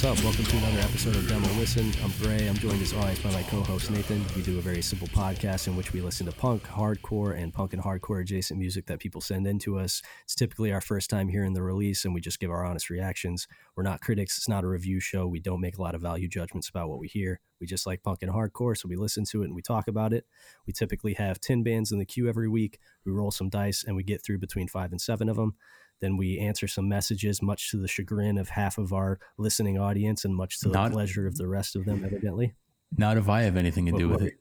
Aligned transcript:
What's 0.00 0.18
up? 0.18 0.24
Welcome 0.24 0.46
to 0.46 0.56
another 0.56 0.78
episode 0.78 1.14
of 1.14 1.28
Demo 1.28 1.46
Listen. 1.58 1.92
I'm 2.02 2.10
Gray. 2.22 2.48
I'm 2.48 2.54
joined 2.54 2.80
as 2.80 2.94
always 2.94 3.18
by 3.18 3.30
my 3.32 3.42
co-host 3.42 3.90
Nathan. 3.90 4.24
We 4.34 4.40
do 4.40 4.56
a 4.56 4.62
very 4.62 4.80
simple 4.80 5.08
podcast 5.08 5.66
in 5.66 5.76
which 5.76 5.92
we 5.92 6.00
listen 6.00 6.24
to 6.24 6.32
punk, 6.32 6.62
hardcore, 6.62 7.36
and 7.36 7.52
punk 7.52 7.74
and 7.74 7.82
hardcore 7.82 8.22
adjacent 8.22 8.58
music 8.58 8.86
that 8.86 8.98
people 8.98 9.20
send 9.20 9.46
in 9.46 9.58
to 9.58 9.78
us. 9.78 10.00
It's 10.24 10.34
typically 10.34 10.72
our 10.72 10.80
first 10.80 11.10
time 11.10 11.28
hearing 11.28 11.52
the 11.52 11.62
release, 11.62 12.06
and 12.06 12.14
we 12.14 12.22
just 12.22 12.40
give 12.40 12.50
our 12.50 12.64
honest 12.64 12.88
reactions. 12.88 13.46
We're 13.76 13.82
not 13.82 14.00
critics. 14.00 14.38
It's 14.38 14.48
not 14.48 14.64
a 14.64 14.68
review 14.68 15.00
show. 15.00 15.26
We 15.26 15.38
don't 15.38 15.60
make 15.60 15.76
a 15.76 15.82
lot 15.82 15.94
of 15.94 16.00
value 16.00 16.28
judgments 16.28 16.70
about 16.70 16.88
what 16.88 16.98
we 16.98 17.06
hear. 17.06 17.38
We 17.60 17.66
just 17.66 17.86
like 17.86 18.02
punk 18.02 18.22
and 18.22 18.32
hardcore, 18.32 18.78
so 18.78 18.88
we 18.88 18.96
listen 18.96 19.26
to 19.26 19.42
it 19.42 19.46
and 19.48 19.54
we 19.54 19.60
talk 19.60 19.86
about 19.86 20.14
it. 20.14 20.24
We 20.66 20.72
typically 20.72 21.12
have 21.12 21.42
10 21.42 21.62
bands 21.62 21.92
in 21.92 21.98
the 21.98 22.06
queue 22.06 22.26
every 22.26 22.48
week. 22.48 22.78
We 23.04 23.12
roll 23.12 23.30
some 23.30 23.50
dice 23.50 23.84
and 23.86 23.94
we 23.96 24.02
get 24.02 24.24
through 24.24 24.38
between 24.38 24.66
five 24.66 24.92
and 24.92 25.00
seven 25.00 25.28
of 25.28 25.36
them. 25.36 25.56
Then 26.00 26.16
we 26.16 26.38
answer 26.38 26.66
some 26.66 26.88
messages, 26.88 27.42
much 27.42 27.70
to 27.70 27.76
the 27.76 27.88
chagrin 27.88 28.38
of 28.38 28.48
half 28.48 28.78
of 28.78 28.92
our 28.92 29.18
listening 29.38 29.78
audience 29.78 30.24
and 30.24 30.34
much 30.34 30.60
to 30.60 30.68
the 30.68 30.74
Not- 30.74 30.92
pleasure 30.92 31.26
of 31.26 31.36
the 31.36 31.46
rest 31.48 31.76
of 31.76 31.84
them, 31.84 32.04
evidently. 32.04 32.54
Not 32.96 33.16
if 33.16 33.28
I 33.28 33.42
have 33.42 33.56
anything 33.56 33.86
to 33.86 33.92
What- 33.92 33.98
do 33.98 34.08
with 34.08 34.20
what- 34.22 34.28
it. 34.28 34.38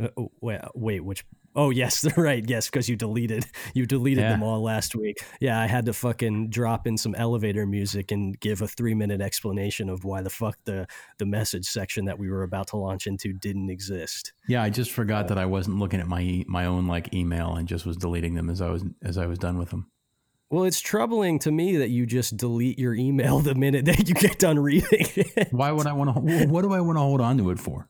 Uh, 0.00 0.08
oh, 0.16 0.30
wait, 0.40 0.60
wait, 0.76 1.00
which? 1.04 1.24
Oh, 1.56 1.70
yes, 1.70 2.02
they're 2.02 2.12
right. 2.22 2.44
Yes, 2.48 2.70
because 2.70 2.88
you 2.88 2.94
deleted 2.94 3.44
you 3.74 3.84
deleted 3.84 4.22
Yeah. 4.22 4.30
them 4.30 4.44
all 4.44 4.62
last 4.62 4.94
week. 4.94 5.16
Yeah, 5.40 5.60
I 5.60 5.66
had 5.66 5.86
to 5.86 5.92
fucking 5.92 6.50
drop 6.50 6.86
in 6.86 6.96
some 6.96 7.16
elevator 7.16 7.66
music 7.66 8.12
and 8.12 8.38
give 8.38 8.62
a 8.62 8.68
three 8.68 8.94
minute 8.94 9.20
explanation 9.20 9.88
of 9.88 10.04
why 10.04 10.22
the 10.22 10.30
fuck 10.30 10.56
the 10.66 10.86
the 11.18 11.26
message 11.26 11.64
section 11.66 12.04
that 12.04 12.16
we 12.16 12.30
were 12.30 12.44
about 12.44 12.68
to 12.68 12.76
launch 12.76 13.08
into 13.08 13.32
didn't 13.32 13.70
exist. 13.70 14.32
Yeah, 14.46 14.62
I 14.62 14.70
just 14.70 14.92
forgot 14.92 15.26
that 15.28 15.38
I 15.38 15.46
wasn't 15.46 15.78
looking 15.80 15.98
at 15.98 16.06
my 16.06 16.44
my 16.46 16.66
own 16.66 16.86
like 16.86 17.12
email 17.12 17.56
and 17.56 17.66
just 17.66 17.84
was 17.84 17.96
deleting 17.96 18.34
them 18.34 18.48
as 18.50 18.60
I 18.60 18.70
was 18.70 18.84
as 19.02 19.18
I 19.18 19.26
was 19.26 19.38
done 19.38 19.58
with 19.58 19.70
them. 19.70 19.90
Well, 20.50 20.64
it's 20.64 20.80
troubling 20.80 21.38
to 21.40 21.50
me 21.52 21.76
that 21.76 21.90
you 21.90 22.06
just 22.06 22.36
delete 22.36 22.78
your 22.78 22.94
email 22.94 23.40
the 23.40 23.54
minute 23.54 23.84
that 23.84 24.08
you 24.08 24.14
get 24.14 24.38
done 24.38 24.58
reading 24.58 24.88
it. 25.14 25.48
Why 25.52 25.72
would 25.72 25.86
I 25.86 25.92
want 25.92 26.14
to? 26.14 26.46
What 26.46 26.62
do 26.62 26.72
I 26.72 26.80
want 26.80 26.96
to 26.96 27.00
hold 27.02 27.20
on 27.20 27.36
to 27.38 27.50
it 27.50 27.58
for? 27.58 27.88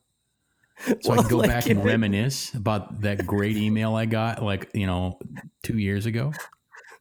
So 1.01 1.11
I 1.13 1.17
can 1.17 1.27
go 1.27 1.37
like, 1.37 1.49
back 1.49 1.65
and 1.69 1.79
it- 1.79 1.83
reminisce 1.85 2.53
about 2.53 3.01
that 3.01 3.25
great 3.25 3.57
email 3.57 3.95
I 3.95 4.05
got 4.05 4.41
like 4.43 4.69
you 4.73 4.87
know 4.87 5.19
two 5.63 5.77
years 5.77 6.05
ago. 6.05 6.31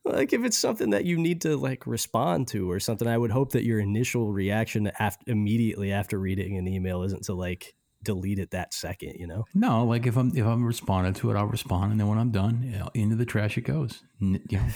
like 0.05 0.33
if 0.33 0.45
it's 0.45 0.57
something 0.59 0.91
that 0.91 1.05
you 1.05 1.17
need 1.19 1.43
to 1.43 1.57
like 1.57 1.87
respond 1.87 2.49
to 2.49 2.71
or 2.71 2.81
something 2.81 3.07
i 3.07 3.19
would 3.19 3.31
hope 3.31 3.53
that 3.53 3.65
your 3.65 3.79
initial 3.79 4.33
reaction 4.33 4.91
after 4.99 5.31
immediately 5.31 5.93
after 5.93 6.19
reading 6.19 6.57
an 6.57 6.67
email 6.67 7.03
isn't 7.03 7.25
to 7.25 7.35
like 7.35 7.75
delete 8.03 8.39
it 8.39 8.51
that 8.53 8.73
second 8.73 9.15
you 9.19 9.27
know 9.27 9.45
No, 9.55 9.85
like 9.85 10.07
if 10.07 10.17
I'm 10.17 10.31
if 10.37 10.45
I'm 10.45 10.65
responding 10.65 11.15
to 11.15 11.31
it, 11.31 11.37
I'll 11.37 11.47
respond, 11.47 11.93
and 11.93 12.01
then 12.01 12.09
when 12.09 12.19
I'm 12.19 12.31
done, 12.31 12.63
you 12.63 12.79
know, 12.79 12.89
into 12.95 13.17
the 13.17 13.27
trash 13.27 13.59
it 13.59 13.63
goes. 13.63 14.03
You 14.21 14.41
know, 14.51 14.67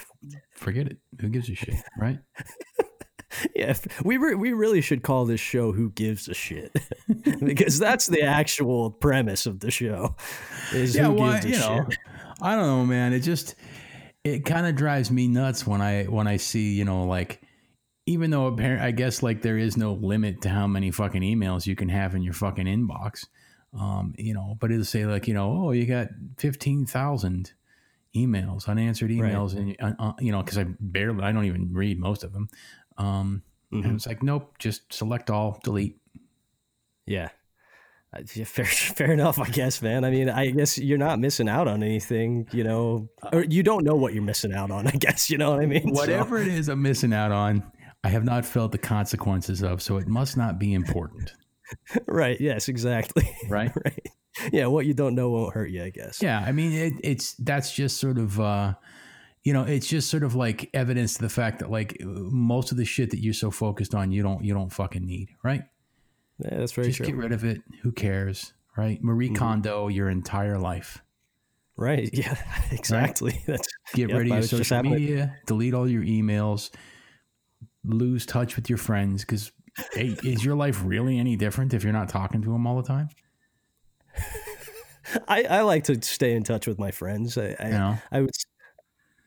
forget 0.54 0.86
it. 0.86 0.98
Who 1.20 1.28
gives 1.28 1.48
a 1.48 1.54
shit, 1.54 1.76
right? 1.98 2.18
yeah 3.56 3.74
we 4.04 4.18
re- 4.18 4.34
we 4.34 4.52
really 4.52 4.82
should 4.82 5.02
call 5.02 5.24
this 5.24 5.40
show 5.40 5.72
who 5.72 5.90
gives 5.92 6.28
a 6.28 6.34
shit 6.34 6.70
because 7.42 7.78
that's 7.78 8.06
the 8.06 8.20
actual 8.20 8.90
premise 8.90 9.46
of 9.46 9.60
the 9.60 9.70
show 9.70 10.14
is 10.74 10.94
who 10.94 11.14
well, 11.14 11.32
gives 11.32 11.46
a 11.46 11.48
you 11.48 11.58
know, 11.58 11.86
shit 11.88 11.98
I 12.42 12.56
don't 12.56 12.66
know, 12.66 12.84
man. 12.84 13.12
It 13.12 13.20
just 13.20 13.54
it 14.24 14.44
kind 14.44 14.66
of 14.66 14.74
drives 14.74 15.10
me 15.10 15.28
nuts 15.28 15.66
when 15.66 15.80
I 15.80 16.04
when 16.04 16.26
I 16.26 16.36
see 16.36 16.72
you 16.72 16.84
know 16.84 17.04
like 17.04 17.41
even 18.06 18.30
though 18.30 18.46
apparent 18.46 18.82
I 18.82 18.90
guess 18.90 19.22
like 19.22 19.42
there 19.42 19.58
is 19.58 19.76
no 19.76 19.92
limit 19.94 20.42
to 20.42 20.48
how 20.48 20.66
many 20.66 20.90
fucking 20.90 21.22
emails 21.22 21.66
you 21.66 21.76
can 21.76 21.88
have 21.88 22.14
in 22.14 22.22
your 22.22 22.32
fucking 22.34 22.66
inbox, 22.66 23.26
um, 23.78 24.14
you 24.18 24.34
know. 24.34 24.56
But 24.60 24.70
it'll 24.72 24.84
say 24.84 25.06
like 25.06 25.28
you 25.28 25.34
know 25.34 25.50
oh 25.66 25.70
you 25.72 25.86
got 25.86 26.08
fifteen 26.38 26.84
thousand 26.86 27.52
emails 28.14 28.68
unanswered 28.68 29.10
Right. 29.10 29.32
emails 29.32 29.56
and 29.56 29.76
uh, 29.80 29.92
uh, 29.98 30.12
you 30.20 30.32
know 30.32 30.42
because 30.42 30.58
I 30.58 30.66
barely 30.80 31.22
I 31.22 31.32
don't 31.32 31.44
even 31.46 31.72
read 31.72 31.98
most 31.98 32.24
of 32.24 32.32
them. 32.32 32.48
Um, 32.98 33.42
Mhm. 33.72 33.84
And 33.86 33.94
it's 33.96 34.06
like 34.06 34.22
nope, 34.22 34.58
just 34.58 34.92
select 34.92 35.30
all, 35.30 35.58
delete. 35.64 35.96
yeah 37.06 37.28
fair, 38.26 38.64
fair 38.66 39.12
enough, 39.12 39.38
I 39.38 39.48
guess, 39.48 39.80
man. 39.80 40.04
I 40.04 40.10
mean, 40.10 40.28
I 40.28 40.50
guess 40.50 40.76
you're 40.76 40.98
not 40.98 41.18
missing 41.18 41.48
out 41.48 41.66
on 41.66 41.82
anything, 41.82 42.46
you 42.52 42.62
know, 42.64 43.08
or 43.32 43.44
you 43.44 43.62
don't 43.62 43.84
know 43.84 43.94
what 43.94 44.12
you're 44.12 44.22
missing 44.22 44.52
out 44.52 44.70
on. 44.70 44.86
I 44.88 44.90
guess 44.90 45.30
you 45.30 45.38
know 45.38 45.50
what 45.52 45.60
I 45.60 45.64
mean. 45.66 45.94
So- 45.94 46.00
Whatever 46.02 46.36
it 46.38 46.48
is 46.48 46.68
I'm 46.68 46.82
missing 46.82 47.14
out 47.14 47.32
on, 47.32 47.62
I 48.04 48.08
have 48.08 48.24
not 48.24 48.44
felt 48.44 48.72
the 48.72 48.78
consequences 48.78 49.62
of, 49.62 49.80
so 49.82 49.96
it 49.96 50.08
must 50.08 50.36
not 50.36 50.58
be 50.58 50.74
important, 50.74 51.32
right? 52.06 52.40
Yes, 52.40 52.68
exactly. 52.68 53.28
right? 53.48 53.72
right. 53.84 54.06
Yeah, 54.52 54.66
what 54.66 54.86
you 54.86 54.94
don't 54.94 55.14
know 55.14 55.30
won't 55.30 55.54
hurt 55.54 55.70
you, 55.70 55.84
I 55.84 55.90
guess. 55.90 56.22
Yeah, 56.22 56.42
I 56.44 56.52
mean, 56.52 56.72
it, 56.72 56.94
it's 57.04 57.34
that's 57.34 57.72
just 57.72 57.98
sort 57.98 58.18
of, 58.18 58.40
uh, 58.40 58.74
you 59.44 59.52
know, 59.52 59.62
it's 59.64 59.86
just 59.86 60.10
sort 60.10 60.22
of 60.22 60.34
like 60.34 60.70
evidence 60.72 61.14
to 61.14 61.22
the 61.22 61.28
fact 61.28 61.58
that 61.58 61.70
like 61.70 61.96
most 62.00 62.72
of 62.72 62.78
the 62.78 62.84
shit 62.84 63.10
that 63.10 63.20
you're 63.20 63.34
so 63.34 63.50
focused 63.50 63.94
on, 63.94 64.10
you 64.10 64.22
don't 64.22 64.42
you 64.42 64.54
don't 64.54 64.70
fucking 64.70 65.04
need, 65.04 65.28
right? 65.44 65.64
Yeah, 66.38 66.56
that's 66.58 66.72
very 66.72 66.88
just 66.88 66.98
true. 66.98 67.06
get 67.06 67.16
rid 67.16 67.32
of 67.32 67.44
it. 67.44 67.60
Who 67.82 67.92
cares, 67.92 68.52
right? 68.76 69.02
Marie 69.02 69.28
Mhm. 69.30 69.36
Kondo 69.36 69.88
your 69.88 70.08
entire 70.08 70.58
life. 70.58 71.02
Right. 71.76 72.08
Yeah, 72.12 72.36
exactly. 72.70 73.42
That's 73.46 73.68
Get 73.94 74.08
Yep, 74.10 74.18
rid 74.18 74.30
of 74.30 74.38
your 74.38 74.42
social 74.42 74.82
media. 74.82 75.36
Delete 75.46 75.74
all 75.74 75.88
your 75.88 76.02
emails. 76.02 76.70
Lose 77.84 78.26
touch 78.26 78.56
with 78.56 78.68
your 78.68 78.78
friends 78.78 79.22
because. 79.22 79.52
Hey, 79.94 80.14
is 80.22 80.44
your 80.44 80.54
life 80.54 80.82
really 80.84 81.18
any 81.18 81.34
different 81.34 81.72
if 81.72 81.82
you're 81.82 81.94
not 81.94 82.10
talking 82.10 82.42
to 82.42 82.52
them 82.52 82.66
all 82.66 82.76
the 82.76 82.86
time? 82.86 83.08
I, 85.28 85.44
I 85.44 85.60
like 85.62 85.84
to 85.84 86.00
stay 86.02 86.34
in 86.34 86.42
touch 86.42 86.66
with 86.66 86.78
my 86.78 86.90
friends. 86.90 87.38
I 87.38 87.56
I, 87.58 87.66
You 87.66 87.72
know, 87.72 87.98
I 88.10 88.20
would 88.20 88.30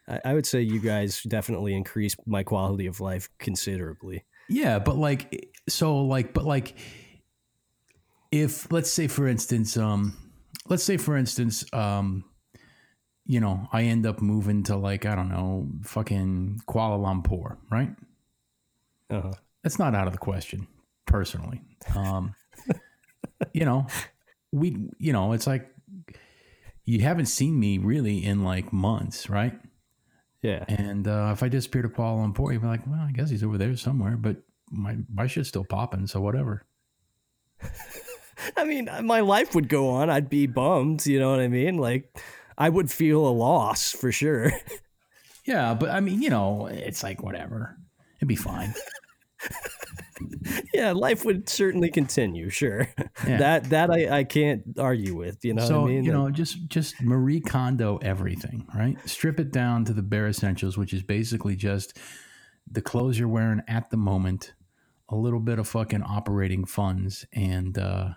I, 0.08 0.20
I 0.24 0.34
would 0.34 0.46
say 0.46 0.62
you 0.62 0.80
guys 0.80 1.24
definitely 1.24 1.74
increased 1.74 2.18
my 2.26 2.44
quality 2.44 2.86
of 2.86 3.02
life 3.02 3.30
considerably. 3.40 4.24
Yeah, 4.48 4.80
but 4.80 4.98
like 4.98 5.50
so 5.68 5.98
like 5.98 6.34
but 6.34 6.46
like 6.46 6.78
if 8.32 8.72
let's 8.72 8.92
say 8.92 9.08
for 9.08 9.28
instance 9.28 9.78
um 9.78 10.16
let's 10.68 10.84
say 10.84 10.98
for 10.98 11.18
instance 11.18 11.66
um 11.74 12.26
you 13.28 13.40
know, 13.40 13.68
I 13.74 13.84
end 13.84 14.06
up 14.06 14.22
moving 14.22 14.64
to 14.64 14.76
like 14.76 15.06
I 15.06 15.16
don't 15.16 15.30
know, 15.30 15.68
fucking 15.84 16.62
Kuala 16.68 17.00
Lumpur, 17.00 17.58
right? 17.72 17.90
Uh-huh. 19.10 19.32
That's 19.64 19.80
not 19.80 19.96
out 19.96 20.08
of 20.08 20.14
the 20.14 20.20
question 20.20 20.68
personally. 21.06 21.62
Um 21.96 22.36
you 23.54 23.66
know, 23.66 23.88
we 24.52 24.90
you 24.98 25.14
know, 25.14 25.34
it's 25.34 25.48
like 25.48 25.70
you 26.86 27.02
haven't 27.02 27.26
seen 27.26 27.60
me 27.60 27.78
really 27.78 28.24
in 28.24 28.44
like 28.44 28.72
months, 28.72 29.30
right? 29.30 29.60
Yeah. 30.42 30.64
And 30.68 31.08
uh, 31.08 31.32
if 31.34 31.42
I 31.42 31.50
disappear 31.50 31.82
to 31.82 31.90
Kuala 31.90 32.32
Lumpur, 32.32 32.54
you'd 32.54 32.62
be 32.62 32.68
like, 32.68 32.86
well, 32.86 33.00
I 33.00 33.12
guess 33.12 33.32
he's 33.32 33.44
over 33.44 33.58
there 33.58 33.76
somewhere, 33.76 34.16
but 34.16 34.38
my 34.72 34.98
my 35.12 35.26
shit's 35.26 35.50
still 35.50 35.66
popping, 35.66 36.06
so 36.06 36.22
whatever. 36.22 36.66
I 38.58 38.64
mean, 38.64 38.90
my 39.04 39.22
life 39.22 39.56
would 39.56 39.70
go 39.70 39.90
on. 39.90 40.10
I'd 40.10 40.30
be 40.30 40.46
bummed. 40.46 41.06
You 41.08 41.20
know 41.20 41.32
what 41.32 41.40
I 41.40 41.48
mean? 41.48 41.78
Like, 41.78 42.16
I 42.58 42.70
would 42.70 42.92
feel 42.92 43.26
a 43.28 43.30
loss 43.30 43.92
for 43.92 44.12
sure. 44.12 44.52
Yeah, 45.48 45.76
but 45.76 45.92
I 45.92 46.00
mean, 46.00 46.24
you 46.24 46.32
know, 46.32 46.66
it's 46.66 47.04
like 47.04 47.22
whatever. 47.22 47.78
It'd 48.26 48.28
be 48.28 48.36
fine. 48.36 48.74
yeah, 50.74 50.92
life 50.92 51.26
would 51.26 51.50
certainly 51.50 51.90
continue. 51.90 52.50
Sure. 52.50 52.88
Yeah. 53.28 53.38
That 53.38 53.70
that 53.72 53.92
I, 53.92 54.20
I 54.20 54.24
can't 54.24 54.64
argue 54.78 55.16
with. 55.16 55.44
You 55.44 55.54
know 55.56 55.66
so 55.66 55.82
what 55.82 55.88
I 55.88 55.94
mean? 55.94 56.04
you 56.04 56.12
know, 56.12 56.30
just 56.30 56.68
just 56.68 57.02
Marie 57.02 57.42
Kondo 57.42 57.98
everything, 57.98 58.68
right? 58.76 58.98
Strip 59.08 59.40
it 59.40 59.52
down 59.52 59.86
to 59.86 59.94
the 59.94 60.02
bare 60.02 60.28
essentials, 60.28 60.78
which 60.78 60.94
is 60.94 61.02
basically 61.02 61.56
just 61.56 61.98
the 62.70 62.82
clothes 62.82 63.18
you're 63.18 63.28
wearing 63.28 63.62
at 63.68 63.90
the 63.90 63.98
moment, 63.98 64.54
a 65.10 65.16
little 65.16 65.40
bit 65.40 65.60
of 65.60 65.68
fucking 65.68 66.04
operating 66.04 66.66
funds, 66.66 67.26
and 67.34 67.78
uh, 67.78 68.10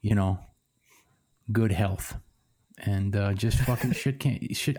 you 0.00 0.14
know, 0.14 0.38
good 1.50 1.72
health, 1.72 2.16
and 2.78 3.16
uh, 3.16 3.32
just 3.32 3.58
fucking 3.58 3.92
shit 3.92 4.20
can't 4.20 4.56
shit. 4.56 4.76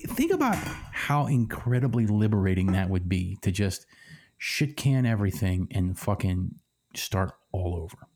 Think 0.00 0.32
about 0.32 0.56
how 0.56 1.26
incredibly 1.26 2.06
liberating 2.06 2.72
that 2.72 2.88
would 2.88 3.08
be 3.08 3.36
to 3.42 3.50
just 3.50 3.84
shit 4.38 4.76
can 4.76 5.04
everything 5.04 5.68
and 5.70 5.98
fucking 5.98 6.54
start 6.94 7.32
all 7.52 7.76
over. 7.76 8.06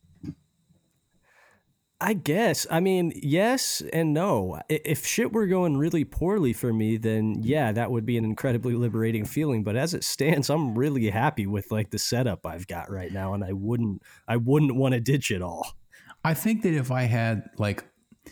I 2.03 2.11
guess. 2.11 2.67
I 2.69 2.81
mean, 2.81 3.13
yes 3.15 3.81
and 3.93 4.13
no. 4.13 4.59
If 4.67 5.05
shit 5.05 5.31
were 5.31 5.47
going 5.47 5.77
really 5.77 6.03
poorly 6.03 6.51
for 6.51 6.73
me, 6.73 6.97
then 6.97 7.35
yeah, 7.43 7.71
that 7.71 7.91
would 7.91 8.05
be 8.05 8.17
an 8.17 8.25
incredibly 8.25 8.73
liberating 8.73 9.23
feeling. 9.23 9.63
But 9.63 9.77
as 9.77 9.93
it 9.93 10.03
stands, 10.03 10.49
I'm 10.49 10.77
really 10.77 11.09
happy 11.09 11.47
with 11.47 11.71
like 11.71 11.91
the 11.91 11.97
setup 11.97 12.45
I've 12.45 12.67
got 12.67 12.91
right 12.91 13.11
now, 13.11 13.33
and 13.33 13.41
I 13.41 13.53
wouldn't, 13.53 14.01
I 14.27 14.35
wouldn't 14.35 14.75
want 14.75 14.95
to 14.95 14.99
ditch 14.99 15.31
it 15.31 15.41
all. 15.41 15.77
I 16.25 16.33
think 16.33 16.63
that 16.63 16.73
if 16.73 16.91
I 16.91 17.03
had 17.03 17.43
like, 17.57 17.85
I 18.25 18.31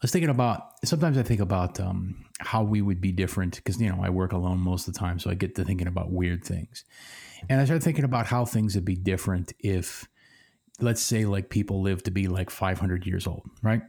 was 0.00 0.12
thinking 0.12 0.30
about. 0.30 0.68
Sometimes 0.82 1.18
I 1.18 1.22
think 1.22 1.42
about 1.42 1.78
um, 1.78 2.24
how 2.38 2.62
we 2.62 2.80
would 2.80 3.02
be 3.02 3.12
different 3.12 3.56
because 3.56 3.78
you 3.78 3.90
know 3.90 4.00
I 4.02 4.08
work 4.08 4.32
alone 4.32 4.60
most 4.60 4.88
of 4.88 4.94
the 4.94 4.98
time, 4.98 5.18
so 5.18 5.28
I 5.28 5.34
get 5.34 5.54
to 5.56 5.64
thinking 5.64 5.88
about 5.88 6.10
weird 6.10 6.42
things, 6.42 6.86
and 7.48 7.60
I 7.60 7.64
started 7.64 7.82
thinking 7.82 8.04
about 8.04 8.26
how 8.26 8.44
things 8.44 8.74
would 8.74 8.84
be 8.84 8.96
different 8.96 9.52
if, 9.60 10.08
let's 10.80 11.02
say, 11.02 11.24
like 11.24 11.50
people 11.50 11.80
live 11.82 12.02
to 12.04 12.10
be 12.10 12.28
like 12.28 12.50
500 12.50 13.06
years 13.06 13.26
old, 13.26 13.48
right? 13.62 13.82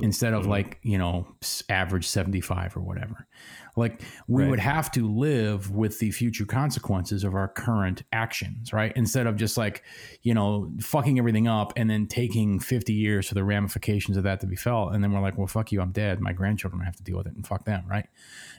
instead 0.00 0.32
of 0.32 0.44
Mhm. 0.44 0.48
like 0.50 0.78
you 0.84 0.96
know 0.96 1.26
average 1.68 2.06
75 2.06 2.76
or 2.76 2.80
whatever 2.80 3.26
like 3.74 4.00
we 4.28 4.44
Right. 4.44 4.50
would 4.50 4.60
have 4.60 4.92
to 4.92 5.08
live 5.12 5.72
with 5.72 5.98
the 5.98 6.12
future 6.12 6.46
consequences 6.46 7.24
of 7.24 7.34
our 7.34 7.48
current 7.48 8.04
actions 8.12 8.72
right 8.72 8.92
instead 8.94 9.26
of 9.26 9.34
just 9.34 9.56
like 9.56 9.82
you 10.22 10.32
know 10.34 10.70
fucking 10.78 11.18
everything 11.18 11.48
up 11.48 11.72
and 11.76 11.90
then 11.90 12.06
taking 12.06 12.60
50 12.60 12.92
years 12.92 13.26
for 13.26 13.34
the 13.34 13.42
ramifications 13.42 14.16
of 14.16 14.22
that 14.22 14.38
to 14.38 14.46
be 14.46 14.54
felt 14.54 14.94
and 14.94 15.02
then 15.02 15.10
we're 15.10 15.18
like 15.18 15.36
well 15.36 15.48
fuck 15.48 15.72
you 15.72 15.80
i'm 15.80 15.90
dead 15.90 16.20
my 16.20 16.32
grandchildren 16.32 16.80
have 16.84 16.94
to 16.94 17.02
deal 17.02 17.16
with 17.16 17.26
it 17.26 17.34
and 17.34 17.44
fuck 17.44 17.64
them 17.64 17.82
right 17.88 18.06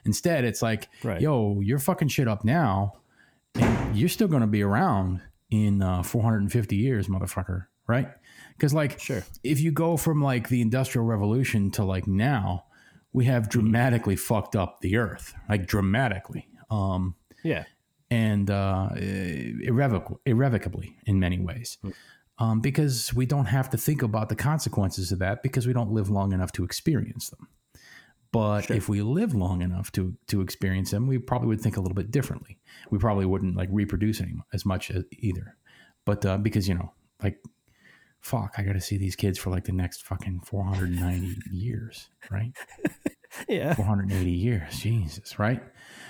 instead 0.03 0.43
it's 0.43 0.61
like 0.61 0.89
Right. 1.05 1.21
yo 1.21 1.61
you're 1.61 1.79
fucking 1.79 2.09
shit 2.09 2.27
up 2.27 2.43
now 2.43 2.95
and 3.55 3.97
you're 3.97 4.09
still 4.09 4.27
going 4.27 4.41
to 4.41 4.47
be 4.47 4.61
around 4.63 5.21
in 5.49 5.81
uh, 5.81 6.03
450 6.03 6.75
years 6.75 7.07
motherfucker 7.07 7.65
right? 7.87 8.07
Because 8.55 8.71
like 8.71 8.99
Sure. 8.99 9.23
if 9.43 9.59
you 9.59 9.71
go 9.71 9.97
from 9.97 10.21
like 10.21 10.49
the 10.49 10.61
industrial 10.61 11.07
revolution 11.07 11.71
to 11.71 11.83
like 11.83 12.05
now 12.05 12.65
we 13.13 13.25
have 13.25 13.49
dramatically 13.49 14.15
fucked 14.15 14.55
up 14.55 14.81
the 14.81 14.95
earth 14.97 15.33
like 15.49 15.65
dramatically 15.65 16.47
um 16.69 17.15
Yeah. 17.43 17.63
and 18.11 18.51
uh 18.51 18.89
irrevocably, 18.95 20.17
irrevocably 20.27 20.97
in 21.07 21.19
many 21.19 21.39
ways. 21.39 21.79
Um, 22.37 22.61
because 22.61 23.11
we 23.13 23.25
don't 23.25 23.47
have 23.47 23.69
to 23.71 23.77
think 23.77 24.01
about 24.03 24.29
the 24.29 24.35
consequences 24.35 25.11
of 25.11 25.17
that 25.19 25.41
because 25.43 25.65
we 25.67 25.73
don't 25.73 25.91
live 25.91 26.09
long 26.11 26.31
enough 26.31 26.51
to 26.53 26.63
experience 26.63 27.29
them 27.31 27.47
but 28.31 28.61
Sure. 28.65 28.75
if 28.77 28.87
we 28.89 29.01
live 29.01 29.33
long 29.33 29.61
enough 29.61 29.91
to 29.93 30.15
to 30.27 30.41
experience 30.41 30.91
them 30.91 31.07
we 31.07 31.17
probably 31.17 31.47
would 31.47 31.61
think 31.61 31.77
a 31.77 31.81
little 31.81 31.95
bit 31.95 32.11
differently 32.11 32.59
we 32.91 32.97
probably 32.97 33.25
wouldn't 33.25 33.55
like 33.57 33.69
reproduce 33.71 34.21
any 34.21 34.35
as 34.53 34.65
much 34.65 34.91
as 34.91 35.03
either 35.19 35.55
but 36.05 36.25
uh, 36.25 36.37
because 36.37 36.67
you 36.67 36.75
know 36.75 36.91
like 37.23 37.37
fuck 38.21 38.53
i 38.57 38.63
gotta 38.63 38.81
see 38.81 38.97
these 38.97 39.15
kids 39.15 39.37
for 39.39 39.49
like 39.49 39.63
the 39.65 39.71
next 39.71 40.05
fucking 40.05 40.39
490 40.45 41.37
years 41.51 42.09
right 42.29 42.51
Yeah. 43.47 43.75
480 43.75 44.29
years 44.31 44.79
jesus 44.79 45.37
right 45.39 45.61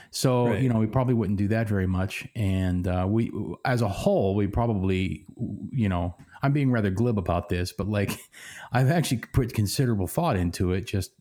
so 0.09 0.47
Right. 0.47 0.61
you 0.63 0.69
know 0.69 0.79
we 0.79 0.87
probably 0.87 1.13
wouldn't 1.13 1.37
do 1.37 1.49
that 1.49 1.67
very 1.67 1.85
much 1.85 2.25
and 2.35 2.87
uh, 2.87 3.05
we 3.07 3.29
as 3.65 3.81
a 3.81 3.89
whole 3.89 4.35
we 4.35 4.47
probably 4.47 5.25
you 5.71 5.89
know 5.89 6.15
i'm 6.41 6.53
being 6.53 6.71
rather 6.71 6.89
glib 6.89 7.17
about 7.19 7.49
this 7.49 7.73
but 7.73 7.87
like 7.89 8.17
i've 8.71 8.89
actually 8.89 9.17
put 9.33 9.53
considerable 9.53 10.07
thought 10.07 10.37
into 10.37 10.71
it 10.71 10.85
just 10.87 11.11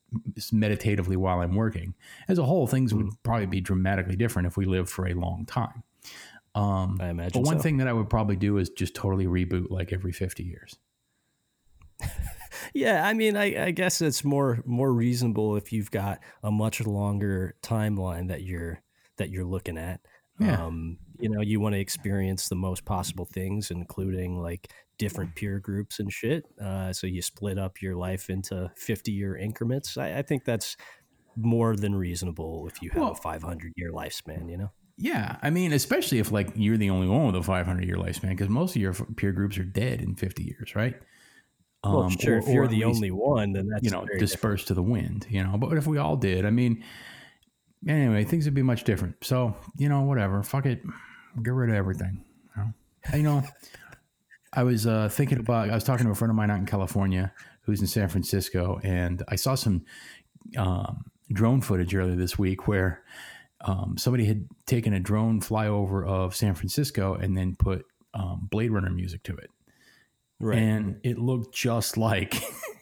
meditatively 0.52 1.16
while 1.16 1.40
i'm 1.40 1.55
working 1.55 1.94
as 2.28 2.38
a 2.38 2.44
whole 2.44 2.66
things 2.66 2.94
would 2.94 3.10
probably 3.22 3.46
be 3.46 3.60
dramatically 3.60 4.16
different 4.16 4.46
if 4.46 4.56
we 4.56 4.64
lived 4.64 4.88
for 4.88 5.06
a 5.06 5.14
long 5.14 5.44
time 5.46 5.82
um, 6.55 6.99
I 7.00 7.10
imagine. 7.10 7.43
but 7.43 7.46
one 7.46 7.58
so. 7.58 7.62
thing 7.62 7.76
that 7.76 7.88
i 7.88 7.93
would 7.93 8.08
probably 8.08 8.37
do 8.37 8.56
is 8.58 8.70
just 8.70 8.94
totally 8.94 9.26
reboot 9.26 9.70
like 9.70 9.93
every 9.93 10.12
50 10.12 10.43
years 10.44 10.76
Yeah, 12.75 13.06
I 13.06 13.14
mean, 13.14 13.37
I, 13.37 13.66
I 13.66 13.70
guess 13.70 14.00
it's 14.00 14.25
more 14.25 14.62
more 14.64 14.93
reasonable 14.93 15.56
if 15.56 15.72
you've 15.72 15.90
got 15.90 16.20
a 16.43 16.50
much 16.50 16.81
longer 16.87 17.54
timeline 17.62 18.28
that 18.28 18.43
you're 18.43 18.81
that 19.16 19.31
you're 19.31 19.44
looking 19.44 19.78
at. 19.78 20.00
Yeah. 20.38 20.64
Um, 20.64 20.99
you 21.19 21.28
know, 21.28 21.40
you 21.40 21.61
want 21.61 21.75
to 21.75 21.81
experience 21.81 22.49
the 22.49 22.54
most 22.54 22.84
possible 22.84 23.25
things, 23.25 23.70
including 23.70 24.40
like 24.40 24.72
different 24.99 25.35
peer 25.35 25.59
groups 25.61 25.99
and 26.00 26.12
shit. 26.12 26.45
Uh, 26.62 26.93
so 26.93 27.06
you 27.06 27.23
split 27.23 27.59
up 27.59 27.81
your 27.81 27.97
life 27.97 28.29
into 28.31 28.71
fifty 28.77 29.12
year 29.12 29.37
increments. 29.37 29.97
I, 29.97 30.19
I 30.19 30.23
think 30.23 30.45
that's 30.45 30.77
more 31.37 31.77
than 31.77 31.95
reasonable 31.95 32.67
if 32.67 32.83
you 32.83 32.91
have 32.91 33.00
Well- 33.00 33.12
a 33.12 33.15
five 33.15 33.43
hundred 33.43 33.73
year 33.77 33.93
lifespan. 33.93 34.50
You 34.50 34.59
know. 34.59 34.73
Yeah, 35.00 35.37
I 35.43 35.50
mean, 35.50 35.73
especially 35.73 36.19
if 36.19 36.33
like 36.33 36.49
you're 36.56 36.77
the 36.77 36.91
only 36.91 37.06
one 37.06 37.27
with 37.27 37.37
a 37.37 37.43
500 37.45 37.85
year 37.87 37.95
lifespan, 37.95 38.31
because 38.31 38.49
most 38.49 38.75
of 38.75 38.83
your 38.83 38.93
peer 38.93 39.31
groups 39.31 39.56
are 39.56 39.62
dead 39.65 40.00
in 40.03 40.17
50 40.17 40.43
years, 40.43 40.75
right? 40.75 40.97
Well, 41.85 42.03
Um, 42.03 42.11
sure. 42.19 42.35
or- 42.35 42.39
if 42.39 42.49
you're 42.49 42.67
the 42.67 42.85
least, 42.85 42.97
only 42.97 43.12
one, 43.12 43.53
then 43.53 43.69
that's 43.69 43.85
you 43.85 43.91
know, 43.93 44.05
dispersed 44.19 44.67
to 44.67 44.75
the 44.75 44.83
wind, 44.83 45.25
you 45.31 45.45
know. 45.45 45.56
But 45.56 45.77
if 45.79 45.87
we 45.87 45.99
all 45.99 46.17
did, 46.17 46.45
I 46.45 46.50
mean, 46.50 46.83
anyway, 47.87 48.25
things 48.25 48.45
would 48.47 48.55
be 48.55 48.62
much 48.62 48.83
different. 48.83 49.15
So 49.23 49.55
you 49.77 49.89
know, 49.89 50.03
whatever, 50.03 50.43
fuck 50.43 50.67
it, 50.67 50.83
get 51.45 51.53
rid 51.55 51.71
of 51.71 51.77
everything. 51.77 52.25
You 52.56 52.62
know, 52.65 53.17
you 53.17 53.23
know 53.23 53.45
I 54.58 54.64
was 54.64 54.87
uh, 54.87 55.08
thinking 55.08 55.38
about. 55.38 55.70
I 55.70 55.75
was 55.75 55.84
talking 55.84 56.06
to 56.06 56.12
a 56.12 56.14
friend 56.16 56.31
of 56.31 56.37
mine 56.37 56.50
out 56.50 56.58
in 56.58 56.66
California 56.66 57.32
who's 57.62 57.81
in 57.81 57.87
San 57.87 58.08
Francisco, 58.08 58.81
and 58.82 59.22
I 59.28 59.37
saw 59.37 59.55
some 59.55 59.84
um, 60.56 61.05
drone 61.32 61.60
footage 61.60 61.94
earlier 61.94 62.16
this 62.16 62.37
week 62.38 62.66
where 62.66 63.05
um, 63.60 63.96
somebody 63.99 64.25
had 64.25 64.49
taken 64.66 64.93
a 64.94 65.00
drone 65.00 65.40
flyover 65.40 66.06
of 66.06 66.34
San 66.34 66.55
Francisco 66.55 67.14
and 67.14 67.37
then 67.37 67.55
put 67.56 67.84
um, 68.14 68.49
Blade 68.50 68.72
Runner 68.72 68.90
music 68.90 69.22
to 69.25 69.37
it, 69.37 69.50
Right. 70.40 70.58
and 70.58 70.96
it 71.04 71.19
looked 71.19 71.54
just 71.54 71.96
like 71.96 72.34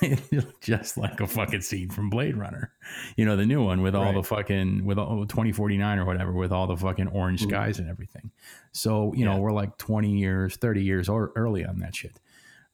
just 0.60 0.96
like 0.96 1.20
a 1.20 1.26
fucking 1.26 1.60
scene 1.62 1.88
from 1.90 2.10
Blade 2.10 2.36
Runner, 2.36 2.72
you 3.16 3.24
know, 3.24 3.36
the 3.36 3.46
new 3.46 3.62
one 3.64 3.82
with 3.82 3.94
all 3.94 4.04
Right. 4.06 4.14
the 4.14 4.22
fucking 4.22 4.84
with 4.84 4.98
all, 4.98 5.26
2049 5.26 5.98
or 5.98 6.04
whatever 6.04 6.32
with 6.32 6.52
all 6.52 6.66
the 6.66 6.76
fucking 6.76 7.08
orange 7.08 7.42
Mhm. 7.42 7.48
skies 7.48 7.78
and 7.78 7.88
everything. 7.88 8.30
So 8.72 9.12
you 9.14 9.24
know 9.24 9.38
we're 9.38 9.52
like 9.52 9.76
20 9.78 10.18
years, 10.18 10.56
30 10.56 10.82
years 10.82 11.08
or, 11.08 11.32
early 11.36 11.64
on 11.64 11.78
that 11.80 11.94
shit, 11.96 12.20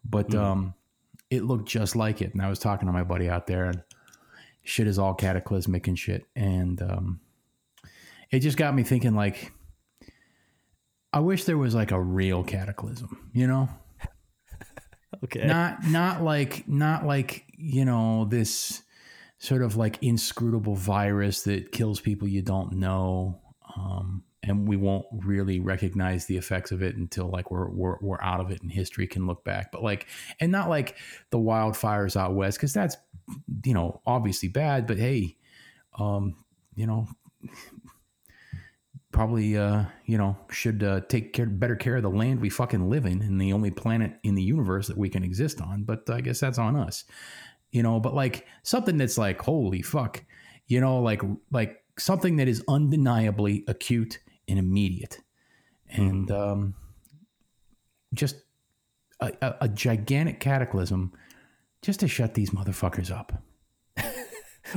but 0.05 0.29
Mhm. 0.31 0.39
um, 0.39 0.75
it 1.31 1.45
looked 1.45 1.69
just 1.69 1.95
like 1.97 2.21
it. 2.23 2.33
And 2.33 2.43
I 2.43 2.49
was 2.49 2.59
talking 2.59 2.87
to 2.87 2.93
my 2.93 3.05
buddy 3.05 3.29
out 3.31 3.47
there 3.47 3.67
and 3.67 3.83
shit 4.65 4.87
is 4.87 4.99
all 4.99 5.15
cataclysmic 5.15 5.87
and 5.89 5.99
shit, 5.99 6.27
and 6.37 6.81
um, 6.83 7.21
it 8.31 8.41
just 8.41 8.57
got 8.57 8.75
me 8.75 8.83
thinking 8.83 9.15
like. 9.15 9.53
I 11.13 11.19
wish 11.19 11.43
there 11.43 11.59
was 11.59 11.75
like 11.75 11.91
a 11.91 12.01
real 12.01 12.45
cataclysm, 12.45 13.31
you 13.33 13.49
know? 13.49 13.69
Okay. 15.25 15.47
not 15.47 15.85
not 15.87 16.23
like 16.23 16.67
not 16.69 17.07
like 17.07 17.45
you 17.57 17.85
know 17.85 18.27
this 18.27 18.83
sort 19.39 19.63
of 19.63 19.77
like 19.77 20.03
inscrutable 20.03 20.77
virus 20.77 21.43
that 21.43 21.73
kills 21.73 22.01
people 22.01 22.29
you 22.29 22.43
don't 22.43 22.73
know 22.73 23.41
um, 23.77 24.23
and 24.43 24.67
we 24.67 24.77
won't 24.77 25.07
really 25.13 25.61
recognize 25.61 26.27
the 26.27 26.37
effects 26.37 26.73
of 26.73 26.83
it 26.83 26.97
until 26.97 27.29
like 27.29 27.51
we're, 27.51 27.69
we're 27.69 27.97
we're 28.01 28.21
out 28.23 28.41
of 28.41 28.51
it 28.51 28.63
and 28.63 28.71
history 28.71 29.07
can 29.07 29.27
look 29.27 29.45
back 29.45 29.73
but 29.73 29.83
like 29.83 30.07
and 30.41 30.53
not 30.53 30.69
like 30.69 30.97
the 31.31 31.39
wildfires 31.39 32.17
out 32.17 32.35
west 32.35 32.59
because 32.59 32.73
that's 32.73 32.97
you 33.65 33.75
know 33.75 34.01
obviously 34.07 34.49
bad 34.49 34.87
but 34.87 34.99
hey 34.99 35.37
um 35.99 36.37
you 36.75 36.87
know 36.87 37.07
probably 39.13 39.57
uh 39.57 39.85
you 40.05 40.17
know 40.17 40.37
should 40.51 40.83
uh, 40.83 41.01
take 41.09 41.33
care 41.33 41.47
better 41.47 41.75
care 41.77 41.97
of 41.97 42.03
the 42.03 42.09
land 42.11 42.41
we 42.41 42.49
fucking 42.49 42.89
live 42.89 43.05
in 43.07 43.21
and 43.23 43.41
the 43.41 43.53
only 43.53 43.71
planet 43.71 44.13
in 44.23 44.35
the 44.37 44.43
universe 44.43 44.87
that 44.87 44.97
we 44.97 45.09
can 45.09 45.25
exist 45.25 45.61
on 45.61 45.83
but 45.83 46.09
i 46.11 46.21
guess 46.21 46.39
that's 46.41 46.59
on 46.59 46.77
us. 46.77 47.05
You 47.73 47.83
know 47.83 47.99
but 48.01 48.15
like 48.15 48.47
something 48.63 48.97
that's 48.99 49.19
like 49.19 49.41
holy 49.43 49.83
fuck 49.83 50.25
you 50.67 50.81
know 50.81 51.01
like 51.01 51.23
like 51.51 51.83
something 51.99 52.37
that 52.37 52.49
is 52.49 52.63
undeniably 52.69 53.65
acute 53.69 54.19
and 54.49 54.59
immediate. 54.59 55.19
And 55.89 56.31
um 56.31 56.75
just 58.15 58.37
a, 59.21 59.33
a, 59.43 59.55
a 59.63 59.69
gigantic 59.69 60.41
cataclysm 60.41 61.13
just 61.83 62.01
to 62.01 62.09
shut 62.09 62.35
these 62.35 62.51
motherfuckers 62.51 63.11
up. 63.11 63.43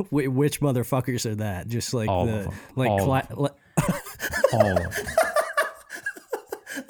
Wh- 0.09 0.33
which 0.35 0.59
motherfuckers 0.61 1.25
are 1.25 1.35
that? 1.35 1.67
Just 1.67 1.93
like 1.93 2.09
All 2.09 2.25
the 2.25 2.51
like, 2.75 3.01
cla- 3.01 3.27
of 3.29 3.31
'em. 3.31 3.37
li- 3.43 3.49
all 4.53 4.77
of 4.77 4.95
them. 4.95 5.05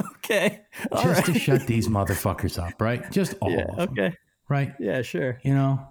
okay, 0.18 0.62
all 0.92 1.04
just 1.04 1.28
right. 1.28 1.34
to 1.34 1.40
shut 1.40 1.68
these 1.68 1.88
motherfuckers 1.88 2.58
up 2.62 2.80
right 2.80 3.12
just 3.12 3.36
all 3.42 3.52
yeah, 3.52 3.66
of 3.70 3.76
them 3.78 3.90
okay, 3.92 4.16
right 4.50 4.74
yeah, 4.80 5.02
sure. 5.02 5.40
You 5.44 5.54
know, 5.54 5.88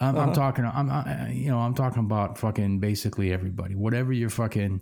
I'm, 0.00 0.16
I'm 0.16 0.30
Uh-huh. 0.30 0.34
talking. 0.34 0.64
I'm, 0.64 0.90
I, 0.90 1.30
you 1.32 1.48
know, 1.50 1.58
I'm 1.58 1.74
talking 1.74 2.00
about 2.04 2.36
fucking 2.38 2.80
basically 2.80 3.32
everybody. 3.32 3.74
Whatever 3.76 4.12
your 4.12 4.30
fucking 4.30 4.80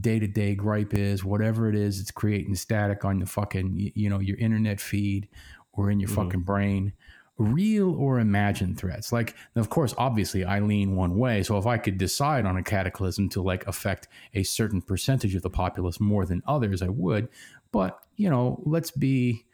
day 0.00 0.18
to 0.20 0.26
day 0.28 0.54
gripe 0.54 0.94
is, 0.94 1.24
whatever 1.24 1.68
it 1.68 1.74
is, 1.74 2.00
it's 2.00 2.10
creating 2.12 2.54
static 2.54 3.04
on 3.04 3.18
the 3.18 3.26
fucking, 3.26 3.74
y- 3.76 3.92
you 3.96 4.08
know, 4.08 4.20
your 4.20 4.36
internet 4.38 4.80
feed 4.80 5.28
or 5.72 5.90
in 5.90 5.98
your 5.98 6.08
Mhm. 6.08 6.14
fucking 6.14 6.40
brain. 6.42 6.92
Real 7.40 7.94
or 7.94 8.20
imagined 8.20 8.78
threats. 8.78 9.12
Like, 9.12 9.34
of 9.56 9.70
course, 9.70 9.94
obviously, 9.96 10.44
I 10.44 10.60
lean 10.60 10.94
one 10.94 11.16
way. 11.18 11.42
So 11.42 11.56
if 11.58 11.66
I 11.66 11.78
could 11.78 11.96
decide 11.98 12.44
on 12.44 12.56
a 12.56 12.62
cataclysm 12.62 13.28
to 13.30 13.42
like 13.42 13.66
affect 13.66 14.08
a 14.34 14.42
certain 14.42 14.82
percentage 14.82 15.34
of 15.34 15.42
the 15.42 15.50
populace 15.50 16.00
more 16.00 16.26
than 16.26 16.42
others, 16.46 16.82
I 16.82 16.88
would. 16.88 17.28
But 17.72 17.98
you 18.16 18.28
know, 18.30 18.62
let's 18.64 18.90
be 18.90 19.46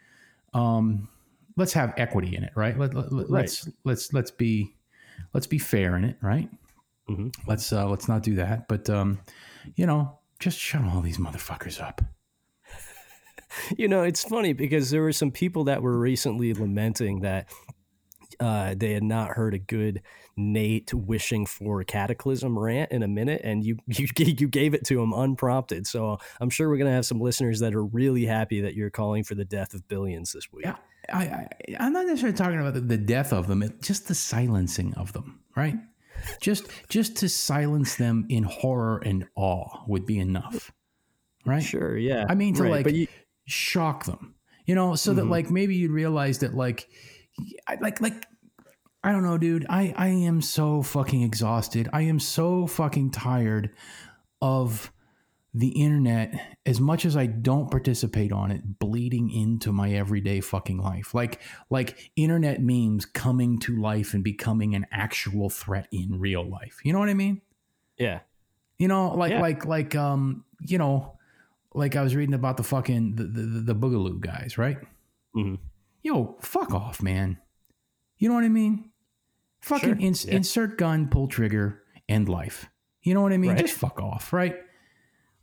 um, 0.53 1.07
let's 1.55 1.73
have 1.73 1.93
equity 1.97 2.35
in 2.35 2.43
it, 2.43 2.51
right? 2.55 2.77
Let, 2.77 2.93
let, 2.93 3.11
Right. 3.11 3.29
Let's 3.29 3.69
let's 3.83 4.13
let's 4.13 4.31
be 4.31 4.75
let's 5.33 5.47
be 5.47 5.57
fair 5.57 5.95
in 5.95 6.03
it, 6.03 6.17
right? 6.21 6.49
Mhm. 7.09 7.33
Let's 7.47 7.71
uh, 7.71 7.87
let's 7.87 8.07
not 8.07 8.21
do 8.23 8.35
that. 8.35 8.67
But 8.67 8.89
um, 8.89 9.19
you 9.75 9.85
know, 9.85 10.19
just 10.39 10.59
shut 10.59 10.83
all 10.83 11.01
these 11.01 11.17
motherfuckers 11.17 11.81
up. 11.81 12.01
You 13.77 13.87
know, 13.87 14.03
it's 14.03 14.23
funny 14.23 14.51
because 14.53 14.91
there 14.91 15.01
were 15.01 15.13
some 15.13 15.31
people 15.31 15.63
that 15.63 15.81
were 15.81 15.97
recently 15.97 16.53
lamenting 16.53 17.21
that 17.21 17.47
uh, 18.39 18.75
they 18.77 18.93
had 18.93 19.03
not 19.03 19.29
heard 19.31 19.53
a 19.53 19.59
good 19.59 20.01
Nate 20.35 20.93
wishing 20.93 21.45
for 21.45 21.83
cataclysm 21.83 22.57
rant 22.57 22.91
in 22.91 23.03
a 23.03 23.07
minute, 23.07 23.41
and 23.43 23.63
you 23.65 23.77
you 23.87 24.07
you 24.17 24.47
gave 24.47 24.73
it 24.73 24.85
to 24.85 25.01
him 25.01 25.13
unprompted. 25.13 25.87
So 25.87 26.17
I'm 26.39 26.49
sure 26.49 26.69
we're 26.69 26.77
gonna 26.77 26.91
have 26.91 27.05
some 27.05 27.19
listeners 27.19 27.59
that 27.61 27.73
are 27.73 27.83
really 27.85 28.25
happy 28.25 28.61
that 28.61 28.75
you're 28.75 28.89
calling 28.91 29.23
for 29.23 29.35
the 29.35 29.45
death 29.45 29.73
of 29.73 29.87
billions 29.87 30.33
this 30.33 30.51
week. 30.51 30.65
Yeah. 30.65 30.75
I, 31.11 31.23
I 31.23 31.47
I'm 31.79 31.93
not 31.93 32.05
necessarily 32.05 32.37
talking 32.37 32.59
about 32.59 32.73
the, 32.73 32.81
the 32.81 32.97
death 32.97 33.31
of 33.31 33.47
them, 33.47 33.63
it, 33.63 33.81
just 33.81 34.07
the 34.07 34.15
silencing 34.15 34.93
of 34.95 35.13
them, 35.13 35.39
right? 35.55 35.75
just 36.41 36.65
just 36.89 37.15
to 37.17 37.29
silence 37.29 37.95
them 37.95 38.25
in 38.29 38.43
horror 38.43 38.97
and 39.05 39.25
awe 39.35 39.83
would 39.87 40.05
be 40.05 40.19
enough, 40.19 40.71
right? 41.45 41.61
Sure, 41.63 41.95
yeah. 41.97 42.25
I 42.27 42.35
mean 42.35 42.55
to 42.55 42.63
Right, 42.63 42.85
like 42.85 42.93
you, 42.95 43.07
shock 43.45 44.05
them, 44.05 44.35
you 44.65 44.75
know, 44.75 44.95
so 44.95 45.13
that 45.13 45.25
Mhm. 45.25 45.29
like 45.29 45.49
maybe 45.51 45.75
you'd 45.75 45.91
realize 45.91 46.39
that 46.39 46.55
like, 46.55 46.89
like 47.81 48.01
like 48.01 48.25
I 49.03 49.11
don't 49.11 49.23
know, 49.23 49.37
dude. 49.37 49.65
I 49.69 49.93
I 49.95 50.07
am 50.07 50.41
so 50.41 50.81
fucking 50.81 51.21
exhausted. 51.21 51.87
I 51.93 52.01
am 52.03 52.19
so 52.19 52.67
fucking 52.67 53.11
tired 53.11 53.71
of 54.41 54.91
the 55.53 55.69
internet 55.69 56.57
as 56.67 56.79
much 56.79 57.03
as 57.05 57.17
I 57.17 57.25
don't 57.25 57.71
participate 57.71 58.31
on 58.31 58.51
it 58.51 58.77
bleeding 58.79 59.31
into 59.31 59.71
my 59.71 59.91
everyday 59.93 60.39
fucking 60.41 60.77
life. 60.77 61.13
Like 61.15 61.41
like 61.69 62.11
internet 62.15 62.61
memes 62.61 63.05
coming 63.05 63.57
to 63.59 63.79
life 63.79 64.13
and 64.13 64.23
becoming 64.23 64.75
an 64.75 64.85
actual 64.91 65.49
threat 65.49 65.87
in 65.91 66.19
real 66.19 66.47
life. 66.47 66.79
You 66.83 66.93
know 66.93 66.99
what 66.99 67.09
I 67.09 67.13
mean? 67.15 67.41
yeah, 67.97 68.19
You 68.77 68.87
know, 68.87 69.15
like 69.15 69.31
Yeah. 69.31 69.41
like 69.41 69.65
like 69.65 69.95
um, 69.95 70.43
you 70.61 70.77
know, 70.77 71.17
like 71.73 71.95
I 71.95 72.03
was 72.03 72.15
reading 72.15 72.35
about 72.35 72.57
the 72.57 72.63
fucking 72.63 73.15
the 73.15 73.23
the, 73.23 73.41
the 73.73 73.75
Boogaloo 73.75 74.19
guys, 74.19 74.57
right? 74.59 74.77
Mhm. 75.35 75.57
Yo, 76.03 76.37
fuck 76.41 76.73
off, 76.73 77.01
man. 77.01 77.37
You 78.17 78.29
know 78.29 78.35
what 78.35 78.43
I 78.43 78.49
mean? 78.49 78.91
Fucking 79.61 79.89
Sure, 79.89 79.99
ins- 79.99 80.25
yeah. 80.25 80.35
insert 80.35 80.77
gun, 80.77 81.07
pull 81.07 81.27
trigger, 81.27 81.83
end 82.07 82.29
life. 82.29 82.69
You 83.01 83.13
know 83.13 83.21
what 83.21 83.33
I 83.33 83.37
mean? 83.37 83.51
Right. 83.51 83.59
Just 83.59 83.73
fuck 83.75 84.01
off, 84.01 84.33
right? 84.33 84.55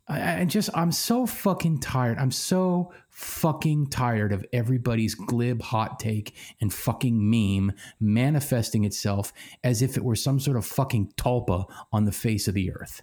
I, 0.07 0.41
I 0.41 0.45
just 0.45 0.69
I'm 0.75 0.91
so 0.91 1.25
fucking 1.25 1.79
tired. 1.79 2.17
I'm 2.17 2.31
so 2.31 2.91
fucking 3.09 3.87
tired 3.89 4.31
of 4.33 4.45
everybody's 4.53 5.15
glib 5.15 5.61
hot 5.61 5.99
take 5.99 6.35
and 6.61 6.71
fucking 6.71 7.17
meme 7.29 7.73
manifesting 7.99 8.83
itself 8.83 9.33
as 9.63 9.81
if 9.81 9.97
it 9.97 10.03
were 10.03 10.15
some 10.15 10.39
sort 10.39 10.57
of 10.57 10.65
fucking 10.65 11.13
tulpa 11.17 11.65
on 11.91 12.05
the 12.05 12.11
face 12.11 12.47
of 12.47 12.53
the 12.53 12.71
earth. 12.71 13.01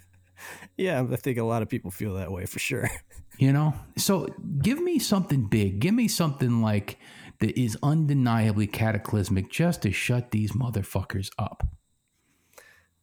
yeah. 0.76 1.02
I 1.10 1.16
think 1.16 1.38
a 1.38 1.44
lot 1.44 1.62
of 1.62 1.68
people 1.68 1.90
feel 1.90 2.14
that 2.14 2.30
way 2.30 2.46
for 2.46 2.58
sure. 2.58 2.90
You 3.38 3.52
know? 3.52 3.74
So 3.96 4.28
give 4.60 4.80
me 4.82 4.98
something 4.98 5.46
big. 5.46 5.78
Give 5.80 5.94
me 5.94 6.08
something 6.08 6.60
like 6.60 6.98
that 7.40 7.56
is 7.58 7.78
undeniably 7.82 8.66
cataclysmic 8.66 9.50
just 9.50 9.82
to 9.82 9.92
shut 9.92 10.32
these 10.32 10.52
motherfuckers 10.52 11.30
up. 11.38 11.62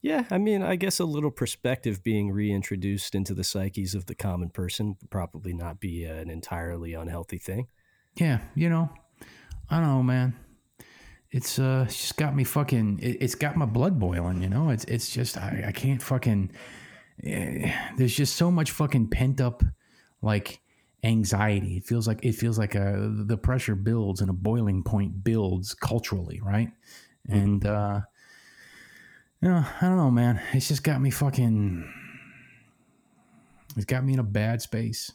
Yeah, 0.02 0.26
I 0.30 0.38
mean, 0.38 0.62
I 0.62 0.76
guess 0.76 1.00
a 1.00 1.06
little 1.06 1.32
perspective 1.32 2.04
being 2.04 2.30
reintroduced 2.32 3.16
into 3.16 3.34
the 3.34 3.44
psyches 3.44 3.96
of 3.96 4.06
the 4.06 4.14
common 4.14 4.50
person 4.50 4.98
would 5.02 5.10
probably 5.10 5.52
not 5.52 5.80
be 5.80 6.04
an 6.04 6.30
entirely 6.30 6.94
unhealthy 6.94 7.40
thing. 7.40 7.70
Yeah, 8.16 8.42
you 8.54 8.70
know, 8.70 8.90
I 9.70 9.80
don't 9.80 9.88
know, 9.88 10.04
man. 10.04 10.36
It's 11.32 11.58
uh, 11.58 11.86
it's 11.88 11.98
just 12.00 12.18
got 12.18 12.36
me 12.36 12.44
fucking. 12.44 13.00
It, 13.02 13.18
it's 13.20 13.34
got 13.36 13.56
my 13.56 13.66
blood 13.66 13.98
boiling. 14.00 14.44
You 14.44 14.50
know, 14.50 14.70
it's 14.70 14.84
it's 14.86 15.10
just 15.10 15.38
I, 15.38 15.66
I 15.68 15.72
can't 15.72 16.04
fucking. 16.04 16.52
eh, 17.24 17.72
there's 17.98 18.16
just 18.16 18.36
so 18.36 18.52
much 18.52 18.72
fucking 18.72 19.10
pent 19.10 19.42
up, 19.42 19.64
like 20.26 20.60
anxiety. 21.04 21.78
It 21.78 21.86
feels 21.86 22.08
like 22.08 22.26
it 22.26 22.34
feels 22.34 22.58
like 22.58 22.76
a 22.76 23.12
the 23.26 23.38
pressure 23.38 23.76
builds 23.76 24.22
and 24.22 24.30
a 24.30 24.34
boiling 24.34 24.84
point 24.84 25.24
builds 25.24 25.74
culturally, 25.74 26.42
right? 26.44 26.72
And 27.30 27.66
uh, 27.66 28.02
you 29.42 29.50
know, 29.50 29.66
I 29.82 29.86
don't 29.86 29.98
know, 29.98 30.12
man. 30.12 30.42
It's 30.54 30.68
just 30.68 30.84
got 30.84 31.00
me 31.00 31.12
fucking. 31.12 31.90
It's 33.78 33.86
got 33.86 34.04
me 34.04 34.14
in 34.14 34.20
a 34.20 34.24
bad 34.24 34.62
space. 34.62 35.12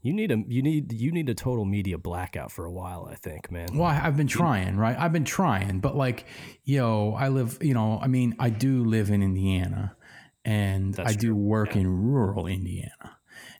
You 0.00 0.12
need 0.12 0.30
a 0.30 0.42
you 0.46 0.62
need 0.62 0.92
you 0.92 1.10
need 1.10 1.28
a 1.28 1.34
total 1.34 1.64
media 1.64 1.98
blackout 1.98 2.52
for 2.52 2.64
a 2.64 2.72
while. 2.72 3.08
I 3.10 3.16
think, 3.16 3.50
man. 3.50 3.68
Well, 3.74 3.88
I've 3.88 4.16
been 4.16 4.28
trying, 4.28 4.76
right? 4.76 4.96
I've 4.96 5.12
been 5.12 5.24
trying, 5.24 5.80
but 5.80 5.96
like, 5.96 6.24
yo, 6.64 7.14
I 7.14 7.28
live, 7.28 7.58
you 7.60 7.74
know, 7.74 7.98
I 8.00 8.06
mean, 8.06 8.36
I 8.38 8.50
do 8.50 8.84
live 8.84 9.10
in 9.10 9.22
Indiana 9.22 9.96
and 10.44 10.94
That's 10.94 11.10
I 11.10 11.14
do 11.14 11.28
true, 11.28 11.36
work 11.36 11.76
in 11.76 11.86
rural 11.86 12.46
Indiana. 12.46 13.17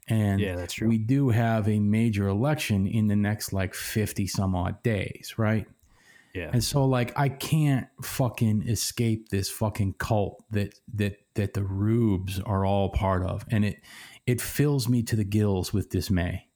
And 0.09 0.41
Yeah, 0.41 0.57
that's 0.57 0.75
true. 0.75 0.89
we 0.89 0.99
do 0.99 1.29
have 1.31 1.69
a 1.69 1.79
major 1.79 2.29
election 2.29 2.87
in 2.87 3.09
the 3.09 3.17
next 3.17 3.53
like 3.53 3.75
50 3.75 4.27
some 4.27 4.55
odd 4.57 4.83
days, 4.83 5.35
right? 5.37 5.67
Yeah, 6.35 6.51
And 6.53 6.63
so 6.63 6.85
like 6.85 7.19
I 7.19 7.29
can't 7.31 7.89
fucking 8.03 8.69
escape 8.69 9.29
this 9.31 9.51
fucking 9.51 9.95
cult 9.95 10.45
that 10.51 10.79
that 10.95 11.17
that 11.35 11.55
the 11.55 11.63
rubes 11.65 12.39
are 12.41 12.65
all 12.65 12.91
part 12.91 13.23
of. 13.25 13.45
And 13.51 13.65
it 13.65 13.81
it 14.27 14.41
fills 14.41 14.89
me 14.89 15.03
to 15.05 15.17
the 15.17 15.25
gills 15.25 15.73
with 15.73 15.89
dismay. 15.91 16.47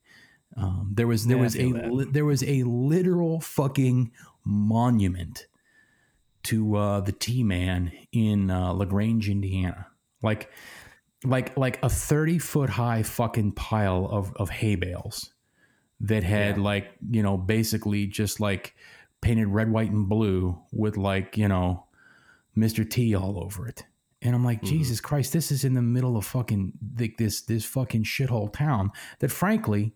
Um, 0.56 0.90
there 0.94 1.06
was 1.06 1.26
there 1.26 1.38
Yeah, 1.38 1.42
was 1.42 1.56
a 1.56 1.64
li- 1.64 2.08
there 2.10 2.24
was 2.26 2.42
a 2.44 2.62
literal 2.64 3.40
fucking 3.40 4.12
monument 4.44 5.46
to 6.44 6.76
uh, 6.76 7.00
the 7.00 7.12
T 7.12 7.42
Man 7.42 7.92
in 8.12 8.50
uh, 8.50 8.72
Lagrange, 8.72 9.28
Indiana. 9.28 9.86
Like 10.22 10.50
like 11.24 11.56
like 11.56 11.78
a 11.82 11.88
30 11.88 12.38
foot 12.38 12.70
high 12.70 13.02
fucking 13.02 13.52
pile 13.52 14.06
of 14.10 14.32
of 14.36 14.50
hay 14.50 14.74
bales 14.74 15.32
that 16.00 16.24
had 16.24 16.56
Yeah. 16.56 16.62
like 16.62 16.90
you 17.10 17.22
know 17.22 17.36
basically 17.36 18.06
just 18.06 18.40
like 18.40 18.74
painted 19.20 19.46
red 19.48 19.70
white 19.70 19.90
and 19.90 20.08
blue 20.08 20.60
with 20.72 20.96
like 20.96 21.36
you 21.38 21.46
know 21.48 21.86
mr 22.56 22.88
t 22.88 23.14
all 23.14 23.42
over 23.42 23.68
it 23.68 23.84
and 24.20 24.34
i'm 24.34 24.44
like 24.44 24.62
Mhm. 24.62 24.66
jesus 24.68 25.00
christ 25.00 25.32
this 25.32 25.52
is 25.52 25.62
in 25.64 25.74
the 25.74 25.82
middle 25.82 26.16
of 26.16 26.24
fucking 26.26 26.72
this 26.80 27.42
this 27.42 27.64
fucking 27.64 28.02
shithole 28.02 28.52
town 28.52 28.90
that 29.20 29.30
frankly 29.30 29.94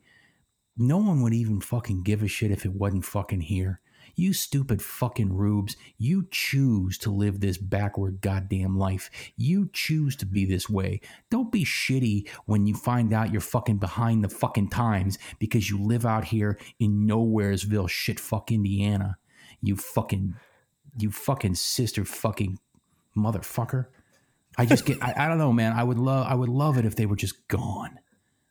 no 0.77 0.99
one 0.99 1.23
would 1.23 1.35
even 1.35 1.61
fucking 1.61 2.03
give 2.03 2.23
a 2.23 2.29
shit 2.29 2.51
if 2.53 2.65
it 2.65 2.73
wasn't 2.75 3.05
fucking 3.05 3.41
here 3.41 3.81
you 4.17 4.33
stupid 4.33 4.81
fucking 4.81 5.35
rubes. 5.35 5.77
You 5.99 6.27
choose 6.31 6.97
to 6.99 7.11
live 7.11 7.41
this 7.41 7.59
backward 7.59 8.23
goddamn 8.23 8.79
life. 8.79 9.11
You 9.37 9.69
choose 9.73 10.17
to 10.17 10.27
be 10.27 10.47
this 10.47 10.71
way. 10.71 11.03
Don't 11.31 11.53
be 11.53 11.65
shitty 11.65 12.27
when 12.47 12.67
you 12.67 12.75
find 12.75 13.13
out 13.13 13.31
you're 13.31 13.43
fucking 13.43 13.77
behind 13.77 14.25
the 14.25 14.31
fucking 14.31 14.71
times 14.71 15.19
because 15.39 15.69
you 15.69 15.79
live 15.79 16.07
out 16.07 16.25
here 16.25 16.59
in 16.79 17.07
nowheresville 17.07 17.91
shit 17.91 18.19
fuck 18.19 18.51
indiana. 18.51 19.19
You 19.61 19.77
fucking 19.77 20.35
you 20.99 21.11
fucking 21.11 21.55
sister 21.57 22.07
fucking 22.07 22.59
motherfucker. 23.15 23.87
I 24.57 24.65
just 24.65 24.87
get 24.87 25.03
I, 25.03 25.13
I 25.25 25.29
don't 25.29 25.39
know 25.39 25.53
man. 25.53 25.75
I 25.75 25.85
would 25.85 25.99
love 25.99 26.27
i 26.27 26.35
would 26.35 26.49
love 26.49 26.79
it 26.79 26.87
if 26.87 26.97
they 26.97 27.05
were 27.05 27.17
just 27.17 27.47
gone. 27.49 27.99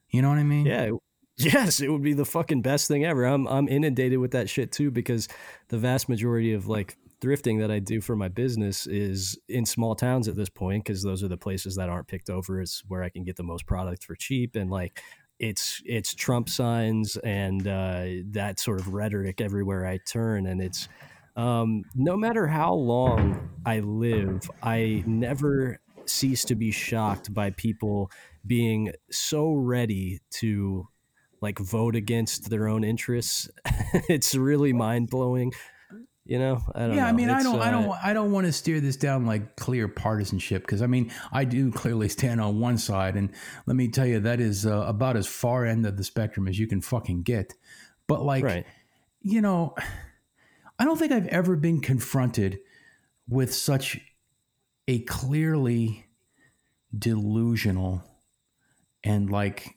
You 0.10 0.22
know 0.22 0.30
what 0.30 0.38
i 0.38 0.44
mean? 0.44 0.68
Yeah. 0.68 0.92
Yes, 1.38 1.82
it 1.82 1.90
would 1.90 2.02
be 2.02 2.14
the 2.14 2.26
fucking 2.26 2.62
best 2.62 2.88
thing 2.88 3.04
ever. 3.04 3.26
I'm 3.26 3.46
I'm 3.48 3.68
inundated 3.68 4.20
with 4.20 4.32
that 4.32 4.50
shit 4.50 4.72
too 4.72 4.90
because 4.90 5.28
the 5.68 5.78
vast 5.78 6.08
majority 6.08 6.54
of 6.54 6.68
like 6.68 6.98
thrifting 7.22 7.60
that 7.60 7.72
I 7.72 7.80
do 7.80 8.00
for 8.02 8.16
my 8.16 8.28
business 8.30 8.88
is 8.88 9.38
in 9.50 9.66
small 9.66 9.96
towns 9.96 10.28
at 10.28 10.36
this 10.36 10.50
point 10.50 10.86
because 10.86 11.04
those 11.04 11.24
are 11.24 11.28
the 11.28 11.38
places 11.38 11.76
that 11.76 11.90
aren't 11.90 12.08
picked 12.08 12.30
over. 12.30 12.62
It's 12.62 12.84
where 12.88 13.04
I 13.04 13.10
can 13.10 13.24
get 13.24 13.36
the 13.36 13.44
most 13.44 13.66
product 13.66 14.04
for 14.04 14.16
cheap 14.16 14.56
and 14.56 14.70
like 14.70 15.02
it's 15.40 15.82
it's 15.86 16.14
Trump 16.14 16.48
signs 16.48 17.18
and 17.18 17.68
uh, 17.68 18.06
that 18.32 18.60
sort 18.60 18.80
of 18.80 18.94
rhetoric 18.94 19.42
everywhere 19.42 19.86
I 19.86 20.00
turn 20.08 20.48
and 20.48 20.62
it's 20.62 20.88
um, 21.36 21.84
no 21.96 22.16
matter 22.16 22.48
how 22.48 22.74
long 22.74 23.50
I 23.66 23.80
live, 23.80 24.50
I 24.64 25.04
never 25.06 25.80
cease 26.06 26.46
to 26.46 26.56
be 26.56 26.72
shocked 26.72 27.34
by 27.34 27.50
people 27.52 28.10
being 28.48 28.94
so 29.12 29.52
ready 29.52 30.20
to 30.36 30.88
like 31.42 31.60
vote 31.60 31.96
against 31.96 32.50
their 32.50 32.68
own 32.68 32.84
interests. 32.84 33.50
it's 34.10 34.36
really 34.36 34.74
mind 34.74 35.10
blowing. 35.10 35.54
You 36.28 36.40
know, 36.40 36.60
I 36.74 36.80
don't 36.80 36.96
yeah, 36.96 37.04
know. 37.04 37.08
I 37.08 37.12
mean, 37.12 37.30
I 37.30 37.44
don't, 37.44 37.60
I 37.60 37.68
uh, 37.68 37.72
don't, 37.72 37.98
I 38.04 38.14
don't 38.14 38.32
want 38.32 38.48
to 38.48 38.52
steer 38.52 38.80
this 38.80 38.98
down 38.98 39.28
like 39.28 39.56
clear 39.58 39.88
partisanship 39.88 40.64
because 40.64 40.82
I 40.82 40.88
mean, 40.88 41.12
I 41.32 41.46
do 41.46 41.72
clearly 41.72 42.10
stand 42.10 42.42
on 42.42 42.60
one 42.60 42.80
side, 42.80 43.16
and 43.16 43.30
let 43.68 43.76
me 43.76 43.90
tell 43.90 44.08
you, 44.08 44.20
that 44.22 44.40
is 44.40 44.66
uh, 44.66 44.86
about 44.88 45.18
as 45.18 45.28
far 45.28 45.66
end 45.66 45.86
of 45.86 45.98
the 45.98 46.04
spectrum 46.04 46.48
as 46.48 46.58
you 46.58 46.66
can 46.66 46.82
fucking 46.82 47.22
get. 47.22 47.54
But 48.08 48.24
like, 48.24 48.44
Right. 48.44 48.66
you 49.22 49.40
know, 49.42 49.76
I 50.80 50.86
don't 50.86 50.98
think 50.98 51.12
I've 51.12 51.28
ever 51.28 51.56
been 51.56 51.80
confronted 51.80 52.60
with 53.30 53.54
such 53.54 54.00
a 54.88 55.00
clearly 55.00 56.06
delusional 56.98 58.04
and 59.04 59.30
like, 59.30 59.76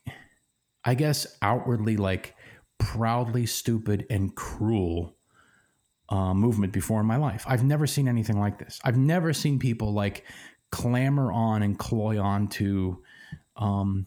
I 0.88 0.95
guess 0.95 1.26
outwardly 1.42 1.99
like 1.99 2.35
proudly 2.78 3.45
stupid 3.45 4.07
and 4.09 4.35
cruel 4.35 5.14
uh, 6.09 6.33
movement 6.33 6.73
before 6.73 6.99
in 6.99 7.07
my 7.07 7.18
life. 7.18 7.45
I've 7.47 7.62
never 7.62 7.87
seen 7.87 8.09
anything 8.09 8.40
like 8.40 8.59
this. 8.59 8.80
I've 8.83 8.97
never 8.97 9.35
seen 9.35 9.59
people 9.59 9.92
like 9.92 10.25
clamor 10.71 11.30
on 11.30 11.62
and 11.62 11.78
cloy 11.78 12.18
on 12.18 12.49
to 12.49 13.02
um, 13.57 14.07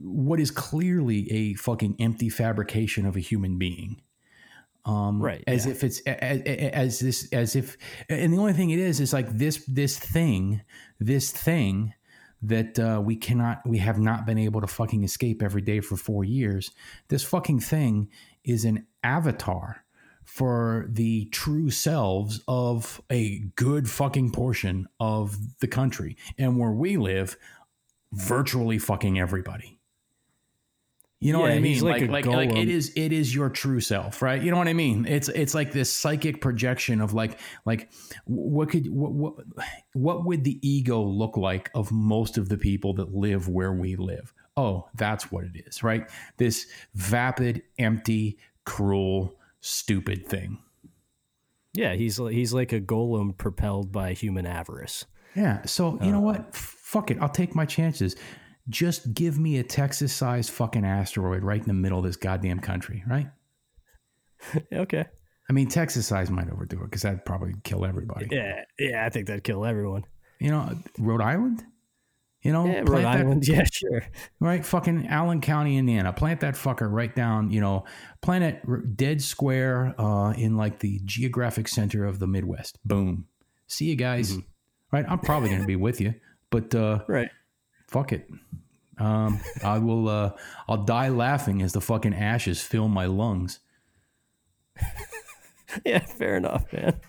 what 0.00 0.40
is 0.40 0.50
clearly 0.50 1.30
a 1.30 1.54
fucking 1.54 1.94
empty 2.00 2.28
fabrication 2.28 3.06
of 3.06 3.14
a 3.14 3.20
human 3.20 3.56
being. 3.56 4.02
Um, 4.84 5.22
Right, 5.22 5.44
As 5.46 5.64
yeah. 5.64 5.72
if 5.72 5.84
it's 5.84 6.00
as, 6.00 6.40
as 6.42 6.98
this 6.98 7.28
as 7.32 7.54
if, 7.54 7.76
and 8.08 8.32
the 8.32 8.38
only 8.38 8.52
thing 8.52 8.70
it 8.70 8.80
is 8.80 8.98
is 8.98 9.12
like 9.12 9.30
this 9.30 9.64
this 9.68 9.96
thing 9.96 10.60
this 10.98 11.30
thing 11.30 11.94
that 12.48 12.78
uh, 12.78 13.00
we 13.04 13.16
cannot 13.16 13.66
we 13.66 13.78
have 13.78 13.98
not 13.98 14.26
been 14.26 14.38
able 14.38 14.60
to 14.60 14.66
fucking 14.66 15.04
escape 15.04 15.42
every 15.42 15.62
day 15.62 15.80
for 15.80 15.96
four 15.96 16.24
years. 16.24 16.70
This 17.08 17.24
fucking 17.24 17.60
thing 17.60 18.08
is 18.44 18.64
an 18.64 18.86
avatar 19.02 19.84
for 20.24 20.86
the 20.88 21.26
true 21.26 21.70
selves 21.70 22.40
of 22.48 23.00
a 23.10 23.40
good 23.56 23.88
fucking 23.88 24.32
portion 24.32 24.88
of 24.98 25.36
the 25.60 25.68
country. 25.68 26.16
And 26.38 26.58
where 26.58 26.72
we 26.72 26.96
live, 26.96 27.36
virtually 28.12 28.78
fucking 28.78 29.18
everybody. 29.18 29.78
You 31.24 31.32
know 31.32 31.38
Yeah, 31.38 31.44
what 31.44 31.52
I 31.52 31.60
mean? 31.60 31.80
like 31.80 32.02
Like, 32.02 32.26
like, 32.26 32.50
like 32.50 32.56
it 32.58 32.68
is 32.68 32.92
it 32.96 33.10
is 33.10 33.34
your 33.34 33.48
true 33.48 33.80
self, 33.80 34.20
right? 34.20 34.42
You 34.42 34.50
know 34.50 34.58
what 34.58 34.68
I 34.68 34.74
mean? 34.74 35.06
It's 35.06 35.30
it's 35.30 35.54
like 35.54 35.72
this 35.72 35.90
psychic 35.90 36.42
projection 36.42 37.00
of 37.00 37.14
like 37.14 37.40
like 37.64 37.90
what 38.26 38.68
could 38.68 38.86
what 38.88 39.12
what 39.12 39.34
what 39.94 40.26
would 40.26 40.44
the 40.44 40.58
ego 40.60 41.02
look 41.02 41.38
like 41.38 41.70
of 41.74 41.90
most 41.90 42.36
of 42.36 42.50
the 42.50 42.58
people 42.58 42.92
that 42.96 43.14
live 43.14 43.48
where 43.48 43.72
we 43.72 43.96
live? 43.96 44.34
Oh, 44.58 44.86
that's 44.96 45.32
what 45.32 45.44
it 45.44 45.64
is, 45.66 45.82
right? 45.82 46.10
This 46.36 46.66
vapid, 46.94 47.62
empty, 47.78 48.36
cruel, 48.66 49.34
stupid 49.60 50.26
thing. 50.26 50.58
Yeah, 51.72 51.94
he's 51.94 52.18
he's 52.18 52.52
like 52.52 52.74
a 52.74 52.82
golem 52.82 53.34
propelled 53.34 53.90
by 53.90 54.12
human 54.12 54.44
avarice. 54.44 55.06
Yeah. 55.34 55.64
So 55.64 55.98
you 56.02 56.12
know 56.12 56.18
uh, 56.18 56.32
what? 56.32 56.54
Fuck 56.54 57.10
it. 57.10 57.16
I'll 57.18 57.30
take 57.30 57.54
my 57.54 57.64
chances. 57.64 58.14
Just 58.68 59.12
give 59.12 59.38
me 59.38 59.58
a 59.58 59.62
Texas-sized 59.62 60.50
fucking 60.50 60.84
asteroid 60.84 61.42
right 61.42 61.60
in 61.60 61.66
the 61.66 61.74
middle 61.74 61.98
of 61.98 62.04
this 62.04 62.16
goddamn 62.16 62.60
country, 62.60 63.04
right? 63.06 63.28
okay. 64.72 65.04
I 65.48 65.52
mean, 65.52 65.68
Texas 65.68 66.06
size 66.06 66.30
might 66.30 66.50
overdo 66.50 66.78
it 66.80 66.84
because 66.84 67.02
that'd 67.02 67.24
probably 67.26 67.52
kill 67.64 67.84
everybody. 67.84 68.28
Yeah, 68.30 68.64
yeah, 68.78 69.04
I 69.04 69.10
think 69.10 69.26
that'd 69.26 69.44
kill 69.44 69.66
everyone. 69.66 70.04
You 70.40 70.50
know, 70.50 70.72
Rhode 70.98 71.20
Island. 71.20 71.62
You 72.42 72.52
know, 72.52 72.66
Yeah, 72.66 72.80
Rhode 72.80 73.04
that- 73.04 73.16
Island. 73.18 73.44
Yeah, 73.48 73.64
sure. 73.70 74.02
right? 74.40 74.64
Fucking 74.64 75.06
Allen 75.08 75.40
County, 75.42 75.76
Indiana. 75.76 76.12
Plant 76.14 76.40
that 76.40 76.54
fucker 76.54 76.90
right 76.90 77.14
down. 77.14 77.50
You 77.50 77.60
know, 77.60 77.84
plant 78.22 78.44
it 78.44 78.96
dead 78.96 79.20
square 79.22 79.94
uh, 80.00 80.32
in 80.32 80.56
like 80.56 80.78
the 80.78 81.00
geographic 81.04 81.68
center 81.68 82.04
of 82.06 82.18
the 82.18 82.26
Midwest. 82.26 82.78
Boom. 82.84 83.26
See 83.66 83.86
you 83.86 83.96
guys. 83.96 84.32
Mm-hmm. 84.32 84.40
Right? 84.96 85.04
I'm 85.08 85.18
probably 85.18 85.48
going 85.50 85.60
to 85.62 85.66
be 85.66 85.76
with 85.76 86.00
you, 86.00 86.14
but 86.50 86.74
uh, 86.74 87.00
Right. 87.08 87.28
Fuck 87.94 88.12
it. 88.12 88.28
Um, 88.98 89.40
I 89.62 89.78
will. 89.78 90.08
Uh, 90.08 90.32
I'll 90.68 90.84
die 90.84 91.08
laughing 91.08 91.62
as 91.62 91.72
the 91.72 91.80
fucking 91.80 92.14
ashes 92.14 92.62
fill 92.62 92.88
my 92.88 93.06
lungs. 93.06 93.60
Yeah, 95.84 95.98
fair 95.98 96.36
enough, 96.36 96.72
man. 96.72 97.00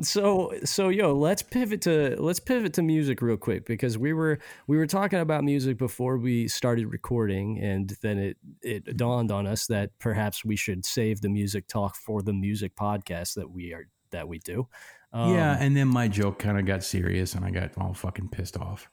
So 0.00 0.54
so 0.62 0.90
yo, 0.90 1.12
let's 1.12 1.42
pivot 1.42 1.82
to 1.82 2.14
let's 2.20 2.38
pivot 2.38 2.72
to 2.74 2.82
music 2.82 3.20
real 3.20 3.36
quick 3.36 3.66
because 3.66 3.98
we 3.98 4.12
were 4.12 4.38
we 4.68 4.76
were 4.76 4.86
talking 4.86 5.18
about 5.18 5.42
music 5.42 5.76
before 5.76 6.16
we 6.16 6.46
started 6.46 6.86
recording 6.86 7.58
and 7.58 7.96
then 8.00 8.18
it 8.18 8.36
it 8.62 8.96
dawned 8.96 9.32
on 9.32 9.48
us 9.48 9.66
that 9.66 9.90
perhaps 9.98 10.44
we 10.44 10.54
should 10.54 10.84
save 10.84 11.20
the 11.20 11.28
music 11.28 11.66
talk 11.66 11.96
for 11.96 12.22
the 12.22 12.32
music 12.32 12.76
podcast 12.76 13.34
that 13.34 13.50
we 13.50 13.72
are 13.72 13.88
that 14.12 14.28
we 14.28 14.38
do. 14.38 14.68
Um, 15.12 15.34
yeah, 15.34 15.56
and 15.58 15.76
then 15.76 15.88
my 15.88 16.06
joke 16.06 16.38
kind 16.38 16.60
of 16.60 16.66
got 16.66 16.84
serious, 16.84 17.34
and 17.34 17.44
I 17.44 17.50
got 17.50 17.72
all 17.76 17.94
fucking 17.94 18.28
pissed 18.28 18.56
off. 18.56 18.88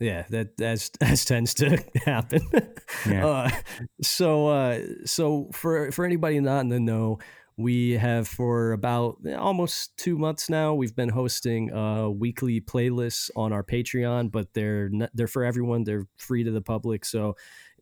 Yeah, 0.00 0.24
that 0.30 0.60
as 0.60 0.90
as 1.00 1.24
tends 1.26 1.54
to 1.54 1.84
happen. 2.04 2.40
Yeah. 3.06 3.26
Uh, 3.26 3.50
so 4.02 4.48
uh, 4.48 4.80
so 5.04 5.50
for 5.52 5.92
for 5.92 6.04
anybody 6.04 6.40
not 6.40 6.60
in 6.60 6.68
the 6.70 6.80
know, 6.80 7.18
we 7.58 7.92
have 7.92 8.26
for 8.26 8.72
about 8.72 9.18
almost 9.38 9.96
two 9.98 10.16
months 10.16 10.48
now. 10.48 10.72
We've 10.72 10.96
been 10.96 11.10
hosting 11.10 11.72
uh, 11.72 12.08
weekly 12.08 12.60
playlists 12.60 13.30
on 13.36 13.52
our 13.52 13.62
Patreon, 13.62 14.32
but 14.32 14.54
they're 14.54 14.88
not, 14.88 15.10
they're 15.12 15.28
for 15.28 15.44
everyone. 15.44 15.84
They're 15.84 16.06
free 16.16 16.44
to 16.44 16.50
the 16.50 16.62
public. 16.62 17.04
So 17.04 17.36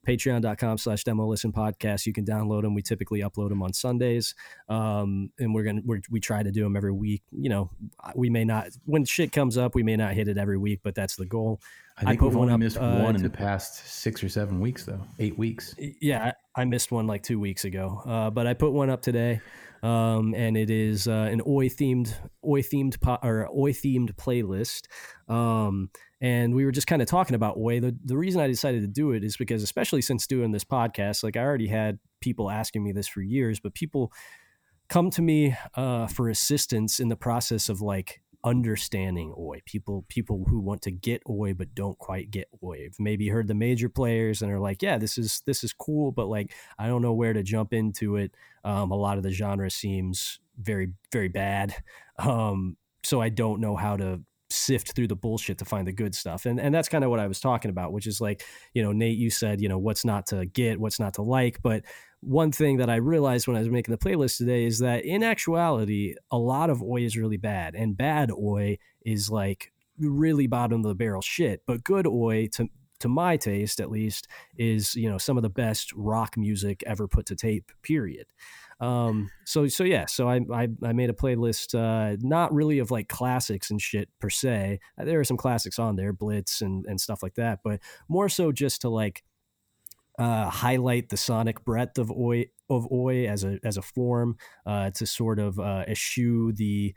patreon.com 0.09 0.79
slash 0.79 1.05
demo 1.05 1.27
listen 1.27 1.53
podcast. 1.53 2.07
You 2.07 2.13
can 2.13 2.25
download 2.25 2.63
them 2.63 2.75
we 2.75 2.83
typically 2.83 3.21
upload 3.21 3.51
them 3.51 3.63
on 3.63 3.73
sundays. 3.73 4.35
Um, 4.69 5.31
and 5.39 5.55
we're 5.55 5.65
gonna 5.65 5.83
we're, 5.85 6.01
we 6.11 6.21
try 6.21 6.43
to 6.43 6.51
do 6.51 6.63
them 6.63 6.77
every 6.77 6.93
week. 6.93 7.23
You 7.31 7.51
know 7.51 7.71
we 8.15 8.31
may 8.31 8.45
not 8.45 8.69
when 8.87 9.05
shit 9.05 9.33
comes 9.33 9.59
up 9.59 9.75
we 9.75 9.83
may 9.83 9.97
not 9.97 10.15
hit 10.15 10.29
it 10.29 10.39
every 10.39 10.59
week 10.59 10.81
but 10.83 10.95
that's 10.95 11.17
the 11.17 11.27
goal. 11.27 11.61
I 12.01 12.05
think 12.05 12.21
put 12.21 12.27
we've 12.27 12.37
one 12.37 12.43
only 12.45 12.55
up, 12.55 12.61
missed 12.61 12.77
uh, 12.77 13.01
one 13.01 13.17
in 13.17 13.23
the 13.23 13.31
past 13.31 13.85
six 13.87 14.23
or 14.23 14.29
seven 14.29 14.61
weeks, 14.61 14.85
though. 14.85 15.01
Eight 15.19 15.37
weeks. 15.37 15.75
Yeah, 16.01 16.33
I 16.57 16.63
I 16.63 16.65
missed 16.65 16.93
one 16.93 17.07
like 17.09 17.25
two 17.25 17.41
weeks 17.41 17.65
ago, 17.65 18.03
uh, 18.07 18.31
but 18.31 18.47
I 18.47 18.55
put 18.55 18.73
one 18.73 18.89
up 18.89 19.03
today, 19.03 19.41
um, 19.83 20.33
and 20.35 20.57
it 20.57 20.71
is 20.71 21.09
uh, 21.09 21.29
an 21.31 21.41
Oi 21.41 21.69
themed 21.69 22.15
Oi 22.47 22.63
themed 22.63 23.01
po- 23.01 23.19
or 23.21 23.49
Oi 23.49 23.73
themed 23.73 24.13
playlist. 24.15 24.87
Um, 25.29 25.91
and 26.21 26.55
we 26.55 26.65
were 26.65 26.73
just 26.73 26.87
kind 26.87 27.01
of 27.01 27.09
talking 27.09 27.35
about 27.35 27.57
Oi. 27.57 27.81
The 27.81 27.97
the 28.05 28.17
reason 28.17 28.41
I 28.41 28.47
decided 28.47 28.83
to 28.83 28.89
do 28.89 29.13
it 29.13 29.23
is 29.23 29.37
because, 29.37 29.63
especially 29.63 30.03
since 30.03 30.27
doing 30.27 30.53
this 30.53 30.65
podcast, 30.65 31.23
like 31.23 31.37
I 31.37 31.43
already 31.43 31.69
had 31.69 31.99
people 32.21 32.51
asking 32.51 32.83
me 32.83 32.93
this 32.93 33.09
for 33.09 33.23
years, 33.23 33.61
but 33.61 33.75
people 33.75 34.13
come 34.89 35.11
to 35.11 35.23
me 35.23 35.57
uh, 35.75 36.07
for 36.07 36.29
assistance 36.29 36.99
in 36.99 37.09
the 37.09 37.17
process 37.17 37.69
of 37.69 37.81
like 37.81 38.21
understanding 38.45 39.35
oi 39.37 39.61
people 39.67 40.05
people 40.09 40.45
who 40.49 40.61
want 40.61 40.81
to 40.81 40.93
get 40.93 41.21
oi 41.29 41.53
but 41.53 41.75
don't 41.75 41.99
quite 41.99 42.31
get 42.31 42.47
oi 42.63 42.89
maybe 43.01 43.29
heard 43.29 43.49
the 43.49 43.55
major 43.55 43.89
players 43.89 44.43
and 44.43 44.53
are 44.53 44.61
like 44.61 44.81
yeah 44.81 44.97
this 44.97 45.19
is 45.19 45.43
this 45.45 45.65
is 45.65 45.73
cool 45.73 46.13
but 46.13 46.29
like 46.29 46.55
i 46.79 46.87
don't 46.87 47.03
know 47.03 47.13
where 47.13 47.33
to 47.33 47.43
jump 47.43 47.73
into 47.73 48.15
it 48.15 48.33
um, 48.65 48.93
a 48.93 48.97
lot 48.97 49.17
of 49.17 49.25
the 49.25 49.33
genre 49.33 49.69
seems 49.69 50.39
very 50.57 50.93
very 51.11 51.27
bad 51.27 51.75
um, 52.21 52.77
so 53.03 53.21
i 53.21 53.29
don't 53.29 53.61
know 53.61 53.75
how 53.75 53.97
to 53.97 54.21
sift 54.69 54.93
through 54.95 55.09
the 55.09 55.17
bullshit 55.17 55.59
to 55.59 55.65
find 55.65 55.87
the 55.87 55.93
good 55.93 56.15
stuff 56.15 56.47
and 56.47 56.61
and 56.61 56.75
that's 56.75 56.89
kind 56.89 57.05
of 57.05 57.11
what 57.11 57.21
i 57.21 57.27
was 57.27 57.41
talking 57.41 57.71
about 57.71 57.93
which 57.93 58.07
is 58.07 58.21
like 58.21 58.43
you 58.75 58.83
know 58.83 58.93
nate 58.93 59.19
you 59.19 59.31
said 59.31 59.61
you 59.61 59.69
know 59.69 59.79
what's 59.79 60.05
not 60.05 60.27
to 60.27 60.45
get 60.47 60.79
what's 60.79 61.01
not 61.01 61.15
to 61.15 61.23
like 61.23 61.61
but 61.63 61.83
one 62.21 62.51
thing 62.51 62.79
that 62.79 62.91
I 62.91 62.97
realized 62.97 63.47
when 63.47 63.57
I 63.57 63.61
was 63.61 63.71
making 63.71 63.93
the 63.93 63.99
playlist 63.99 64.39
today 64.39 64.65
is 64.65 64.81
that 64.81 65.05
in 65.05 65.23
actuality, 65.23 66.15
a 66.31 66.39
lot 66.39 66.71
of 66.71 66.83
oi 66.83 67.03
is 67.03 67.17
really 67.17 67.37
bad, 67.37 67.75
and 67.75 67.97
bad 67.97 68.31
oi 68.33 68.79
is 69.05 69.31
like 69.31 69.73
really 69.99 70.47
bottom 70.47 70.81
of 70.81 70.89
the 70.89 70.95
barrel 70.95 71.23
shit. 71.23 71.63
But 71.67 71.85
good 71.85 72.07
oi, 72.07 72.49
to 72.55 72.69
to 73.01 73.09
my 73.09 73.37
taste 73.37 73.79
at 73.81 73.91
least, 73.91 74.27
is 74.57 74.95
you 74.97 75.09
know 75.09 75.19
some 75.19 75.37
of 75.37 75.43
the 75.43 75.51
best 75.51 75.93
rock 75.95 76.37
music 76.37 76.83
ever 76.87 77.07
put 77.07 77.27
to 77.27 77.37
tape. 77.37 77.71
Period. 77.83 78.27
Um, 78.81 79.31
so 79.45 79.67
so 79.67 79.85
yeah, 79.85 80.07
so 80.07 80.29
I 80.29 80.41
I, 80.53 80.69
I 80.85 80.93
made 80.93 81.11
a 81.11 81.15
playlist, 81.15 81.75
uh, 81.75 82.17
not 82.21 82.55
really 82.55 82.79
of 82.79 82.91
like 82.91 83.09
classics 83.09 83.71
and 83.71 83.81
shit 83.81 84.09
per 84.21 84.31
se. 84.31 84.81
There 84.97 85.19
are 85.19 85.25
some 85.25 85.37
classics 85.37 85.79
on 85.79 85.97
there, 85.97 86.13
Blitz 86.13 86.61
and 86.61 86.87
and 86.87 87.01
stuff 87.01 87.23
like 87.23 87.35
that, 87.35 87.61
but 87.65 87.81
more 88.09 88.29
so 88.29 88.53
just 88.53 88.83
to 88.83 88.89
like 88.89 89.25
uh, 90.19 90.51
highlight 90.51 91.09
the 91.09 91.17
sonic 91.17 91.65
breadth 91.65 91.99
of 91.99 92.11
oi 92.11 92.47
of 92.69 92.91
oi 92.93 93.27
as 93.27 93.45
a 93.45 93.59
as 93.65 93.77
a 93.77 93.83
form 93.83 94.37
uh, 94.67 94.91
to 94.91 95.07
sort 95.07 95.39
of 95.39 95.59
uh, 95.59 95.85
eschew 95.89 96.53
the 96.53 96.95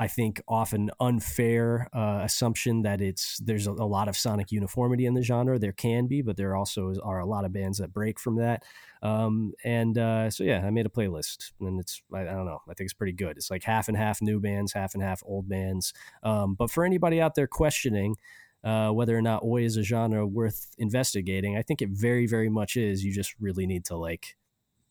I 0.00 0.08
think 0.08 0.40
often 0.48 0.90
unfair 0.98 1.90
uh, 1.92 2.20
assumption 2.22 2.80
that 2.82 3.02
it's 3.02 3.36
there's 3.36 3.66
a, 3.66 3.72
a 3.72 3.84
lot 3.84 4.08
of 4.08 4.16
sonic 4.16 4.50
uniformity 4.50 5.04
in 5.04 5.12
the 5.12 5.22
genre. 5.22 5.58
There 5.58 5.72
can 5.72 6.06
be, 6.06 6.22
but 6.22 6.38
there 6.38 6.56
also 6.56 6.88
is, 6.88 6.98
are 6.98 7.18
a 7.18 7.26
lot 7.26 7.44
of 7.44 7.52
bands 7.52 7.76
that 7.78 7.92
break 7.92 8.18
from 8.18 8.36
that. 8.36 8.62
Um, 9.02 9.52
and 9.62 9.98
uh, 9.98 10.30
so 10.30 10.42
yeah, 10.42 10.64
I 10.66 10.70
made 10.70 10.86
a 10.86 10.88
playlist, 10.88 11.52
and 11.60 11.78
it's 11.78 12.00
I, 12.14 12.22
I 12.22 12.24
don't 12.32 12.46
know, 12.46 12.62
I 12.66 12.72
think 12.72 12.86
it's 12.86 12.94
pretty 12.94 13.12
good. 13.12 13.36
It's 13.36 13.50
like 13.50 13.62
half 13.62 13.88
and 13.88 13.96
half 13.96 14.22
new 14.22 14.40
bands, 14.40 14.72
half 14.72 14.94
and 14.94 15.02
half 15.02 15.22
old 15.26 15.50
bands. 15.50 15.92
Um, 16.22 16.54
but 16.54 16.70
for 16.70 16.86
anybody 16.86 17.20
out 17.20 17.34
there 17.34 17.46
questioning 17.46 18.16
uh, 18.64 18.90
whether 18.90 19.16
or 19.16 19.22
not 19.22 19.42
oi 19.44 19.64
is 19.64 19.76
a 19.76 19.82
genre 19.82 20.26
worth 20.26 20.74
investigating. 20.78 21.58
I 21.58 21.62
think 21.62 21.82
it 21.82 21.90
very, 21.90 22.26
very 22.26 22.48
much 22.48 22.76
is. 22.76 23.04
You 23.04 23.12
just 23.12 23.34
really 23.38 23.66
need 23.66 23.84
to 23.86 23.96
like 23.96 24.36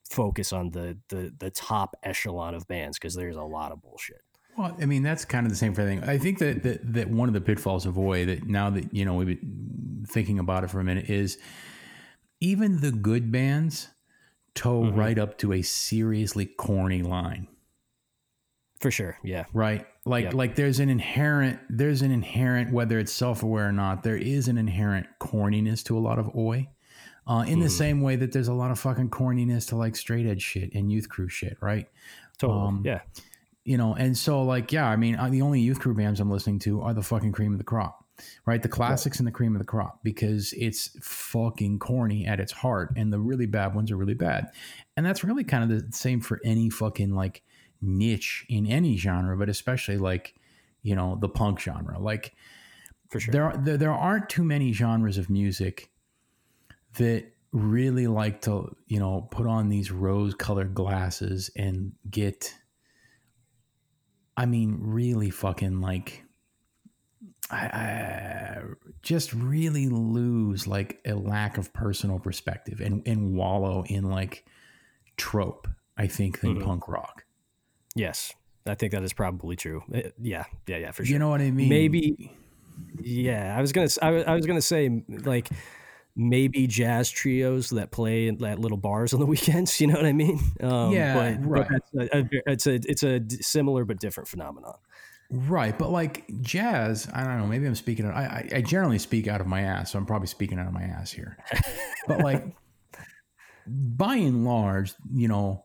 focus 0.09 0.53
on 0.53 0.69
the 0.71 0.97
the 1.09 1.33
the 1.37 1.49
top 1.49 1.95
echelon 2.03 2.55
of 2.55 2.67
bands 2.67 2.97
because 2.97 3.15
there's 3.15 3.35
a 3.35 3.43
lot 3.43 3.71
of 3.71 3.81
bullshit. 3.81 4.21
Well, 4.59 4.75
I 4.81 4.85
mean, 4.85 5.03
that's 5.03 5.23
kind 5.23 5.45
of 5.45 5.51
the 5.51 5.57
same 5.57 5.73
thing. 5.73 6.03
I 6.03 6.17
think 6.17 6.39
that, 6.39 6.63
that 6.63 6.93
that 6.93 7.09
one 7.09 7.29
of 7.29 7.33
the 7.33 7.39
pitfalls 7.39 7.85
of 7.85 7.97
Oi 7.97 8.25
that 8.25 8.45
now 8.45 8.69
that 8.69 8.93
you 8.93 9.05
know 9.05 9.13
we've 9.13 9.27
been 9.39 10.05
thinking 10.05 10.37
about 10.37 10.65
it 10.65 10.69
for 10.69 10.81
a 10.81 10.83
minute 10.83 11.09
is 11.09 11.37
even 12.41 12.81
the 12.81 12.91
good 12.91 13.31
bands 13.31 13.87
toe 14.55 14.81
Mhm. 14.83 14.97
right 14.97 15.17
up 15.17 15.37
to 15.37 15.53
a 15.53 15.61
seriously 15.61 16.45
corny 16.45 17.01
line, 17.03 17.47
For 18.81 18.91
sure, 18.91 19.17
yeah, 19.23 19.45
right? 19.53 19.85
Like 20.05 20.25
Yep. 20.25 20.33
like 20.33 20.55
there's 20.55 20.79
an 20.81 20.89
inherent 20.89 21.59
there's 21.69 22.01
an 22.01 22.11
inherent 22.11 22.73
whether 22.73 22.99
it's 22.99 23.13
self 23.13 23.43
aware 23.43 23.69
or 23.69 23.71
not 23.71 24.03
there 24.03 24.17
is 24.17 24.49
an 24.49 24.57
inherent 24.57 25.07
corniness 25.21 25.83
to 25.85 25.97
a 25.97 26.01
lot 26.01 26.19
of 26.19 26.35
Oi. 26.35 26.67
Uh, 27.27 27.45
in 27.47 27.59
the 27.59 27.67
Mhm. 27.67 27.71
same 27.71 28.01
way 28.01 28.15
that 28.17 28.31
there's 28.33 28.47
a 28.47 28.53
lot 28.53 28.71
of 28.71 28.79
fucking 28.79 29.09
corniness 29.09 29.67
to 29.69 29.75
like 29.77 29.95
straight 29.95 30.25
edge 30.25 30.41
shit 30.41 30.73
and 30.73 30.91
youth 30.91 31.07
crew 31.07 31.29
shit, 31.29 31.57
right? 31.61 31.87
totally, 32.39 32.67
Um, 32.67 32.81
yeah, 32.85 33.01
you 33.69 33.77
know 33.77 33.93
and 33.93 34.17
so 34.17 34.41
like 34.41 34.71
yeah 34.71 34.89
i 34.89 34.95
mean 34.95 35.15
uh, 35.15 35.29
the 35.29 35.41
only 35.41 35.61
youth 35.61 35.79
crew 35.79 35.93
bands 35.93 36.19
i'm 36.19 36.31
listening 36.31 36.57
to 36.57 36.81
are 36.81 36.93
the 36.93 37.03
fucking 37.03 37.31
cream 37.31 37.51
of 37.51 37.59
the 37.59 37.63
crop 37.63 38.03
right? 38.45 38.61
The 38.61 38.67
classics 38.67 39.19
and 39.19 39.27
the 39.27 39.31
cream 39.31 39.55
of 39.55 39.59
the 39.59 39.65
crop 39.65 39.99
because 40.03 40.53
it's 40.57 40.89
fucking 41.01 41.79
corny 41.79 42.25
at 42.25 42.39
its 42.39 42.51
heart 42.51 42.91
and 42.95 43.13
the 43.13 43.19
really 43.19 43.45
bad 43.45 43.73
ones 43.73 43.91
are 43.91 43.95
really 43.97 44.13
bad. 44.13 44.51
And 44.97 45.05
that's 45.05 45.23
really 45.23 45.43
kind 45.43 45.63
of 45.63 45.69
the 45.69 45.95
same 45.95 46.19
for 46.19 46.41
any 46.43 46.69
fucking 46.69 47.13
like 47.15 47.43
niche 47.81 48.45
in 48.49 48.67
any 48.67 48.97
genre 48.97 49.37
but 49.37 49.47
especially 49.47 49.97
like 49.97 50.35
you 50.81 50.95
know 50.95 51.17
the 51.21 51.29
punk 51.29 51.59
genre. 51.59 51.99
Like 51.99 52.33
for 53.09 53.19
sure. 53.19 53.31
there, 53.31 53.43
are, 53.45 53.57
there 53.57 53.77
there 53.77 53.93
aren't 53.93 54.29
too 54.29 54.43
many 54.43 54.73
genres 54.73 55.17
of 55.17 55.29
music 55.29 55.89
that 56.97 57.31
really 57.51 58.07
like 58.07 58.41
to, 58.41 58.75
you 58.87 58.99
know, 58.99 59.27
put 59.31 59.47
on 59.47 59.69
these 59.69 59.91
rose 59.91 60.33
colored 60.35 60.73
glasses 60.75 61.49
and 61.55 61.93
get, 62.09 62.53
I 64.39 64.45
mean, 64.45 64.77
really 64.79 65.29
fucking 65.31 65.81
like, 65.81 66.23
I, 67.51 67.57
I 67.65 68.61
just 69.01 69.33
really 69.33 69.87
lose 69.89 70.65
like 70.65 70.99
a 71.05 71.13
lack 71.13 71.57
of 71.57 71.73
personal 71.73 72.19
perspective 72.19 72.79
and, 72.79 73.05
and 73.05 73.33
wallow 73.35 73.83
in 73.87 74.03
like 74.09 74.45
trope, 75.17 75.67
I 75.97 76.07
think, 76.07 76.39
than 76.41 76.55
Mhm. 76.57 76.63
punk 76.63 76.87
rock. 76.87 77.25
Yes, 77.95 78.33
I 78.65 78.75
think 78.75 78.93
that 78.93 79.03
is 79.03 79.11
probably 79.13 79.55
true. 79.57 79.83
Uh, 79.93 80.01
yeah, 80.21 80.45
yeah, 80.67 80.77
yeah, 80.77 80.91
for 80.91 81.03
sure. 81.03 81.11
You 81.13 81.19
know 81.19 81.29
what 81.29 81.41
I 81.41 81.51
mean? 81.51 81.67
Maybe- 81.69 82.31
Yeah, 83.01 83.57
I 83.57 83.61
was 83.61 83.73
gonna. 83.73 83.85
s- 83.85 83.99
I 84.01 84.09
I 84.23 84.35
was 84.35 84.45
gonna 84.45 84.61
say 84.61 85.03
like 85.09 85.49
maybe 86.19 86.67
jazz 86.67 87.09
trios 87.09 87.69
that 87.69 87.91
play 87.91 88.27
at 88.27 88.39
little 88.59 88.77
bars 88.77 89.13
on 89.13 89.21
the 89.21 89.25
weekends. 89.33 89.79
You 89.79 89.87
know 89.87 89.95
what 89.95 90.05
I 90.05 90.13
mean? 90.13 90.39
Um, 90.61 90.91
Yeah, 90.91 91.37
but, 91.37 91.49
right. 91.49 91.81
But 91.93 92.13
a, 92.13 92.29
it's 92.45 92.67
a 92.67 92.73
it's 92.73 93.03
a 93.03 93.21
similar 93.41 93.85
but 93.85 93.99
different 93.99 94.27
phenomenon. 94.27 94.75
Right, 95.31 95.77
but 95.77 95.91
like 95.91 96.25
jazz, 96.41 97.07
I 97.13 97.23
don't 97.23 97.37
know. 97.37 97.45
Maybe 97.45 97.67
I'm 97.67 97.75
speaking. 97.75 98.05
I, 98.05 98.23
I 98.23 98.49
I 98.55 98.61
generally 98.61 98.99
speak 98.99 99.27
out 99.27 99.41
of 99.41 99.47
my 99.47 99.61
ass, 99.61 99.91
so 99.91 99.99
I'm 99.99 100.05
probably 100.05 100.27
speaking 100.27 100.59
out 100.59 100.67
of 100.67 100.73
my 100.73 100.83
ass 100.83 101.11
here. 101.11 101.37
But 102.07 102.21
like, 102.21 102.43
by 103.67 104.15
and 104.15 104.43
large, 104.43 104.95
you 105.13 105.27
know, 105.27 105.63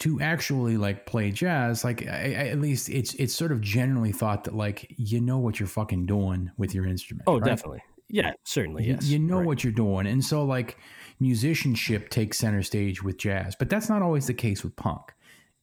to 0.00 0.20
actually 0.20 0.76
like 0.76 1.06
play 1.06 1.30
jazz, 1.30 1.82
like 1.82 2.06
I, 2.06 2.34
I, 2.36 2.48
at 2.48 2.60
least 2.60 2.90
it's 2.90 3.14
it's 3.14 3.34
sort 3.34 3.52
of 3.52 3.62
generally 3.62 4.12
thought 4.12 4.44
that 4.44 4.54
like 4.54 4.92
you 4.98 5.18
know 5.18 5.38
what 5.38 5.58
you're 5.58 5.66
fucking 5.66 6.04
doing 6.04 6.50
with 6.58 6.74
your 6.74 6.86
instrument. 6.86 7.24
Oh, 7.26 7.38
right? 7.38 7.44
definitely. 7.44 7.82
Yeah, 8.08 8.32
certainly. 8.44 8.84
You, 8.84 8.94
Yes, 8.94 9.08
you 9.08 9.18
know 9.18 9.38
Right. 9.38 9.46
what 9.46 9.64
you're 9.64 9.72
doing, 9.72 10.06
and 10.06 10.24
so 10.24 10.44
like 10.44 10.78
musicianship 11.18 12.08
takes 12.10 12.38
center 12.38 12.62
stage 12.62 13.02
with 13.02 13.18
jazz, 13.18 13.56
but 13.56 13.68
that's 13.68 13.88
not 13.88 14.02
always 14.02 14.26
the 14.26 14.34
case 14.34 14.62
with 14.62 14.76
punk. 14.76 15.12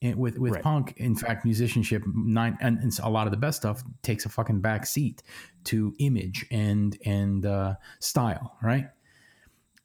And 0.02 0.16
with 0.16 0.38
with 0.38 0.52
Right. 0.52 0.62
punk, 0.62 0.94
in 0.98 1.14
fact, 1.14 1.44
musicianship 1.46 2.02
nine 2.14 2.58
and, 2.60 2.78
and 2.80 2.92
a 3.02 3.08
lot 3.08 3.26
of 3.26 3.30
the 3.30 3.38
best 3.38 3.58
stuff 3.58 3.82
takes 4.02 4.26
a 4.26 4.28
fucking 4.28 4.60
back 4.60 4.84
seat 4.84 5.22
to 5.64 5.94
image 5.98 6.44
and 6.50 6.98
and 7.06 7.46
uh, 7.46 7.76
style, 8.00 8.56
right? 8.62 8.88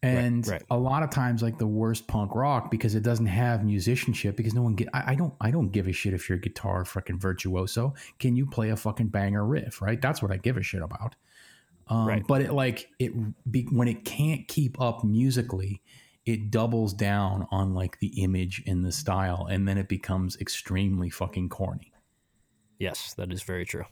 And 0.02 0.48
right. 0.48 0.64
a 0.72 0.78
lot 0.78 1.04
of 1.04 1.10
times, 1.10 1.42
like 1.44 1.58
the 1.58 1.68
worst 1.68 2.08
punk 2.08 2.34
rock, 2.34 2.72
because 2.72 2.96
it 2.96 3.04
doesn't 3.04 3.26
have 3.26 3.66
musicianship, 3.66 4.38
because 4.38 4.54
no 4.54 4.62
one 4.62 4.76
get. 4.76 4.88
I, 4.94 5.12
I 5.12 5.16
don't. 5.16 5.34
I 5.42 5.52
don't 5.52 5.70
give 5.70 5.88
a 5.88 5.92
shit 5.92 6.14
if 6.14 6.30
you're 6.30 6.38
a 6.38 6.42
guitar 6.42 6.86
fucking 6.86 7.20
virtuoso. 7.20 7.94
Can 8.18 8.36
you 8.38 8.46
play 8.46 8.70
a 8.70 8.78
fucking 8.78 9.08
banger 9.08 9.46
riff? 9.46 9.82
Right. 9.82 10.02
That's 10.02 10.22
what 10.22 10.32
I 10.32 10.38
give 10.38 10.56
a 10.58 10.64
shit 10.64 10.82
about. 10.82 11.16
Um, 11.90 12.08
Right. 12.08 12.24
But 12.26 12.42
it 12.42 12.54
like 12.54 12.88
it 13.00 13.12
be, 13.52 13.64
when 13.72 13.88
it 13.88 14.06
can't 14.06 14.48
keep 14.48 14.80
up 14.80 15.04
musically, 15.04 15.82
it 16.26 16.52
doubles 16.52 16.94
down 16.94 17.48
on 17.52 17.74
like 17.74 18.00
the 18.00 18.22
image 18.22 18.64
and 18.68 18.86
the 18.86 18.92
style, 18.92 19.48
and 19.50 19.68
then 19.68 19.78
it 19.78 19.88
becomes 19.88 20.38
extremely 20.40 21.10
fucking 21.10 21.50
corny. 21.50 21.92
Yes, 22.78 23.14
that 23.16 23.34
is 23.34 23.44
very 23.44 23.66
true. 23.66 23.84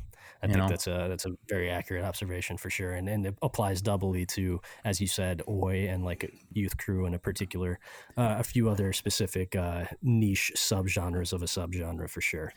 I 0.41 0.45
You 0.45 0.53
think 0.53 0.63
know? 0.63 0.69
that's 0.69 0.87
a 0.87 1.07
that's 1.09 1.25
a 1.25 1.31
very 1.49 1.69
accurate 1.71 2.03
observation 2.03 2.57
for 2.57 2.69
sure, 2.69 2.91
and 2.93 3.09
and 3.09 3.25
it 3.25 3.35
applies 3.41 3.81
doubly 3.81 4.25
to, 4.27 4.61
as 4.85 5.01
you 5.01 5.07
said, 5.07 5.41
Oi 5.49 5.87
and 5.89 6.05
like 6.05 6.31
Youth 6.53 6.77
Crew 6.77 7.07
in 7.07 7.15
a 7.15 7.19
particular, 7.19 7.79
uh, 8.17 8.35
a 8.37 8.43
few 8.43 8.69
other 8.69 8.93
specific 8.93 9.55
uh, 9.55 9.85
niche 10.03 10.51
subgenres 10.55 11.33
of 11.33 11.41
a 11.41 11.47
subgenre 11.47 12.07
for 12.09 12.21
sure. 12.21 12.53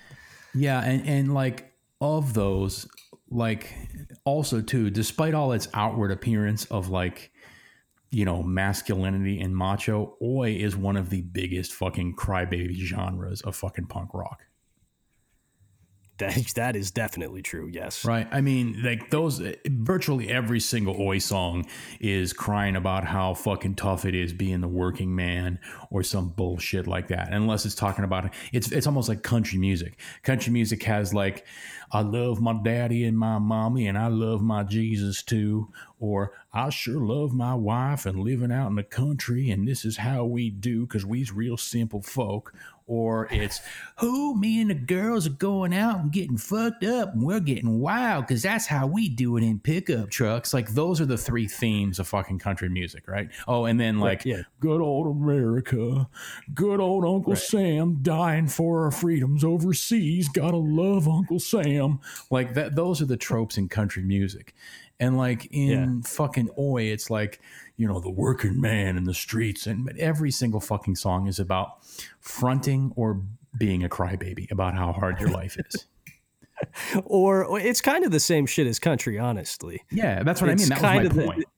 Yeah, 0.55 0.83
and 0.83 1.07
and 1.09 1.33
like 1.33 1.73
of 2.03 2.35
those, 2.35 2.87
like 3.31 3.75
also 4.25 4.61
too, 4.61 4.91
despite 4.91 5.35
all 5.35 5.53
its 5.53 5.69
outward 5.75 6.11
appearance 6.11 6.65
of 6.67 6.89
like 6.91 7.31
you 8.11 8.25
know 8.25 8.43
masculinity 8.43 9.41
and 9.41 9.57
macho, 9.57 10.17
oi 10.23 10.51
is 10.51 10.77
one 10.77 10.97
of 10.97 11.11
the 11.11 11.23
biggest 11.23 11.73
fucking 11.73 12.17
crybaby 12.17 12.75
genres 12.75 13.41
of 13.43 13.57
fucking 13.57 13.87
punk 13.87 14.13
rock. 14.15 14.43
That 16.21 16.37
that 16.55 16.77
is 16.77 16.91
definitely 16.91 17.43
true. 17.43 17.69
Yes. 17.73 18.05
Right. 18.05 18.29
I 18.31 18.41
mean, 18.41 18.81
like 18.83 19.11
those, 19.11 19.41
eh, 19.41 19.55
virtually 19.67 20.29
every 20.29 20.61
single 20.61 21.01
Oi 21.01 21.19
song 21.19 21.67
is 21.99 22.33
crying 22.33 22.77
about 22.77 23.05
how 23.05 23.35
fucking 23.35 23.75
tough 23.75 24.05
it 24.05 24.15
is 24.15 24.33
being 24.33 24.61
the 24.61 24.69
working 24.69 25.15
man 25.15 25.59
or 25.91 26.03
some 26.03 26.29
bullshit 26.29 26.87
like 26.87 27.09
that. 27.09 27.33
Unless 27.33 27.67
it's 27.67 27.75
talking 27.75 28.05
about 28.05 28.33
it's 28.53 28.71
it's 28.71 28.87
almost 28.87 29.09
like 29.09 29.23
country 29.23 29.59
music. 29.59 29.99
Country 30.23 30.53
music 30.53 30.83
has 30.85 31.13
like, 31.13 31.45
I 31.93 32.03
love 32.03 32.41
my 32.41 32.53
daddy 32.63 33.05
and 33.05 33.19
my 33.19 33.39
mommy 33.39 33.89
and 33.89 33.99
I 33.99 34.07
love 34.07 34.43
my 34.43 34.63
Jesus 34.63 35.23
too. 35.23 35.73
Or 35.99 36.33
I 36.53 36.71
sure 36.71 37.01
love 37.01 37.33
my 37.33 37.55
wife 37.55 38.07
and 38.07 38.21
living 38.21 38.53
out 38.53 38.69
in 38.69 38.77
the 38.77 38.83
country 38.83 39.51
and 39.51 39.67
this 39.67 39.85
is 39.85 39.99
how 39.99 40.25
we 40.25 40.51
do 40.51 40.87
because 40.87 41.05
we's 41.05 41.33
real 41.33 41.57
simple 41.57 42.03
folk. 42.03 42.55
Or 42.91 43.29
it's 43.31 43.61
who 43.99 44.37
me 44.37 44.61
and 44.61 44.69
the 44.69 44.75
girls 44.75 45.25
are 45.25 45.31
going 45.31 45.73
out 45.73 46.01
and 46.01 46.11
getting 46.11 46.37
fucked 46.37 46.83
up 46.83 47.15
and 47.15 47.23
we're 47.23 47.39
getting 47.39 47.79
wild 47.79 48.27
because 48.27 48.43
that's 48.43 48.67
how 48.67 48.89
we 48.89 49.09
do 49.09 49.37
it 49.37 49.45
in 49.45 49.61
pickup 49.61 50.11
trucks. 50.11 50.53
Like 50.53 50.71
those 50.71 51.01
are 51.01 51.07
the 51.07 51.17
three 51.17 51.47
themes 51.47 52.01
of 52.01 52.09
fucking 52.09 52.41
country 52.41 52.69
music, 52.69 53.07
right? 53.07 53.31
Oh, 53.47 53.67
and 53.67 53.79
then 53.79 54.01
like 54.01 54.25
yeah. 54.25 54.43
good 54.59 54.81
old 54.81 55.07
America, 55.07 56.09
good 56.53 56.81
old 56.81 57.05
Uncle 57.05 57.35
Right. 57.35 57.39
Sam 57.39 57.99
dying 58.03 58.49
for 58.49 58.87
our 58.87 58.91
freedoms 58.91 59.45
overseas. 59.45 60.29
Gotta 60.29 60.57
love 60.57 61.07
Uncle 61.07 61.39
Sam. 61.39 62.01
Like 62.29 62.55
that. 62.55 62.75
Those 62.75 63.01
are 63.01 63.07
the 63.07 63.17
tropes 63.17 63.57
in 63.57 63.69
country 63.69 64.03
music. 64.03 64.53
And 64.99 65.17
like 65.17 65.47
in 65.53 66.03
fucking 66.03 66.51
Oi, 66.59 66.83
it's 66.83 67.09
like, 67.09 67.41
you 67.81 67.89
know, 67.89 67.99
the 67.99 68.11
working 68.11 68.61
man 68.61 68.99
in 68.99 69.05
the 69.05 69.15
streets. 69.15 69.67
And 69.67 69.87
but 69.87 69.97
every 69.97 70.31
single 70.31 70.61
fucking 70.61 70.97
song 70.97 71.27
is 71.27 71.39
about 71.41 71.79
fronting 72.21 72.93
or 72.95 73.23
being 73.57 73.83
a 73.83 73.89
crybaby 73.89 74.51
about 74.51 74.75
how 74.75 74.93
hard 74.93 75.19
your 75.19 75.31
life 75.31 75.57
is. 75.59 75.87
Or, 77.07 77.59
it's 77.59 77.81
kind 77.81 78.05
of 78.05 78.11
the 78.11 78.21
same 78.21 78.45
shit 78.45 78.67
as 78.67 78.79
country, 78.79 79.19
honestly. 79.19 79.81
Yeah, 79.91 80.23
that's 80.23 80.43
what 80.43 80.51
It's 80.51 80.65
I 80.65 80.65
mean. 80.65 80.69
That 80.69 80.79
kind 80.79 81.03
was 81.05 81.11
of 81.11 81.17
my 81.17 81.23
the- 81.23 81.29
point. 81.33 81.45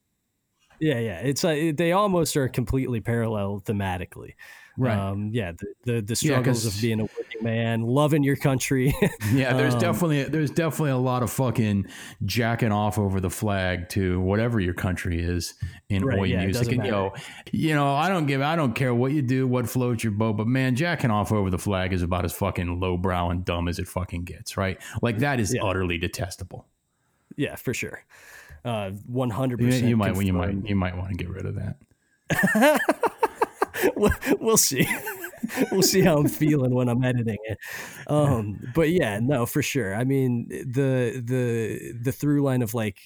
Yeah, 0.79 0.99
yeah. 0.99 1.19
It's 1.19 1.43
uh, 1.45 1.71
they 1.75 1.91
almost 1.91 2.35
are 2.37 2.47
completely 2.49 2.99
parallel 3.01 3.61
thematically. 3.65 4.35
Right. 4.77 4.97
Um, 4.97 5.29
yeah, 5.33 5.51
the 5.51 5.67
the, 5.83 6.01
the 6.01 6.19
Yeah, 6.21 6.39
of 6.39 6.81
being 6.81 6.99
a 6.99 7.03
working 7.03 7.43
man, 7.43 7.81
loving 7.81 8.23
your 8.23 8.35
country. 8.35 8.93
yeah, 9.33 9.53
there's 9.53 9.73
um, 9.75 9.79
definitely 9.79 10.23
there's 10.23 10.51
definitely 10.51 10.91
a 10.91 10.97
lot 10.97 11.23
of 11.23 11.31
fucking 11.31 11.87
jacking 12.25 12.71
off 12.71 12.97
over 12.97 13.19
the 13.19 13.29
flag 13.29 13.89
to 13.89 14.19
whatever 14.21 14.59
your 14.59 14.73
country 14.73 15.21
is 15.21 15.53
in 15.89 16.03
Right, 16.05 16.19
Oi 16.19 16.23
yeah, 16.25 16.45
music. 16.45 16.71
And 16.71 16.85
yo, 16.85 17.13
you 17.51 17.73
know, 17.75 17.93
I 17.93 18.09
don't 18.09 18.25
give 18.25 18.41
I 18.41 18.55
don't 18.55 18.73
care 18.73 18.93
what 18.93 19.11
you 19.11 19.21
do, 19.21 19.47
what 19.47 19.69
floats 19.69 20.03
your 20.03 20.11
boat, 20.13 20.37
but 20.37 20.47
man, 20.47 20.75
jacking 20.75 21.11
off 21.11 21.31
over 21.31 21.49
the 21.49 21.59
flag 21.59 21.93
is 21.93 22.01
about 22.01 22.25
as 22.25 22.33
fucking 22.33 22.79
lowbrow 22.79 23.29
and 23.29 23.43
dumb 23.45 23.67
as 23.67 23.79
it 23.79 23.87
fucking 23.87 24.23
gets, 24.23 24.57
right? 24.57 24.79
Like 25.01 25.19
that 25.19 25.39
is 25.39 25.53
Yeah. 25.53 25.63
utterly 25.63 25.97
detestable. 25.97 26.65
yeah, 27.35 27.55
for 27.55 27.73
sure. 27.73 28.03
Uh, 28.65 28.91
100%. 29.11 29.87
you 29.87 29.97
might 29.97 30.15
you 30.23 30.31
might 30.33 30.65
you 30.65 30.75
might 30.75 30.95
want 30.95 31.09
to 31.09 31.15
get 31.15 31.29
rid 31.29 31.45
of 31.45 31.55
that. 31.55 32.81
we'll, 34.39 34.57
see. 34.57 34.87
we'll 35.71 35.81
see 35.81 36.01
how 36.01 36.17
I'm 36.17 36.27
feeling 36.27 36.73
when 36.73 36.89
I'm 36.89 37.03
editing 37.03 37.37
it. 37.43 37.57
Um, 38.07 38.59
but 38.73 38.89
yeah, 38.91 39.19
no, 39.21 39.45
for 39.45 39.61
sure. 39.61 39.95
I 39.95 40.03
mean, 40.03 40.47
the 40.49 41.21
the 41.23 41.93
the 42.01 42.11
through 42.11 42.43
line 42.43 42.61
of 42.61 42.73
like 42.73 42.99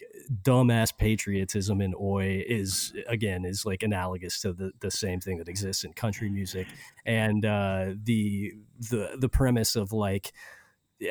dumbass 0.43 0.95
patriotism 0.97 1.81
in 1.81 1.93
Oi 1.99 2.43
is 2.47 2.93
again 3.07 3.45
is 3.45 3.65
like 3.65 3.83
analogous 3.83 4.41
to 4.41 4.53
the 4.53 4.71
the 4.79 4.91
same 4.91 5.19
thing 5.19 5.37
that 5.37 5.47
exists 5.47 5.83
in 5.83 5.93
country 5.93 6.29
music, 6.29 6.67
and 7.05 7.45
uh, 7.45 7.87
the 8.03 8.53
the 8.89 9.17
the 9.19 9.29
premise 9.29 9.75
of 9.75 9.91
like. 9.93 10.31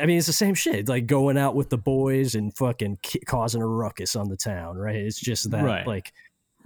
I 0.02 0.05
mean, 0.05 0.18
it's 0.18 0.26
the 0.26 0.33
same 0.33 0.55
shit. 0.55 0.88
Like 0.88 1.07
going 1.07 1.38
out 1.38 1.55
with 1.55 1.70
the 1.70 1.79
boys 1.79 2.35
and 2.35 2.52
fucking 2.57 2.98
ki- 3.02 3.20
causing 3.24 3.62
a 3.62 3.66
ruckus 3.68 4.16
on 4.16 4.29
the 4.29 4.37
town, 4.37 4.76
right? 4.76 4.96
It's 4.96 5.20
just 5.20 5.48
that, 5.52 5.62
Right. 5.62 5.87
like, 5.87 6.12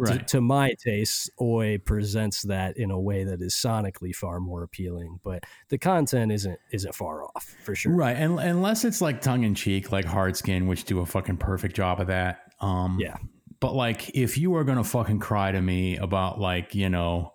Right. 0.08 0.28
to 0.28 0.40
my 0.40 0.74
taste, 0.82 1.30
Oi 1.40 1.78
presents 1.78 2.42
that 2.42 2.76
in 2.76 2.90
a 2.90 2.98
way 3.00 3.24
that 3.24 3.40
is 3.42 3.54
sonically 3.54 4.14
far 4.14 4.40
more 4.40 4.62
appealing, 4.62 5.20
but 5.22 5.44
the 5.68 5.78
content 5.78 6.32
isn't 6.32 6.58
isn't 6.72 6.94
far 6.94 7.24
off 7.24 7.54
for 7.64 7.74
sure. 7.74 7.92
Right. 7.92 8.16
And 8.16 8.38
unless 8.38 8.84
it's 8.84 9.00
like 9.00 9.20
tongue 9.20 9.44
in 9.44 9.54
cheek, 9.54 9.92
like 9.92 10.04
hard 10.04 10.36
skin, 10.36 10.66
which 10.66 10.84
do 10.84 11.00
a 11.00 11.06
fucking 11.06 11.36
perfect 11.38 11.76
job 11.76 12.00
of 12.00 12.06
that. 12.08 12.52
Um 12.60 12.98
Yeah. 13.00 13.16
But 13.60 13.74
like, 13.74 14.10
if 14.16 14.38
you 14.38 14.54
are 14.56 14.64
gonna 14.64 14.84
fucking 14.84 15.18
cry 15.18 15.52
to 15.52 15.60
me 15.60 15.96
about 15.96 16.40
like, 16.40 16.74
you 16.74 16.88
know, 16.88 17.34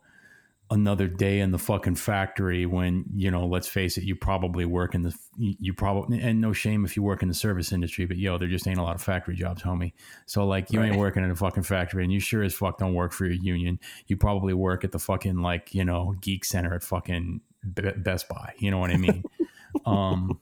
another 0.72 1.08
day 1.08 1.42
in 1.42 1.52
the 1.52 1.60
fucking 1.60 1.96
factory 1.96 2.66
when 2.66 3.06
you 3.16 3.30
know, 3.30 3.46
let's 3.46 3.68
face 3.68 3.98
it, 3.98 4.04
you 4.04 4.16
probably 4.16 4.66
work 4.66 4.96
in 4.96 5.04
the 5.04 5.16
you 5.38 5.74
probably 5.74 6.20
and 6.22 6.42
no 6.42 6.54
shame 6.54 6.86
if 6.86 6.96
you 6.96 7.04
work 7.04 7.22
in 7.22 7.28
the 7.28 7.34
service 7.34 7.72
industry, 7.72 8.06
but 8.06 8.18
yo, 8.18 8.38
there 8.38 8.48
just 8.48 8.68
ain't 8.68 8.80
a 8.80 8.84
lot 8.84 8.96
of 8.96 9.02
factory 9.02 9.36
jobs, 9.36 9.62
homie. 9.62 9.94
So 10.26 10.46
like, 10.46 10.72
you 10.72 10.82
ain't 10.82 10.98
working 10.98 11.24
in 11.24 11.32
a 11.32 11.36
fucking 11.36 11.64
factory, 11.64 12.04
and 12.04 12.12
you 12.12 12.20
sure 12.20 12.44
as 12.44 12.54
fuck 12.54 12.80
don't 12.80 12.94
work 12.94 13.12
for 13.12 13.26
your 13.26 13.36
union. 13.36 13.80
You 14.08 14.18
probably 14.18 14.54
work 14.54 14.84
at 14.84 14.92
the 14.92 15.00
fucking 15.00 15.38
like 15.38 15.76
you 15.76 15.86
know 15.86 16.16
geek 16.22 16.46
center 16.46 16.74
at 16.74 16.84
fucking 16.84 17.42
Be- 17.74 17.92
Best 17.98 18.28
Buy. 18.28 18.54
You 18.58 18.72
know 18.72 18.80
what 18.80 18.92
I 18.92 18.98
mean? 18.98 19.24
um, 19.86 20.40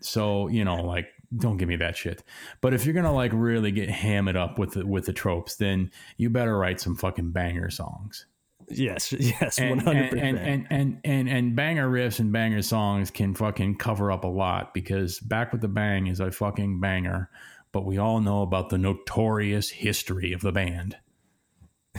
so 0.00 0.48
you 0.48 0.64
know, 0.64 0.76
like 0.76 1.08
don't 1.36 1.58
give 1.58 1.68
me 1.68 1.76
that 1.76 1.96
shit. 1.96 2.22
But 2.62 2.72
if 2.72 2.86
you're 2.86 2.94
gonna 2.94 3.12
like 3.12 3.32
really 3.34 3.72
get 3.72 3.90
hammered 3.90 4.36
up 4.36 4.58
with 4.58 4.72
the 4.72 4.86
with 4.86 5.04
the 5.04 5.12
tropes, 5.12 5.56
then 5.56 5.90
you 6.16 6.30
better 6.30 6.56
write 6.56 6.80
some 6.80 6.96
fucking 6.96 7.32
banger 7.32 7.68
songs. 7.68 8.26
Yes, 8.68 9.12
yes, 9.18 9.60
one 9.60 9.78
hundred 9.78 10.10
percent. 10.10 10.38
and 10.38 10.66
and 10.70 11.00
and 11.04 11.28
and 11.28 11.56
banger 11.56 11.88
riffs 11.88 12.18
and 12.18 12.32
banger 12.32 12.62
songs 12.62 13.10
can 13.10 13.34
fucking 13.34 13.76
cover 13.76 14.10
up 14.10 14.24
a 14.24 14.28
lot 14.28 14.74
because 14.74 15.20
back 15.20 15.52
with 15.52 15.60
the 15.60 15.68
bang 15.68 16.06
is 16.06 16.20
a 16.20 16.30
fucking 16.32 16.80
banger. 16.80 17.30
But 17.72 17.84
we 17.84 17.98
all 17.98 18.20
know 18.20 18.42
about 18.42 18.70
the 18.70 18.78
notorious 18.78 19.68
history 19.68 20.32
of 20.32 20.40
the 20.40 20.52
band. 20.52 20.96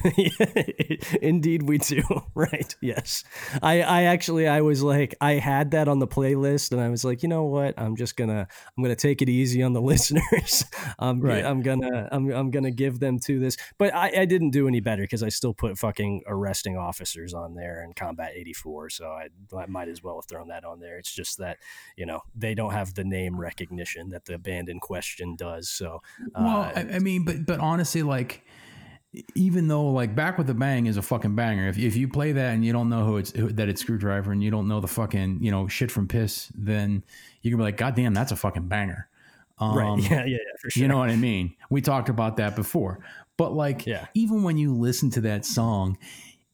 Indeed, 1.21 1.63
we 1.63 1.77
do. 1.77 2.03
Right? 2.35 2.75
Yes. 2.81 3.23
I, 3.63 3.81
I 3.81 4.03
actually, 4.03 4.47
I 4.47 4.61
was 4.61 4.83
like, 4.83 5.15
I 5.19 5.33
had 5.33 5.71
that 5.71 5.87
on 5.87 5.97
the 5.99 6.07
playlist, 6.07 6.71
and 6.71 6.79
I 6.79 6.89
was 6.89 7.03
like, 7.03 7.23
you 7.23 7.29
know 7.29 7.45
what? 7.45 7.73
I'm 7.77 7.95
just 7.95 8.15
gonna, 8.15 8.47
I'm 8.77 8.83
gonna 8.83 8.95
take 8.95 9.21
it 9.21 9.29
easy 9.29 9.63
on 9.63 9.73
the 9.73 9.81
listeners. 9.93 10.63
I'm, 10.99 11.19
Right. 11.19 11.43
I'm 11.43 11.61
gonna, 11.63 12.07
I'm, 12.11 12.29
I'm 12.31 12.51
gonna 12.51 12.69
give 12.71 12.99
them 12.99 13.17
to 13.21 13.39
this. 13.39 13.57
But 13.79 13.93
I, 13.95 14.21
I 14.21 14.25
didn't 14.25 14.51
do 14.51 14.67
any 14.67 14.81
better 14.81 15.01
because 15.01 15.23
I 15.23 15.29
still 15.29 15.53
put 15.53 15.77
fucking 15.79 16.23
arresting 16.27 16.77
officers 16.77 17.33
on 17.33 17.55
there 17.55 17.81
and 17.81 17.95
Combat 17.95 18.33
84. 18.35 18.91
So 18.91 19.07
I, 19.07 19.29
I 19.57 19.65
might 19.65 19.87
as 19.87 20.03
well 20.03 20.15
have 20.15 20.25
thrown 20.25 20.49
that 20.49 20.63
on 20.63 20.79
there. 20.79 20.97
It's 20.99 21.11
just 21.13 21.39
that, 21.39 21.57
you 21.95 22.05
know, 22.05 22.21
they 22.35 22.53
don't 22.53 22.73
have 22.73 22.93
the 22.93 23.03
name 23.03 23.39
recognition 23.39 24.09
that 24.09 24.25
the 24.25 24.37
band 24.37 24.69
in 24.69 24.79
question 24.79 25.35
does. 25.35 25.69
So, 25.69 26.01
Well, 26.35 26.45
uh, 26.61 26.71
I, 26.75 26.87
I 26.95 26.99
mean, 26.99 27.25
but 27.25 27.45
but 27.45 27.59
honestly, 27.59 28.03
like, 28.03 28.45
even 29.35 29.67
though 29.67 29.85
like 29.91 30.15
back 30.15 30.37
with 30.37 30.49
a 30.49 30.53
bang 30.53 30.85
is 30.87 30.97
a 30.97 31.01
fucking 31.01 31.35
banger, 31.35 31.67
if 31.67 31.77
if 31.77 31.95
you 31.95 32.07
play 32.07 32.31
that 32.31 32.53
and 32.53 32.65
you 32.65 32.73
don't 32.73 32.89
know 32.89 33.05
who 33.05 33.17
it's 33.17 33.31
who, 33.31 33.49
that 33.53 33.69
it's 33.69 33.83
Skrewdriver 33.83 34.27
and 34.31 34.43
you 34.43 34.51
don't 34.51 34.67
know 34.67 34.79
the 34.79 34.87
fucking 34.87 35.39
you 35.41 35.51
know 35.51 35.67
shit 35.67 35.91
from 35.91 36.07
piss, 36.07 36.51
then 36.55 37.03
you 37.41 37.51
can 37.51 37.57
be 37.57 37.63
like, 37.63 37.77
God 37.77 37.95
damn, 37.95 38.13
that's 38.13 38.31
a 38.31 38.35
fucking 38.35 38.67
banger. 38.67 39.07
Um, 39.59 39.77
right? 39.77 39.99
Yeah, 40.11 40.17
yeah, 40.19 40.25
yeah, 40.25 40.37
for 40.61 40.69
sure. 40.69 40.81
You 40.81 40.87
know 40.87 40.97
what 40.97 41.09
I 41.09 41.15
mean? 41.15 41.55
We 41.69 41.81
talked 41.81 42.09
about 42.09 42.37
that 42.37 42.55
before. 42.55 42.99
But 43.37 43.53
like, 43.53 43.85
Yeah. 43.85 44.07
even 44.13 44.43
when 44.43 44.57
you 44.57 44.73
listen 44.73 45.09
to 45.11 45.21
that 45.21 45.45
song, 45.45 45.97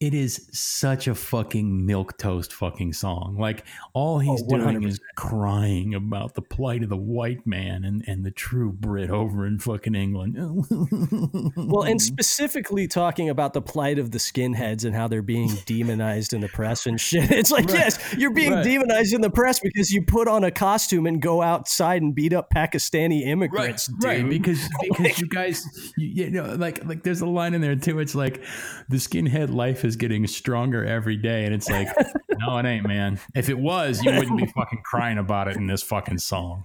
it 0.04 0.13
is 0.13 0.50
such 0.52 1.08
a 1.08 1.16
fucking 1.16 1.86
milk 1.86 2.18
toast 2.18 2.52
fucking 2.52 2.92
song. 2.92 3.38
Like 3.39 3.63
all 3.94 4.18
oh, 4.18 4.20
he's 4.20 4.44
Oh, 4.52 4.58
doing 4.58 4.84
is 4.84 5.00
crying 5.16 5.94
about 5.94 6.34
the 6.34 6.42
plight 6.42 6.84
of 6.84 6.89
the 6.89 6.98
white 6.98 7.48
man 7.48 7.86
and, 7.86 8.04
and 8.06 8.26
the 8.26 8.32
true 8.32 8.74
Brit 8.74 9.10
over 9.10 9.48
in 9.48 9.60
fucking 9.60 9.96
England. 9.96 10.36
Well, 11.56 11.84
and 11.84 12.02
specifically 12.02 12.88
talking 12.88 13.30
about 13.30 13.54
the 13.54 13.62
plight 13.62 13.98
of 13.98 14.12
the 14.12 14.18
skinheads 14.18 14.84
and 14.84 14.94
how 14.96 15.08
they're 15.08 15.22
being 15.22 15.50
demonized 15.66 16.34
in 16.34 16.42
the 16.42 16.50
press 16.50 16.86
and 16.86 17.00
shit. 17.00 17.32
It's 17.32 17.52
like, 17.52 17.66
Right. 17.68 17.76
yes, 17.80 18.16
you're 18.18 18.34
being 18.34 18.52
Right. 18.52 18.63
demonized 18.63 19.13
in 19.13 19.22
the 19.22 19.30
press 19.30 19.60
because 19.60 19.92
you 19.92 20.04
put 20.04 20.28
on 20.28 20.44
a 20.44 20.52
costume 20.52 21.06
and 21.08 21.22
go 21.22 21.42
outside 21.42 22.02
and 22.02 22.13
beat 22.13 22.34
up 22.34 22.50
Pakistani 22.54 23.22
immigrants, 23.26 23.88
dude. 23.88 24.04
right 24.04 24.30
because 24.30 24.68
because 24.82 25.20
you 25.20 25.28
guys 25.28 25.94
you, 25.98 26.26
you 26.26 26.30
know 26.32 26.56
like 26.56 26.84
like 26.86 27.04
there's 27.04 27.22
a 27.22 27.26
line 27.26 27.54
in 27.54 27.62
there 27.62 27.76
too 27.76 28.00
it's 28.00 28.16
like 28.16 28.44
the 28.89 28.98
skinhead 28.98 29.54
life 29.54 29.86
is 29.86 29.93
getting 29.96 30.26
stronger 30.28 30.86
every 30.86 31.18
day 31.18 31.46
and 31.46 31.54
it's 31.54 31.70
like 31.70 31.88
no 32.40 32.58
it 32.58 32.66
ain't 32.66 32.88
man 32.88 33.20
if 33.36 33.50
it 33.50 33.58
was 33.58 34.04
you 34.04 34.12
wouldn't 34.12 34.38
be 34.38 34.46
fucking 34.48 34.82
crying 34.84 35.18
about 35.18 35.48
it 35.48 35.56
in 35.56 35.68
this 35.68 35.84
fucking 35.84 36.18
song 36.18 36.64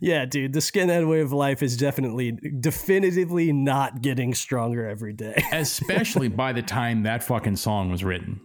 Yeah, 0.00 0.24
dude, 0.24 0.52
the 0.52 0.58
skinhead 0.60 1.08
way 1.08 1.20
of 1.20 1.32
life 1.32 1.62
is 1.62 1.76
definitely, 1.76 2.32
definitively 2.32 3.52
not 3.52 4.02
getting 4.02 4.34
stronger 4.34 4.84
every 4.88 5.12
day. 5.12 5.40
especially 5.52 6.26
by 6.26 6.52
the 6.52 6.62
time 6.62 7.04
that 7.04 7.22
fucking 7.22 7.54
song 7.54 7.88
was 7.88 8.02
written 8.02 8.40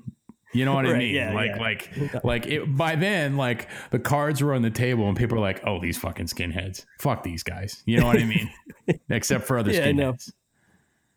you 0.56 0.64
know 0.64 0.74
what 0.74 0.86
I 0.86 0.98
mean? 0.98 1.14
yeah, 1.14 1.34
like, 1.34 1.52
yeah. 1.56 1.62
like, 1.62 2.24
like, 2.24 2.48
it, 2.48 2.78
by 2.78 2.96
then, 2.96 3.36
like 3.36 3.68
the 3.92 4.00
cards 4.00 4.42
were 4.42 4.54
on 4.54 4.62
the 4.62 4.70
table, 4.70 5.08
and 5.10 5.18
people 5.18 5.36
were 5.38 5.42
like, 5.42 5.62
"Oh, 5.68 5.82
these 5.82 5.98
fucking 5.98 6.28
skinheads, 6.28 6.86
fuck 6.98 7.24
these 7.24 7.44
guys." 7.44 7.84
You 7.86 8.00
know 8.00 8.06
what 8.06 8.18
I 8.20 8.24
mean? 8.24 8.50
Except 9.10 9.44
for 9.44 9.58
other 9.58 9.74
Yeah, 9.74 9.88
I 9.88 9.92
know. 9.92 10.14
skinheads. 10.14 10.32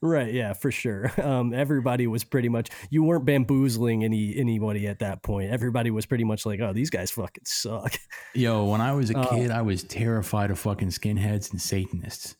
Right, 0.00 0.32
yeah, 0.32 0.52
for 0.52 0.70
sure. 0.70 1.12
Um, 1.28 1.52
everybody 1.52 2.06
was 2.06 2.24
pretty 2.24 2.48
much 2.48 2.68
you 2.90 3.02
weren't 3.02 3.24
bamboozling 3.26 4.04
any 4.04 4.34
anybody 4.36 4.86
at 4.86 5.00
that 5.00 5.22
point. 5.22 5.50
Everybody 5.50 5.90
was 5.90 6.06
pretty 6.06 6.24
much 6.24 6.46
like, 6.46 6.60
"Oh, 6.60 6.72
these 6.72 6.90
guys 6.90 7.10
fucking 7.10 7.44
suck." 7.44 7.98
Yo, 8.34 8.64
when 8.66 8.80
I 8.80 8.92
was 8.92 9.10
a 9.10 9.18
Uh, 9.18 9.26
kid, 9.28 9.50
I 9.50 9.62
was 9.62 9.82
terrified 9.84 10.50
of 10.50 10.58
fucking 10.58 10.88
skinheads 10.88 11.50
and 11.50 11.60
Satanists. 11.60 12.36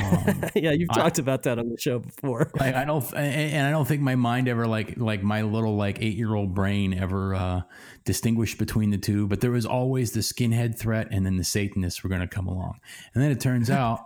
Um, 0.00 0.44
yeah, 0.54 0.70
you've 0.72 0.90
I- 0.90 0.94
talked 0.94 1.18
about 1.18 1.42
that 1.44 1.58
on 1.58 1.68
the 1.70 1.76
show 1.80 1.98
before. 1.98 2.50
like 2.60 2.74
I 2.74 2.84
don't, 2.84 3.02
and 3.14 3.52
and 3.54 3.66
I 3.66 3.70
don't 3.70 3.88
think 3.88 4.02
my 4.02 4.14
mind 4.14 4.46
ever 4.48 4.66
like 4.66 4.96
like 4.98 5.22
my 5.22 5.42
little 5.42 5.76
like 5.76 6.00
eight 6.02 6.16
year 6.16 6.34
old 6.34 6.54
brain 6.54 6.94
ever 6.94 7.34
uh, 7.34 7.62
distinguished 8.04 8.58
between 8.58 8.90
the 8.90 8.98
two. 8.98 9.26
But 9.26 9.40
there 9.40 9.50
was 9.50 9.66
always 9.66 10.12
the 10.12 10.20
skinhead 10.20 10.78
threat, 10.78 11.08
and 11.10 11.24
then 11.26 11.36
the 11.38 11.44
Satanists 11.44 12.04
were 12.04 12.08
going 12.10 12.20
to 12.22 12.28
come 12.28 12.46
along. 12.46 12.78
And 13.14 13.22
then 13.24 13.30
it 13.32 13.40
turns 13.40 13.68
out, 13.70 14.04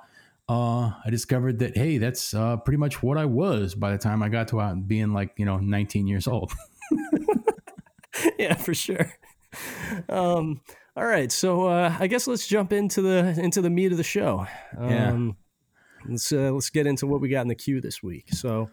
uh, 0.49 0.93
I 1.05 1.11
discovered 1.11 1.59
that 1.61 1.77
hey, 1.77 1.99
that's 1.99 2.35
uh, 2.35 2.57
pretty 2.59 2.79
much 2.79 3.03
what 3.03 3.17
I 3.17 3.25
was 3.25 3.75
by 3.75 3.93
the 3.93 3.99
time 3.99 4.23
I 4.23 4.29
got 4.29 4.49
to 4.49 4.61
out 4.61 4.87
being 4.87 5.13
like 5.13 5.33
you 5.37 5.45
know 5.45 5.59
19 5.59 6.07
years 6.07 6.27
old. 6.27 6.53
yeah, 8.39 8.55
for 8.55 8.75
sure. 8.75 9.13
Um, 10.09 10.61
all 10.97 11.07
right, 11.07 11.33
so 11.33 11.67
uh, 11.67 11.95
I 11.99 12.07
guess 12.07 12.27
let's 12.27 12.47
jump 12.47 12.73
into 12.73 13.03
the 13.03 13.39
into 13.41 13.61
the 13.63 13.71
meat 13.71 13.93
of 13.93 13.99
the 13.99 14.05
show. 14.05 14.47
Yeah. 14.75 15.11
Um, 15.11 15.37
let's 16.09 16.31
uh, 16.31 16.53
let's 16.53 16.71
get 16.71 16.87
into 16.87 17.07
what 17.07 17.21
we 17.21 17.29
got 17.29 17.43
in 17.43 17.49
the 17.49 17.55
queue 17.55 17.81
this 17.81 18.03
week. 18.03 18.33
So. 18.33 18.71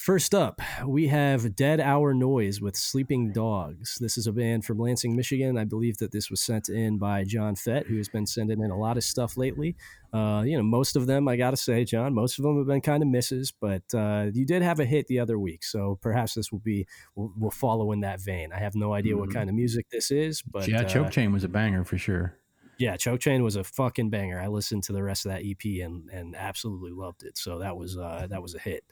First 0.00 0.34
up, 0.34 0.62
we 0.86 1.08
have 1.08 1.54
Dead 1.54 1.78
Hour 1.78 2.14
Noise 2.14 2.58
with 2.62 2.74
Sleeping 2.74 3.32
Dogs. 3.32 3.98
This 4.00 4.16
is 4.16 4.26
a 4.26 4.32
band 4.32 4.64
from 4.64 4.78
Lansing, 4.78 5.14
Michigan. 5.14 5.58
I 5.58 5.64
believe 5.64 5.98
that 5.98 6.10
this 6.10 6.30
was 6.30 6.40
sent 6.40 6.70
in 6.70 6.96
by 6.96 7.22
John 7.24 7.54
Fett, 7.54 7.86
who 7.86 7.98
has 7.98 8.08
been 8.08 8.24
sending 8.24 8.62
in 8.62 8.70
a 8.70 8.78
lot 8.78 8.96
of 8.96 9.04
stuff 9.04 9.36
lately. 9.36 9.76
Uh, 10.10 10.42
you 10.46 10.56
know, 10.56 10.62
most 10.62 10.96
of 10.96 11.06
them, 11.06 11.28
I 11.28 11.36
got 11.36 11.50
to 11.50 11.56
say, 11.58 11.84
John, 11.84 12.14
most 12.14 12.38
of 12.38 12.44
them 12.44 12.56
have 12.56 12.66
been 12.66 12.80
kind 12.80 13.02
of 13.02 13.10
misses, 13.10 13.52
but 13.52 13.82
uh, 13.92 14.28
you 14.32 14.46
did 14.46 14.62
have 14.62 14.80
a 14.80 14.86
hit 14.86 15.06
the 15.06 15.18
other 15.20 15.38
week. 15.38 15.62
So 15.64 15.98
perhaps 16.00 16.32
this 16.32 16.50
will 16.50 16.60
be, 16.60 16.86
will, 17.14 17.34
will 17.38 17.50
follow 17.50 17.92
in 17.92 18.00
that 18.00 18.22
vein. 18.22 18.54
I 18.54 18.58
have 18.58 18.74
no 18.74 18.94
idea 18.94 19.18
what 19.18 19.28
Mhm. 19.28 19.34
kind 19.34 19.50
of 19.50 19.54
music 19.54 19.90
this 19.90 20.10
is, 20.10 20.40
but 20.40 20.66
yeah, 20.66 20.80
uh, 20.80 20.84
Choke 20.84 21.10
Chain 21.10 21.30
was 21.30 21.44
a 21.44 21.48
banger 21.48 21.84
for 21.84 21.98
sure. 21.98 22.38
yeah, 22.78 22.96
Choke 22.96 23.20
Chain 23.20 23.42
was 23.42 23.56
a 23.56 23.64
fucking 23.64 24.08
banger. 24.08 24.40
I 24.40 24.46
listened 24.46 24.82
to 24.84 24.94
the 24.94 25.02
rest 25.02 25.26
of 25.26 25.32
that 25.32 25.44
EP 25.44 25.82
and 25.82 26.08
and 26.08 26.34
absolutely 26.34 26.92
loved 26.92 27.22
it. 27.22 27.36
So 27.36 27.58
that 27.58 27.76
was 27.76 27.98
uh, 27.98 28.28
that 28.30 28.40
was 28.40 28.54
a 28.54 28.58
hit. 28.58 28.82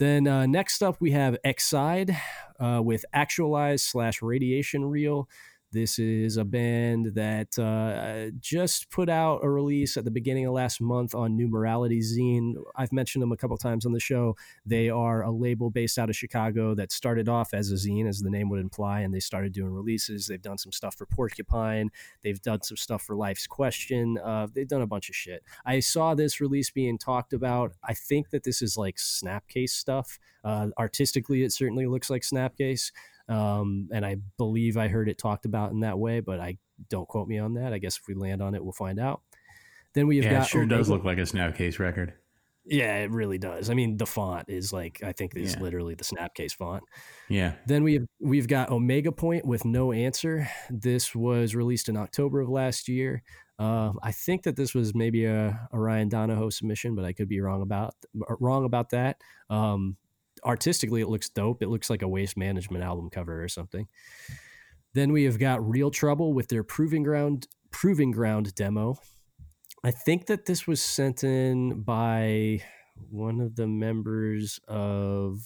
Then 0.00 0.26
uh, 0.26 0.46
next 0.46 0.82
up 0.82 0.96
we 0.98 1.10
have 1.10 1.36
Exide 1.44 2.16
uh, 2.58 2.80
with 2.82 3.04
Actualize 3.12 3.82
slash 3.82 4.22
Radiation 4.22 4.86
Reel. 4.86 5.28
This 5.72 6.00
is 6.00 6.36
a 6.36 6.44
band 6.44 7.14
that 7.14 7.56
uh, 7.56 8.36
just 8.40 8.90
put 8.90 9.08
out 9.08 9.44
a 9.44 9.48
release 9.48 9.96
at 9.96 10.04
the 10.04 10.10
beginning 10.10 10.46
of 10.46 10.52
last 10.52 10.80
month 10.80 11.14
on 11.14 11.36
New 11.36 11.46
Morality 11.46 12.00
Zine. 12.00 12.54
I've 12.74 12.92
mentioned 12.92 13.22
them 13.22 13.30
a 13.30 13.36
couple 13.36 13.56
times 13.56 13.86
on 13.86 13.92
the 13.92 14.00
show. 14.00 14.36
They 14.66 14.90
are 14.90 15.22
a 15.22 15.30
label 15.30 15.70
based 15.70 15.96
out 15.96 16.10
of 16.10 16.16
Chicago 16.16 16.74
that 16.74 16.90
started 16.90 17.28
off 17.28 17.54
as 17.54 17.70
a 17.70 17.76
zine, 17.76 18.08
as 18.08 18.18
the 18.18 18.30
name 18.30 18.50
would 18.50 18.58
imply, 18.58 19.00
and 19.00 19.14
they 19.14 19.20
started 19.20 19.52
doing 19.52 19.72
releases. 19.72 20.26
They've 20.26 20.42
done 20.42 20.58
some 20.58 20.72
stuff 20.72 20.96
for 20.96 21.06
Porcupine. 21.06 21.90
They've 22.22 22.42
done 22.42 22.62
some 22.62 22.76
stuff 22.76 23.02
for 23.02 23.14
Life's 23.14 23.46
Question. 23.46 24.18
Uh, 24.18 24.48
they've 24.52 24.66
done 24.66 24.82
a 24.82 24.88
bunch 24.88 25.08
of 25.08 25.14
shit. 25.14 25.44
I 25.64 25.78
saw 25.78 26.16
this 26.16 26.40
release 26.40 26.70
being 26.70 26.98
talked 26.98 27.32
about. 27.32 27.74
I 27.84 27.94
think 27.94 28.30
that 28.30 28.42
this 28.42 28.60
is 28.60 28.76
like 28.76 28.96
Snapcase 28.96 29.70
stuff. 29.70 30.18
Uh, 30.42 30.68
artistically, 30.78 31.44
it 31.44 31.52
certainly 31.52 31.86
looks 31.86 32.10
like 32.10 32.22
Snapcase. 32.22 32.90
Um, 33.30 33.88
and 33.92 34.04
I 34.04 34.16
believe 34.36 34.76
I 34.76 34.88
heard 34.88 35.08
it 35.08 35.16
talked 35.16 35.44
about 35.46 35.70
in 35.72 35.80
that 35.80 35.98
way, 35.98 36.20
but 36.20 36.40
I 36.40 36.58
don't 36.88 37.08
quote 37.08 37.28
me 37.28 37.38
on 37.38 37.54
that. 37.54 37.72
I 37.72 37.78
guess 37.78 37.96
if 37.96 38.06
we 38.08 38.14
land 38.14 38.42
on 38.42 38.54
it, 38.54 38.62
we'll 38.62 38.72
find 38.72 38.98
out. 38.98 39.22
Then 39.94 40.06
we've 40.06 40.24
Yeah, 40.24 40.30
got 40.30 40.42
it 40.42 40.48
sure 40.48 40.66
does 40.66 40.88
look 40.88 41.04
like 41.04 41.18
a 41.18 41.22
Snapcase 41.22 41.78
record. 41.78 42.14
Yeah, 42.64 42.98
it 42.98 43.10
really 43.10 43.38
does. 43.38 43.70
I 43.70 43.74
mean, 43.74 43.96
the 43.96 44.06
font 44.06 44.48
is 44.48 44.72
like 44.72 45.02
I 45.02 45.12
think 45.12 45.34
it's 45.34 45.54
Yeah. 45.54 45.60
literally 45.60 45.94
the 45.94 46.04
Snapcase 46.04 46.52
font. 46.54 46.84
Yeah, 47.28 47.54
Then 47.66 47.82
we've 47.84 48.06
we've 48.20 48.46
got 48.48 48.70
Omega 48.70 49.12
Point 49.12 49.44
with 49.46 49.64
no 49.64 49.92
answer. 49.92 50.48
This 50.68 51.14
was 51.14 51.54
released 51.54 51.88
in 51.88 51.96
October 51.96 52.40
of 52.40 52.48
last 52.48 52.88
year. 52.88 53.22
Uh, 53.58 53.92
I 54.02 54.12
think 54.12 54.42
that 54.44 54.56
this 54.56 54.74
was 54.74 54.94
maybe 54.94 55.24
a, 55.24 55.68
a 55.72 55.78
Ryan 55.78 56.08
Donahoe 56.08 56.50
submission, 56.50 56.94
but 56.94 57.04
I 57.04 57.12
could 57.12 57.28
be 57.28 57.40
wrong 57.40 57.62
about 57.62 57.94
wrong 58.14 58.64
about 58.64 58.90
that. 58.90 59.20
Um, 59.48 59.96
artistically, 60.44 61.00
it 61.00 61.08
looks 61.08 61.28
dope. 61.28 61.62
It 61.62 61.68
looks 61.68 61.90
like 61.90 62.02
a 62.02 62.08
Waste 62.08 62.36
Management 62.36 62.84
album 62.84 63.10
cover 63.10 63.42
or 63.42 63.48
something. 63.48 63.88
Then 64.94 65.12
we 65.12 65.24
have 65.24 65.38
got 65.38 65.66
Real 65.68 65.90
Trouble 65.90 66.32
with 66.32 66.48
their 66.48 66.64
Proving 66.64 67.02
Ground 67.02 67.46
Proving 67.70 68.10
Ground 68.10 68.54
demo. 68.54 68.96
I 69.84 69.90
think 69.90 70.26
that 70.26 70.46
this 70.46 70.66
was 70.66 70.82
sent 70.82 71.24
in 71.24 71.82
by 71.82 72.60
one 73.08 73.40
of 73.40 73.56
the 73.56 73.66
members 73.66 74.60
of 74.68 75.40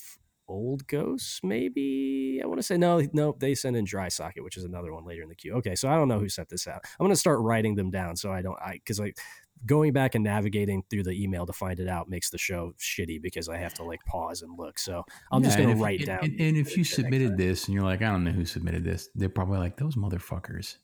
Old 0.49 0.87
Ghosts, 0.87 1.41
maybe. 1.43 2.41
I 2.43 2.47
want 2.47 2.59
to 2.59 2.63
say 2.63 2.77
no, 2.77 3.03
no. 3.13 3.37
They 3.39 3.55
sent 3.55 3.77
in 3.77 3.85
Dry 3.85 4.09
Socket, 4.09 4.43
which 4.43 4.57
is 4.57 4.65
another 4.65 4.93
one 4.93 5.05
later 5.05 5.23
in 5.23 5.29
the 5.29 5.35
queue. 5.35 5.55
Okay, 5.55 5.75
so 5.75 5.89
I 5.89 5.97
don't 5.97 6.09
know 6.09 6.19
who 6.19 6.29
sent 6.29 6.49
this 6.49 6.67
out. 6.67 6.83
I'm 6.99 7.05
gonna 7.05 7.17
start 7.17 7.41
writing 7.41 7.75
them 7.75 7.91
down 7.91 8.17
so 8.17 8.33
I 8.33 8.43
don't. 8.43 8.59
I 8.61 8.73
because 8.73 8.99
like 8.99 9.17
going 9.67 9.93
back 9.93 10.15
and 10.15 10.25
navigating 10.25 10.83
through 10.91 11.03
the 11.05 11.13
email 11.13 11.47
to 11.47 11.53
find 11.53 11.81
it 11.81 11.89
out 11.89 12.09
makes 12.09 12.31
the 12.31 12.39
show 12.39 12.75
shitty 12.79 13.21
because 13.23 13.49
I 13.49 13.57
have 13.57 13.75
to 13.75 13.85
like 13.85 14.05
pause 14.05 14.43
and 14.43 14.59
look. 14.59 14.79
So 14.79 15.05
I'm 15.33 15.43
just 15.43 15.59
gonna 15.59 15.77
write 15.77 16.01
and- 16.01 16.07
down. 16.07 16.19
And, 16.23 16.41
and 16.41 16.57
if 16.57 16.77
you 16.77 16.85
submitted 16.85 17.37
this 17.37 17.67
and 17.67 17.75
you're 17.75 17.85
like, 17.85 18.03
I 18.03 18.07
don't 18.07 18.25
know 18.25 18.31
who 18.33 18.45
submitted 18.45 18.85
this, 18.85 19.09
they're 19.15 19.29
probably 19.29 19.59
like 19.59 19.77
those 19.77 19.97
motherfuckers. 19.97 20.77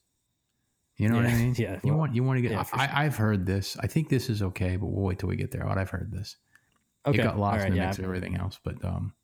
You 0.97 1.09
know 1.09 1.17
what 1.17 1.27
I 1.27 1.35
mean? 1.35 1.55
yeah, 1.59 1.79
You 1.83 1.93
well, 1.93 2.01
want 2.01 2.15
you 2.15 2.23
want 2.23 2.39
to 2.39 2.43
get. 2.43 2.51
yeah, 2.51 2.63
for 2.63 2.77
I, 2.77 3.05
I've 3.05 3.17
heard 3.17 3.47
this. 3.47 3.77
I 3.81 3.87
think 3.87 4.09
this 4.09 4.29
is 4.29 4.43
okay, 4.43 4.77
but 4.77 4.87
we'll 4.87 5.05
wait 5.05 5.19
till 5.19 5.31
we 5.31 5.37
get 5.37 5.51
there. 5.51 5.65
But 5.65 5.79
I've 5.79 5.91
heard 5.91 6.13
this. 6.13 6.37
Okay. 7.07 7.21
It 7.21 7.23
got 7.23 7.39
lost 7.39 7.59
right, 7.59 7.69
in 7.69 7.73
the 7.73 7.79
yeah. 7.79 7.87
mix 7.87 7.99
of 7.99 8.05
everything 8.05 8.37
else, 8.37 8.61
but 8.63 8.85
um, 8.85 9.15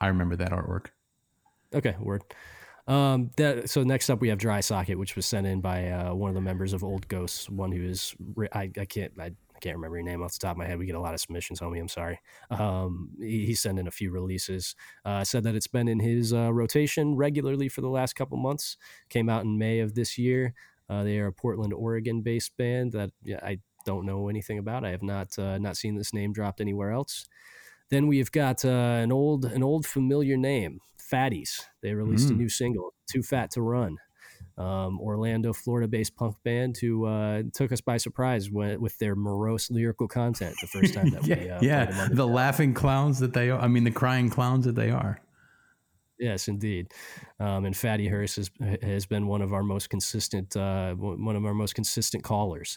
I 0.00 0.08
remember 0.08 0.36
that 0.36 0.50
artwork. 0.52 0.86
Okay, 1.74 1.94
word. 2.00 2.22
Um, 2.88 3.30
that, 3.36 3.68
so 3.68 3.84
next 3.84 4.08
up 4.08 4.20
we 4.20 4.28
have 4.30 4.38
Dry 4.38 4.60
Socket, 4.60 4.98
which 4.98 5.14
was 5.14 5.26
sent 5.26 5.46
in 5.46 5.60
by 5.60 5.90
uh, 5.90 6.14
one 6.14 6.30
of 6.30 6.34
the 6.34 6.40
members 6.40 6.72
of 6.72 6.82
Old 6.82 7.06
Ghosts, 7.06 7.48
one 7.50 7.70
who 7.70 7.84
is 7.84 8.16
I, 8.52 8.70
I 8.78 8.84
can't 8.86 9.12
I, 9.20 9.32
can't 9.60 9.76
remember 9.76 9.96
your 9.96 10.06
name 10.06 10.22
off 10.22 10.32
the 10.32 10.38
top 10.38 10.52
of 10.52 10.56
my 10.56 10.66
head. 10.66 10.78
We 10.78 10.86
get 10.86 10.94
a 10.94 11.00
lot 11.00 11.14
of 11.14 11.20
submissions, 11.20 11.58
homie. 11.58 11.80
I'm 11.80 11.88
sorry. 11.88 12.20
Um, 12.50 13.10
he, 13.18 13.44
he 13.44 13.54
sent 13.56 13.78
in 13.78 13.88
a 13.88 13.90
few 13.90 14.12
releases. 14.12 14.76
Uh, 15.04 15.24
said 15.24 15.42
that 15.42 15.56
it's 15.56 15.66
been 15.66 15.88
in 15.88 15.98
his 15.98 16.32
uh, 16.32 16.52
rotation 16.52 17.16
regularly 17.16 17.68
for 17.68 17.80
the 17.80 17.88
last 17.88 18.14
couple 18.14 18.38
months. 18.38 18.76
Came 19.08 19.28
out 19.28 19.42
in 19.42 19.58
May 19.58 19.80
of 19.80 19.94
this 19.94 20.16
year. 20.16 20.54
Uh, 20.88 21.02
they 21.02 21.18
are 21.18 21.26
a 21.26 21.32
Portland, 21.32 21.74
Oregon-based 21.74 22.56
band 22.56 22.92
that 22.92 23.10
yeah, 23.24 23.40
I 23.42 23.58
don't 23.84 24.06
know 24.06 24.28
anything 24.28 24.58
about. 24.58 24.84
I 24.84 24.90
have 24.90 25.02
not 25.02 25.36
uh, 25.38 25.58
not 25.58 25.76
seen 25.76 25.96
this 25.96 26.14
name 26.14 26.32
dropped 26.32 26.60
anywhere 26.60 26.92
else. 26.92 27.28
Then 27.90 28.06
we've 28.06 28.30
got 28.30 28.64
uh, 28.64 28.68
an 28.68 29.10
old 29.10 29.44
an 29.44 29.62
old 29.62 29.86
familiar 29.86 30.36
name, 30.36 30.80
Fatties. 31.12 31.62
They 31.82 31.94
released 31.94 32.30
a 32.30 32.34
Mm. 32.34 32.38
new 32.38 32.48
single, 32.48 32.94
"Too 33.10 33.22
Fat 33.22 33.50
to 33.52 33.62
Run." 33.62 33.96
Um, 34.56 35.00
Orlando, 35.00 35.52
Florida-based 35.52 36.16
punk 36.16 36.36
band 36.44 36.76
who 36.80 37.06
uh, 37.06 37.44
took 37.54 37.70
us 37.70 37.80
by 37.80 37.96
surprise 37.96 38.50
when, 38.50 38.80
with 38.80 38.98
their 38.98 39.14
morose 39.14 39.70
lyrical 39.70 40.08
content 40.08 40.56
the 40.60 40.66
first 40.66 40.94
time 40.94 41.10
that 41.10 41.24
yeah, 41.26 41.38
we 41.38 41.50
uh, 41.50 41.58
yeah. 41.62 42.08
the 42.08 42.14
the 42.16 42.26
laughing 42.26 42.74
clowns 42.74 43.20
that 43.20 43.32
they 43.34 43.50
are. 43.50 43.60
I 43.60 43.68
mean, 43.68 43.84
the 43.84 43.92
crying 43.92 44.30
clowns 44.30 44.64
that 44.64 44.74
they 44.74 44.90
are. 44.90 45.20
Yes, 46.18 46.48
indeed. 46.48 46.92
Um, 47.38 47.64
and 47.64 47.76
Fatty 47.76 48.08
Hearst 48.08 48.36
has, 48.36 48.50
has 48.82 49.06
been 49.06 49.28
one 49.28 49.40
of 49.40 49.52
our 49.52 49.62
most 49.62 49.88
consistent, 49.90 50.56
uh, 50.56 50.94
one 50.94 51.36
of 51.36 51.44
our 51.44 51.54
most 51.54 51.76
consistent 51.76 52.24
callers. 52.24 52.76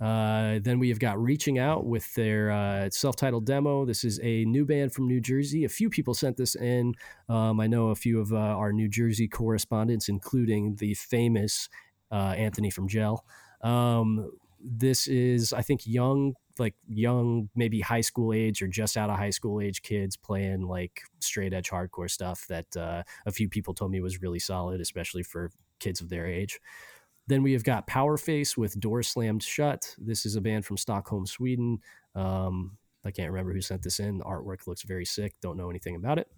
Uh, 0.00 0.58
then 0.62 0.78
we 0.78 0.88
have 0.88 0.98
got 0.98 1.20
Reaching 1.22 1.58
Out 1.58 1.86
with 1.86 2.12
their 2.14 2.50
uh, 2.50 2.90
self 2.90 3.16
titled 3.16 3.46
demo. 3.46 3.84
This 3.84 4.04
is 4.04 4.18
a 4.22 4.44
new 4.44 4.64
band 4.64 4.92
from 4.92 5.06
New 5.06 5.20
Jersey. 5.20 5.64
A 5.64 5.68
few 5.68 5.88
people 5.88 6.14
sent 6.14 6.36
this 6.36 6.56
in. 6.56 6.94
Um, 7.28 7.60
I 7.60 7.66
know 7.66 7.88
a 7.88 7.94
few 7.94 8.20
of 8.20 8.32
uh, 8.32 8.36
our 8.36 8.72
New 8.72 8.88
Jersey 8.88 9.28
correspondents, 9.28 10.08
including 10.08 10.76
the 10.76 10.94
famous 10.94 11.68
uh, 12.10 12.34
Anthony 12.36 12.70
from 12.70 12.88
Gel. 12.88 13.24
Um, 13.62 14.30
this 14.60 15.06
is, 15.06 15.52
I 15.52 15.62
think, 15.62 15.86
young, 15.86 16.34
like 16.58 16.74
young, 16.88 17.50
maybe 17.54 17.80
high 17.80 18.00
school 18.00 18.32
age 18.32 18.62
or 18.62 18.66
just 18.66 18.96
out 18.96 19.10
of 19.10 19.18
high 19.18 19.30
school 19.30 19.60
age 19.60 19.82
kids 19.82 20.16
playing 20.16 20.62
like 20.62 21.02
straight 21.20 21.52
edge 21.52 21.70
hardcore 21.70 22.10
stuff 22.10 22.46
that 22.48 22.76
uh, 22.76 23.02
a 23.26 23.32
few 23.32 23.48
people 23.48 23.74
told 23.74 23.90
me 23.90 24.00
was 24.00 24.22
really 24.22 24.38
solid, 24.38 24.80
especially 24.80 25.22
for 25.22 25.50
kids 25.80 26.00
of 26.00 26.08
their 26.08 26.26
age. 26.26 26.60
Then 27.26 27.42
we 27.42 27.52
have 27.52 27.64
got 27.64 27.86
Powerface 27.86 28.56
with 28.56 28.78
Door 28.78 29.02
Slammed 29.02 29.42
Shut. 29.42 29.94
This 29.98 30.26
is 30.26 30.36
a 30.36 30.40
band 30.40 30.66
from 30.66 30.76
Stockholm, 30.76 31.26
Sweden. 31.26 31.78
Um, 32.14 32.76
I 33.04 33.10
can't 33.10 33.30
remember 33.30 33.52
who 33.52 33.60
sent 33.60 33.82
this 33.82 33.98
in. 34.00 34.18
The 34.18 34.24
artwork 34.24 34.66
looks 34.66 34.82
very 34.82 35.04
sick. 35.06 35.34
Don't 35.40 35.56
know 35.56 35.70
anything 35.70 35.96
about 35.96 36.18
it. 36.18 36.28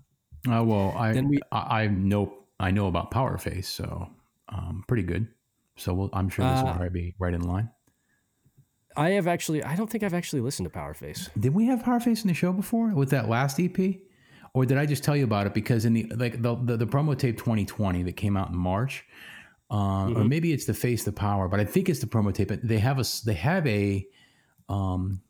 Uh, 0.48 0.62
well, 0.64 0.94
I, 0.96 1.12
Then 1.12 1.28
we- 1.28 1.40
I 1.50 1.82
I 1.84 1.86
know 1.88 2.34
I 2.60 2.70
know 2.70 2.86
about 2.86 3.10
Powerface, 3.10 3.64
so 3.66 4.08
um, 4.48 4.84
pretty 4.86 5.02
good. 5.02 5.26
So 5.76 5.92
we'll, 5.92 6.10
I'm 6.12 6.28
sure 6.28 6.44
this 6.48 6.62
will 6.62 6.68
Uh, 6.68 6.76
probably 6.76 6.88
be 6.88 7.14
right 7.18 7.34
in 7.34 7.42
line. 7.42 7.70
I 8.96 9.10
have 9.10 9.26
actually, 9.26 9.62
I 9.62 9.76
don't 9.76 9.90
think 9.90 10.02
I've 10.04 10.14
actually 10.14 10.40
listened 10.40 10.72
to 10.72 10.78
Powerface. 10.78 11.28
Did 11.38 11.52
we 11.54 11.66
have 11.66 11.82
Powerface 11.82 12.22
in 12.22 12.28
the 12.28 12.34
show 12.34 12.52
before 12.52 12.94
with 12.94 13.10
that 13.10 13.28
last 13.28 13.60
EP, 13.60 13.76
or 14.54 14.64
did 14.64 14.78
I 14.78 14.86
just 14.86 15.04
tell 15.04 15.14
you 15.14 15.24
about 15.24 15.46
it 15.46 15.52
because 15.52 15.84
in 15.84 15.92
the 15.92 16.04
like 16.16 16.40
the 16.40 16.54
the, 16.54 16.76
the 16.78 16.86
promo 16.86 17.16
tape 17.18 17.36
2020 17.36 18.04
that 18.04 18.14
came 18.16 18.36
out 18.38 18.48
in 18.50 18.56
March, 18.56 19.04
uh, 19.70 20.06
or 20.06 20.10
Mhm. 20.22 20.28
maybe 20.28 20.52
it's 20.52 20.64
the 20.66 20.74
Face 20.74 21.04
the 21.04 21.12
Power, 21.12 21.48
but 21.48 21.58
I 21.60 21.64
think 21.64 21.88
it's 21.88 22.00
the 22.00 22.06
promo 22.06 22.32
tape. 22.32 22.48
But 22.48 22.66
they 22.66 22.78
have 22.78 22.98
a 22.98 23.04
they 23.24 23.34
have 23.34 23.66
a 23.66 24.06
um 24.68 25.22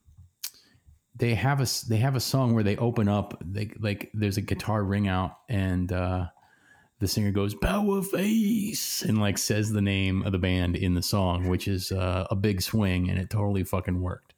they 1.17 1.35
have 1.35 1.61
a 1.61 1.67
they 1.89 1.97
have 1.97 2.15
a 2.17 2.21
song 2.21 2.55
where 2.55 2.63
they 2.65 2.77
open 2.77 3.09
up 3.09 3.41
they 3.45 3.71
like 3.81 4.11
there's 4.15 4.37
a 4.37 4.43
guitar 4.43 4.83
ring 4.85 5.09
out 5.09 5.39
and 5.49 5.91
uh 5.93 6.27
the 6.99 7.09
singer 7.09 7.31
goes 7.31 7.55
power 7.55 8.03
face 8.03 9.03
and 9.03 9.19
like 9.19 9.37
says 9.39 9.71
the 9.73 9.81
name 9.83 10.23
of 10.23 10.33
the 10.33 10.39
band 10.39 10.77
in 10.77 10.95
the 10.95 11.03
song 11.03 11.49
which 11.49 11.69
is 11.69 11.93
uh, 11.93 12.27
a 12.31 12.35
big 12.37 12.61
swing 12.63 13.09
and 13.11 13.19
it 13.19 13.29
totally 13.31 13.65
fucking 13.65 14.01
worked 14.01 14.35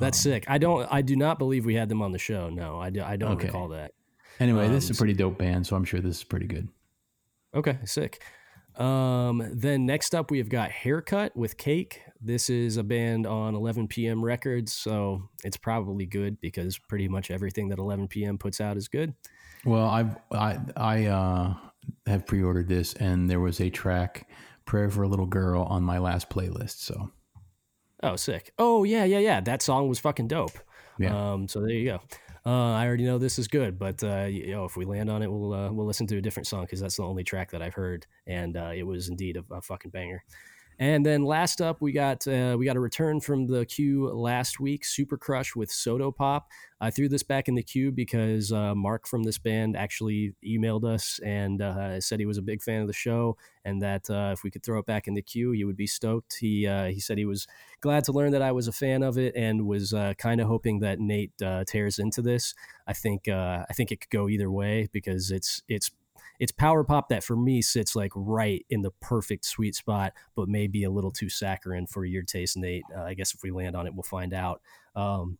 That's 0.00 0.18
Um, 0.18 0.32
sick. 0.32 0.44
I 0.48 0.58
don't, 0.58 0.86
I 0.92 1.00
do 1.00 1.16
not 1.16 1.38
believe 1.38 1.64
we 1.64 1.74
had 1.74 1.88
them 1.88 2.02
on 2.02 2.12
the 2.12 2.18
show. 2.18 2.50
No, 2.50 2.78
I, 2.78 2.90
do, 2.90 3.02
I 3.02 3.16
don't 3.16 3.32
Okay. 3.32 3.46
recall 3.46 3.68
that. 3.68 3.92
anyway 4.40 4.68
this 4.68 4.84
Um, 4.86 4.90
is 4.90 4.96
a 4.98 5.00
pretty 5.00 5.14
dope 5.14 5.38
band 5.38 5.66
so 5.66 5.74
i'm 5.76 5.84
sure 5.84 6.00
this 6.00 6.16
is 6.18 6.24
pretty 6.24 6.46
good 6.46 6.68
Okay, 7.54 7.78
sick. 7.84 8.22
Um, 8.76 9.48
then 9.52 9.86
next 9.86 10.14
up, 10.14 10.30
we 10.30 10.38
have 10.38 10.48
got 10.48 10.70
Haircut 10.70 11.34
with 11.36 11.56
Cake. 11.56 12.02
This 12.20 12.50
is 12.50 12.76
a 12.76 12.82
band 12.82 13.26
on 13.26 13.54
11 13.54 13.88
p.m. 13.88 14.24
Records, 14.24 14.72
so 14.72 15.22
it's 15.44 15.56
probably 15.56 16.06
good 16.06 16.40
because 16.40 16.78
pretty 16.78 17.08
much 17.08 17.30
everything 17.30 17.68
that 17.68 17.78
11 17.78 18.08
p.m. 18.08 18.36
puts 18.38 18.60
out 18.60 18.76
is 18.76 18.88
good. 18.88 19.14
well 19.64 19.88
i've 19.88 20.16
i 20.32 20.58
i 20.76 21.06
uh 21.06 21.54
have 22.06 22.26
pre-ordered 22.26 22.68
this 22.68 22.94
and 22.94 23.28
there 23.30 23.40
was 23.40 23.60
a 23.60 23.70
track 23.70 24.28
prayer 24.64 24.90
for 24.90 25.02
a 25.04 25.08
little 25.08 25.26
girl 25.26 25.62
on 25.64 25.82
my 25.82 25.98
last 25.98 26.28
playlist 26.30 26.78
so 26.80 27.10
Oh, 28.02 28.14
sick. 28.14 28.52
Oh, 28.58 28.84
yeah, 28.84 29.04
yeah, 29.04 29.18
yeah. 29.20 29.40
That 29.40 29.62
song 29.62 29.88
was 29.88 29.98
fucking 29.98 30.28
dope. 30.28 30.52
Yeah. 30.98 31.32
Um, 31.32 31.48
so 31.48 31.60
there 31.60 31.70
you 31.70 31.86
go. 31.86 32.00
Uh, 32.46 32.74
I 32.74 32.86
already 32.86 33.02
know 33.04 33.18
this 33.18 33.40
is 33.40 33.48
good, 33.48 33.76
but 33.76 34.04
uh, 34.04 34.26
you 34.26 34.52
know, 34.52 34.64
if 34.66 34.76
we 34.76 34.84
land 34.84 35.10
on 35.10 35.20
it, 35.20 35.30
we'll 35.30 35.52
uh, 35.52 35.72
we'll 35.72 35.84
listen 35.84 36.06
to 36.06 36.16
a 36.16 36.20
different 36.20 36.46
song 36.46 36.62
because 36.62 36.78
that's 36.78 36.96
the 36.96 37.02
only 37.02 37.24
track 37.24 37.50
that 37.50 37.60
I've 37.60 37.74
heard, 37.74 38.06
and 38.24 38.56
uh, 38.56 38.70
it 38.72 38.84
was 38.84 39.08
indeed 39.08 39.36
a, 39.36 39.44
a 39.52 39.60
fucking 39.60 39.90
banger. 39.90 40.22
And 40.78 41.06
then 41.06 41.24
last 41.24 41.62
up, 41.62 41.80
we 41.80 41.92
got 41.92 42.26
uh, 42.28 42.56
we 42.58 42.66
got 42.66 42.76
a 42.76 42.80
return 42.80 43.20
from 43.20 43.46
the 43.46 43.64
queue 43.64 44.10
last 44.12 44.60
week, 44.60 44.84
Super 44.84 45.16
Crush 45.16 45.56
with 45.56 45.70
Soda 45.70 46.12
Pop. 46.12 46.48
I 46.82 46.90
threw 46.90 47.08
this 47.08 47.22
back 47.22 47.48
in 47.48 47.54
the 47.54 47.62
queue 47.62 47.90
because 47.90 48.52
uh, 48.52 48.74
Mark 48.74 49.06
from 49.06 49.22
this 49.22 49.38
band 49.38 49.74
actually 49.74 50.34
emailed 50.44 50.84
us 50.84 51.18
and 51.24 51.62
uh, 51.62 51.98
said 52.02 52.20
he 52.20 52.26
was 52.26 52.36
a 52.36 52.42
big 52.42 52.62
fan 52.62 52.82
of 52.82 52.88
the 52.88 52.92
show, 52.92 53.38
and 53.64 53.80
that 53.80 54.10
uh, 54.10 54.32
if 54.34 54.42
we 54.44 54.50
could 54.50 54.62
throw 54.62 54.78
it 54.78 54.84
back 54.84 55.08
in 55.08 55.14
the 55.14 55.22
queue, 55.22 55.52
he 55.52 55.64
would 55.64 55.78
be 55.78 55.86
stoked. 55.86 56.36
He 56.38 56.66
uh, 56.66 56.86
he 56.86 57.00
said 57.00 57.16
he 57.16 57.24
was 57.24 57.46
glad 57.80 58.04
to 58.04 58.12
learn 58.12 58.32
that 58.32 58.42
I 58.42 58.52
was 58.52 58.68
a 58.68 58.72
fan 58.72 59.02
of 59.02 59.16
it 59.16 59.34
and 59.34 59.66
was 59.66 59.94
uh, 59.94 60.12
kind 60.18 60.42
of 60.42 60.48
hoping 60.48 60.80
that 60.80 61.00
Nate 61.00 61.32
tears 61.66 61.98
into 61.98 62.20
this. 62.20 62.54
I 62.86 62.92
think 62.92 63.28
I 63.28 63.64
think 63.72 63.92
it 63.92 64.02
could 64.02 64.10
go 64.10 64.28
either 64.28 64.50
way 64.50 64.88
because 64.92 65.30
it's 65.30 65.62
it's 65.68 65.90
it's 66.38 66.52
power 66.52 66.84
pop 66.84 67.08
that 67.08 67.24
for 67.24 67.36
me 67.36 67.62
sits 67.62 67.96
like 67.96 68.12
right 68.14 68.64
in 68.70 68.82
the 68.82 68.90
perfect 69.00 69.44
sweet 69.44 69.74
spot, 69.74 70.12
but 70.34 70.48
maybe 70.48 70.84
a 70.84 70.90
little 70.90 71.10
too 71.10 71.28
saccharine 71.28 71.86
for 71.86 72.04
your 72.04 72.22
taste, 72.22 72.56
Nate. 72.56 72.84
Uh, 72.96 73.02
I 73.02 73.14
guess 73.14 73.34
if 73.34 73.42
we 73.42 73.50
land 73.50 73.76
on 73.76 73.86
it, 73.86 73.94
we'll 73.94 74.02
find 74.02 74.34
out. 74.34 74.60
Um, 74.94 75.38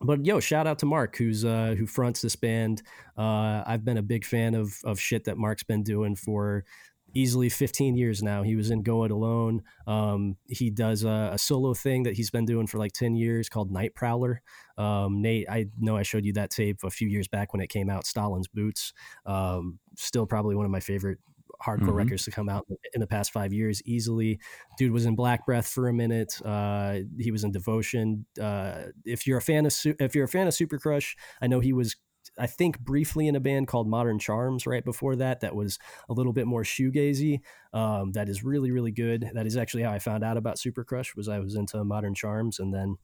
but 0.00 0.24
yo, 0.26 0.40
shout 0.40 0.66
out 0.66 0.78
to 0.80 0.86
Mark 0.86 1.16
who's 1.16 1.44
uh, 1.44 1.74
who 1.78 1.86
fronts 1.86 2.20
this 2.20 2.36
band. 2.36 2.82
Uh, 3.16 3.62
I've 3.66 3.84
been 3.84 3.96
a 3.96 4.02
big 4.02 4.24
fan 4.24 4.54
of 4.54 4.78
of 4.84 5.00
shit 5.00 5.24
that 5.24 5.38
Mark's 5.38 5.62
been 5.62 5.82
doing 5.82 6.16
for 6.16 6.64
easily 7.14 7.48
15 7.48 7.96
years 7.96 8.22
now. 8.22 8.42
He 8.42 8.56
was 8.56 8.70
in 8.70 8.82
Go 8.82 9.04
It 9.04 9.10
Alone. 9.10 9.62
Um, 9.86 10.36
he 10.48 10.70
does 10.70 11.04
a, 11.04 11.30
a 11.32 11.38
solo 11.38 11.72
thing 11.74 12.02
that 12.02 12.14
he's 12.14 12.30
been 12.30 12.44
doing 12.44 12.66
for 12.66 12.78
like 12.78 12.92
10 12.92 13.14
years 13.14 13.48
called 13.48 13.70
Night 13.70 13.94
Prowler. 13.94 14.42
Um, 14.76 15.22
Nate, 15.22 15.48
I 15.48 15.66
know 15.78 15.96
I 15.96 16.02
showed 16.02 16.24
you 16.24 16.32
that 16.34 16.50
tape 16.50 16.84
a 16.84 16.90
few 16.90 17.08
years 17.08 17.28
back 17.28 17.52
when 17.52 17.62
it 17.62 17.68
came 17.68 17.88
out, 17.88 18.06
Stalin's 18.06 18.48
Boots. 18.48 18.92
Um, 19.24 19.78
still 19.96 20.26
probably 20.26 20.54
one 20.56 20.66
of 20.66 20.70
my 20.70 20.80
favorite 20.80 21.18
hardcore 21.64 21.88
Mhm. 21.88 21.94
records 21.94 22.24
to 22.26 22.30
come 22.30 22.50
out 22.50 22.66
in 22.92 23.00
the 23.00 23.06
past 23.06 23.32
five 23.32 23.50
years 23.50 23.80
easily. 23.86 24.38
Dude 24.76 24.92
was 24.92 25.06
in 25.06 25.14
Black 25.16 25.46
Breath 25.46 25.66
for 25.66 25.88
a 25.88 25.92
minute. 25.94 26.38
Uh, 26.44 26.98
he 27.18 27.30
was 27.30 27.44
in 27.44 27.50
Devotion. 27.50 28.26
Uh, 28.38 28.88
if 29.06 29.26
you're 29.26 29.38
a 29.38 29.42
fan 29.42 29.64
of 29.64 29.74
if 29.98 30.14
you're 30.14 30.26
a 30.26 30.28
fan 30.28 30.46
of 30.48 30.52
Super 30.52 30.78
Crush, 30.78 31.16
I 31.40 31.46
know 31.46 31.60
he 31.60 31.72
was 31.72 31.96
I 32.38 32.46
think 32.46 32.80
briefly 32.80 33.28
in 33.28 33.36
a 33.36 33.40
band 33.40 33.68
called 33.68 33.88
Modern 33.88 34.18
Charms 34.18 34.66
right 34.66 34.84
before 34.84 35.16
that. 35.16 35.40
That 35.40 35.54
was 35.54 35.78
a 36.08 36.12
little 36.12 36.32
bit 36.32 36.46
more 36.46 36.62
shoegazy. 36.62 37.40
Um, 37.72 38.12
that 38.12 38.28
is 38.28 38.44
really 38.44 38.70
really 38.70 38.92
good. 38.92 39.30
That 39.34 39.46
is 39.46 39.56
actually 39.56 39.82
how 39.82 39.92
I 39.92 39.98
found 39.98 40.24
out 40.24 40.36
about 40.36 40.58
Super 40.58 40.84
Crush. 40.84 41.16
Was 41.16 41.28
I 41.28 41.38
was 41.38 41.54
into 41.54 41.82
Modern 41.84 42.14
Charms, 42.14 42.58
and 42.58 42.72
then 42.74 42.96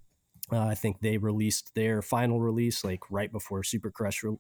uh, 0.51 0.67
I 0.67 0.75
think 0.75 1.01
they 1.01 1.19
released 1.19 1.75
their 1.75 2.03
final 2.03 2.41
release 2.41 2.85
like 2.85 3.01
right 3.11 3.31
before 3.31 3.63
Super 3.63 3.91
Crush 3.91 4.23
re- 4.23 4.37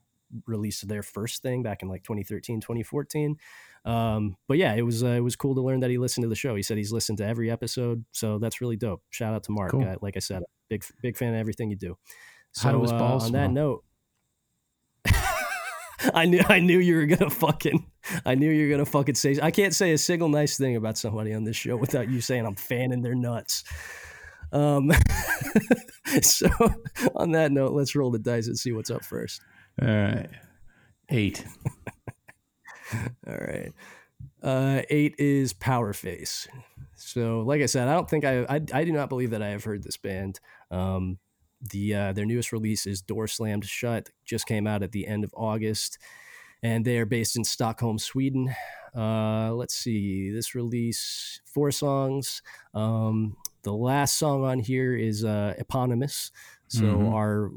released 0.46 0.88
their 0.88 1.02
first 1.02 1.42
thing 1.42 1.62
back 1.62 1.82
in 1.82 1.88
like 1.88 2.02
2013 2.04 2.60
2014 2.60 3.36
um, 3.84 4.36
but 4.48 4.56
yeah 4.56 4.72
it 4.74 4.82
was 4.82 5.04
uh, 5.04 5.08
it 5.08 5.20
was 5.20 5.36
cool 5.36 5.54
to 5.54 5.60
learn 5.60 5.80
that 5.80 5.90
he 5.90 5.98
listened 5.98 6.22
to 6.22 6.28
the 6.28 6.34
show 6.34 6.56
he 6.56 6.62
said 6.62 6.78
he's 6.78 6.92
listened 6.92 7.18
to 7.18 7.26
every 7.26 7.50
episode 7.50 8.04
so 8.12 8.38
that's 8.38 8.60
really 8.60 8.76
dope 8.76 9.02
shout 9.10 9.34
out 9.34 9.42
to 9.44 9.52
mark 9.52 9.70
Cool. 9.70 9.86
uh, 9.86 9.96
like 10.00 10.16
i 10.16 10.20
said 10.20 10.42
big 10.68 10.84
big 11.02 11.16
fan 11.16 11.34
of 11.34 11.40
everything 11.40 11.68
you 11.68 11.76
do 11.76 11.98
so 12.52 12.68
How 12.70 12.80
his 12.80 12.92
uh, 12.92 12.96
on 12.96 13.32
that 13.32 13.50
note 13.50 13.84
I 16.14 16.26
knew 16.26 16.42
I 16.48 16.60
knew 16.60 16.78
you 16.78 16.96
were 16.96 17.06
gonna 17.06 17.30
fucking 17.30 17.86
I 18.24 18.34
knew 18.34 18.50
you 18.50 18.66
were 18.66 18.70
gonna 18.70 18.86
fucking 18.86 19.14
say 19.14 19.38
I 19.42 19.50
can't 19.50 19.74
say 19.74 19.92
a 19.92 19.98
single 19.98 20.28
nice 20.28 20.56
thing 20.58 20.76
about 20.76 20.98
somebody 20.98 21.34
on 21.34 21.44
this 21.44 21.56
show 21.56 21.76
without 21.76 22.10
you 22.10 22.20
saying 22.20 22.46
I'm 22.46 22.54
fanning 22.56 23.02
their 23.02 23.14
nuts. 23.14 23.64
Um 24.52 24.92
so 26.22 26.48
on 27.14 27.32
that 27.32 27.52
note, 27.52 27.72
let's 27.72 27.94
roll 27.94 28.10
the 28.10 28.18
dice 28.18 28.46
and 28.46 28.58
see 28.58 28.72
what's 28.72 28.90
up 28.90 29.04
first. 29.04 29.40
all 29.80 29.88
right 29.88 30.30
eight 31.10 31.44
All 33.26 33.36
right. 33.36 33.72
Uh 34.42 34.82
eight 34.90 35.14
is 35.18 35.52
power 35.52 35.92
face. 35.92 36.46
So, 36.94 37.40
like 37.40 37.62
I 37.62 37.66
said, 37.66 37.88
I 37.88 37.94
don't 37.94 38.08
think 38.08 38.24
I, 38.24 38.42
I, 38.44 38.60
I 38.72 38.84
do 38.84 38.92
not 38.92 39.08
believe 39.08 39.30
that 39.30 39.42
I 39.42 39.48
have 39.48 39.64
heard 39.64 39.82
this 39.82 39.96
band. 39.96 40.38
Um, 40.70 41.18
the 41.70 41.94
uh, 41.94 42.12
their 42.12 42.24
newest 42.24 42.52
release 42.52 42.86
is 42.86 43.02
Door 43.02 43.28
Slammed 43.28 43.64
Shut. 43.64 44.10
Just 44.24 44.46
came 44.46 44.66
out 44.66 44.82
at 44.82 44.92
the 44.92 45.06
end 45.06 45.24
of 45.24 45.32
August, 45.36 45.98
and 46.62 46.84
they 46.84 46.98
are 46.98 47.06
based 47.06 47.36
in 47.36 47.44
Stockholm, 47.44 47.98
Sweden. 47.98 48.54
Uh, 48.96 49.52
let's 49.54 49.74
see, 49.74 50.30
this 50.30 50.54
release 50.54 51.40
four 51.46 51.70
songs. 51.70 52.42
Um, 52.74 53.36
the 53.62 53.72
last 53.72 54.18
song 54.18 54.44
on 54.44 54.58
here 54.58 54.94
is 54.96 55.24
uh, 55.24 55.54
eponymous. 55.58 56.30
So 56.68 56.84
Mhm. 56.84 57.12
our 57.12 57.50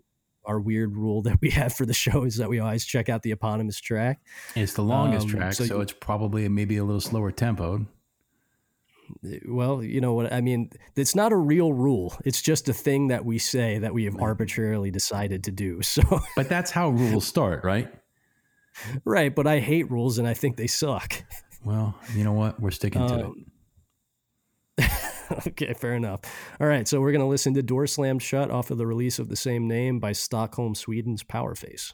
our 0.48 0.60
weird 0.60 0.96
rule 0.96 1.22
that 1.24 1.40
we 1.42 1.50
have 1.50 1.74
for 1.74 1.88
the 1.88 1.94
show 1.94 2.24
is 2.24 2.38
that 2.38 2.48
we 2.50 2.60
always 2.60 2.86
check 2.86 3.10
out 3.10 3.24
the 3.24 3.32
eponymous 3.32 3.80
track. 3.82 4.22
It's 4.56 4.74
the 4.74 4.84
longest 4.84 5.26
Um, 5.26 5.32
track, 5.32 5.54
so 5.54 5.66
so, 5.66 5.82
it's 5.82 5.92
probably 5.94 6.48
maybe 6.48 6.78
a 6.78 6.84
little 6.84 7.02
slower 7.02 7.32
tempoed. 7.32 7.88
Well, 9.48 9.84
you 9.84 10.02
know 10.02 10.14
what 10.14 10.32
I 10.34 10.42
mean. 10.42 10.70
It's 10.96 11.16
not 11.16 11.32
a 11.32 11.36
real 11.38 11.74
rule. 11.74 12.16
It's 12.26 12.42
just 12.42 12.70
a 12.70 12.74
thing 12.74 13.10
that 13.10 13.26
we 13.26 13.38
say 13.38 13.80
that 13.80 13.94
we 13.94 14.06
have 14.06 14.20
arbitrarily 14.22 14.92
decided 14.92 15.44
to 15.46 15.52
do. 15.52 15.82
So, 15.84 16.02
But 16.36 16.50
that's 16.50 16.72
how 16.72 16.90
rules 16.90 17.26
start, 17.26 17.64
right? 17.64 17.92
right. 19.06 19.34
But 19.34 19.48
I 19.48 19.60
hate 19.60 19.90
rules 19.92 20.18
and 20.18 20.28
I 20.28 20.34
think 20.34 20.58
they 20.58 20.68
suck. 20.68 21.24
Well, 21.64 21.96
you 22.14 22.24
know 22.24 22.34
what? 22.34 22.60
We're 22.60 22.72
sticking 22.72 23.08
to 23.08 23.16
it. 23.16 23.26
Um, 23.26 23.46
okay, 25.48 25.74
fair 25.74 25.94
enough. 25.94 26.22
All 26.60 26.68
right, 26.68 26.88
so 26.88 27.00
we're 27.00 27.12
going 27.12 27.22
to 27.22 27.28
listen 27.28 27.54
to 27.56 27.64
Door 27.64 27.88
Slammed 27.88 28.22
Shut 28.22 28.52
off 28.52 28.72
of 28.72 28.78
the 28.78 28.86
release 28.86 29.20
of 29.20 29.30
the 29.30 29.36
same 29.36 29.68
name 29.68 30.00
by 30.00 30.12
Stockholm, 30.12 30.76
Sweden's 30.76 31.24
Powerface. 31.24 31.94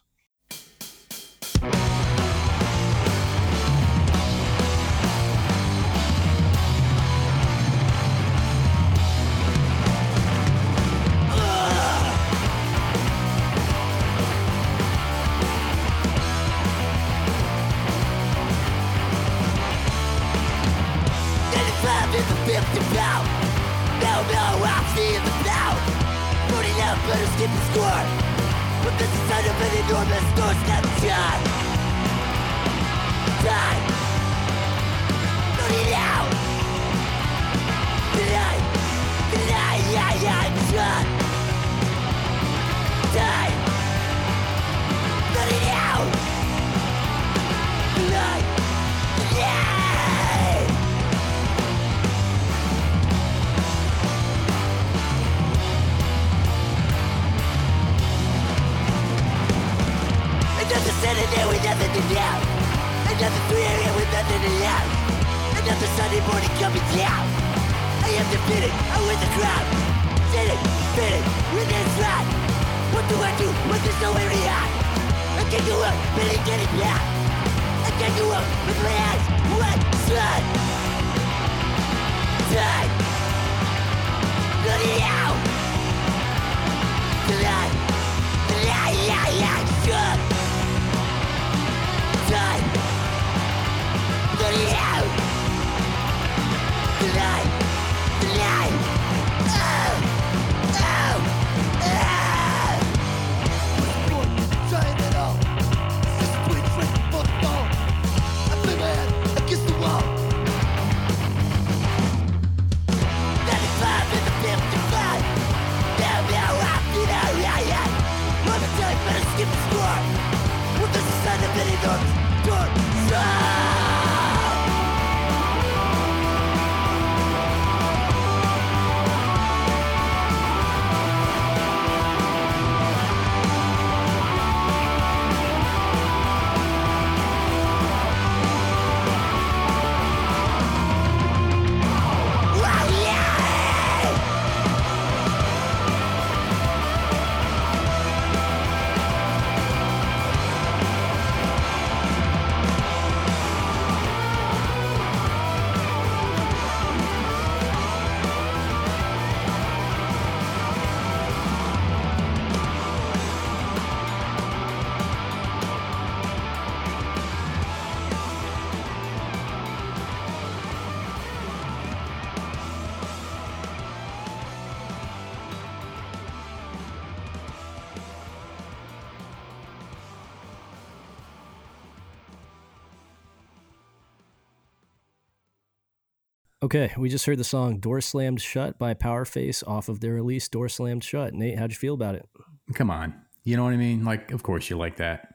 Okay, 186.74 186.94
we 186.98 187.10
just 187.10 187.26
heard 187.26 187.38
the 187.38 187.44
song 187.44 187.80
Door 187.80 188.00
Slammed 188.00 188.40
Shut 188.40 188.80
by 188.80 188.94
Powerface 188.94 189.62
off 189.68 189.90
of 189.90 190.00
their 190.00 190.14
release 190.14 190.48
Door 190.48 190.70
Slammed 190.70 191.04
Shut. 191.04 191.34
Nate, 191.34 191.60
how'd 191.60 191.72
you 191.72 191.76
feel 191.76 191.94
about 191.94 192.16
it? 192.16 192.26
Come 192.74 192.90
on. 192.90 193.14
You 193.44 193.58
know 193.58 193.66
what 193.66 193.74
I 193.74 193.78
mean? 193.78 194.06
Like, 194.06 194.32
of 194.32 194.42
course 194.42 194.70
you 194.70 194.78
like 194.78 194.96
that. 194.96 195.34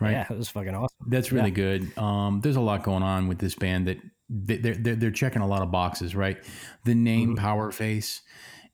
Right? 0.00 0.10
Yeah, 0.10 0.26
it 0.28 0.36
was 0.36 0.48
fucking 0.48 0.74
awesome. 0.74 0.88
That's 1.06 1.30
really 1.30 1.50
Yeah. 1.50 1.54
good. 1.54 1.96
Um, 1.98 2.40
there's 2.40 2.56
a 2.56 2.60
lot 2.60 2.82
going 2.82 3.04
on 3.04 3.28
with 3.28 3.38
this 3.38 3.54
band 3.54 3.86
that 3.86 3.98
they- 4.28 4.56
they're, 4.56 4.74
they're, 4.74 4.96
they're 4.96 5.10
checking 5.12 5.40
a 5.40 5.46
lot 5.46 5.62
of 5.62 5.70
boxes, 5.70 6.16
right? 6.16 6.36
The 6.84 6.96
name 6.96 7.36
Mm-hmm. 7.36 7.44
Power 7.44 7.70
Face 7.70 8.22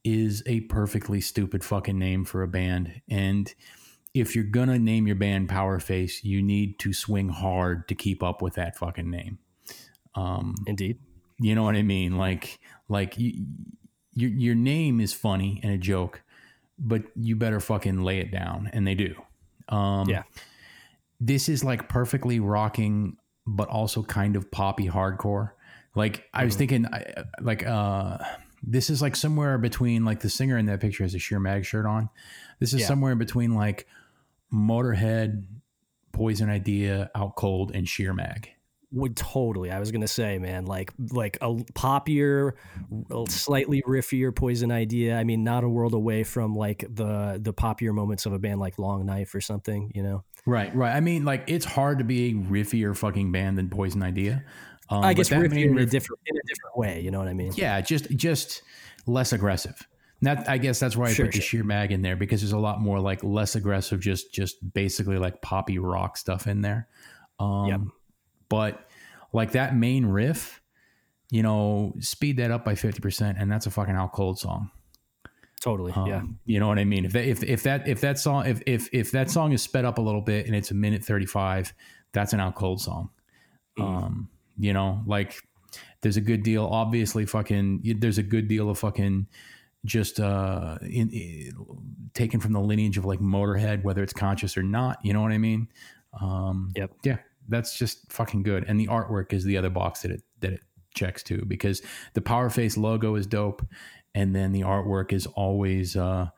is 0.03 0.43
a 0.47 0.61
perfectly 0.61 1.21
stupid 1.21 1.63
fucking 1.63 1.99
name 1.99 2.25
for 2.25 2.43
a 2.43 2.49
band. 2.49 3.03
And 3.11 3.55
if 4.15 4.35
you're 4.35 4.45
going 4.45 4.69
to 4.71 4.79
name 4.79 5.07
your 5.07 5.17
band 5.17 5.51
Power 5.51 5.79
Face, 5.79 6.25
you 6.25 6.43
need 6.43 6.79
to 6.79 6.95
swing 6.95 7.29
hard 7.29 7.87
to 7.89 7.95
keep 7.95 8.23
up 8.23 8.41
with 8.41 8.55
that 8.55 8.79
fucking 8.79 9.11
name. 9.11 9.41
Um, 10.15 10.55
Indeed. 10.67 10.99
You 11.43 11.55
know 11.55 11.63
what 11.65 11.75
I 11.77 11.83
mean? 11.83 12.17
Like, 12.17 12.59
like 12.89 13.19
you, 13.19 13.45
your 14.15 14.31
your 14.31 14.55
name 14.55 15.01
is 15.01 15.13
funny 15.13 15.61
and 15.63 15.73
a 15.73 15.79
joke, 15.79 16.23
but 16.79 17.03
you 17.17 17.37
better 17.37 17.61
fucking 17.61 18.03
lay 18.03 18.19
it 18.21 18.31
down, 18.31 18.71
and 18.73 18.87
they 18.87 18.95
do. 18.95 19.15
Um, 19.69 20.09
Yeah. 20.09 20.23
this 21.21 21.49
is 21.49 21.63
like 21.65 21.89
perfectly 21.89 22.41
rocking, 22.41 23.17
but 23.47 23.69
also 23.69 24.03
kind 24.03 24.37
of 24.37 24.51
poppy 24.51 24.89
hardcore. 24.89 25.51
Like 25.95 26.25
I 26.33 26.45
was 26.45 26.57
thinking, 26.57 26.87
I, 26.87 27.25
like 27.41 27.67
uh, 27.67 28.19
this 28.63 28.89
is 28.91 29.03
like 29.03 29.15
somewhere 29.17 29.59
between 29.59 30.05
like 30.05 30.21
the 30.21 30.31
singer 30.31 30.57
in 30.59 30.67
that 30.67 30.81
picture 30.81 31.05
has 31.05 31.15
a 31.15 31.19
sheer 31.19 31.39
mag 31.41 31.65
shirt 31.65 31.85
on. 31.87 32.09
This 32.61 32.73
is 32.73 32.81
Yeah. 32.81 32.87
somewhere 32.87 33.13
in 33.13 33.19
between 33.19 33.55
like 33.55 33.87
Motorhead, 34.53 35.45
Poison 36.13 36.49
Idea, 36.51 37.11
Out 37.15 37.37
Cold, 37.37 37.73
and 37.75 37.89
Sheer 37.89 38.13
Mag. 38.13 38.51
Would 38.93 39.17
totally. 39.17 39.71
I 39.71 39.79
was 39.81 39.91
gonna 39.91 40.07
say, 40.09 40.39
man, 40.39 40.67
like 40.67 40.93
like 41.13 41.39
a 41.41 41.55
poppier, 41.75 42.53
slightly 43.29 43.83
riffier 43.83 44.35
Poison 44.35 44.71
idea. 44.71 45.17
I 45.17 45.25
mean, 45.25 45.45
not 45.45 45.65
a 45.65 45.69
world 45.69 45.95
away 45.95 46.25
from 46.25 46.55
like 46.57 46.81
the 46.89 47.39
the 47.41 47.55
poppier 47.55 47.95
moments 47.95 48.27
of 48.27 48.33
a 48.33 48.39
band 48.39 48.61
like 48.61 48.79
Long 48.79 49.07
Knife 49.07 49.35
or 49.35 49.41
something. 49.41 49.91
You 49.95 50.03
know, 50.03 50.25
Right, 50.45 50.75
right. 50.75 50.95
I 50.95 51.01
mean, 51.01 51.25
like 51.25 51.45
it's 51.47 51.65
hard 51.65 51.99
to 51.99 52.05
be 52.05 52.31
a 52.31 52.35
riffier 52.35 52.97
fucking 52.97 53.33
band 53.33 53.59
than 53.59 53.69
Poison 53.71 54.03
Idea. 54.03 54.45
Um, 54.89 55.05
I 55.05 55.15
guess 55.15 55.29
that 55.31 55.41
riffier 55.41 55.71
in 55.71 55.79
a 55.79 55.87
different 55.87 56.21
in 56.27 56.37
a 56.37 56.47
different 56.47 56.77
way. 56.77 57.01
You 57.01 57.11
know 57.11 57.19
what 57.19 57.29
I 57.29 57.35
mean? 57.35 57.53
yeah, 57.55 57.81
just 57.81 58.11
just 58.11 58.63
less 59.07 59.33
aggressive. 59.33 59.87
That 60.21 60.49
I 60.49 60.59
guess 60.59 60.79
that's 60.79 60.97
why 60.97 61.07
I 61.07 61.13
Sure, 61.13 61.27
put 61.27 61.35
the 61.35 61.41
sheer 61.41 61.65
mag 61.65 61.91
in 61.91 62.03
there 62.03 62.15
because 62.15 62.41
there's 62.43 62.53
a 62.53 62.59
lot 62.59 62.81
more 62.81 63.01
like 63.01 63.25
less 63.25 63.57
aggressive, 63.57 64.01
just 64.01 64.33
just 64.33 64.73
basically 64.73 65.19
like 65.19 65.41
poppy 65.43 65.79
rock 65.79 66.17
stuff 66.17 66.47
in 66.47 66.61
there. 66.63 66.89
Um, 67.41 67.67
Yep. 67.67 67.81
But 68.53 68.87
like 69.33 69.53
that 69.53 69.75
main 69.75 70.05
riff, 70.05 70.61
you 71.31 71.43
know, 71.43 71.95
speed 72.01 72.37
that 72.37 72.51
up 72.51 72.67
by 72.67 72.75
fifty 72.75 73.01
percent, 73.01 73.39
and 73.41 73.51
that's 73.51 73.65
a 73.65 73.71
fucking 73.71 73.95
out 73.95 74.13
cold 74.13 74.39
song. 74.39 74.71
Totally. 75.63 75.91
Um, 75.93 76.07
yeah. 76.07 76.23
You 76.45 76.61
know 76.61 76.69
what 76.69 76.79
I 76.79 76.85
mean? 76.85 77.07
If 77.07 77.13
that 77.13 77.25
if 77.25 77.43
if 77.43 77.63
that 77.63 77.89
if 77.89 78.03
that 78.03 78.19
song 78.19 78.45
if 78.45 78.61
if 78.67 78.91
if 78.93 79.11
that 79.13 79.31
song 79.31 79.53
is 79.53 79.63
sped 79.63 79.87
up 79.87 79.97
a 79.97 80.03
little 80.03 80.21
bit 80.21 80.45
and 80.45 80.55
it's 80.55 80.71
a 80.71 80.75
minute 80.75 81.03
thirty 81.03 81.25
five, 81.25 81.73
that's 82.13 82.35
an 82.35 82.41
out 82.41 82.57
cold 82.57 82.83
song. 82.83 83.09
Um, 83.81 84.29
you 84.59 84.75
know, 84.75 85.01
like 85.07 85.41
there's 86.03 86.19
a 86.19 86.21
good 86.21 86.43
deal. 86.43 86.67
Obviously, 86.67 87.25
fucking 87.25 87.97
there's 88.01 88.19
a 88.19 88.23
good 88.23 88.49
deal 88.49 88.69
of 88.69 88.79
fucking 88.79 89.29
just 89.87 90.21
uh 90.21 90.77
in, 90.83 91.09
in 91.09 91.53
taken 92.13 92.39
from 92.39 92.53
the 92.53 92.61
lineage 92.61 92.99
of 92.99 93.07
like 93.07 93.21
Motorhead, 93.21 93.83
whether 93.83 94.03
it's 94.03 94.13
conscious 94.13 94.59
or 94.59 94.63
not. 94.63 94.99
You 95.03 95.15
know 95.15 95.23
what 95.23 95.33
I 95.33 95.39
mean? 95.39 95.69
Um, 96.21 96.73
Yep. 96.77 96.91
Yeah, 97.05 97.19
that's 97.49 97.77
just 97.77 98.13
fucking 98.13 98.43
good. 98.43 98.65
And 98.67 98.79
the 98.79 98.89
artwork 98.89 99.33
is 99.33 99.45
the 99.45 99.57
other 99.57 99.71
box 99.71 100.03
that 100.03 100.11
it 100.11 100.23
that 100.41 100.53
it 100.53 100.61
checks 100.95 101.23
to 101.25 101.45
because 101.47 101.83
the 102.15 102.21
Power 102.21 102.51
Face 102.51 102.77
logo 102.77 103.15
is 103.15 103.27
dope, 103.27 103.67
and 104.15 104.35
then 104.35 104.53
the 104.53 104.63
artwork 104.63 105.13
is 105.13 105.27
always 105.27 105.97
uh, 105.97 106.29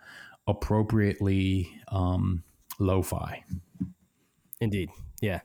appropriately 0.46 1.70
um, 1.88 2.42
lo-fi. 2.78 3.44
Indeed. 4.60 4.90
Yeah. 5.20 5.40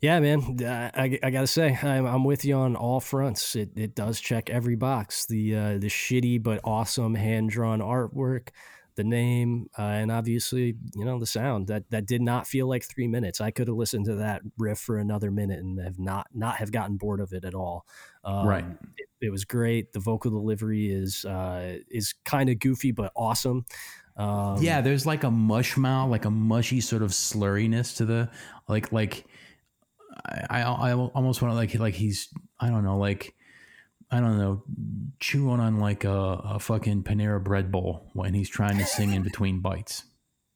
Yeah, 0.00 0.18
man. 0.18 0.58
I, 0.60 1.18
I 1.22 1.30
gotta 1.30 1.46
say, 1.46 1.78
I'm, 1.80 2.06
I'm 2.06 2.24
with 2.24 2.44
you 2.44 2.56
on 2.56 2.74
all 2.74 2.98
fronts. 2.98 3.54
It, 3.54 3.70
it 3.76 3.94
does 3.94 4.20
check 4.20 4.50
every 4.50 4.74
box. 4.74 5.26
The 5.26 5.54
uh, 5.54 5.78
the 5.78 5.86
shitty 5.86 6.42
but 6.42 6.60
awesome 6.64 7.14
hand 7.14 7.50
drawn 7.50 7.78
artwork, 7.78 8.48
the 9.02 9.08
name, 9.08 9.68
uh, 9.78 9.82
and 9.82 10.10
obviously, 10.10 10.74
you 10.94 11.04
know, 11.04 11.18
the 11.18 11.26
sound. 11.26 11.66
That 11.66 11.90
that 11.90 12.06
did 12.06 12.22
not 12.22 12.46
feel 12.46 12.68
like 12.68 12.84
three 12.84 13.08
minutes. 13.08 13.40
I 13.40 13.50
could 13.50 13.68
have 13.68 13.76
listened 13.76 14.06
to 14.06 14.14
that 14.16 14.42
riff 14.58 14.78
for 14.78 14.98
another 14.98 15.30
minute 15.30 15.60
and 15.60 15.78
have 15.80 15.98
not 15.98 16.28
not 16.32 16.56
have 16.56 16.72
gotten 16.72 16.96
bored 16.96 17.20
of 17.20 17.32
it 17.32 17.44
at 17.44 17.54
all. 17.54 17.86
Um, 18.24 18.46
Right. 18.46 18.64
It, 18.96 19.08
it 19.20 19.30
was 19.30 19.44
great. 19.44 19.92
The 19.92 20.00
vocal 20.00 20.30
delivery 20.30 20.90
is 20.90 21.24
uh, 21.24 21.78
is 21.90 22.14
kind 22.24 22.48
of 22.48 22.58
goofy 22.58 22.92
but 22.92 23.12
awesome. 23.16 23.64
Um, 24.16 24.62
yeah, 24.62 24.80
there's 24.80 25.06
like 25.06 25.24
a 25.24 25.30
mush 25.30 25.76
mouth, 25.76 26.10
like 26.10 26.24
a 26.24 26.30
mushy 26.30 26.80
sort 26.80 27.02
of 27.02 27.10
slurriness 27.10 27.96
to 27.96 28.04
the 28.04 28.30
like 28.68 28.92
like 28.92 29.24
I 30.50 30.62
I, 30.62 30.90
I 30.90 30.92
almost 30.92 31.42
want 31.42 31.52
to 31.52 31.56
like 31.56 31.74
like 31.74 31.94
he's 31.94 32.28
I 32.60 32.68
don't 32.68 32.84
know 32.84 32.98
like 32.98 33.34
I 34.12 34.20
don't 34.20 34.38
know 34.38 34.62
chewing 35.20 35.58
on 35.58 35.78
like 35.78 36.04
a, 36.04 36.10
a 36.10 36.58
fucking 36.58 37.02
Panera 37.02 37.42
bread 37.42 37.72
bowl 37.72 38.10
when 38.12 38.34
he's 38.34 38.50
trying 38.50 38.76
to 38.78 38.84
sing 38.84 39.14
in 39.14 39.22
between 39.22 39.60
bites. 39.60 40.04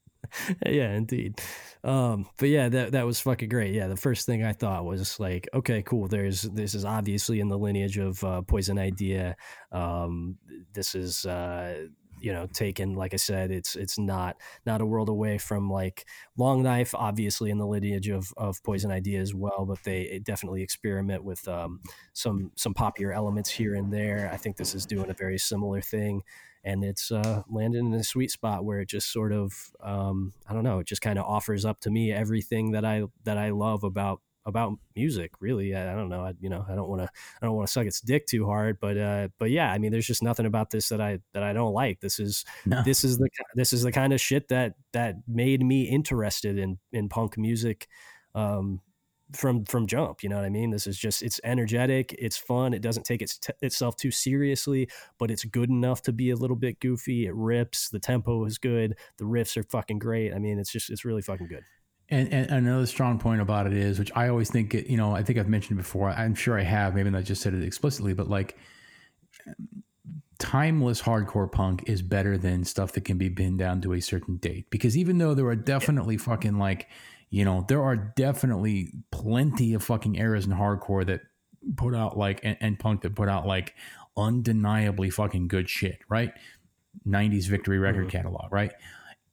yeah, 0.67 0.93
indeed. 0.93 1.41
Um, 1.83 2.29
but 2.39 2.51
yeah, 2.51 2.69
that 2.69 2.93
that 2.93 3.07
was 3.07 3.21
fucking 3.21 3.49
great. 3.49 3.73
Yeah, 3.73 3.87
the 3.87 3.97
first 3.97 4.27
thing 4.27 4.45
I 4.45 4.53
thought 4.53 4.85
was 4.85 5.19
like, 5.19 5.49
okay, 5.55 5.83
cool. 5.83 6.07
There's 6.09 6.43
this 6.43 6.75
is 6.75 6.85
obviously 6.85 7.41
in 7.41 7.49
the 7.49 7.59
lineage 7.59 7.97
of 7.97 8.23
uh, 8.25 8.43
Poison 8.43 8.79
Idea. 8.79 9.37
Um, 9.73 10.37
this 10.75 10.95
is 10.95 11.25
uh, 11.25 11.87
you 12.27 12.33
know 12.33 12.49
taken 12.53 12.97
like 12.97 13.15
I 13.15 13.19
said, 13.19 13.53
it's 13.53 13.77
it's 13.77 14.01
not 14.01 14.37
not 14.67 14.81
a 14.81 14.87
world 14.87 15.09
away 15.09 15.39
from 15.39 15.71
like 15.71 16.09
Long 16.37 16.61
Knife, 16.61 16.93
obviously 16.93 17.51
in 17.51 17.59
the 17.59 17.67
lineage 17.69 18.09
of 18.09 18.35
of 18.37 18.61
Poison 18.65 18.91
Idea 18.91 19.21
as 19.21 19.33
well. 19.33 19.65
But 19.65 19.85
they 19.85 20.21
definitely 20.25 20.63
experiment 20.63 21.23
with 21.23 21.47
um, 21.47 21.81
some 22.15 22.51
some 22.57 22.75
popular 22.75 23.13
elements 23.13 23.49
here 23.49 23.77
and 23.77 23.93
there. 23.93 24.29
I 24.33 24.39
think 24.39 24.57
this 24.57 24.75
is 24.75 24.87
doing 24.87 25.09
a 25.09 25.15
very 25.15 25.39
similar 25.39 25.81
thing 25.81 26.25
and 26.65 26.83
it's 26.83 27.13
uh, 27.13 27.43
landed 27.49 27.79
in 27.79 27.95
a 27.95 28.03
sweet 28.03 28.33
spot 28.33 28.65
where 28.65 28.81
it 28.81 28.89
just 28.89 29.13
sort 29.13 29.33
of 29.33 29.71
um, 29.85 30.33
I 30.49 30.53
don't 30.53 30.65
know, 30.65 30.81
it 30.81 30.89
just 30.89 31.03
kind 31.03 31.21
of 31.21 31.27
offers 31.27 31.65
up 31.65 31.79
to 31.83 31.91
me 31.91 32.11
everything 32.11 32.73
that 32.73 32.85
I 32.85 33.05
that 33.23 33.39
I 33.39 33.51
love 33.51 33.85
about 33.85 34.21
about 34.47 34.73
music. 34.95 35.33
Really, 35.41 35.75
I, 35.75 35.93
I 35.93 35.95
don't 35.97 36.09
know, 36.09 36.23
I, 36.25 36.33
you 36.41 36.49
know, 36.49 36.65
I 36.69 36.75
don't 36.75 36.89
want 36.89 37.03
to 37.03 37.09
I 37.43 37.47
don't 37.47 37.55
want 37.57 37.67
to 37.67 37.73
suck 37.73 37.87
its 37.87 38.01
dick 38.01 38.27
too 38.27 38.47
hard, 38.47 38.79
but 38.81 38.97
uh, 38.97 39.29
but 39.39 39.51
yeah, 39.51 39.71
I 39.71 39.79
mean, 39.79 39.93
there's 39.93 40.07
just 40.07 40.23
nothing 40.23 40.47
about 40.47 40.71
this 40.71 40.89
that 40.89 41.01
I 41.01 41.19
that 41.35 41.43
I 41.43 41.53
don't 41.53 41.75
like. 41.75 42.01
This 42.01 42.19
is 42.19 42.45
No. 42.65 42.83
this 42.83 43.05
is 43.05 43.19
the 43.19 43.29
this 43.55 43.73
is 43.73 43.83
the 43.83 43.93
kind 43.93 44.13
of 44.13 44.21
shit 44.21 44.49
that 44.49 44.75
that 44.93 45.17
made 45.29 45.63
me 45.65 45.83
interested 45.83 46.59
in 46.59 46.79
in 46.93 47.09
punk 47.09 47.37
music. 47.37 47.89
Um, 48.35 48.81
from 49.33 49.65
from 49.65 49.89
jump 49.89 50.23
you 50.23 50.29
know 50.29 50.37
what 50.37 50.45
i 50.45 50.49
mean 50.49 50.71
this 50.71 50.87
is 50.87 50.97
just 50.97 51.21
it's 51.21 51.41
energetic 51.43 52.15
it's 52.17 52.37
fun 52.37 52.73
it 52.73 52.81
doesn't 52.81 53.03
take 53.03 53.21
its 53.21 53.39
t- 53.39 53.53
itself 53.61 53.97
too 53.97 54.13
seriously 54.13 54.89
but 55.19 55.33
it's 55.33 55.45
good 55.45 55.69
enough 55.69 56.01
to 56.01 56.13
be 56.13 56.31
a 56.31 56.37
little 56.37 56.55
bit 56.55 56.79
goofy 56.79 57.27
it 57.27 57.35
rips 57.35 57.89
the 57.89 57.99
tempo 57.99 58.45
is 58.45 58.57
good 58.57 58.97
the 59.19 59.25
riffs 59.25 59.57
are 59.57 59.65
fucking 59.65 59.99
great 59.99 60.33
i 60.33 60.39
mean 60.39 60.61
it's 60.61 60.71
just 60.71 60.91
it's 60.91 61.05
really 61.05 61.23
fucking 61.23 61.49
good 61.49 61.65
And, 62.09 62.33
and 62.33 62.51
another 62.51 62.87
strong 62.87 63.19
point 63.19 63.41
about 63.41 63.67
it 63.67 63.73
is, 63.73 63.99
which 63.99 64.13
I 64.15 64.29
always 64.29 64.51
think, 64.51 64.75
it, 64.75 64.87
you 64.87 64.97
know, 64.97 65.15
I 65.15 65.23
think 65.23 65.39
I've 65.39 65.49
mentioned 65.49 65.79
before. 65.79 66.11
I'm 66.11 66.35
sure 66.35 66.59
I 66.59 66.63
have. 66.63 66.95
Maybe 66.95 67.15
I 67.15 67.23
just 67.23 67.43
said 67.43 67.53
it 67.53 67.65
explicitly, 67.65 68.15
but 68.15 68.29
like, 68.29 68.57
timeless 70.39 71.01
hardcore 71.01 71.51
punk 71.51 71.85
is 71.87 72.03
better 72.03 72.37
than 72.37 72.65
stuff 72.65 72.93
that 72.93 73.05
can 73.05 73.19
be 73.19 73.31
pinned 73.31 73.59
down 73.59 73.81
to 73.81 73.93
a 73.95 74.01
certain 74.01 74.37
date. 74.37 74.71
Because 74.71 74.97
even 74.97 75.19
though 75.19 75.35
there 75.35 75.47
are 75.47 75.57
definitely 75.57 76.17
fucking 76.17 76.59
like, 76.59 76.89
you 77.31 77.45
know, 77.45 77.65
there 77.69 77.83
are 77.83 77.97
definitely 77.97 78.93
plenty 79.11 79.75
of 79.75 79.83
fucking 79.83 80.17
eras 80.17 80.47
in 80.47 80.53
hardcore 80.53 81.07
that 81.07 81.23
put 81.77 81.95
out 81.95 82.17
like 82.17 82.41
and, 82.45 82.57
and 82.61 82.79
punk 82.79 83.03
that 83.03 83.15
put 83.15 83.29
out 83.29 83.47
like 83.47 83.75
undeniably 84.17 85.11
fucking 85.11 85.49
good 85.49 85.69
shit, 85.69 85.99
right? 86.09 86.33
90s 87.07 87.49
victory 87.49 87.79
record 87.79 88.09
mm-hmm. 88.09 88.17
catalog, 88.17 88.53
right? 88.53 88.73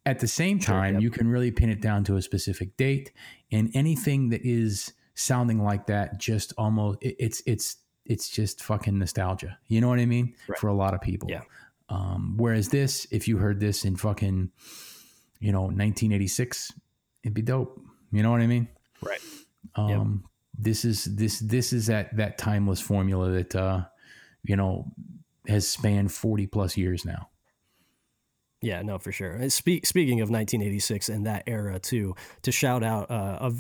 At 0.06 0.20
the 0.20 0.28
same 0.28 0.60
time, 0.60 0.96
yep. 0.96 1.04
you 1.04 1.10
can 1.10 1.28
really 1.28 1.52
pin 1.52 1.70
it 1.70 1.82
down 1.82 2.04
to 2.06 2.18
a 2.18 2.22
specific 2.22 2.76
date, 2.76 3.12
and 3.52 3.72
anything 3.74 4.30
that 4.30 4.42
is 4.44 4.94
sounding 5.16 5.64
like 5.64 5.86
that 5.88 6.18
just 6.18 6.54
almost 6.58 6.98
it, 7.02 7.16
it's 7.20 7.42
it's 7.46 7.78
it's 8.06 8.30
just 8.30 8.62
fucking 8.62 8.98
nostalgia. 9.00 9.58
You 9.68 9.82
know 9.82 9.88
what 9.88 10.00
I 10.00 10.06
mean? 10.06 10.36
Right. 10.48 10.60
For 10.60 10.68
a 10.68 10.74
lot 10.74 10.94
of 10.94 11.02
people. 11.02 11.30
Yeah. 11.30 11.42
Um, 11.90 12.36
whereas 12.38 12.70
this, 12.70 13.08
if 13.12 13.28
you 13.28 13.38
heard 13.38 13.60
this 13.60 13.86
in 13.86 13.96
fucking, 13.96 14.52
you 15.40 15.52
know, 15.52 15.64
1986, 15.64 16.74
it'd 17.24 17.34
be 17.34 17.42
dope. 17.42 17.80
You 18.12 18.24
know 18.24 18.32
what 18.32 18.42
I 18.42 18.48
mean? 18.48 18.68
Right. 19.02 19.20
Um, 19.76 20.26
this 20.58 20.86
is 20.86 21.06
this 21.06 21.40
this 21.40 21.74
is 21.74 21.88
that 21.88 22.16
that 22.16 22.38
timeless 22.38 22.80
formula 22.80 23.32
that 23.32 23.56
uh, 23.56 23.86
you 24.44 24.56
know 24.56 24.92
has 25.48 25.68
spanned 25.68 26.12
40 26.12 26.48
plus 26.48 26.78
years 26.78 27.06
now. 27.06 27.30
Yeah, 28.64 28.82
no, 28.82 28.98
for 28.98 29.12
sure. 29.12 29.50
Speak, 29.50 29.86
speaking 29.86 30.22
of 30.22 30.30
1986 30.30 31.10
and 31.10 31.26
that 31.26 31.44
era 31.48 31.80
too, 31.80 32.16
to 32.44 32.52
shout 32.52 32.82
out 32.84 33.12
uh, 33.12 33.38
a 33.42 33.54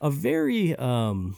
a 0.00 0.10
very 0.10 0.76
um, 0.76 1.36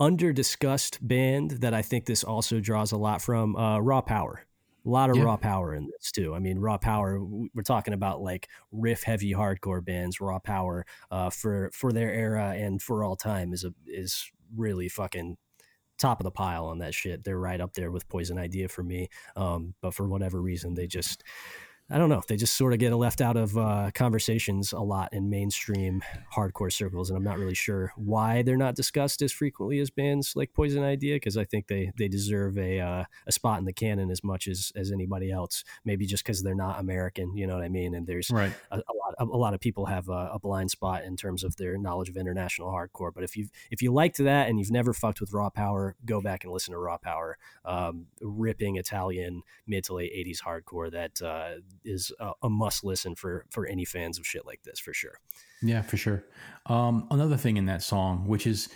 under 0.00 0.32
discussed 0.32 1.06
band 1.06 1.50
that 1.60 1.74
I 1.74 1.82
think 1.82 2.06
this 2.06 2.24
also 2.24 2.58
draws 2.58 2.92
a 2.92 2.96
lot 2.96 3.20
from 3.20 3.54
uh, 3.56 3.78
Raw 3.80 4.00
Power. 4.00 4.46
A 4.86 4.88
lot 4.88 5.10
of 5.10 5.16
Yeah. 5.18 5.24
raw 5.24 5.36
power 5.36 5.74
in 5.74 5.90
this 5.92 6.10
too. 6.10 6.34
I 6.34 6.38
mean, 6.38 6.58
raw 6.58 6.78
power. 6.78 7.20
We're 7.22 7.62
talking 7.62 7.92
about 7.92 8.22
like 8.22 8.48
riff 8.72 9.02
heavy 9.02 9.34
hardcore 9.34 9.84
bands. 9.84 10.22
Raw 10.22 10.38
power 10.38 10.86
uh, 11.10 11.28
for 11.28 11.70
for 11.74 11.92
their 11.92 12.10
era 12.10 12.54
and 12.56 12.80
for 12.80 13.04
all 13.04 13.14
time 13.14 13.52
is 13.52 13.62
a 13.64 13.74
is 13.86 14.30
really 14.56 14.88
fucking 14.88 15.36
top 15.98 16.18
of 16.18 16.24
the 16.24 16.30
pile 16.30 16.64
on 16.64 16.78
that 16.78 16.94
shit. 16.94 17.24
They're 17.24 17.38
right 17.38 17.60
up 17.60 17.74
there 17.74 17.90
with 17.90 18.08
Poison 18.08 18.38
Idea 18.38 18.68
for 18.68 18.82
me. 18.82 19.10
Um, 19.36 19.74
but 19.82 19.92
for 19.92 20.08
whatever 20.08 20.40
reason, 20.40 20.72
they 20.72 20.86
just 20.86 21.22
I 21.92 21.98
don't 21.98 22.08
know. 22.08 22.22
They 22.28 22.36
just 22.36 22.56
sort 22.56 22.72
of 22.72 22.78
get 22.78 22.94
left 22.94 23.20
out 23.20 23.36
of 23.36 23.56
uh, 23.58 23.90
conversations 23.94 24.72
a 24.72 24.78
lot 24.78 25.12
in 25.12 25.28
mainstream 25.28 26.02
hardcore 26.32 26.72
circles, 26.72 27.10
and 27.10 27.16
I'm 27.16 27.24
not 27.24 27.38
really 27.38 27.54
sure 27.54 27.92
why 27.96 28.42
they're 28.42 28.56
not 28.56 28.76
discussed 28.76 29.22
as 29.22 29.32
frequently 29.32 29.80
as 29.80 29.90
bands 29.90 30.34
like 30.36 30.52
Poison 30.54 30.84
Idea, 30.84 31.16
because 31.16 31.36
I 31.36 31.44
think 31.44 31.66
they 31.66 31.90
they 31.98 32.06
deserve 32.06 32.58
a 32.58 32.78
uh, 32.78 33.04
a 33.26 33.32
spot 33.32 33.58
in 33.58 33.64
the 33.64 33.72
canon 33.72 34.10
as 34.10 34.22
much 34.22 34.46
as 34.46 34.72
as 34.76 34.92
anybody 34.92 35.32
else. 35.32 35.64
Maybe 35.84 36.06
just 36.06 36.22
because 36.24 36.42
they're 36.42 36.54
not 36.54 36.78
American, 36.78 37.36
you 37.36 37.46
know 37.46 37.54
what 37.54 37.64
I 37.64 37.68
mean? 37.68 37.94
And 37.94 38.06
there's 38.06 38.30
Right. 38.30 38.52
a, 38.70 38.76
a 38.76 38.94
lot 38.94 39.14
a, 39.18 39.24
lot 39.24 39.54
of 39.54 39.60
people 39.60 39.86
have 39.86 40.08
a, 40.08 40.30
a 40.34 40.38
blind 40.38 40.70
spot 40.70 41.04
in 41.04 41.16
terms 41.16 41.44
of 41.44 41.56
their 41.56 41.76
knowledge 41.76 42.08
of 42.08 42.16
international 42.16 42.68
hardcore. 42.70 43.10
But 43.12 43.24
if 43.24 43.36
you 43.36 43.48
if 43.70 43.82
you 43.82 43.92
liked 43.92 44.18
that 44.18 44.48
and 44.48 44.58
you've 44.58 44.70
never 44.70 44.92
fucked 44.92 45.20
with 45.20 45.32
Raw 45.32 45.50
Power, 45.50 45.96
go 46.04 46.20
back 46.20 46.44
and 46.44 46.52
listen 46.52 46.72
to 46.72 46.78
Raw 46.78 46.98
Power, 46.98 47.36
um, 47.64 48.06
ripping 48.20 48.76
Italian 48.76 49.42
mid 49.66 49.84
to 49.84 49.94
late 49.94 50.12
'80s 50.14 50.42
hardcore 50.42 50.90
that 50.92 51.20
uh, 51.22 51.60
is 51.84 52.12
a, 52.20 52.32
a 52.42 52.50
must 52.50 52.84
listen 52.84 53.14
for 53.14 53.46
for 53.50 53.66
any 53.66 53.84
fans 53.84 54.18
of 54.18 54.26
shit 54.26 54.46
like 54.46 54.62
this 54.62 54.78
for 54.78 54.92
sure. 54.92 55.18
Yeah, 55.62 55.82
for 55.82 55.96
sure. 55.96 56.24
Um, 56.66 57.06
another 57.10 57.36
thing 57.36 57.56
in 57.56 57.66
that 57.66 57.82
song, 57.82 58.26
which 58.26 58.46
is 58.46 58.68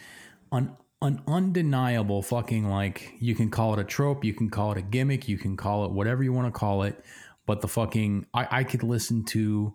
un- 0.53 0.77
an 1.03 1.23
undeniable 1.27 2.23
fucking 2.23 2.69
like 2.69 3.15
you 3.21 3.35
can 3.35 3.51
call 3.51 3.75
it 3.75 3.81
a 3.81 3.85
trope, 3.85 4.25
you 4.25 4.35
can 4.35 4.51
call 4.51 4.73
it 4.73 4.79
a 4.79 4.83
gimmick, 4.83 5.29
you 5.29 5.39
can 5.39 5.57
call 5.57 5.85
it 5.85 5.91
whatever 5.93 6.23
you 6.23 6.33
want 6.33 6.53
to 6.53 6.59
call 6.59 6.83
it, 6.83 7.05
but 7.47 7.61
the 7.61 7.69
fucking 7.69 8.27
I, 8.33 8.49
I 8.51 8.65
could 8.65 8.83
listen 8.83 9.25
to 9.27 9.75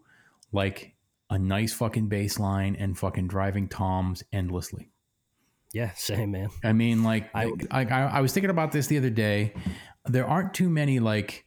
like 0.51 0.95
a 1.29 1.37
nice 1.37 1.73
fucking 1.73 2.07
bass 2.07 2.39
line 2.39 2.75
and 2.75 2.97
fucking 2.97 3.27
driving 3.27 3.67
toms 3.67 4.23
endlessly. 4.33 4.89
Yeah, 5.71 5.91
same 5.93 6.31
man. 6.31 6.49
I 6.63 6.73
mean, 6.73 7.03
like 7.03 7.29
I, 7.35 7.51
I, 7.69 7.83
I 7.83 8.21
was 8.21 8.33
thinking 8.33 8.49
about 8.49 8.71
this 8.71 8.87
the 8.87 8.97
other 8.97 9.11
day. 9.11 9.53
There 10.05 10.25
aren't 10.25 10.55
too 10.55 10.69
many 10.69 10.99
like 10.99 11.45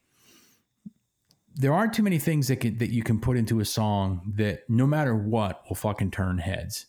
there 1.55 1.73
aren't 1.73 1.93
too 1.93 2.03
many 2.03 2.19
things 2.19 2.49
that 2.49 2.57
can, 2.57 2.79
that 2.79 2.91
you 2.91 3.03
can 3.03 3.21
put 3.21 3.37
into 3.37 3.61
a 3.61 3.65
song 3.65 4.33
that 4.37 4.61
no 4.69 4.87
matter 4.87 5.15
what 5.15 5.63
will 5.69 5.77
fucking 5.77 6.11
turn 6.11 6.39
heads, 6.39 6.87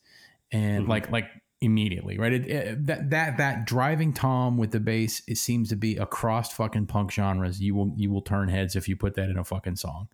and 0.51 0.87
like 0.87 1.11
like 1.11 1.25
immediately, 1.61 2.17
right? 2.17 2.33
It, 2.33 2.47
it- 2.47 2.85
that 2.87 3.09
that 3.09 3.37
that 3.37 3.65
driving 3.65 4.13
tom 4.13 4.57
with 4.57 4.71
the 4.71 4.79
bass, 4.79 5.21
it 5.27 5.37
seems 5.37 5.69
to 5.69 5.75
be 5.75 5.97
across 5.97 6.53
fucking 6.53 6.87
punk 6.87 7.11
genres. 7.11 7.61
You 7.61 7.75
will 7.75 7.93
you 7.95 8.11
will 8.11 8.21
turn 8.21 8.49
heads 8.49 8.75
if 8.75 8.87
you 8.87 8.95
put 8.95 9.15
that 9.15 9.29
in 9.29 9.37
a 9.37 9.43
fucking 9.43 9.77
song. 9.77 10.07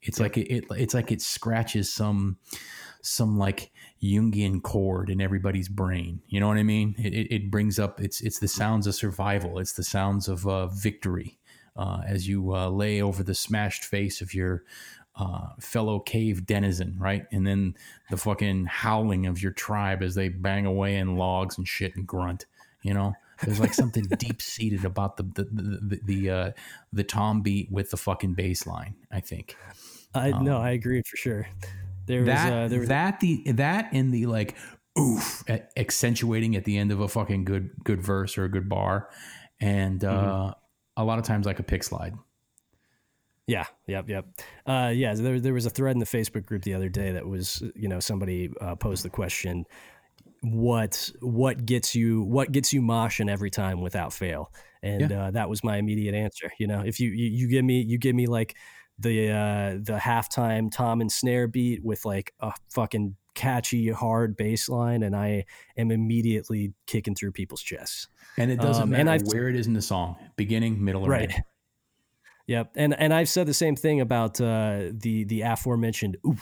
It's 0.00 0.18
like 0.18 0.36
it, 0.36 0.50
it 0.52 0.64
it's 0.70 0.94
like 0.94 1.12
it 1.12 1.22
scratches 1.22 1.92
some 1.92 2.38
some 3.02 3.38
like 3.38 3.70
Jungian 4.02 4.62
chord 4.62 5.10
in 5.10 5.20
everybody's 5.20 5.68
brain. 5.68 6.22
You 6.28 6.40
know 6.40 6.48
what 6.48 6.56
I 6.56 6.62
mean? 6.62 6.94
It, 6.98 7.14
it, 7.14 7.34
it 7.34 7.50
brings 7.50 7.78
up 7.78 8.00
it's 8.00 8.20
it's 8.20 8.38
the 8.40 8.48
sounds 8.48 8.86
of 8.86 8.94
survival. 8.94 9.58
It's 9.58 9.74
the 9.74 9.84
sounds 9.84 10.28
of 10.28 10.46
uh, 10.46 10.66
victory 10.68 11.38
uh, 11.76 12.02
as 12.06 12.28
you 12.28 12.54
uh, 12.54 12.68
lay 12.68 13.00
over 13.00 13.22
the 13.22 13.34
smashed 13.34 13.84
face 13.84 14.20
of 14.20 14.34
your 14.34 14.64
uh, 15.16 15.48
fellow 15.60 16.00
cave 16.00 16.46
denizen, 16.46 16.96
right? 16.98 17.26
And 17.32 17.46
then 17.46 17.76
the 18.10 18.16
fucking 18.16 18.66
howling 18.66 19.26
of 19.26 19.42
your 19.42 19.52
tribe 19.52 20.02
as 20.02 20.14
they 20.14 20.28
bang 20.28 20.66
away 20.66 20.96
in 20.96 21.16
logs 21.16 21.58
and 21.58 21.66
shit 21.68 21.96
and 21.96 22.06
grunt. 22.06 22.46
You 22.82 22.94
know, 22.94 23.14
there's 23.44 23.60
like 23.60 23.74
something 23.74 24.04
deep 24.18 24.40
seated 24.42 24.84
about 24.84 25.16
the 25.16 25.22
the 25.22 25.44
the 25.44 25.78
the, 25.80 26.00
the, 26.04 26.30
uh, 26.30 26.50
the 26.92 27.04
tom 27.04 27.42
beat 27.42 27.70
with 27.70 27.90
the 27.90 27.96
fucking 27.96 28.34
bass 28.34 28.66
line. 28.66 28.94
I 29.10 29.20
think 29.20 29.56
I 30.14 30.30
no, 30.30 30.58
I 30.58 30.70
agree 30.70 31.02
for 31.02 31.16
sure. 31.16 31.46
There 32.06 32.20
was 32.20 32.26
that 32.28 32.52
uh, 32.52 32.68
there 32.68 32.80
was 32.80 32.88
that 32.88 33.20
the 33.20 33.52
that 33.52 33.90
and 33.92 34.12
the 34.12 34.26
like 34.26 34.56
oof 34.98 35.44
accentuating 35.76 36.56
at 36.56 36.64
the 36.64 36.76
end 36.76 36.92
of 36.92 37.00
a 37.00 37.08
fucking 37.08 37.44
good 37.44 37.70
good 37.84 38.02
verse 38.02 38.36
or 38.36 38.44
a 38.44 38.50
good 38.50 38.68
bar 38.68 39.08
and 39.60 40.04
uh 40.04 40.10
Mm-hmm. 40.10 40.61
A 40.96 41.04
lot 41.04 41.18
of 41.18 41.24
times 41.24 41.46
like 41.46 41.58
a 41.58 41.62
pick 41.62 41.82
slide 41.82 42.14
Yeah, 43.46 43.66
yep, 43.86 44.08
yep. 44.08 44.26
Uh, 44.66 44.92
yeah, 44.94 45.14
there 45.14 45.40
there 45.40 45.52
was 45.52 45.66
a 45.66 45.70
thread 45.70 45.96
in 45.96 45.98
the 45.98 46.06
Facebook 46.06 46.46
group 46.46 46.62
the 46.62 46.74
other 46.74 46.88
day 46.88 47.12
that 47.12 47.26
was, 47.26 47.62
you 47.74 47.88
know, 47.88 47.98
somebody 47.98 48.50
uh, 48.60 48.76
posed 48.76 49.04
the 49.04 49.10
question, 49.10 49.64
what 50.42 51.10
what 51.20 51.66
gets 51.66 51.94
you 51.94 52.22
what 52.22 52.52
gets 52.52 52.72
you 52.72 52.80
moshing 52.82 53.28
every 53.30 53.50
time 53.50 53.80
without 53.80 54.12
fail, 54.12 54.52
and 54.82 55.10
uh, 55.12 55.30
that 55.32 55.48
was 55.50 55.64
my 55.64 55.76
immediate 55.76 56.14
answer. 56.14 56.52
You 56.58 56.68
know, 56.68 56.82
if 56.82 57.00
you, 57.00 57.10
you 57.10 57.26
you 57.26 57.48
give 57.48 57.64
me 57.64 57.82
you 57.82 57.98
give 57.98 58.14
me 58.14 58.26
like 58.26 58.56
the 58.98 59.30
uh, 59.30 59.70
the 59.82 59.98
halftime 60.00 60.70
tom 60.70 61.00
and 61.00 61.10
snare 61.10 61.48
beat 61.48 61.84
with 61.84 62.04
like 62.04 62.32
a 62.40 62.52
fucking 62.70 63.16
catchy 63.34 63.90
hard 63.90 64.36
bass 64.36 64.68
line, 64.68 65.02
and 65.02 65.16
I 65.16 65.46
am 65.76 65.90
immediately 65.90 66.74
kicking 66.86 67.16
through 67.16 67.32
people's 67.32 67.62
chests. 67.62 68.06
And 68.38 68.50
it 68.50 68.60
doesn't 68.60 68.82
Um, 68.84 68.94
and 68.94 69.06
matter 69.06 69.24
I've- 69.24 69.24
where 69.36 69.48
it 69.48 69.56
is 69.56 69.66
in 69.66 69.74
the 69.74 69.82
song 69.82 70.16
beginning 70.36 70.82
middle 70.84 71.04
or 71.06 71.10
right. 71.10 71.32
end. 71.32 71.42
yep. 72.46 72.72
And 72.76 72.94
and 72.98 73.12
i've 73.14 73.28
said 73.28 73.46
the 73.46 73.54
same 73.54 73.76
thing 73.76 74.00
about 74.00 74.40
uh 74.40 74.90
the 74.92 75.24
the 75.24 75.42
aforementioned 75.42 76.16
ooh 76.26 76.36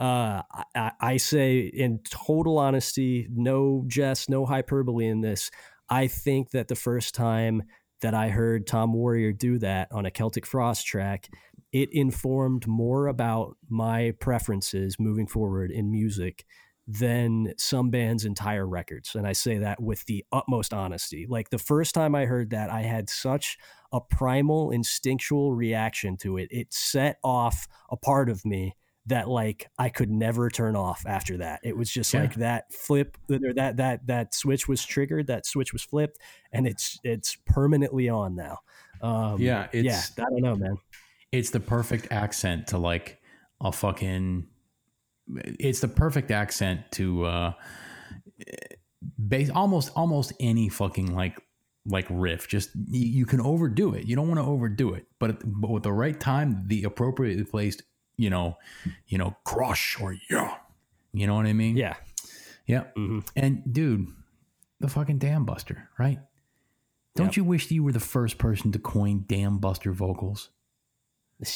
uh 0.00 0.42
I, 0.74 0.92
I 1.00 1.16
say 1.18 1.60
in 1.60 2.00
total 2.10 2.58
honesty 2.58 3.28
no 3.30 3.84
jest 3.86 4.28
no 4.30 4.46
hyperbole 4.46 5.06
in 5.06 5.20
this. 5.20 5.50
I 5.88 6.06
think 6.06 6.50
that 6.52 6.68
the 6.68 6.74
first 6.76 7.14
time 7.14 7.62
that 8.00 8.14
i 8.14 8.28
heard 8.30 8.66
tom 8.66 8.92
warrior 8.94 9.32
do 9.32 9.58
that 9.58 9.88
on 9.92 10.06
a 10.06 10.10
celtic 10.10 10.46
frost 10.46 10.86
track 10.86 11.28
it 11.72 11.88
informed 11.92 12.66
more 12.66 13.06
about 13.06 13.56
my 13.68 14.12
preferences 14.20 14.96
moving 14.98 15.26
forward 15.26 15.70
in 15.70 15.90
music 15.90 16.44
than 16.86 17.54
some 17.58 17.90
bands' 17.90 18.24
entire 18.24 18.66
records. 18.66 19.14
And 19.14 19.26
I 19.26 19.32
say 19.32 19.58
that 19.58 19.80
with 19.80 20.04
the 20.06 20.24
utmost 20.32 20.74
honesty. 20.74 21.26
Like 21.28 21.50
the 21.50 21.58
first 21.58 21.94
time 21.94 22.14
I 22.14 22.24
heard 22.26 22.50
that, 22.50 22.70
I 22.70 22.82
had 22.82 23.08
such 23.08 23.56
a 23.92 24.00
primal, 24.00 24.70
instinctual 24.72 25.52
reaction 25.54 26.16
to 26.18 26.38
it. 26.38 26.48
It 26.50 26.72
set 26.72 27.18
off 27.22 27.68
a 27.90 27.96
part 27.96 28.28
of 28.28 28.44
me 28.44 28.74
that 29.06 29.28
like 29.28 29.68
I 29.78 29.88
could 29.88 30.10
never 30.10 30.48
turn 30.48 30.76
off 30.76 31.04
after 31.06 31.38
that. 31.38 31.60
It 31.64 31.76
was 31.76 31.90
just 31.90 32.12
Yeah. 32.14 32.20
like 32.22 32.34
that 32.36 32.72
flip 32.72 33.16
or 33.30 33.52
that 33.54 33.76
that 33.78 34.06
that 34.06 34.34
switch 34.34 34.68
was 34.68 34.84
triggered, 34.84 35.26
that 35.26 35.44
switch 35.46 35.72
was 35.72 35.82
flipped, 35.82 36.18
and 36.52 36.66
it's 36.68 36.98
it's 37.02 37.36
permanently 37.46 38.08
on 38.08 38.34
now. 38.36 38.58
Um, 39.00 39.40
Yeah, 39.40 39.68
yeah. 39.72 40.00
I 40.18 40.22
don't 40.30 40.42
know, 40.42 40.54
man. 40.56 40.76
it's 41.32 41.50
the 41.50 41.58
perfect 41.60 42.12
accent 42.12 42.68
to 42.68 42.78
like 42.78 43.20
a 43.60 43.72
fucking 43.72 44.46
it's 45.28 45.80
the 45.80 45.88
perfect 45.88 46.30
accent 46.30 46.80
to 46.92 47.24
uh 47.24 47.52
base 49.28 49.50
almost 49.50 49.90
almost 49.96 50.32
any 50.40 50.68
fucking 50.68 51.14
like 51.14 51.40
like 51.86 52.06
riff 52.10 52.46
just 52.48 52.70
you, 52.88 53.06
you 53.06 53.26
can 53.26 53.40
overdo 53.40 53.94
it 53.94 54.04
you 54.06 54.14
don't 54.14 54.28
want 54.28 54.38
to 54.38 54.44
overdo 54.46 54.94
it 54.94 55.06
but 55.18 55.40
but 55.44 55.70
with 55.70 55.82
the 55.82 55.92
right 55.92 56.20
time 56.20 56.62
the 56.66 56.84
appropriately 56.84 57.44
placed 57.44 57.82
you 58.16 58.30
know 58.30 58.56
you 59.08 59.18
know 59.18 59.34
crush 59.44 60.00
or 60.00 60.16
yeah 60.30 60.56
you 61.12 61.26
know 61.26 61.34
what 61.34 61.46
i 61.46 61.52
mean 61.52 61.76
Yeah. 61.76 61.96
yeah 62.66 62.84
Mm-hmm. 62.96 63.20
and 63.36 63.62
dude 63.72 64.06
the 64.80 64.88
fucking 64.88 65.18
damn 65.18 65.44
buster 65.44 65.88
right 65.98 66.20
don't 67.16 67.28
Yep. 67.28 67.36
you 67.36 67.44
wish 67.44 67.70
you 67.70 67.82
were 67.82 67.92
the 67.92 68.00
first 68.00 68.38
person 68.38 68.70
to 68.72 68.78
coin 68.78 69.24
damn 69.26 69.58
buster 69.58 69.92
vocals 69.92 70.50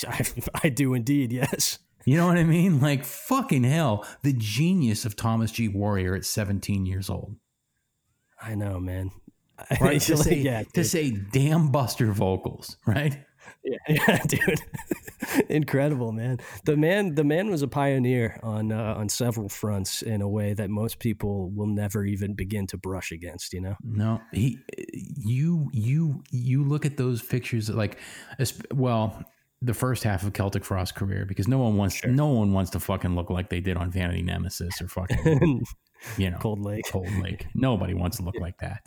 I, 0.09 0.25
I 0.65 0.69
do 0.69 0.95
indeed. 0.95 1.31
Yes. 1.31 1.79
You 2.07 2.17
know 2.17 2.27
what 2.29 2.39
I 2.39 2.45
mean? 2.45 2.81
Like 2.81 3.05
fucking 3.05 3.65
hell, 3.65 4.07
the 4.23 4.33
genius 4.33 5.05
of 5.05 5.17
Thomas 5.17 5.51
G. 5.51 5.67
Warrior 5.67 6.15
at 6.15 6.25
17 6.25 6.87
years 6.87 7.11
old. 7.11 7.37
I 8.41 8.55
know, 8.55 8.81
man. 8.81 9.11
Right? 9.81 10.01
to 10.03 10.19
say, 10.19 10.37
yeah, 10.37 10.65
to 10.75 10.85
say 10.85 11.11
damn 11.11 11.73
buster 11.73 12.13
vocals, 12.13 12.77
right? 12.87 13.25
yeah, 13.65 13.79
yeah, 13.89 14.19
dude. 14.27 14.61
Incredible, 15.49 16.13
man. 16.13 16.39
The 16.67 16.77
man, 16.77 17.15
the 17.15 17.25
man 17.25 17.51
was 17.51 17.63
a 17.63 17.69
pioneer 17.69 18.39
on 18.43 18.71
uh, 18.71 18.95
on 18.97 19.09
several 19.09 19.49
fronts 19.49 20.03
in 20.03 20.21
a 20.21 20.29
way 20.29 20.53
that 20.53 20.69
most 20.71 20.99
people 20.99 21.51
will 21.51 21.67
never 21.67 22.05
even 22.05 22.35
begin 22.35 22.67
to 22.69 22.77
brush 22.77 23.13
against. 23.13 23.55
You 23.55 23.63
know. 23.63 23.77
No, 23.83 24.21
he 24.31 24.59
you 24.77 25.71
you 25.73 26.23
you 26.31 26.63
look 26.63 26.85
at 26.85 26.99
those 26.99 27.23
pictures 27.23 27.71
like 27.71 27.99
well, 28.73 29.25
the 29.67 29.75
first 29.75 30.03
half 30.05 30.23
of 30.23 30.33
Celtic 30.33 30.65
Frost 30.65 30.95
career 30.95 31.25
because 31.27 31.47
no 31.49 31.59
one 31.59 31.77
wants 31.77 32.05
no 32.05 32.29
one 32.29 32.53
wants 32.53 32.71
to 32.73 32.81
fucking 32.81 33.15
look 33.15 33.29
like 33.31 33.51
they 33.51 33.61
did 33.61 33.77
on 33.77 33.91
Vanity 33.91 34.23
Nemesis 34.23 34.81
or 34.81 34.89
fucking 34.89 35.63
you 36.17 36.31
know 36.31 36.39
Cold 36.39 36.61
Lake. 36.61 36.85
Cold 36.91 37.11
Lake. 37.21 37.47
Nobody 37.55 37.95
wants 37.95 38.17
to 38.19 38.23
look 38.23 38.37
like 38.41 38.59
that. 38.59 38.83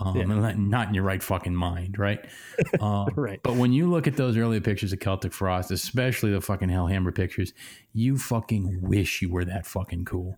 Um, 0.00 0.16
Yeah. 0.16 0.24
not- 0.26 0.58
not 0.58 0.88
in 0.88 0.94
your 0.94 1.02
right 1.04 1.22
fucking 1.22 1.54
mind, 1.54 1.98
right? 1.98 2.24
Um, 2.80 3.08
Right. 3.16 3.40
But 3.42 3.56
when 3.56 3.72
you 3.72 3.90
look 3.90 4.06
at 4.06 4.16
those 4.16 4.36
early 4.36 4.60
pictures 4.60 4.92
of 4.92 5.00
Celtic 5.00 5.32
Frost, 5.32 5.70
especially 5.70 6.30
the 6.32 6.40
fucking 6.40 6.68
Hellhammer 6.68 7.14
pictures, 7.14 7.52
you 7.92 8.16
fucking 8.18 8.80
wish 8.82 9.22
you 9.22 9.30
were 9.30 9.44
that 9.44 9.66
fucking 9.66 10.04
cool. 10.04 10.36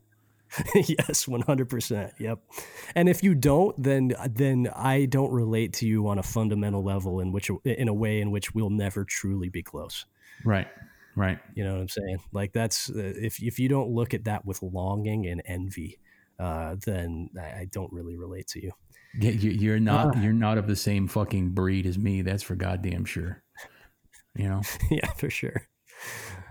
yes, 0.74 1.28
one 1.28 1.42
hundred 1.42 1.68
percent. 1.68 2.12
Yep. 2.18 2.40
And 2.94 3.08
if 3.08 3.22
you 3.22 3.34
don't, 3.34 3.80
then 3.82 4.12
then 4.28 4.68
I 4.74 5.06
don't 5.06 5.32
relate 5.32 5.72
to 5.74 5.86
you 5.86 6.08
on 6.08 6.18
a 6.18 6.22
fundamental 6.22 6.82
level 6.82 7.20
in 7.20 7.32
which 7.32 7.50
in 7.64 7.88
a 7.88 7.94
way 7.94 8.20
in 8.20 8.30
which 8.30 8.54
we'll 8.54 8.70
never 8.70 9.04
truly 9.04 9.48
be 9.48 9.62
close. 9.62 10.06
Right. 10.44 10.68
Right. 11.16 11.38
You 11.54 11.64
know 11.64 11.74
what 11.74 11.80
I'm 11.80 11.88
saying? 11.88 12.18
Like 12.32 12.52
that's 12.52 12.90
uh, 12.90 12.94
if 12.96 13.42
if 13.42 13.58
you 13.58 13.68
don't 13.68 13.90
look 13.90 14.14
at 14.14 14.24
that 14.24 14.44
with 14.44 14.62
longing 14.62 15.26
and 15.26 15.42
envy, 15.44 15.98
uh, 16.38 16.76
then 16.84 17.30
I, 17.38 17.60
I 17.60 17.66
don't 17.70 17.92
really 17.92 18.16
relate 18.16 18.46
to 18.48 18.62
you. 18.62 18.72
Yeah, 19.18 19.32
you, 19.32 19.50
you're 19.50 19.80
not 19.80 20.16
Ah. 20.16 20.20
you're 20.20 20.32
not 20.32 20.56
of 20.56 20.66
the 20.66 20.76
same 20.76 21.08
fucking 21.08 21.50
breed 21.50 21.84
as 21.86 21.98
me. 21.98 22.22
That's 22.22 22.42
for 22.42 22.54
goddamn 22.54 23.04
sure. 23.04 23.42
You 24.36 24.48
know. 24.48 24.62
yeah, 24.90 25.12
for 25.16 25.30
sure. 25.30 25.66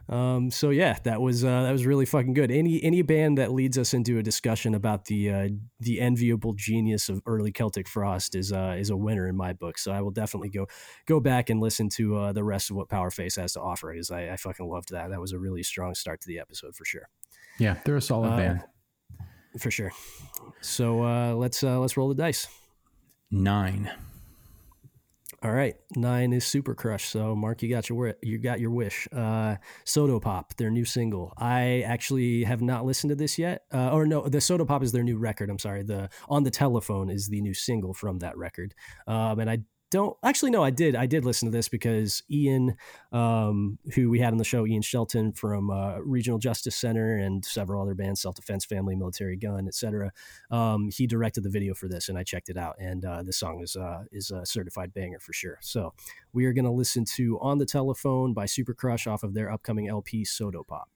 Um, 0.10 0.49
so 0.49 0.72
yeah, 0.72 0.97
that 1.03 1.22
was 1.22 1.45
uh, 1.45 1.62
that 1.64 1.72
was 1.72 1.86
really 1.86 2.05
fucking 2.05 2.34
good. 2.34 2.49
Any 2.49 2.84
any 2.84 3.03
band 3.03 3.38
that 3.38 3.51
leads 3.53 3.78
us 3.78 3.93
into 3.93 4.18
a 4.18 4.24
discussion 4.24 4.74
about 4.74 5.05
the 5.05 5.30
uh, 5.32 5.49
the 5.80 6.01
enviable 6.01 6.53
genius 6.53 7.10
of 7.10 7.22
early 7.28 7.51
Celtic 7.51 7.88
Frost 7.88 8.34
is 8.34 8.51
uh, 8.51 8.76
is 8.80 8.89
a 8.89 8.97
winner 8.97 9.28
in 9.28 9.36
my 9.38 9.53
book. 9.53 9.78
So 9.78 9.91
I 9.91 10.01
will 10.01 10.10
definitely 10.10 10.49
go 10.49 10.66
go 11.05 11.20
back 11.20 11.51
and 11.51 11.60
listen 11.62 11.89
to 11.89 12.18
uh, 12.18 12.34
the 12.34 12.43
rest 12.43 12.72
of 12.72 12.76
what 12.76 12.89
Powerface 12.89 13.39
has 13.39 13.53
to 13.53 13.62
offer. 13.62 13.91
Because 13.93 14.10
I, 14.10 14.30
I 14.30 14.36
fucking 14.36 14.68
loved 14.68 14.89
that. 14.89 15.12
That 15.12 15.22
was 15.22 15.32
a 15.32 15.38
really 15.38 15.62
strong 15.62 15.93
start 15.93 16.22
to 16.22 16.28
the 16.28 16.39
episode 16.39 16.76
for 16.76 16.86
sure, 16.86 17.07
Yeah, 17.60 17.76
they're 17.86 17.97
a 17.97 18.01
solid 18.01 18.30
Uh, 18.34 18.38
band. 18.38 18.64
for 19.60 19.70
sure. 19.70 19.91
So 20.62 21.03
uh, 21.05 21.34
let's 21.36 21.64
uh, 21.64 21.80
let's 21.80 21.97
roll 21.97 22.10
the 22.10 22.16
dice. 22.16 22.47
Nine. 23.30 23.91
All 25.42 25.52
right, 25.54 25.76
nine 25.96 26.34
is 26.34 26.46
Super 26.46 26.76
Crush. 26.76 27.08
So, 27.08 27.34
Mark, 27.34 27.64
you 27.64 27.70
got 27.70 27.88
your 27.88 28.14
you 28.22 28.38
got 28.38 28.60
your 28.60 28.72
wish. 28.72 29.08
Uh, 29.10 29.56
Soda 29.86 30.20
Pop, 30.20 30.54
their 30.58 30.70
new 30.70 30.84
single. 30.84 31.32
I 31.38 31.82
actually 31.88 32.44
have 32.44 32.62
not 32.62 32.86
listened 32.86 33.12
to 33.12 33.16
this 33.16 33.40
yet. 33.40 33.64
Uh, 33.74 33.90
or 33.92 34.06
no, 34.06 34.28
the 34.28 34.42
Soda 34.42 34.66
Pop 34.66 34.84
is 34.84 34.92
their 34.92 35.04
new 35.04 35.18
record. 35.18 35.50
I'm 35.50 35.58
sorry. 35.58 35.84
The 35.84 36.10
On 36.28 36.44
the 36.44 36.52
Telephone 36.52 37.10
is 37.10 37.30
the 37.30 37.40
new 37.40 37.54
single 37.54 37.94
from 37.94 38.20
that 38.20 38.38
record. 38.38 38.76
Um, 39.08 39.40
and 39.40 39.50
I 39.50 39.60
don't 39.92 40.16
actually 40.24 40.52
no 40.52 40.64
i 40.64 40.70
did 40.70 40.96
i 40.96 41.06
did 41.06 41.26
listen 41.26 41.48
to 41.48 41.52
this 41.52 41.68
because 41.68 42.24
ian 42.30 42.76
um, 43.12 43.80
who 43.96 44.10
we 44.10 44.20
had 44.20 44.34
on 44.34 44.38
the 44.38 44.44
show 44.44 44.66
ian 44.66 44.82
shelton 44.82 45.32
from 45.32 45.70
uh, 45.70 45.98
regional 46.00 46.38
justice 46.38 46.76
center 46.76 47.18
and 47.18 47.44
several 47.44 47.82
other 47.82 47.96
bands 47.96 48.22
self-defense 48.22 48.66
family 48.66 48.96
Militarie 48.96 49.42
Gun 49.42 49.68
etc 49.68 50.12
um, 50.52 50.90
he 50.92 51.08
directed 51.08 51.44
the 51.44 51.50
video 51.50 51.74
for 51.74 51.88
this 51.88 52.10
and 52.10 52.18
i 52.18 52.24
checked 52.24 52.50
it 52.50 52.58
out 52.58 52.76
and 52.80 53.06
uh, 53.06 53.24
this 53.24 53.38
song 53.38 53.62
is 53.62 53.76
uh, 53.76 54.04
is 54.12 54.32
a 54.32 54.46
certified 54.46 54.94
banger 54.94 55.20
for 55.20 55.34
sure. 55.34 55.58
So 55.62 55.94
we 56.34 56.46
are 56.46 56.54
going 56.54 56.66
to 56.66 56.72
listen 56.72 57.06
to 57.16 57.40
on 57.40 57.58
the 57.58 57.66
telephone 57.66 58.34
by 58.34 58.46
super 58.46 58.74
crush 58.74 59.08
off 59.08 59.24
of 59.24 59.34
their 59.34 59.52
upcoming 59.52 59.88
lp 59.88 60.26
soda 60.26 60.64
pop 60.64 60.90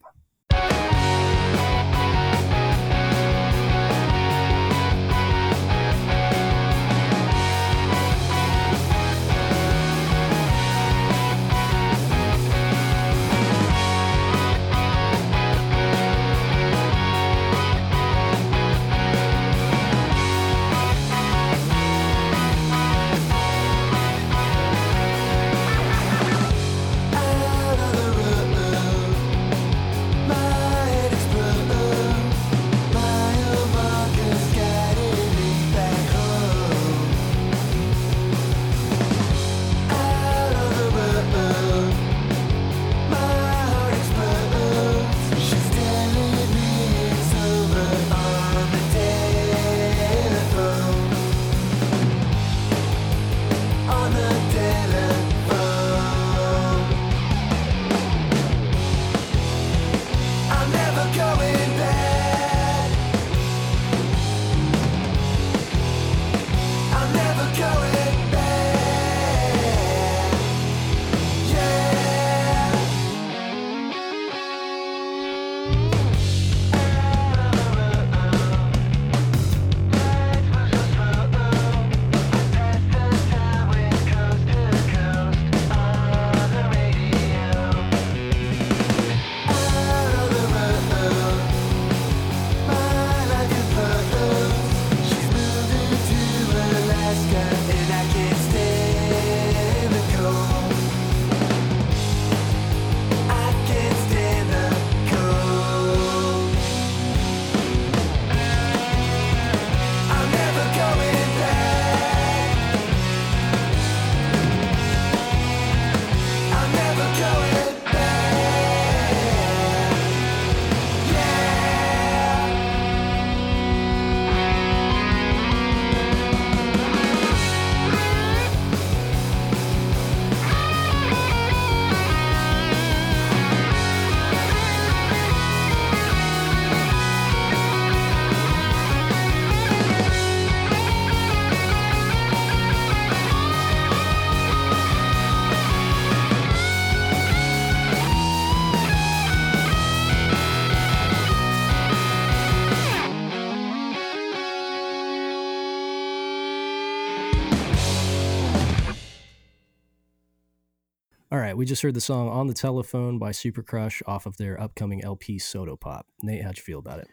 right 161.53 161.57
we 161.57 161.65
just 161.65 161.83
heard 161.83 161.93
the 161.93 162.01
song 162.01 162.27
on 162.29 162.47
the 162.47 162.53
telephone 162.53 163.19
by 163.19 163.31
super 163.31 163.61
crush 163.61 164.01
off 164.07 164.25
of 164.25 164.37
their 164.37 164.59
upcoming 164.59 165.03
lp 165.03 165.37
soda 165.37 165.77
pop 165.77 166.07
nate 166.23 166.41
how'd 166.43 166.57
you 166.57 166.63
feel 166.63 166.79
about 166.79 166.99
it 166.99 167.07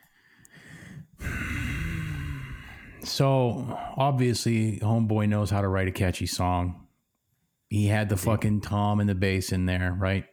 So 3.02 3.78
obviously, 3.96 4.78
Homeboy 4.78 5.28
knows 5.28 5.50
how 5.50 5.62
to 5.62 5.68
write 5.68 5.88
a 5.88 5.92
catchy 5.92 6.26
song. 6.26 6.86
He 7.68 7.86
had 7.86 8.10
the 8.10 8.16
fucking 8.16 8.60
tom 8.60 9.00
and 9.00 9.08
the 9.08 9.14
bass 9.14 9.52
in 9.52 9.64
there, 9.64 9.96
right? 9.98 10.26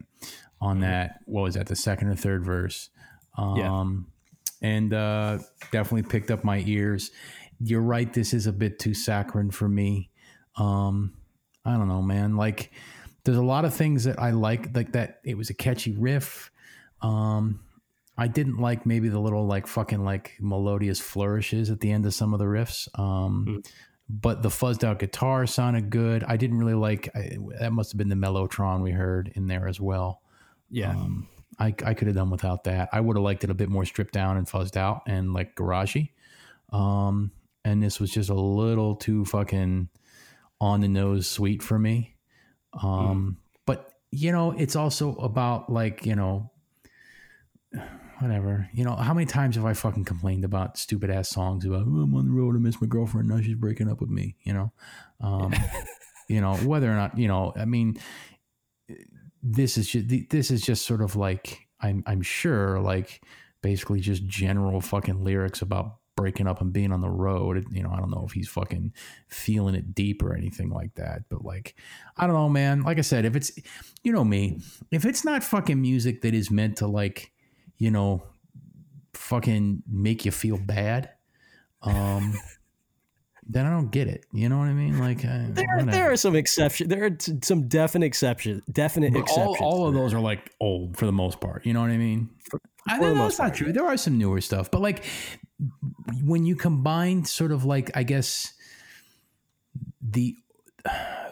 On 0.59 0.81
that, 0.81 1.19
what 1.25 1.43
was 1.43 1.55
that, 1.55 1.67
the 1.67 1.75
second 1.75 2.09
or 2.09 2.15
third 2.15 2.43
verse? 2.43 2.89
Yeah. 3.37 3.71
Um, 3.71 4.07
and 4.61 4.93
uh, 4.93 5.39
definitely 5.71 6.09
picked 6.09 6.29
up 6.29 6.43
my 6.43 6.61
ears. 6.65 7.11
You're 7.59 7.81
right, 7.81 8.11
this 8.11 8.33
is 8.33 8.47
a 8.47 8.51
bit 8.51 8.79
too 8.79 8.93
saccharine 8.93 9.51
for 9.51 9.69
me. 9.69 10.09
Um, 10.57 11.13
I 11.63 11.77
don't 11.77 11.87
know, 11.87 12.01
man. 12.01 12.35
Like, 12.35 12.71
there's 13.27 13.37
a 13.37 13.43
lot 13.43 13.65
of 13.65 13.73
things 13.73 14.05
that 14.05 14.19
I 14.19 14.31
like, 14.31 14.73
like 14.75 14.93
that. 14.93 15.19
It 15.23 15.37
was 15.37 15.49
a 15.49 15.53
catchy 15.53 15.95
riff. 15.95 16.49
Um, 17.01 17.59
I 18.17 18.27
didn't 18.27 18.57
like 18.57 18.85
maybe 18.85 19.09
the 19.09 19.19
little 19.19 19.45
like 19.45 19.67
fucking 19.67 20.03
like 20.03 20.37
melodious 20.39 20.99
flourishes 20.99 21.69
at 21.69 21.81
the 21.81 21.91
end 21.91 22.05
of 22.05 22.13
some 22.13 22.33
of 22.33 22.39
the 22.39 22.45
riffs. 22.45 22.87
Um, 22.97 23.61
but 24.09 24.41
the 24.41 24.49
fuzzed 24.49 24.85
out 24.85 24.99
guitar 24.99 25.45
sounded 25.45 25.89
good. 25.89 26.23
I 26.23 26.37
didn't 26.37 26.57
really 26.57 26.73
like 26.73 27.09
I, 27.13 27.37
that. 27.59 27.73
Must 27.73 27.91
have 27.91 27.97
been 27.97 28.09
the 28.09 28.15
mellotron 28.15 28.81
we 28.81 28.91
heard 28.91 29.31
in 29.35 29.47
there 29.47 29.67
as 29.67 29.79
well. 29.79 30.21
yeah 30.69 30.91
Um, 30.91 31.27
I 31.59 31.67
I 31.85 31.93
could 31.93 32.07
have 32.07 32.15
done 32.15 32.29
without 32.29 32.63
that. 32.63 32.89
I 32.93 33.01
would 33.01 33.17
have 33.17 33.23
liked 33.23 33.43
it 33.43 33.49
a 33.49 33.53
bit 33.53 33.69
more 33.69 33.85
stripped 33.85 34.13
down 34.13 34.37
and 34.37 34.47
fuzzed 34.47 34.77
out 34.77 35.01
and 35.05 35.33
like 35.33 35.55
garagey. 35.55 36.11
Um, 36.71 37.31
and 37.65 37.83
this 37.83 37.99
was 37.99 38.09
just 38.11 38.29
a 38.29 38.33
little 38.33 38.95
too 38.95 39.25
fucking 39.25 39.89
on 40.61 40.81
the 40.81 40.87
nose 40.87 41.27
sweet 41.27 41.61
for 41.61 41.77
me. 41.77 42.16
Um, 42.81 43.37
but 43.65 43.93
you 44.11 44.31
know, 44.31 44.51
it's 44.51 44.75
also 44.75 45.15
about 45.15 45.71
like 45.71 46.05
you 46.05 46.15
know 46.15 46.51
whatever. 48.19 48.69
You 48.73 48.83
know, 48.83 48.95
how 48.95 49.13
many 49.13 49.25
times 49.25 49.55
have 49.55 49.65
I 49.65 49.73
fucking 49.73 50.05
complained 50.05 50.45
about 50.45 50.77
stupid 50.77 51.09
ass 51.09 51.29
songs 51.29 51.65
about 51.65 51.85
oh, 51.87 52.01
I'm 52.01 52.15
on 52.15 52.25
the 52.25 52.31
road, 52.31 52.55
I 52.55 52.59
miss 52.59 52.81
my 52.81 52.87
girlfriend, 52.87 53.29
now 53.29 53.41
she's 53.41 53.55
breaking 53.55 53.89
up 53.89 54.01
with 54.01 54.09
me, 54.09 54.35
you 54.43 54.53
know? 54.53 54.71
Um, 55.21 55.53
you 56.29 56.41
know, 56.41 56.55
whether 56.57 56.91
or 56.91 56.95
not, 56.95 57.17
you 57.17 57.27
know, 57.27 57.53
I 57.55 57.65
mean, 57.65 57.97
this 59.43 59.77
is 59.77 59.87
just 59.87 60.29
this 60.29 60.51
is 60.51 60.61
just 60.61 60.85
sort 60.85 61.01
of 61.01 61.15
like 61.15 61.67
I'm 61.79 62.03
I'm 62.05 62.21
sure 62.21 62.79
like 62.79 63.21
basically 63.61 63.99
just 63.99 64.25
general 64.25 64.81
fucking 64.81 65.23
lyrics 65.23 65.61
about 65.61 65.96
breaking 66.17 66.47
up 66.47 66.59
and 66.59 66.73
being 66.73 66.91
on 66.91 66.99
the 66.99 67.09
road. 67.09 67.65
You 67.71 67.83
know, 67.83 67.91
I 67.91 67.99
don't 67.99 68.11
know 68.11 68.25
if 68.27 68.33
he's 68.33 68.49
fucking 68.49 68.91
feeling 69.29 69.75
it 69.75 69.95
deep 69.95 70.21
or 70.21 70.35
anything 70.35 70.69
like 70.69 70.93
that. 70.95 71.21
But 71.29 71.45
like, 71.45 71.75
I 72.17 72.27
don't 72.27 72.35
know, 72.35 72.49
man. 72.49 72.81
Like 72.81 72.97
I 72.97 73.01
said, 73.01 73.23
if 73.23 73.37
it's 73.37 73.51
you 74.03 74.11
know 74.11 74.25
me, 74.25 74.59
if 74.91 75.05
it's 75.05 75.23
not 75.23 75.45
fucking 75.45 75.79
music 75.79 76.21
that 76.23 76.33
is 76.33 76.51
meant 76.51 76.77
to 76.77 76.87
like, 76.87 77.31
you 77.77 77.91
know, 77.91 78.23
fucking 79.13 79.83
make 79.89 80.25
you 80.25 80.31
feel 80.31 80.57
bad, 80.57 81.11
um, 81.83 82.33
then 83.47 83.65
I 83.65 83.69
don't 83.69 83.91
get 83.91 84.07
it. 84.07 84.25
You 84.33 84.49
know 84.49 84.57
what 84.57 84.67
I 84.67 84.73
mean? 84.73 84.99
Like 84.99 85.23
uh, 85.23 85.45
there, 85.51 85.85
there 85.85 86.11
are 86.11 86.17
some 86.17 86.35
exceptions. 86.35 86.89
There 86.89 87.05
are 87.05 87.11
t- 87.11 87.39
some 87.43 87.67
definite 87.67 88.07
exceptions. 88.07 88.63
Definite 88.71 89.13
But 89.13 89.19
exceptions. 89.21 89.57
all 89.61 89.87
of 89.87 89.93
those 89.93 90.13
are 90.13 90.19
like 90.19 90.51
old 90.59 90.97
for 90.97 91.05
the 91.05 91.13
most 91.13 91.39
part. 91.39 91.65
You 91.65 91.73
know 91.73 91.81
what 91.81 91.91
I 91.91 91.97
mean? 91.97 92.29
I 92.89 92.97
for 92.97 93.05
the 93.05 93.13
know 93.13 93.23
that's 93.23 93.39
not 93.39 93.53
true. 93.53 93.71
There 93.71 93.85
are 93.85 93.97
some 93.97 94.17
newer 94.17 94.41
stuff, 94.41 94.71
but 94.71 94.81
like 94.81 95.05
when 96.23 96.45
you 96.45 96.55
combine 96.55 97.25
sort 97.25 97.51
of 97.51 97.65
like 97.65 97.89
I 97.95 98.03
guess 98.03 98.53
the, 100.01 100.35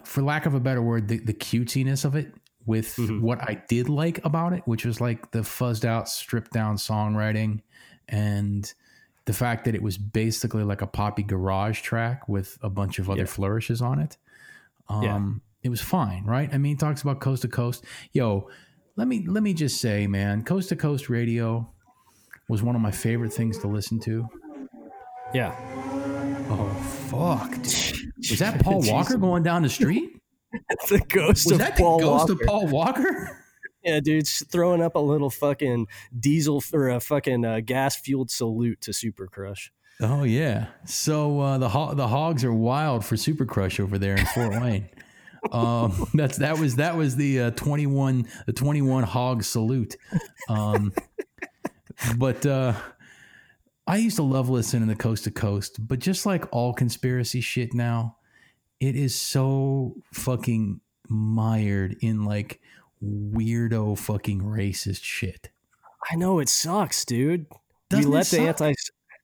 for 0.03 0.21
lack 0.21 0.45
of 0.45 0.53
a 0.53 0.59
better 0.59 0.81
word, 0.81 1.07
the, 1.07 1.19
the 1.19 1.33
cutesiness 1.33 2.05
of 2.05 2.15
it 2.15 2.33
with 2.65 2.95
Mhm. 2.95 3.21
what 3.21 3.41
I 3.41 3.61
did 3.67 3.89
like 3.89 4.23
about 4.25 4.53
it, 4.53 4.63
which 4.65 4.85
was 4.85 4.99
like 4.99 5.31
the 5.31 5.39
fuzzed 5.39 5.85
out, 5.85 6.09
stripped 6.09 6.51
down 6.51 6.77
songwriting 6.77 7.61
and 8.07 8.71
the 9.25 9.33
fact 9.33 9.65
that 9.65 9.75
it 9.75 9.81
was 9.83 9.97
basically 9.97 10.63
like 10.63 10.81
a 10.81 10.87
poppy 10.87 11.23
garage 11.23 11.81
track 11.81 12.27
with 12.27 12.57
a 12.61 12.69
bunch 12.69 12.99
of 12.99 13.09
other 13.09 13.21
Yeah. 13.21 13.25
flourishes 13.25 13.81
on 13.81 13.99
it. 13.99 14.17
Um, 14.89 15.03
Yeah. 15.03 15.31
it 15.63 15.69
was 15.69 15.81
fine, 15.81 16.25
right? 16.25 16.51
I 16.53 16.57
mean, 16.57 16.71
he 16.73 16.77
talks 16.77 17.01
about 17.01 17.19
coast 17.21 17.43
to 17.43 17.47
coast. 17.47 17.83
Yo, 18.13 18.49
let 18.95 19.07
me 19.07 19.25
let 19.27 19.43
me 19.43 19.53
just 19.53 19.79
say, 19.81 20.07
man, 20.07 20.43
coast 20.43 20.69
to 20.69 20.75
coast 20.75 21.09
radio 21.09 21.69
was 22.49 22.61
one 22.63 22.75
of 22.75 22.81
my 22.81 22.91
favorite 22.91 23.33
things 23.33 23.57
to 23.59 23.67
listen 23.67 23.99
to. 24.01 24.27
Yeah. 25.33 25.55
Oh 26.49 26.69
fuck! 27.09 27.51
dude. 27.51 28.13
Was 28.29 28.39
that 28.39 28.61
Paul 28.63 28.81
Walker 28.85 29.17
going 29.17 29.43
down 29.43 29.63
the 29.63 29.69
street? 29.69 30.11
the 30.89 31.01
ghost 31.09 31.45
Was 31.45 31.53
of 31.53 31.57
that 31.59 31.77
Paul 31.77 31.97
the 31.99 32.03
ghost 32.05 32.29
Walker. 32.29 32.33
of 32.43 32.47
Paul 32.47 32.67
Walker? 32.67 33.41
Yeah, 33.83 33.99
dude, 33.99 34.27
throwing 34.27 34.81
up 34.81 34.95
a 34.95 34.99
little 34.99 35.29
fucking 35.29 35.85
diesel 36.19 36.63
or 36.73 36.89
a 36.89 36.99
fucking 36.99 37.45
uh, 37.45 37.59
gas 37.63 37.95
fueled 37.95 38.31
salute 38.31 38.81
to 38.81 38.93
Super 38.93 39.27
Crush. 39.27 39.71
Oh 40.01 40.23
yeah. 40.23 40.69
So 40.85 41.39
uh, 41.39 41.57
the 41.59 41.69
ho- 41.69 41.93
the 41.93 42.07
hogs 42.07 42.43
are 42.43 42.51
wild 42.51 43.05
for 43.05 43.15
Super 43.15 43.45
Crush 43.45 43.79
over 43.79 43.99
there 43.99 44.15
in 44.15 44.25
Fort 44.27 44.59
Wayne. 44.59 44.89
Um, 45.51 46.07
that's 46.15 46.39
that 46.39 46.57
was 46.57 46.77
that 46.77 46.97
was 46.97 47.15
the 47.17 47.39
uh, 47.39 47.51
twenty 47.51 47.85
one 47.85 48.27
the 48.47 48.53
twenty 48.53 48.81
one 48.81 49.03
hog 49.03 49.43
salute. 49.43 49.95
Um, 50.49 50.91
but 52.17 52.45
uh, 52.45 52.73
I 53.87 53.97
used 53.97 54.17
to 54.17 54.23
love 54.23 54.49
listening 54.49 54.89
to 54.89 54.95
Coast 54.95 55.25
to 55.25 55.31
Coast, 55.31 55.85
but 55.87 55.99
just 55.99 56.25
like 56.25 56.45
all 56.51 56.73
conspiracy 56.73 57.41
shit 57.41 57.73
now, 57.73 58.17
it 58.79 58.95
is 58.95 59.15
so 59.15 59.95
fucking 60.13 60.81
mired 61.07 61.95
in 62.01 62.25
like 62.25 62.61
weirdo 63.03 63.97
fucking 63.97 64.41
racist 64.41 65.03
shit. 65.03 65.49
I 66.11 66.15
know 66.15 66.39
it 66.39 66.49
sucks, 66.49 67.05
dude. 67.05 67.45
Doesn't 67.89 68.09
we 68.09 68.17
let 68.17 68.27
the 68.27 68.39
anti 68.41 68.73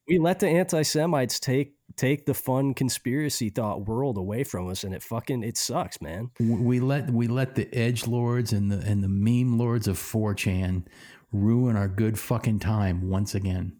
we 0.08 0.20
let 0.20 0.40
the 0.40 0.48
anti 0.48 0.82
Semites 0.82 1.40
take 1.40 1.74
take 1.96 2.26
the 2.26 2.34
fun 2.34 2.74
conspiracy 2.74 3.50
thought 3.50 3.88
world 3.88 4.18
away 4.18 4.44
from 4.44 4.70
us, 4.70 4.84
and 4.84 4.94
it 4.94 5.04
fucking 5.04 5.44
it 5.44 5.58
sucks, 5.58 6.02
man. 6.02 6.30
we 6.40 6.80
let 6.80 7.10
we 7.10 7.28
let 7.28 7.56
the 7.56 7.74
edge 7.74 8.08
lords 8.08 8.54
and 8.54 8.72
the 8.72 8.78
and 8.78 9.04
the 9.04 9.10
meme 9.10 9.58
lords 9.58 9.88
of 9.88 9.98
4chan 9.98 10.84
ruin 11.32 11.76
our 11.76 11.88
good 11.88 12.20
fucking 12.20 12.60
time 12.60 13.10
once 13.10 13.36
again 13.36 13.78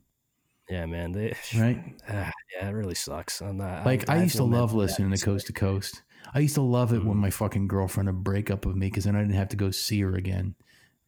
Yeah, 0.70 0.86
man. 0.86 1.12
They, 1.12 1.36
right 1.58 1.84
Ah, 2.10 2.32
yeah, 2.56 2.70
it 2.70 2.72
really 2.72 2.96
sucks. 2.96 3.42
I'm 3.42 3.58
not, 3.58 3.86
like 3.86 4.10
i, 4.10 4.16
I 4.18 4.24
used 4.24 4.38
to 4.38 4.44
love 4.44 4.74
listening 4.74 5.12
to 5.12 5.18
coast 5.26 5.48
to 5.48 5.54
coast 5.54 6.02
i 6.34 6.40
used 6.40 6.56
to 6.56 6.62
love 6.62 6.94
it 6.94 7.04
when 7.04 7.18
Mhm. 7.18 7.22
my 7.22 7.30
fucking 7.30 7.68
girlfriend 7.68 8.08
would 8.08 8.24
break 8.24 8.50
up 8.52 8.66
with 8.66 8.76
me 8.76 8.88
because 8.88 9.04
then 9.06 9.16
i 9.16 9.22
didn't 9.22 9.36
have 9.36 9.50
to 9.50 9.58
go 9.58 9.72
see 9.72 10.02
her 10.02 10.16
again 10.16 10.56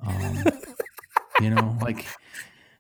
um, 0.06 0.44
you 1.42 1.50
know 1.50 1.78
like 1.82 2.06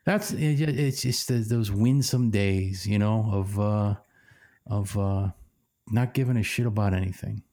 that's 0.03 0.32
it, 0.34 0.59
it's 0.61 1.01
just 1.01 1.28
the, 1.30 1.36
those 1.36 1.72
winsome 1.72 2.30
days 2.32 2.86
you 2.86 2.99
know 2.99 3.30
of 3.32 3.59
uh 3.59 3.95
of 4.68 4.97
uh 4.97 5.30
not 5.91 6.14
giving 6.14 6.38
a 6.38 6.43
shit 6.43 6.66
about 6.66 6.93
anything 6.93 7.43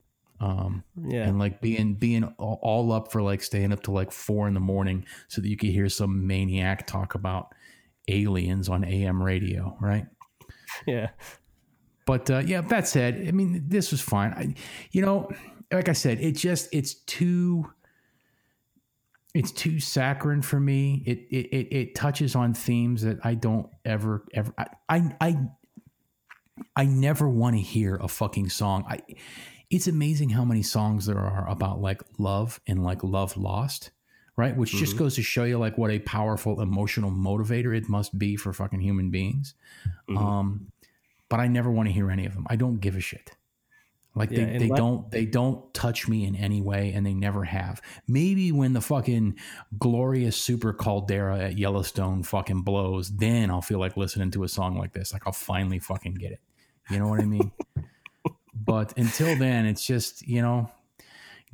um 0.41 0.85
Yeah, 0.97 1.31
and 1.31 1.39
like 1.39 1.61
being 1.61 1.95
being 1.95 2.25
all, 2.39 2.93
up 2.93 3.13
for 3.13 3.23
like 3.23 3.43
staying 3.43 3.73
up 3.73 3.83
to 3.85 3.91
like 3.91 4.11
four 4.13 4.49
in 4.49 4.55
the 4.55 4.61
morning 4.61 5.05
so 5.29 5.41
that 5.41 5.49
you 5.49 5.57
could 5.57 5.71
hear 5.71 5.89
some 5.89 6.27
maniac 6.27 6.87
talk 6.87 7.15
about 7.15 7.55
aliens 8.09 8.69
on 8.69 8.85
AM 8.85 9.23
radio, 9.23 9.77
right? 9.81 10.07
yeah, 10.87 11.11
But 12.07 12.31
uh, 12.31 12.39
yeah, 12.39 12.61
that 12.63 12.89
said, 12.89 13.25
I 13.29 13.31
mean, 13.31 13.65
this 13.69 13.91
was 13.93 14.01
fine. 14.01 14.33
I, 14.33 14.55
you 14.91 15.03
know, 15.03 15.31
like 15.73 15.89
I 15.89 15.93
said, 15.93 16.21
it 16.21 16.33
just 16.33 16.69
it's 16.73 16.95
too 16.95 17.71
it's 19.33 19.53
too 19.53 19.79
saccharine 19.79 20.43
for 20.43 20.59
me. 20.59 21.03
It 21.07 21.19
it 21.31 21.47
it, 21.55 21.77
it 21.77 21.95
touches 21.95 22.35
on 22.35 22.53
themes 22.55 23.03
that 23.03 23.19
I 23.25 23.35
don't 23.35 23.69
ever 23.85 24.27
ever 24.35 24.53
I 24.59 24.67
I 24.89 25.17
I, 25.21 25.37
I 26.77 26.85
never 26.85 27.29
want 27.29 27.57
to 27.57 27.63
hear 27.63 27.97
a 27.97 28.09
fucking 28.09 28.49
song. 28.51 28.85
I 28.89 29.01
it's 29.71 29.87
amazing 29.87 30.31
how 30.31 30.45
many 30.45 30.63
songs 30.63 31.07
there 31.07 31.19
are 31.19 31.49
about 31.49 31.81
like 31.81 32.03
love 32.19 32.61
and 32.67 32.83
like 32.83 33.05
love 33.05 33.37
lost, 33.37 33.91
right? 34.37 34.57
Which 34.57 34.73
just 34.73 34.97
Mhm. 34.97 34.99
goes 34.99 35.15
to 35.15 35.23
show 35.23 35.45
you 35.45 35.59
like 35.59 35.79
what 35.79 35.91
a 35.91 36.01
powerful 36.01 36.61
emotional 36.61 37.11
motivator 37.11 37.77
it 37.77 37.89
must 37.89 38.19
be 38.19 38.37
for 38.37 38.53
fucking 38.53 38.81
human 38.81 39.11
beings. 39.11 39.55
Mhm. 40.09 40.17
Um, 40.19 40.67
but 41.29 41.39
I 41.41 41.47
never 41.47 41.71
want 41.71 41.89
to 41.89 41.93
hear 41.93 42.11
any 42.11 42.27
of 42.27 42.35
them. 42.35 42.47
I 42.51 42.57
don't 42.57 42.81
give 42.81 42.97
a 42.97 43.01
shit. 43.01 43.37
Like 44.17 44.33
Yeah, 44.33 44.47
they, 44.47 44.59
they 44.59 44.69
don't 44.69 45.09
they 45.13 45.25
don't 45.25 45.73
touch 45.73 46.09
me 46.09 46.25
in 46.25 46.35
any 46.35 46.61
way, 46.61 46.93
and 46.93 47.07
they 47.07 47.15
never 47.15 47.45
have. 47.45 47.81
Maybe 48.09 48.51
when 48.51 48.73
the 48.73 48.81
fucking 48.81 49.39
glorious 49.79 50.37
super 50.37 50.73
caldera 50.73 51.39
at 51.39 51.59
Yellowstone 51.59 52.25
fucking 52.25 52.63
blows, 52.63 53.11
then 53.19 53.53
I'll 53.53 53.63
feel 53.63 53.79
like 53.79 53.97
listening 53.97 54.33
to 54.33 54.43
a 54.43 54.49
song 54.49 54.77
like 54.77 54.95
this. 54.95 55.13
Like 55.13 55.29
I'll 55.29 55.33
finally 55.33 55.79
fucking 55.79 56.15
get 56.15 56.33
it. 56.33 56.41
You 56.91 56.99
know 56.99 57.07
what 57.07 57.21
I 57.21 57.25
mean? 57.25 57.53
but 58.65 58.97
until 58.97 59.37
then, 59.37 59.67
it's 59.67 59.87
just 59.87 60.27
you 60.27 60.43
know, 60.43 60.71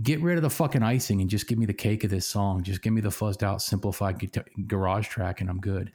get 0.03 0.21
rid 0.21 0.37
of 0.37 0.43
the 0.43 0.51
fucking 0.51 0.83
icing 0.83 1.21
and 1.21 1.31
just 1.31 1.47
give 1.47 1.59
me 1.59 1.67
the 1.67 1.75
cake 1.75 2.05
of 2.05 2.11
this 2.11 2.27
song. 2.27 2.63
Just 2.63 2.83
give 2.83 2.93
me 2.93 3.01
the 3.01 3.09
fuzzed 3.09 3.43
out, 3.43 3.63
simplified 3.63 4.19
guitar- 4.19 4.47
garage 4.67 5.09
track, 5.09 5.41
and 5.41 5.51
I'm 5.51 5.61
good. 5.61 5.93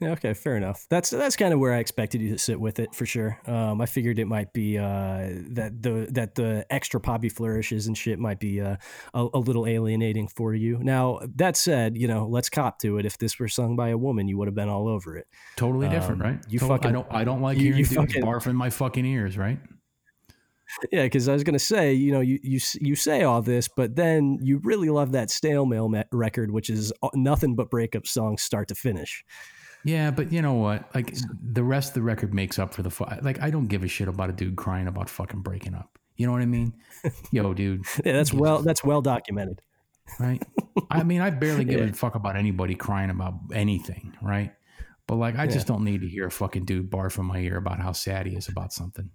Yeah, 0.00 0.12
okay, 0.12 0.32
fair 0.32 0.56
enough. 0.56 0.86
That's 0.88 1.10
that's 1.10 1.36
kind 1.36 1.52
of 1.52 1.60
where 1.60 1.74
I 1.74 1.78
expected 1.78 2.22
you 2.22 2.30
to 2.30 2.38
sit 2.38 2.58
with 2.58 2.78
it 2.78 2.94
for 2.94 3.04
sure. 3.04 3.38
Um, 3.46 3.82
I 3.82 3.86
figured 3.86 4.18
it 4.18 4.24
might 4.24 4.50
be 4.54 4.78
uh, 4.78 5.28
that 5.50 5.82
the 5.82 6.08
that 6.12 6.34
the 6.36 6.64
extra 6.70 6.98
poppy 6.98 7.28
flourishes 7.28 7.86
and 7.86 7.96
shit 7.98 8.18
might 8.18 8.40
be 8.40 8.62
uh, 8.62 8.76
a, 9.12 9.28
a 9.34 9.38
little 9.38 9.66
alienating 9.66 10.26
for 10.28 10.54
you. 10.54 10.78
Now 10.78 11.20
that 11.36 11.56
said, 11.58 11.98
you 11.98 12.08
know, 12.08 12.26
let's 12.26 12.48
cop 12.48 12.78
to 12.78 12.96
it. 12.96 13.04
If 13.04 13.18
this 13.18 13.38
were 13.38 13.48
sung 13.48 13.76
by 13.76 13.90
a 13.90 13.98
woman, 13.98 14.26
you 14.26 14.38
would 14.38 14.48
have 14.48 14.54
been 14.54 14.70
all 14.70 14.88
over 14.88 15.18
it. 15.18 15.26
Totally 15.56 15.88
different, 15.90 16.22
Um, 16.22 16.28
right? 16.28 16.38
you 16.48 16.58
Total- 16.58 16.76
fucking- 16.76 16.88
I 16.88 16.92
don't. 16.92 17.06
I 17.10 17.24
don't 17.24 17.42
like 17.42 17.58
you- 17.58 17.64
hearing 17.64 17.78
you 17.80 17.84
fucking- 17.84 18.22
barf 18.22 18.46
in 18.46 18.56
my 18.56 18.70
fucking 18.70 19.04
ears, 19.04 19.36
right? 19.36 19.58
Yeah, 20.92 21.02
because 21.02 21.28
I 21.28 21.32
was 21.32 21.42
gonna 21.42 21.58
say, 21.58 21.92
you 21.94 22.12
know, 22.12 22.20
you 22.20 22.38
you 22.44 22.60
you 22.80 22.94
say 22.94 23.24
all 23.24 23.42
this, 23.42 23.66
but 23.66 23.96
then 23.96 24.38
you 24.40 24.58
really 24.62 24.88
love 24.88 25.10
that 25.12 25.28
stale 25.28 25.66
mail 25.66 25.92
record, 26.12 26.52
which 26.52 26.70
is 26.70 26.92
uh, 27.02 27.08
nothing 27.12 27.56
but 27.56 27.70
breakup 27.70 28.06
songs, 28.06 28.40
start 28.42 28.68
to 28.68 28.76
finish. 28.76 29.24
Yeah, 29.84 30.10
but 30.10 30.32
you 30.32 30.42
know 30.42 30.54
what? 30.54 30.94
Like 30.94 31.16
the 31.42 31.62
rest 31.64 31.90
of 31.90 31.94
the 31.94 32.02
record 32.02 32.34
makes 32.34 32.58
up 32.58 32.74
for 32.74 32.82
the 32.82 32.90
fu- 32.90 33.04
like. 33.22 33.40
I 33.40 33.50
don't 33.50 33.66
give 33.68 33.82
a 33.82 33.88
shit 33.88 34.08
about 34.08 34.28
a 34.30 34.32
dude 34.32 34.56
crying 34.56 34.86
about 34.88 35.08
fucking 35.08 35.40
breaking 35.40 35.74
up. 35.74 35.98
You 36.16 36.26
know 36.26 36.32
what 36.32 36.42
I 36.42 36.46
mean? 36.46 36.74
Yo, 37.32 37.54
dude, 37.54 37.84
Yeah, 38.04 38.12
that's 38.12 38.32
well 38.32 38.62
that's 38.62 38.84
well 38.84 39.00
documented. 39.00 39.62
right? 40.18 40.42
I 40.90 41.02
mean, 41.02 41.20
I 41.22 41.30
barely 41.30 41.64
give 41.64 41.80
Yeah. 41.80 41.86
a 41.86 41.92
fuck 41.94 42.14
about 42.14 42.36
anybody 42.36 42.74
crying 42.74 43.08
about 43.10 43.34
anything, 43.54 44.14
right? 44.20 44.52
But 45.06 45.16
like, 45.16 45.36
I 45.38 45.46
just 45.46 45.66
don't 45.66 45.82
need 45.84 46.02
to 46.02 46.08
hear 46.08 46.26
a 46.26 46.30
fucking 46.30 46.66
dude 46.66 46.90
barf 46.90 47.18
in 47.18 47.24
my 47.24 47.38
ear 47.38 47.56
about 47.56 47.80
how 47.80 47.92
sad 47.92 48.26
he 48.26 48.36
is 48.36 48.48
about 48.48 48.72
something. 48.72 49.10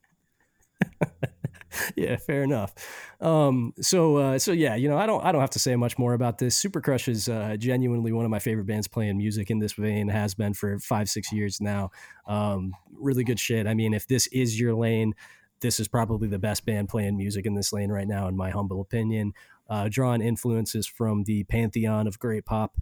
yeah, 1.96 2.16
fair 2.18 2.44
enough. 2.44 2.74
Um, 3.22 3.74
so, 3.82 4.18
uh, 4.18 4.40
so 4.40 4.52
yeah, 4.52 4.76
you 4.76 4.90
know, 4.90 4.98
I 4.98 5.06
don't, 5.06 5.24
I 5.24 5.32
don't 5.32 5.42
have 5.42 5.50
to 5.52 5.60
say 5.60 5.76
much 5.76 5.98
more 5.98 6.14
about 6.14 6.38
this. 6.38 6.56
Super 6.56 6.82
Crush 6.82 7.08
is 7.08 7.30
uh, 7.30 7.56
genuinely 7.58 8.12
one 8.12 8.26
of 8.26 8.32
my 8.32 8.40
favorite 8.40 8.66
bands 8.66 8.88
playing 8.88 9.18
music 9.18 9.50
in 9.50 9.60
this 9.60 9.74
vein. 9.74 10.08
Has 10.08 10.34
been 10.36 10.54
for 10.54 10.80
five, 10.80 11.10
six 11.10 11.32
years 11.32 11.60
now. 11.62 11.92
Um, 12.28 12.74
really 12.94 13.24
good 13.24 13.40
shit. 13.40 13.68
I 13.68 13.74
mean, 13.74 13.94
if 13.94 14.08
this 14.08 14.28
is 14.28 14.60
your 14.60 14.74
lane, 14.74 15.14
this 15.62 15.80
is 15.80 15.88
probably 15.88 16.28
the 16.28 16.40
best 16.40 16.66
band 16.66 16.90
playing 16.90 17.18
music 17.18 17.46
in 17.46 17.56
this 17.56 17.74
lane 17.74 17.92
right 17.92 18.08
now, 18.08 18.28
in 18.28 18.36
my 18.36 18.50
humble 18.50 18.82
opinion. 18.82 19.34
Uh, 19.68 19.90
drawing 19.90 20.22
influences 20.22 20.86
from 20.86 21.24
the 21.24 21.44
pantheon 21.46 22.06
of 22.06 22.20
great 22.20 22.46
pop, 22.46 22.78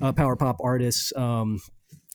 uh, 0.00 0.12
power 0.12 0.36
pop 0.36 0.56
artists. 0.62 1.12
Um, 1.16 1.60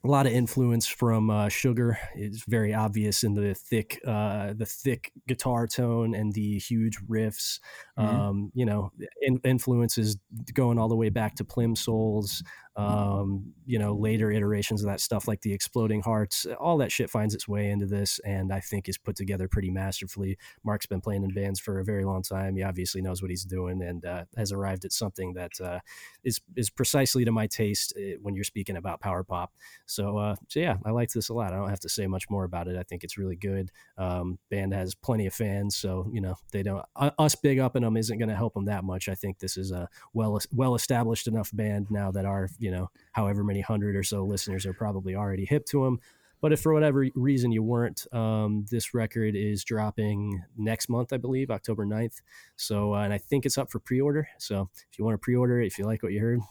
a 0.06 0.12
lot 0.12 0.28
of 0.28 0.34
influence 0.34 0.86
from 0.86 1.32
uh, 1.32 1.50
Sugar. 1.50 1.98
It's 2.14 2.46
very 2.46 2.74
obvious 2.74 3.24
in 3.24 3.34
the 3.34 3.56
thick, 3.56 4.00
uh, 4.06 4.54
the 4.54 4.66
thick 4.66 5.12
guitar 5.28 5.66
tone 5.66 6.14
and 6.14 6.32
the 6.32 6.60
huge 6.60 7.00
riffs. 7.08 7.60
Mhm. 7.98 8.04
Um, 8.04 8.52
you 8.54 8.66
know, 8.66 8.92
in, 9.22 9.40
influences 9.44 10.18
going 10.54 10.78
all 10.78 10.90
the 10.90 10.96
way 10.96 11.10
back 11.10 11.36
to 11.36 11.44
Plimsouls, 11.44 12.44
um, 12.76 13.54
you 13.66 13.80
know, 13.80 13.94
later 13.94 14.32
iterations 14.32 14.84
of 14.84 14.90
that 14.90 15.00
stuff, 15.00 15.28
like 15.28 15.42
the 15.42 15.54
Exploding 15.54 16.02
Hearts, 16.02 16.46
all 16.60 16.78
that 16.78 16.92
shit 16.92 17.10
finds 17.10 17.34
its 17.34 17.48
way 17.48 17.70
into 17.70 17.86
this, 17.86 18.20
and 18.26 18.52
I 18.52 18.60
think 18.60 18.90
is 18.90 18.98
put 18.98 19.16
together 19.16 19.48
pretty 19.48 19.72
masterfully. 19.72 20.38
Mark's 20.64 20.86
been 20.86 21.02
playing 21.02 21.24
in 21.24 21.34
bands 21.34 21.60
for 21.60 21.80
a 21.80 21.86
very 21.86 22.04
long 22.04 22.22
time. 22.22 22.56
He 22.56 22.64
obviously 22.64 23.02
knows 23.02 23.22
what 23.22 23.32
he's 23.32 23.46
doing, 23.46 23.82
and 23.82 24.06
uh, 24.06 24.26
has 24.36 24.52
arrived 24.52 24.84
at 24.84 24.92
something 24.92 25.34
that 25.34 25.52
uh, 25.64 25.80
is 26.24 26.42
is 26.56 26.70
precisely 26.70 27.24
to 27.24 27.32
my 27.32 27.48
taste 27.48 27.94
uh, 27.98 28.18
when 28.22 28.36
you're 28.36 28.44
speaking 28.44 28.76
about 28.76 29.00
power 29.00 29.24
pop. 29.24 29.54
So, 29.86 30.18
uh, 30.18 30.36
so 30.50 30.60
yeah, 30.60 30.78
I 30.86 30.92
like 30.92 31.12
this 31.12 31.30
a 31.30 31.34
lot. 31.34 31.54
I 31.54 31.58
don't 31.58 31.70
have 31.70 31.80
to 31.82 31.90
say 31.90 32.08
much 32.08 32.30
more 32.30 32.44
about 32.44 32.68
it. 32.68 32.78
I 32.78 32.84
think 32.84 33.04
it's 33.04 33.18
really 33.18 33.38
good. 33.38 33.72
Um, 33.98 34.38
band 34.52 34.74
has 34.74 34.96
plenty 34.96 35.28
of 35.28 35.34
fans, 35.34 35.78
so 35.78 36.10
you 36.12 36.20
know 36.20 36.36
they 36.52 36.64
don't 36.64 36.84
us 36.96 37.36
big 37.36 37.60
up 37.60 37.76
in 37.76 37.84
them 37.84 37.96
isn't 37.96 38.18
going 38.18 38.30
to 38.30 38.36
help 38.36 38.54
them 38.54 38.66
that 38.66 38.84
much. 38.84 39.08
I 39.08 39.16
think 39.16 39.40
this 39.40 39.56
is 39.56 39.72
a 39.72 39.88
well 40.14 40.40
well 40.52 40.76
established 40.76 41.28
enough 41.28 41.52
band 41.54 41.88
now 41.90 42.12
that 42.12 42.26
our 42.26 42.50
you 42.66 42.72
know 42.72 42.90
however 43.12 43.44
many 43.44 43.62
hundred 43.62 43.96
or 43.96 44.04
so 44.04 44.26
listeners 44.26 44.66
are 44.66 44.74
probably 44.74 45.16
already 45.16 45.46
hip 45.46 45.66
to 45.68 45.86
them. 45.86 46.00
But 46.42 46.52
if 46.52 46.62
for 46.62 46.74
whatever 46.74 47.08
reason 47.16 47.52
you 47.52 47.64
weren't, 47.64 48.06
um, 48.14 48.66
this 48.70 48.94
record 48.94 49.36
is 49.36 49.64
dropping 49.64 50.44
next 50.58 50.90
month, 50.90 51.14
I 51.14 51.18
believe, 51.18 51.50
October 51.50 51.86
9th. 51.86 52.22
So, 52.56 52.94
uh, 52.94 53.00
and 53.00 53.14
I 53.14 53.18
think 53.18 53.46
it's 53.46 53.58
up 53.58 53.72
for 53.72 53.80
pre 53.80 54.02
order. 54.02 54.28
So 54.38 54.70
if 54.92 55.00
you 55.00 55.06
want 55.06 55.16
to 55.16 55.18
pre 55.18 55.36
order 55.36 55.62
it, 55.62 55.68
if 55.68 55.80
you 55.80 55.86
like 55.86 56.04
what 56.04 56.12
you 56.12 56.20
heard, 56.20 56.42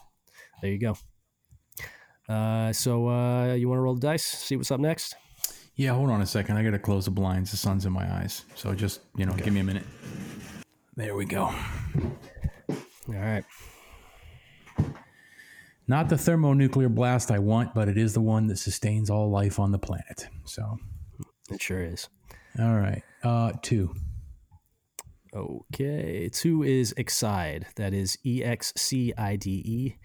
there 0.63 0.73
you 0.73 0.79
go. 0.79 0.97
Uh, 2.29 2.73
so, 2.73 3.09
uh, 3.09 3.55
you 3.55 3.69
want 3.69 3.79
to 3.79 3.83
roll 3.83 3.95
the 3.95 4.01
dice, 4.01 4.25
see 4.25 4.57
what's 4.57 4.71
up 4.71 4.81
next? 4.81 5.15
Yeah, 5.77 5.93
hold 5.93 6.11
on 6.11 6.23
a 6.23 6.27
second. 6.27 6.57
I 6.57 6.63
got 6.63 6.71
to 6.71 6.79
close 6.79 7.05
the 7.05 7.11
blinds. 7.11 7.51
The 7.51 7.57
sun's 7.57 7.85
in 7.85 7.93
my 7.93 8.13
eyes. 8.15 8.45
So 8.55 8.75
just, 8.75 9.01
you 9.17 9.27
know, 9.27 9.33
okay. 9.33 9.45
give 9.45 9.55
me 9.55 9.61
a 9.61 9.65
minute. 9.65 9.85
There 10.97 11.15
we 11.15 11.25
go. 11.25 11.55
All 13.09 13.15
right. 13.15 13.45
Not 15.87 16.09
the 16.09 16.17
thermonuclear 16.17 16.89
blast 16.89 17.31
I 17.31 17.39
want, 17.39 17.75
but 17.75 17.89
it 17.89 17.99
is 17.99 18.15
the 18.15 18.21
one 18.21 18.47
that 18.47 18.59
sustains 18.59 19.11
all 19.11 19.31
life 19.31 19.59
on 19.59 19.71
the 19.71 19.79
planet. 19.79 20.29
So 20.45 20.79
it 21.51 21.61
sure 21.61 21.83
is. 21.83 22.09
All 22.59 22.77
right. 22.77 23.03
Uh, 23.23 23.53
two. 23.63 23.95
Okay. 25.35 26.31
Two 26.33 26.63
is 26.63 26.95
Excide. 26.97 27.67
That 27.77 27.93
is 27.93 28.17
E 28.25 28.43
X 28.43 28.73
C 28.77 29.13
I 29.19 29.37
D 29.37 29.51
E. 29.51 29.97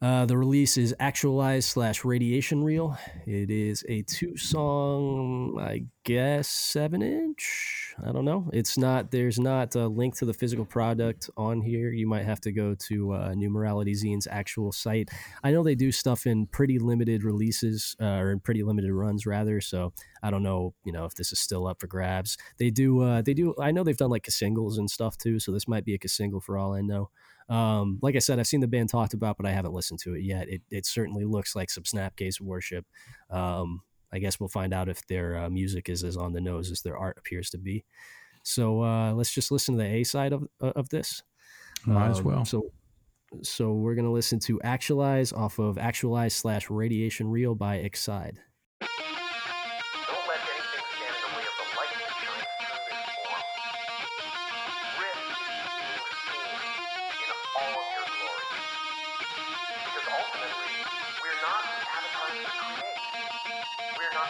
Uh, 0.00 0.26
the 0.26 0.36
release 0.36 0.76
is 0.76 0.96
Actualize 0.98 1.64
slash 1.64 2.04
Radiation 2.04 2.64
Reel. 2.64 2.98
It 3.24 3.50
is 3.50 3.84
a 3.88 4.02
two 4.02 4.36
song, 4.36 5.60
I 5.60 5.84
guess, 6.02 6.48
seven 6.48 7.02
inch. 7.02 7.81
I 8.06 8.12
don't 8.12 8.24
know. 8.24 8.48
It's 8.52 8.78
not, 8.78 9.10
there's 9.10 9.38
not 9.38 9.74
a 9.74 9.86
link 9.86 10.16
to 10.18 10.24
the 10.24 10.32
physical 10.34 10.64
product 10.64 11.28
on 11.36 11.60
here. 11.60 11.90
You 11.92 12.06
might 12.06 12.24
have 12.24 12.40
to 12.42 12.52
go 12.52 12.74
to 12.88 13.12
uh, 13.12 13.34
New 13.34 13.50
Morality 13.50 13.92
Zine's 13.94 14.26
actual 14.30 14.72
site. 14.72 15.10
I 15.42 15.50
know 15.50 15.62
they 15.62 15.74
do 15.74 15.92
stuff 15.92 16.26
in 16.26 16.46
pretty 16.46 16.78
limited 16.78 17.24
releases, 17.24 17.96
uh, 18.00 18.16
or 18.16 18.32
in 18.32 18.40
pretty 18.40 18.62
limited 18.62 18.92
runs, 18.92 19.26
rather. 19.26 19.60
So 19.60 19.92
I 20.22 20.30
don't 20.30 20.42
know, 20.42 20.74
you 20.84 20.92
know, 20.92 21.04
if 21.04 21.14
this 21.14 21.32
is 21.32 21.40
still 21.40 21.66
up 21.66 21.80
for 21.80 21.86
grabs. 21.86 22.38
They 22.58 22.70
do, 22.70 23.02
uh, 23.02 23.22
they 23.22 23.34
do, 23.34 23.54
I 23.60 23.72
know 23.72 23.84
they've 23.84 23.96
done 23.96 24.10
like 24.10 24.26
singles 24.30 24.78
and 24.78 24.90
stuff 24.90 25.18
too. 25.18 25.40
So 25.40 25.52
this 25.52 25.68
might 25.68 25.84
be 25.84 25.94
a 25.94 26.08
single 26.08 26.40
for 26.40 26.56
all 26.56 26.74
I 26.74 26.80
know. 26.80 27.10
Um, 27.48 27.98
like 28.02 28.16
I 28.16 28.20
said, 28.20 28.38
I've 28.38 28.46
seen 28.46 28.60
the 28.60 28.68
band 28.68 28.88
talked 28.88 29.14
about, 29.14 29.36
but 29.36 29.46
I 29.46 29.50
haven't 29.50 29.74
listened 29.74 30.00
to 30.00 30.14
it 30.14 30.22
yet. 30.22 30.48
It, 30.48 30.62
it 30.70 30.86
certainly 30.86 31.24
looks 31.24 31.54
like 31.54 31.70
some 31.70 31.84
Snapcase 31.84 32.40
worship. 32.40 32.86
Um, 33.30 33.82
I 34.12 34.18
guess 34.18 34.38
we'll 34.38 34.48
find 34.48 34.74
out 34.74 34.88
if 34.88 35.06
their 35.06 35.36
uh, 35.36 35.50
music 35.50 35.88
is 35.88 36.04
as 36.04 36.16
on 36.16 36.32
the 36.32 36.40
nose 36.40 36.70
as 36.70 36.82
their 36.82 36.96
art 36.96 37.16
appears 37.18 37.50
to 37.50 37.58
be. 37.58 37.84
So 38.42 38.82
uh, 38.82 39.12
let's 39.14 39.32
just 39.32 39.50
listen 39.50 39.76
to 39.76 39.82
the 39.82 39.88
A 39.88 40.04
side 40.04 40.32
of 40.32 40.46
uh, 40.60 40.72
of 40.76 40.88
this. 40.88 41.22
Might 41.86 42.06
um, 42.06 42.10
as 42.10 42.22
well. 42.22 42.44
So 42.44 42.70
so 43.42 43.72
we're 43.72 43.94
gonna 43.94 44.12
listen 44.12 44.38
to 44.40 44.60
Actualize 44.62 45.32
off 45.32 45.58
of 45.58 45.78
Actualize 45.78 46.34
slash 46.34 46.68
Radiation 46.68 47.28
Reel 47.28 47.54
by 47.54 47.76
Excide. 47.76 48.40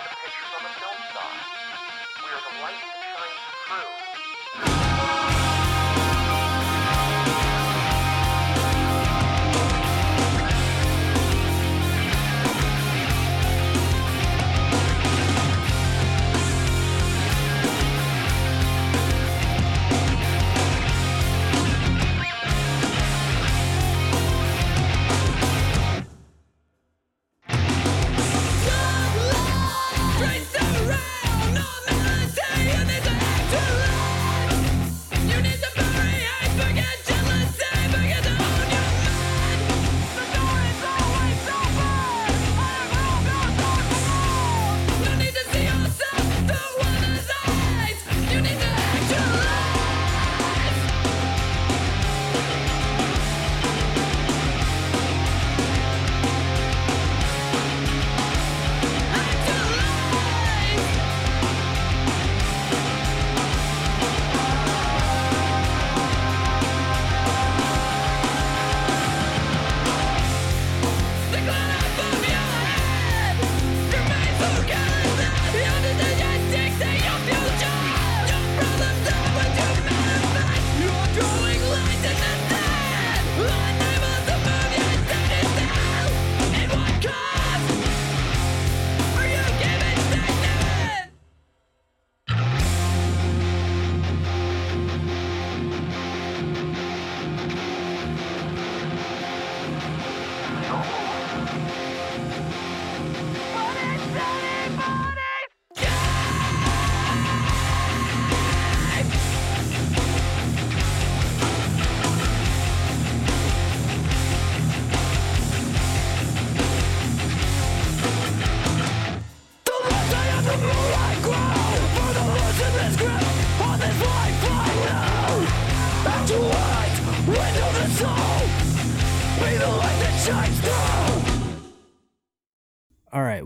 We 0.03 0.09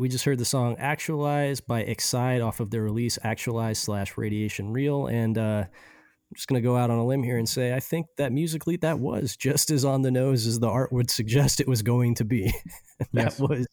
just 0.09 0.25
heard 0.25 0.39
the 0.39 0.45
song 0.45 0.77
Actualize 0.79 1.61
by 1.61 1.81
Excide 1.81 2.41
off 2.41 2.61
of 2.61 2.71
their 2.71 2.83
release 2.83 3.19
Actualize 3.23 3.79
slash 3.79 4.17
Radiation 4.17 4.73
Reel. 4.73 5.07
And 5.07 5.39
uh, 5.39 5.65
I'm 5.67 6.35
just 6.35 6.49
going 6.49 6.61
to 6.61 6.67
go 6.67 6.77
out 6.77 6.91
on 6.91 6.99
a 6.99 7.07
limb 7.07 7.23
here 7.23 7.39
and 7.39 7.49
say 7.49 7.75
I 7.75 7.81
think 7.81 8.07
that 8.17 8.33
musically 8.33 8.77
that 8.79 8.99
was 8.99 9.37
just 9.37 9.71
as 9.71 9.85
on 9.85 10.03
the 10.03 10.11
nose 10.11 10.47
as 10.47 10.59
the 10.59 10.69
art 10.69 10.93
would 10.93 11.11
suggest 11.11 11.61
it 11.61 11.69
was 11.69 11.83
going 11.83 12.15
to 12.17 12.25
be. 12.25 12.53
that 12.99 13.09
yes. 13.13 13.39
was 13.39 13.67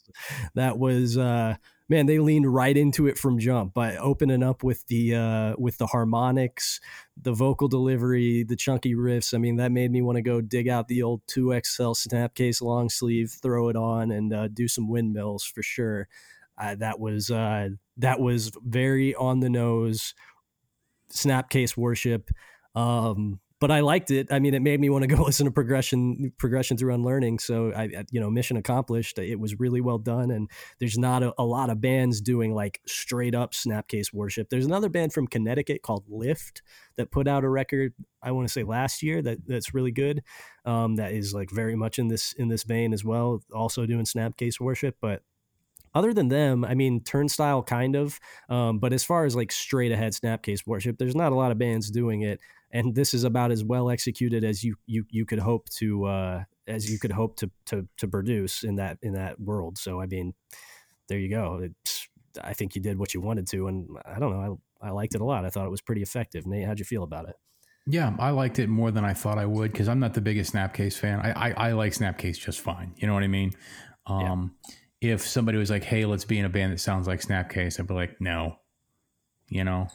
that 0.56 0.78
was 0.78 1.18
uh, 1.18 1.56
man, 1.90 2.06
they 2.06 2.20
leaned 2.20 2.52
right 2.54 2.76
into 2.76 3.08
it 3.08 3.18
from 3.18 3.40
jump 3.40 3.74
by 3.74 3.96
opening 3.98 4.44
up 4.44 4.64
with 4.64 4.86
the 4.88 5.16
uh, 5.16 5.56
with 5.58 5.78
the 5.78 5.88
harmonics, 5.88 6.80
the 7.22 7.34
vocal 7.34 7.68
delivery, 7.68 8.44
the 8.44 8.56
chunky 8.56 8.96
riffs. 8.96 9.34
I 9.34 9.38
mean, 9.38 9.58
that 9.58 9.72
made 9.72 9.92
me 9.92 10.02
want 10.02 10.18
to 10.18 10.22
go 10.22 10.42
dig 10.42 10.68
out 10.68 10.88
the 10.88 11.04
old 11.04 11.22
two 11.28 11.50
XL 11.52 11.92
Snapcase 11.92 12.62
long 12.62 12.90
sleeve, 12.90 13.36
throw 13.42 13.70
it 13.70 13.76
on, 13.76 14.12
and 14.12 14.34
uh, 14.34 14.48
do 14.48 14.68
some 14.68 14.88
windmills 14.88 15.44
for 15.44 15.64
sure. 15.64 16.08
Uh, 16.58 16.76
that 16.76 17.00
was 17.00 17.32
uh, 17.32 17.70
that 17.98 18.20
was 18.20 18.52
very 18.64 19.16
on 19.16 19.40
the 19.40 19.50
nose 19.50 20.14
Snapcase 21.12 21.76
worship. 21.76 22.30
Um, 22.76 23.40
but 23.64 23.72
I 23.72 23.80
liked 23.80 24.12
it. 24.12 24.28
I 24.30 24.40
mean, 24.40 24.54
it 24.56 24.62
made 24.62 24.82
me 24.82 24.90
want 24.90 25.04
to 25.04 25.08
go 25.16 25.24
listen 25.24 25.46
to 25.46 25.52
progression 25.52 26.34
progression 26.38 26.76
through 26.76 26.94
unlearning. 26.94 27.40
So 27.40 27.72
I, 27.74 28.04
you 28.12 28.20
know, 28.20 28.30
mission 28.30 28.58
accomplished. 28.58 29.18
It 29.18 29.40
was 29.40 29.58
really 29.58 29.80
well 29.80 30.00
done, 30.00 30.32
and 30.32 30.52
there's 30.80 30.98
not 30.98 31.24
a, 31.24 31.34
a, 31.38 31.46
lot 31.46 31.70
of 31.70 31.80
bands 31.80 32.20
doing 32.20 32.54
like 32.54 32.82
straight 32.86 33.34
up 33.34 33.54
Snapcase 33.54 34.12
worship. 34.12 34.50
There's 34.50 34.66
another 34.66 34.90
band 34.90 35.14
from 35.14 35.28
Connecticut 35.28 35.82
called 35.82 36.04
Lift 36.10 36.62
that 36.98 37.10
put 37.10 37.26
out 37.26 37.46
a 37.46 37.50
record. 37.50 37.94
I 38.22 38.32
want 38.34 38.50
to 38.50 38.52
say 38.52 38.64
last 38.64 39.02
year 39.02 39.22
that 39.22 39.38
that's 39.48 39.74
really 39.74 39.94
good. 39.94 40.24
Um, 40.66 40.98
that 40.98 41.14
is 41.14 41.34
like 41.34 41.50
very 41.50 41.78
much 41.78 42.00
in 42.00 42.10
this 42.10 42.34
in 42.34 42.50
this 42.50 42.64
vein 42.64 42.92
as 42.92 43.06
well. 43.06 43.44
Also 43.56 43.86
doing 43.86 44.04
Snapcase 44.04 44.60
worship, 44.60 44.98
but 45.00 45.22
other 45.96 46.14
than 46.14 46.28
them, 46.28 46.66
I 46.66 46.74
mean, 46.74 47.02
Turnstile 47.04 47.64
kind 47.64 47.96
of, 47.96 48.20
um, 48.50 48.80
but 48.80 48.94
as 48.94 49.04
far 49.04 49.26
as 49.26 49.36
like 49.36 49.52
straight 49.52 49.92
ahead 49.92 50.14
Snapcase 50.14 50.66
worship, 50.66 50.98
there's 50.98 51.16
not 51.16 51.32
a 51.32 51.36
lot 51.36 51.52
of 51.52 51.60
bands 51.60 51.92
doing 51.92 52.22
it 52.22 52.40
and 52.74 52.96
this 52.96 53.14
is 53.14 53.24
about 53.24 53.52
as 53.52 53.64
well 53.64 53.90
executed 53.90 54.44
as 54.44 54.64
you 54.64 54.76
you 54.88 55.06
you 55.10 55.26
could 55.26 55.40
hope 55.40 55.70
to 55.70 56.06
uh, 56.06 56.44
as 56.68 56.92
you 56.92 57.00
could 57.00 57.12
hope 57.12 57.38
to 57.38 57.50
to 57.68 57.88
to 57.98 58.08
produce 58.08 58.64
in 58.64 58.76
that 58.76 58.98
in 59.02 59.14
that 59.14 59.40
world. 59.40 59.78
So 59.78 60.02
I 60.02 60.08
mean, 60.08 60.34
there 61.08 61.20
you 61.20 61.30
go. 61.30 61.62
It's, 61.64 62.08
I 62.44 62.54
think 62.54 62.76
you 62.76 62.82
did 62.82 62.98
what 62.98 63.14
you 63.14 63.22
wanted 63.22 63.48
to, 63.50 63.68
and 63.68 63.88
I 64.04 64.20
don't 64.20 64.32
know. 64.32 64.60
I 64.82 64.88
I 64.88 64.92
liked 64.92 65.14
it 65.16 65.22
a 65.22 65.26
lot. 65.26 65.46
I 65.46 65.50
thought 65.50 65.68
it 65.68 65.72
was 65.72 65.82
pretty 65.82 66.02
effective. 66.02 66.48
Nate, 66.48 66.66
how'd 66.66 66.80
you 66.80 66.86
feel 66.86 67.04
about 67.04 67.30
it? 67.30 67.36
Yeah, 67.86 68.16
I 68.18 68.32
liked 68.32 68.60
it 68.60 68.68
more 68.68 68.92
than 68.92 69.06
I 69.06 69.14
thought 69.14 69.38
I 69.38 69.46
would 69.46 69.72
because 69.72 69.88
I'm 69.88 70.00
not 70.00 70.14
the 70.14 70.22
biggest 70.22 70.54
Snapcase 70.54 70.98
fan. 70.98 71.20
I, 71.20 71.50
I, 71.50 71.52
I 71.52 71.72
like 71.74 71.94
Snapcase 71.94 72.40
just 72.40 72.62
fine. 72.62 72.94
You 72.96 73.08
know 73.08 73.14
what 73.14 73.24
I 73.24 73.28
mean? 73.28 73.52
Um, 74.08 74.56
yeah. 75.02 75.14
If 75.14 75.22
somebody 75.22 75.58
was 75.58 75.70
like, 75.70 75.84
"Hey, 75.84 76.06
let's 76.06 76.26
be 76.26 76.40
in 76.40 76.46
a 76.46 76.50
band 76.50 76.74
that 76.74 76.80
sounds 76.80 77.08
like 77.08 77.22
Snapcase," 77.22 77.80
I'd 77.80 77.88
be 77.88 77.94
like, 77.94 78.20
"No," 78.20 78.56
you 79.50 79.64
know, 79.64 79.90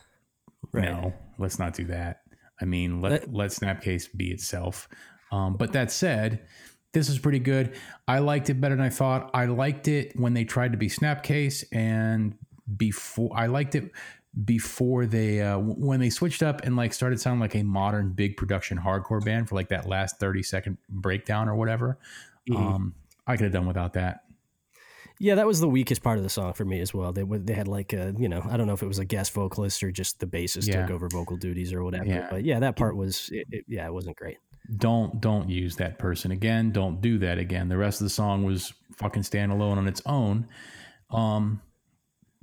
right. 0.71 0.85
no, 0.85 1.15
let's 1.39 1.59
not 1.59 1.75
do 1.75 1.87
that. 1.87 2.21
I 2.61 2.65
mean, 2.65 3.01
let 3.01 3.23
that, 3.23 3.33
let 3.33 3.51
Snapcase 3.51 4.09
be 4.17 4.31
itself. 4.31 4.89
Um, 5.31 5.57
but 5.57 5.73
that 5.73 5.91
said, 5.91 6.47
this 6.93 7.09
is 7.09 7.19
pretty 7.19 7.39
good. 7.39 7.77
I 8.07 8.19
liked 8.19 8.51
it 8.51 8.61
better 8.61 8.75
than 8.75 8.85
I 8.85 8.89
thought. 8.89 9.31
I 9.35 9.47
liked 9.47 9.89
it 9.89 10.19
when 10.19 10.35
they 10.35 10.45
tried 10.45 10.73
to 10.73 10.79
be 10.79 10.89
Snapcase, 10.89 11.65
and 11.73 12.37
before 12.77 13.31
I 13.35 13.47
liked 13.47 13.75
it 13.75 13.93
before 14.45 15.07
they 15.07 15.41
uh, 15.41 15.59
when 15.59 16.01
they 16.01 16.11
switched 16.11 16.43
up 16.43 16.63
and 16.65 16.77
like 16.77 16.93
started 16.93 17.21
sounding 17.21 17.41
like 17.41 17.55
a 17.55 17.63
modern 17.63 18.11
big 18.11 18.37
production 18.37 18.79
hardcore 18.79 19.25
band 19.25 19.49
for 19.49 19.55
like 19.55 19.69
that 19.69 19.87
last 19.87 20.21
30 20.21 20.43
second 20.43 20.79
breakdown 20.89 21.49
or 21.49 21.55
whatever 21.55 21.99
mm-hmm. 22.49 22.63
um, 22.63 22.95
i 23.27 23.37
could 23.37 23.45
have 23.45 23.53
done 23.53 23.67
without 23.67 23.95
that 23.95 24.25
yeah, 25.21 25.35
that 25.35 25.47
was 25.47 25.61
the 25.61 25.69
weakest 25.69 26.03
part 26.03 26.19
of 26.19 26.25
the 26.25 26.31
song 26.31 26.53
for 26.53 26.65
me 26.65 26.81
as 26.81 26.95
well. 26.95 27.13
They 27.13 27.25
they 27.25 27.55
had 27.55 27.69
like 27.69 27.93
a 27.93 28.15
you 28.17 28.29
know 28.29 28.43
I 28.49 28.57
don't 28.57 28.67
know 28.67 28.73
if 28.73 28.83
it 28.83 28.87
was 28.87 28.99
a 28.99 29.05
guest 29.05 29.33
vocalist 29.33 29.83
or 29.83 29.91
just 29.91 30.21
the 30.21 30.27
bassist 30.27 30.69
yeah. 30.69 30.83
took 30.83 30.91
over 30.91 31.09
vocal 31.09 31.37
duties 31.37 31.73
or 31.73 31.83
whatever. 31.83 32.07
Yeah. 32.07 32.29
But 32.31 32.45
yeah, 32.45 32.61
that 32.61 32.77
part 32.77 32.97
was 32.97 33.29
it, 33.33 33.47
it, 33.51 33.65
yeah 33.69 33.87
it 33.87 33.93
wasn't 33.93 34.17
great. 34.17 34.39
Don't 34.77 35.21
don't 35.21 35.49
use 35.49 35.77
that 35.77 35.99
person 35.99 36.31
again. 36.31 36.71
Don't 36.71 37.01
do 37.01 37.19
that 37.19 37.39
again. 37.39 37.69
The 37.69 37.77
rest 37.77 38.01
of 38.01 38.05
the 38.05 38.11
song 38.11 38.45
was 38.45 38.73
fucking 38.97 39.23
standalone 39.23 39.77
on 39.77 39.89
its 39.89 40.03
own. 40.07 40.47
Um, 41.11 41.63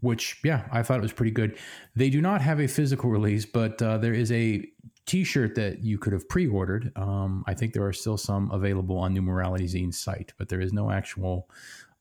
which 0.01 0.39
yeah, 0.43 0.67
I 0.71 0.83
thought 0.83 0.99
it 0.99 1.03
was 1.03 1.13
pretty 1.13 1.31
good. 1.31 1.57
They 1.95 2.09
do 2.09 2.21
not 2.21 2.41
have 2.41 2.59
a 2.59 2.67
physical 2.67 3.09
release, 3.09 3.45
but 3.45 3.81
uh, 3.81 3.97
there 3.97 4.13
is 4.13 4.31
a 4.31 4.65
T-shirt 5.05 5.55
that 5.55 5.83
you 5.83 5.97
could 5.97 6.13
have 6.13 6.27
pre-ordered. 6.27 6.91
Um, 6.95 7.43
I 7.47 7.53
think 7.53 7.73
there 7.73 7.85
are 7.85 7.93
still 7.93 8.17
some 8.17 8.49
available 8.51 8.97
on 8.97 9.13
New 9.13 9.21
Morality 9.21 9.65
Zine's 9.65 9.99
site, 9.99 10.33
but 10.37 10.49
there 10.49 10.59
is 10.59 10.73
no 10.73 10.89
actual 10.91 11.47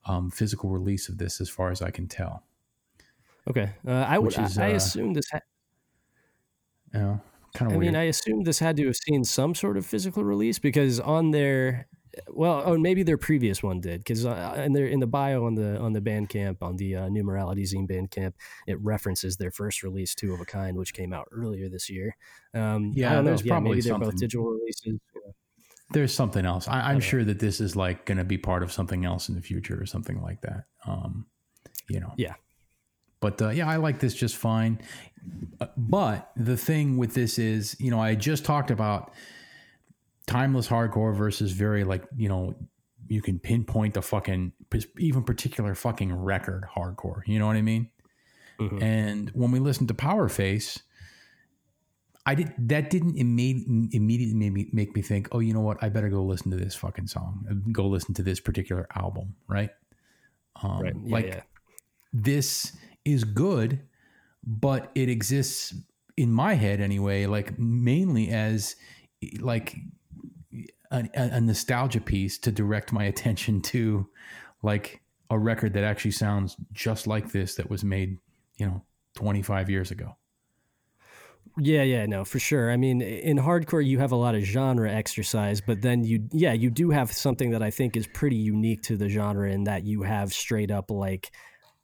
um, 0.07 0.31
physical 0.31 0.71
release 0.71 1.09
of 1.09 1.19
this, 1.19 1.41
as 1.41 1.49
far 1.49 1.71
as 1.71 1.83
I 1.83 1.91
can 1.91 2.07
tell. 2.07 2.45
Okay, 3.49 3.71
uh, 3.87 3.91
I 3.91 4.19
would. 4.19 4.37
Is, 4.39 4.59
I, 4.59 4.69
I 4.69 4.73
uh, 4.73 4.77
assume 4.77 5.13
this. 5.13 5.29
Ha- 5.31 5.41
yeah, 6.93 7.19
kind 7.55 7.71
of. 7.71 7.77
I 7.77 7.79
weird. 7.79 7.81
mean, 7.81 7.97
I 7.97 8.05
assume 8.05 8.45
this 8.45 8.59
had 8.59 8.77
to 8.77 8.87
have 8.87 8.97
seen 8.97 9.25
some 9.25 9.55
sort 9.55 9.77
of 9.77 9.85
physical 9.85 10.25
release 10.25 10.59
because 10.59 10.99
on 11.01 11.31
their, 11.31 11.89
well, 12.29 12.63
oh, 12.65 12.79
maybe 12.79 13.03
their 13.03 13.19
previous 13.19 13.63
one 13.63 13.81
did 13.81 14.01
because 14.01 14.25
uh, 14.25 14.63
in 14.65 14.73
their 14.73 14.87
in 14.87 15.01
the 15.01 15.07
bio 15.07 15.45
on 15.45 15.55
the 15.55 15.79
on 15.79 15.93
the 15.93 16.01
Bandcamp 16.01 16.63
on 16.63 16.77
the 16.77 16.97
uh, 16.97 17.09
New 17.09 17.23
Morality 17.23 17.65
Zine 17.65 17.89
Bandcamp, 17.89 18.33
it 18.67 18.81
references 18.81 19.37
their 19.37 19.51
first 19.51 19.83
release, 19.83 20.15
Two 20.15 20.33
of 20.33 20.41
a 20.41 20.47
Kind, 20.47 20.77
which 20.77 20.95
came 20.95 21.13
out 21.13 21.29
earlier 21.31 21.69
this 21.69 21.91
year. 21.91 22.17
Um, 22.55 22.93
yeah, 22.95 23.13
I 23.13 23.15
don't 23.17 23.25
know. 23.27 23.37
Yeah, 23.45 23.61
maybe 23.61 23.81
they're 23.83 23.99
both 23.99 24.17
digital 24.17 24.47
releases. 24.47 25.01
There's 25.91 26.15
something 26.15 26.47
else. 26.47 26.67
I, 26.67 26.91
am 26.91 26.97
okay. 26.97 27.07
sure 27.07 27.25
that 27.25 27.39
this 27.39 27.61
is 27.61 27.77
like 27.77 28.07
going 28.07 28.19
to 28.19 28.25
be 28.25 28.39
part 28.39 28.63
of 28.63 28.73
something 28.73 29.05
else 29.05 29.29
in 29.29 29.35
the 29.35 29.43
future 29.43 29.81
or 29.81 29.87
something 29.87 30.21
like 30.23 30.41
that. 30.41 30.65
Um, 30.87 31.27
you 31.89 32.01
know. 32.01 32.13
Yeah. 32.17 32.35
But 33.21 33.41
uh, 33.41 33.51
yeah, 33.51 33.69
I 33.69 33.77
like 33.77 34.01
this 34.01 34.15
just 34.15 34.37
fine. 34.37 34.81
Uh, 35.61 35.67
but 35.77 36.31
the 36.37 36.57
thing 36.57 36.97
with 36.97 37.15
this 37.15 37.39
is, 37.39 37.77
you 37.79 37.91
know, 37.91 38.01
I 38.01 38.15
just 38.15 38.45
talked 38.45 38.71
about 38.71 39.13
timeless 40.27 40.69
hardcore 40.69 41.17
versus 41.17 41.53
very 41.53 41.85
like, 41.85 42.05
you 42.17 42.29
know, 42.29 42.55
you 43.07 43.23
can 43.23 43.39
pinpoint 43.39 43.95
the 43.95 44.03
fucking 44.03 44.53
even 44.99 45.23
particular 45.23 45.75
fucking 45.75 46.13
record 46.15 46.65
hardcore. 46.77 47.23
You 47.27 47.39
know 47.39 47.47
what 47.47 47.57
I 47.57 47.63
mean? 47.63 47.91
Mm-hmm. 48.59 48.83
And 48.83 49.31
when 49.31 49.51
we 49.51 49.59
listen 49.59 49.87
to 49.89 49.95
Powerface, 49.95 50.81
I 52.27 52.35
did 52.35 52.53
that 52.59 52.91
didn't 52.91 53.17
imme- 53.17 53.93
immediately 53.93 54.35
make 54.35 54.53
me, 54.53 54.69
make 54.73 54.97
me 54.97 55.03
think, 55.03 55.29
oh, 55.33 55.41
you 55.41 55.53
know 55.53 55.61
what? 55.61 55.83
I 55.83 55.91
better 55.91 56.09
go 56.09 56.23
listen 56.23 56.51
to 56.53 56.57
this 56.57 56.75
fucking 56.75 57.07
song. 57.07 57.63
Go 57.71 57.87
listen 57.87 58.15
to 58.15 58.23
this 58.23 58.41
particular 58.41 58.87
album, 58.97 59.35
right? 59.47 59.71
Um, 60.63 60.81
right. 60.81 60.95
Yeah, 61.05 61.13
like 61.13 61.27
yeah. 61.27 61.41
this 62.13 62.77
is 63.05 63.25
good, 63.25 63.81
but 64.47 64.91
it 64.95 65.11
exists 65.11 65.75
in 66.17 66.33
my 66.33 66.55
head 66.55 66.81
anyway, 66.81 67.27
like 67.27 67.59
mainly 67.59 68.31
as 68.31 68.77
like 69.41 69.77
a, 70.91 71.09
a 71.15 71.41
nostalgia 71.41 72.01
piece 72.01 72.39
to 72.39 72.53
direct 72.53 72.93
my 72.93 73.05
attention 73.13 73.61
to 73.61 74.09
like 74.63 75.03
a 75.31 75.39
record 75.39 75.75
that 75.75 75.85
actually 75.85 76.13
sounds 76.13 76.57
just 76.73 77.07
like 77.07 77.33
this 77.33 77.57
that 77.57 77.69
was 77.69 77.85
made, 77.85 78.19
you 78.57 78.67
know, 78.67 78.83
25 79.17 79.69
years 79.69 79.91
ago. 79.91 80.17
Yeah, 81.57 81.83
yeah, 81.85 82.07
no, 82.07 82.25
for 82.25 82.41
sure. 82.41 82.73
I 82.73 82.77
mean, 82.77 83.01
in 83.01 83.37
hardcore, 83.39 83.85
you 83.85 84.01
have 84.01 84.11
a 84.11 84.17
lot 84.17 84.35
of 84.35 84.43
genre 84.43 84.91
exercise, 84.91 85.61
but 85.61 85.83
then 85.83 86.03
you, 86.03 86.29
yeah, 86.33 86.53
you 86.53 86.69
do 86.69 86.91
have 86.91 87.13
something 87.13 87.51
that 87.51 87.63
I 87.63 87.71
think 87.71 87.97
is 87.97 88.09
pretty 88.09 88.35
unique 88.37 88.83
to 88.85 88.97
the 88.97 89.09
genre 89.09 89.49
in 89.49 89.63
that 89.65 89.85
you 89.85 90.03
have 90.03 90.33
straight 90.33 90.73
up 90.73 90.91
like, 90.91 91.31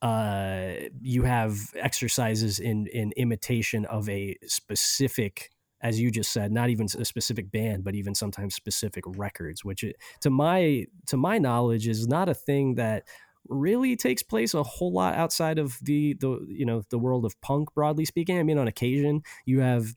uh, 0.02 0.72
you 1.02 1.22
have 1.22 1.56
exercises 1.76 2.58
in 2.58 2.86
in 2.88 3.12
imitation 3.16 3.84
of 3.84 4.08
a 4.08 4.36
specific, 4.46 5.50
as 5.82 6.00
you 6.00 6.10
just 6.10 6.32
said, 6.32 6.50
not 6.50 6.70
even 6.70 6.86
a 6.98 7.04
specific 7.04 7.52
band, 7.52 7.84
but 7.84 7.94
even 7.94 8.14
sometimes 8.14 8.54
specific 8.54 9.04
records, 9.06 9.64
which 9.64 9.84
to 10.20 10.30
my 10.30 10.86
to 11.06 11.16
my 11.16 11.38
knowledge 11.38 11.86
is 11.86 12.08
not 12.08 12.28
a 12.28 12.34
thing 12.34 12.74
that 12.76 13.04
really 13.48 13.96
takes 13.96 14.22
place 14.22 14.54
a 14.54 14.62
whole 14.62 14.92
lot 14.92 15.14
outside 15.14 15.58
of 15.58 15.78
the 15.82 16.14
the 16.14 16.46
you 16.48 16.64
know 16.64 16.82
the 16.90 16.98
world 16.98 17.24
of 17.24 17.40
punk 17.40 17.72
broadly 17.74 18.04
speaking. 18.04 18.38
I 18.38 18.42
mean 18.42 18.58
on 18.58 18.68
occasion 18.68 19.22
you 19.44 19.60
have 19.60 19.94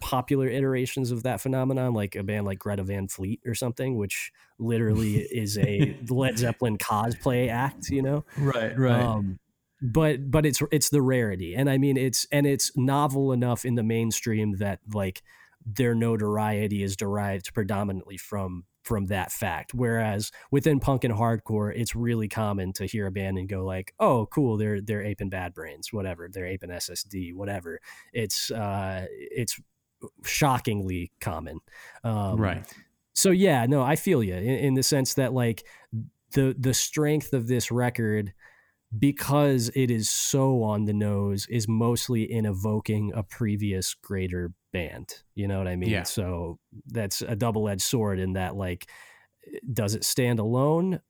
popular 0.00 0.48
iterations 0.48 1.10
of 1.10 1.22
that 1.22 1.40
phenomenon 1.40 1.94
like 1.94 2.16
a 2.16 2.22
band 2.24 2.44
like 2.44 2.58
greta 2.58 2.82
van 2.82 3.06
fleet 3.06 3.40
or 3.46 3.54
something 3.54 3.96
which 3.96 4.32
literally 4.58 5.18
is 5.32 5.56
a 5.56 5.96
led 6.10 6.36
zeppelin 6.36 6.76
cosplay 6.76 7.48
act 7.48 7.88
you 7.88 8.02
know? 8.02 8.24
Right 8.36 8.76
right. 8.76 9.00
Um, 9.00 9.38
but 9.80 10.30
but 10.30 10.46
it's 10.46 10.62
it's 10.70 10.90
the 10.90 11.02
rarity. 11.02 11.54
And 11.54 11.68
i 11.68 11.78
mean 11.78 11.96
it's 11.96 12.26
and 12.30 12.46
it's 12.46 12.76
novel 12.76 13.32
enough 13.32 13.64
in 13.64 13.74
the 13.74 13.82
mainstream 13.82 14.56
that 14.58 14.80
like 14.92 15.22
their 15.64 15.94
notoriety 15.94 16.82
is 16.82 16.96
derived 16.96 17.54
predominantly 17.54 18.16
from 18.16 18.64
from 18.82 19.06
that 19.06 19.32
fact. 19.32 19.74
Whereas 19.74 20.30
within 20.50 20.80
punk 20.80 21.04
and 21.04 21.14
hardcore, 21.14 21.72
it's 21.74 21.94
really 21.94 22.28
common 22.28 22.72
to 22.74 22.86
hear 22.86 23.06
a 23.06 23.12
band 23.12 23.38
and 23.38 23.48
go 23.48 23.64
like, 23.64 23.94
"Oh, 23.98 24.26
cool, 24.26 24.56
they're 24.56 24.80
they're 24.80 25.02
aping 25.02 25.30
Bad 25.30 25.54
Brains, 25.54 25.92
whatever. 25.92 26.28
They're 26.28 26.46
aping 26.46 26.70
SSD, 26.70 27.34
whatever." 27.34 27.80
It's 28.12 28.50
uh, 28.50 29.06
it's 29.10 29.60
shockingly 30.24 31.12
common, 31.20 31.60
um, 32.04 32.40
right? 32.40 32.64
So 33.14 33.30
yeah, 33.30 33.66
no, 33.66 33.82
I 33.82 33.96
feel 33.96 34.22
you 34.22 34.34
in, 34.34 34.42
in 34.44 34.74
the 34.74 34.82
sense 34.82 35.14
that 35.14 35.32
like 35.32 35.64
the 36.32 36.54
the 36.58 36.74
strength 36.74 37.32
of 37.32 37.46
this 37.46 37.70
record 37.70 38.32
because 38.98 39.70
it 39.74 39.90
is 39.90 40.10
so 40.10 40.62
on 40.62 40.84
the 40.84 40.92
nose 40.92 41.46
is 41.48 41.66
mostly 41.66 42.30
in 42.30 42.44
evoking 42.44 43.12
a 43.14 43.22
previous 43.22 43.94
greater 43.94 44.52
band. 44.72 45.14
You 45.34 45.48
know 45.48 45.58
what 45.58 45.68
I 45.68 45.76
mean? 45.76 45.90
Yeah. 45.90 46.02
So 46.04 46.58
that's 46.86 47.22
a 47.22 47.36
double 47.36 47.68
edged 47.68 47.82
sword 47.82 48.18
in 48.18 48.32
that, 48.34 48.56
like, 48.56 48.88
does 49.72 49.94
it 49.94 50.04
stand 50.04 50.38
alone? 50.38 51.00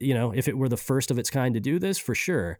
You 0.00 0.14
know, 0.14 0.32
if 0.32 0.48
it 0.48 0.56
were 0.58 0.68
the 0.68 0.76
first 0.76 1.10
of 1.10 1.18
its 1.18 1.30
kind 1.30 1.54
to 1.54 1.60
do 1.60 1.78
this, 1.78 1.98
for 1.98 2.14
sure. 2.14 2.58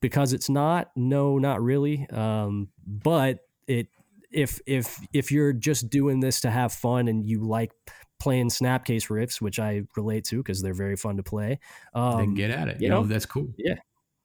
because 0.00 0.32
it's 0.32 0.48
not. 0.50 0.90
No, 0.96 1.38
not 1.38 1.62
really. 1.62 2.06
Um, 2.10 2.68
but 2.86 3.38
it 3.66 3.88
if 4.30 4.60
if 4.66 4.98
if 5.12 5.30
you're 5.30 5.52
just 5.52 5.88
doing 5.90 6.20
this 6.20 6.40
to 6.40 6.50
have 6.50 6.72
fun 6.72 7.06
and 7.08 7.24
you 7.24 7.40
like 7.46 7.70
playing 8.18 8.48
snapcase 8.48 9.08
riffs, 9.10 9.40
which 9.40 9.58
I 9.58 9.82
relate 9.96 10.24
to 10.26 10.36
because 10.38 10.60
they're 10.62 10.74
very 10.74 10.96
fun 10.96 11.16
to 11.18 11.22
play. 11.22 11.58
Um, 11.94 12.18
then 12.18 12.34
get 12.34 12.50
at 12.50 12.68
it. 12.68 12.80
you 12.80 12.84
You 12.84 12.88
know, 12.90 13.02
know, 13.02 13.06
that's 13.06 13.26
cool. 13.26 13.48
yeah, 13.58 13.74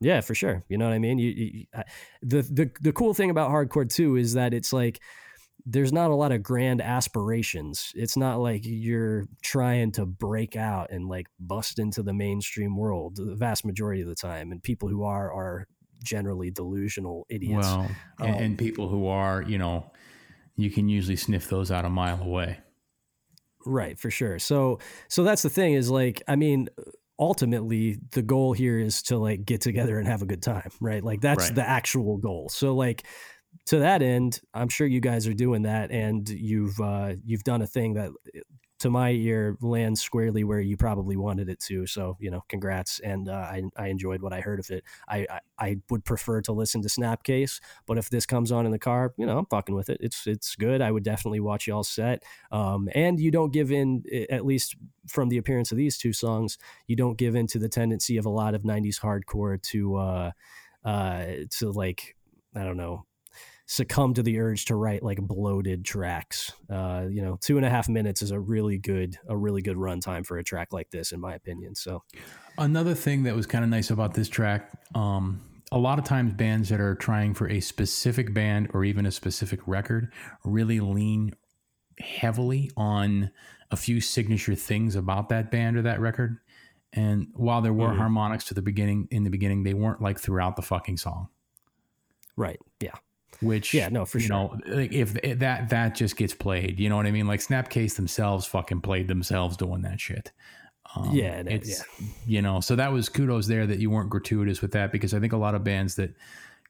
yeah, 0.02 0.22
for 0.22 0.34
sure. 0.36 0.64
You 0.70 0.78
know 0.78 0.86
what 0.86 0.94
I 0.94 1.00
mean? 1.00 1.20
You, 1.20 1.30
you 1.30 1.66
I- 1.76 1.84
the 2.22 2.42
the 2.42 2.72
the 2.82 2.92
cool 2.94 3.14
thing 3.14 3.30
about 3.30 3.52
hardcore 3.52 3.90
too 3.90 4.16
is 4.18 4.34
that 4.34 4.54
it's 4.54 4.72
like 4.74 5.00
there's 5.70 5.92
not 5.92 6.12
a 6.12 6.16
lot 6.16 6.32
of 6.32 6.42
grand 6.42 6.82
aspirations. 6.82 7.92
It's 7.94 8.16
not 8.16 8.40
like 8.40 8.62
you're 8.64 9.26
trying 9.44 9.92
to 9.94 10.06
break 10.06 10.56
out 10.56 10.92
and 10.92 11.10
like 11.10 11.28
bust 11.40 11.78
into 11.78 12.02
the 12.04 12.14
mainstream 12.14 12.78
world 12.78 13.18
the 13.18 13.36
vast 13.36 13.66
majority 13.66 14.02
of 14.02 14.08
the 14.08 14.16
time. 14.16 14.54
And 14.54 14.64
people 14.64 14.88
who 14.88 15.04
are 15.04 15.30
are 15.32 15.68
generally 16.02 16.52
delusional 16.52 17.26
idiots. 17.30 17.68
Well, 17.68 17.92
and, 18.20 18.36
Um, 18.36 18.42
and 18.44 18.58
people 18.58 18.88
who 18.88 19.08
are, 19.08 19.42
you 19.42 19.58
know, 19.58 19.92
you 20.56 20.70
can 20.70 20.88
usually 20.88 21.18
sniff 21.18 21.50
those 21.50 21.70
out 21.70 21.84
a 21.84 21.90
mile 21.90 22.22
away. 22.24 22.60
Right, 23.66 24.00
for 24.00 24.10
sure. 24.10 24.40
So 24.40 24.80
so 25.10 25.24
that's 25.26 25.42
the 25.42 25.50
thing 25.50 25.74
is 25.74 25.90
like 25.90 26.24
I 26.30 26.38
mean 26.38 26.70
ultimately 27.20 27.98
the 28.12 28.22
goal 28.22 28.54
here 28.54 28.80
is 28.80 29.02
to 29.02 29.18
like 29.18 29.44
get 29.44 29.60
together 29.60 29.98
and 30.00 30.08
have 30.08 30.22
a 30.22 30.26
good 30.26 30.42
time, 30.42 30.70
right? 30.80 31.04
Like 31.04 31.20
that's 31.20 31.48
Right. 31.48 31.56
the 31.56 31.68
actual 31.68 32.18
goal. 32.18 32.48
So 32.50 32.76
like 32.76 33.06
to 33.66 33.80
that 33.80 34.02
end, 34.02 34.42
I'm 34.54 34.70
sure 34.70 34.88
you 34.88 35.02
guys 35.02 35.28
are 35.28 35.34
doing 35.34 35.64
that 35.64 35.92
and 35.92 36.28
you've 36.30 36.80
uh 36.80 37.14
you've 37.26 37.44
done 37.44 37.62
a 37.62 37.68
thing 37.68 37.94
that 37.96 38.12
to 38.80 38.90
my 38.92 39.10
ear 39.10 39.58
lands 39.62 40.02
squarely 40.02 40.44
where 40.44 40.60
you 40.60 40.78
probably 40.78 41.18
wanted 41.18 41.50
it 41.50 41.60
to. 41.60 41.88
So, 41.88 42.16
you 42.20 42.30
know, 42.30 42.44
congrats 42.48 43.00
and 43.00 43.28
uh, 43.28 43.34
I 43.34 43.64
I 43.76 43.88
enjoyed 43.88 44.22
what 44.22 44.34
I 44.34 44.42
heard 44.42 44.60
of 44.60 44.70
it. 44.70 44.84
I, 45.08 45.26
I 45.30 45.40
I 45.60 45.78
would 45.90 46.06
prefer 46.06 46.42
to 46.42 46.52
listen 46.52 46.82
to 46.84 46.88
Snapcase, 46.88 47.60
but 47.88 47.98
if 47.98 48.10
this 48.10 48.26
comes 48.26 48.52
on 48.52 48.66
in 48.66 48.72
the 48.72 48.80
car, 48.80 49.14
you 49.18 49.26
know, 49.26 49.40
I'm 49.40 49.48
fucking 49.48 49.74
with 49.74 49.90
it. 49.90 49.98
It's 50.00 50.28
it's 50.28 50.56
good. 50.56 50.82
I 50.82 50.92
would 50.92 51.04
definitely 51.04 51.40
watch 51.40 51.68
y'all 51.68 51.84
set. 51.84 52.24
Um, 52.52 52.88
and 52.94 53.20
you 53.20 53.32
don't 53.32 53.52
give 53.52 53.72
in, 53.72 54.04
at 54.30 54.46
least 54.46 54.76
from 55.08 55.30
the 55.30 55.38
appearance 55.38 55.72
of 55.72 55.78
these 55.78 55.98
two 55.98 56.14
songs, 56.14 56.58
you 56.86 56.96
don't 56.96 57.18
give 57.18 57.36
in 57.36 57.48
to 57.48 57.60
the 57.60 57.70
tendency 57.70 58.18
of 58.18 58.26
a 58.26 58.30
lot 58.30 58.54
of 58.54 58.62
'90s 58.62 59.00
hardcore 59.00 59.62
to, 59.64 59.96
uh, 59.96 60.32
uh, 60.86 61.26
to 61.58 61.72
like, 61.72 62.16
I 62.56 62.64
don't 62.64 62.78
know, 62.78 63.06
succumb 63.70 64.14
to 64.14 64.24
the 64.24 64.40
urge 64.40 64.66
to 64.66 64.76
write 64.76 65.04
like 65.04 65.20
bloated 65.22 65.84
tracks. 65.86 66.54
Uh, 66.70 67.06
you 67.10 67.22
know, 67.22 67.38
two 67.42 67.58
and 67.58 67.66
a 67.66 67.70
half 67.70 67.88
minutes 67.90 68.22
is 68.22 68.32
a 68.32 68.40
really 68.40 68.78
good, 68.78 69.18
a 69.28 69.38
really 69.38 69.62
good 69.62 69.76
runtime 69.78 70.26
for 70.26 70.38
a 70.38 70.44
track 70.44 70.72
like 70.72 70.90
this, 70.90 71.12
in 71.12 71.20
my 71.20 71.36
opinion. 71.36 71.76
So, 71.76 72.04
Another 72.58 72.96
thing 72.96 73.24
that 73.24 73.36
was 73.36 73.46
kind 73.46 73.64
of 73.64 73.70
nice 73.70 73.92
about 73.92 74.14
this 74.14 74.30
track, 74.30 74.72
um, 74.96 75.42
a 75.72 75.78
lot 75.78 76.00
of 76.00 76.06
times 76.06 76.34
bands 76.34 76.70
that 76.70 76.80
are 76.80 76.96
trying 76.96 77.34
for 77.34 77.48
a 77.50 77.60
specific 77.60 78.34
band 78.34 78.70
or 78.74 78.86
even 78.86 79.06
a 79.06 79.12
specific 79.12 79.60
record 79.68 80.12
really 80.46 80.80
lean 80.80 81.34
heavily 82.00 82.72
on 82.78 83.32
a 83.70 83.76
few 83.76 84.00
signature 84.00 84.56
things 84.56 84.96
about 84.96 85.28
that 85.28 85.52
band 85.52 85.76
or 85.76 85.82
that 85.82 86.00
record. 86.00 86.38
And 86.94 87.28
while 87.34 87.62
there 87.62 87.74
were 87.74 87.90
Mhm. 87.90 87.98
harmonics 87.98 88.46
to 88.46 88.54
the 88.54 88.62
beginning, 88.62 89.10
in 89.12 89.26
the 89.26 89.30
beginning, 89.30 89.64
they 89.64 89.74
weren't 89.74 90.02
like 90.02 90.18
throughout 90.20 90.56
the 90.56 90.62
fucking 90.62 90.98
song. 90.98 91.28
right, 92.38 92.60
yeah, 92.80 92.94
Which 93.42 93.74
Yeah, 93.74 93.90
no, 93.90 94.06
for 94.06 94.18
you 94.18 94.28
sure. 94.28 94.36
know, 94.36 94.60
like 94.68 94.92
if 94.94 95.16
if 95.24 95.40
that 95.40 95.70
that 95.70 95.96
just 95.96 96.18
gets 96.18 96.34
played, 96.34 96.80
you 96.80 96.90
know 96.90 96.96
what 96.96 97.06
I 97.06 97.12
mean? 97.12 97.28
Like 97.28 97.40
Snapcase 97.40 97.96
themselves 97.96 98.46
fucking 98.46 98.82
played 98.82 99.08
themselves 99.08 99.58
doing 99.58 99.84
that 99.84 100.00
shit. 100.00 100.32
Um, 100.96 101.14
Yeah, 101.14 101.44
it's 101.46 101.84
you 102.26 102.42
know, 102.42 102.62
so 102.62 102.76
that 102.76 102.92
was 102.92 103.10
kudos 103.10 103.48
there 103.48 103.68
that 103.68 103.80
you 103.80 103.90
weren't 103.90 104.10
gratuitous 104.10 104.62
with 104.62 104.72
that 104.72 104.92
because 104.92 105.14
I 105.14 105.20
think 105.20 105.34
a 105.34 105.38
lot 105.38 105.54
of 105.54 105.64
bands 105.64 105.96
that 105.96 106.16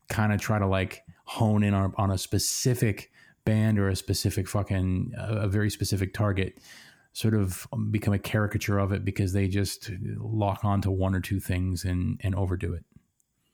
kind 0.10 0.34
of 0.34 0.42
try 0.42 0.60
to 0.60 0.68
like 0.68 1.04
hone 1.26 1.64
in 1.64 1.74
on, 1.74 1.94
on 1.98 2.12
a 2.12 2.18
specific 2.18 3.12
band 3.46 3.80
or 3.80 3.88
a 3.88 3.96
specific 3.96 4.48
fucking 4.48 5.14
a, 5.18 5.36
a 5.36 5.48
very 5.48 5.70
specific 5.70 6.14
target 6.14 6.58
sort 7.14 7.34
of 7.34 7.66
become 7.92 8.14
a 8.14 8.20
caricature 8.20 8.78
of 8.78 8.92
it 8.92 9.04
because 9.06 9.34
they 9.34 9.48
just 9.48 9.90
lock 10.18 10.64
onto 10.64 10.92
one 10.92 11.16
or 11.16 11.22
two 11.22 11.40
things 11.40 11.86
and 11.86 12.20
and 12.24 12.36
overdo 12.36 12.74
it. 12.74 12.84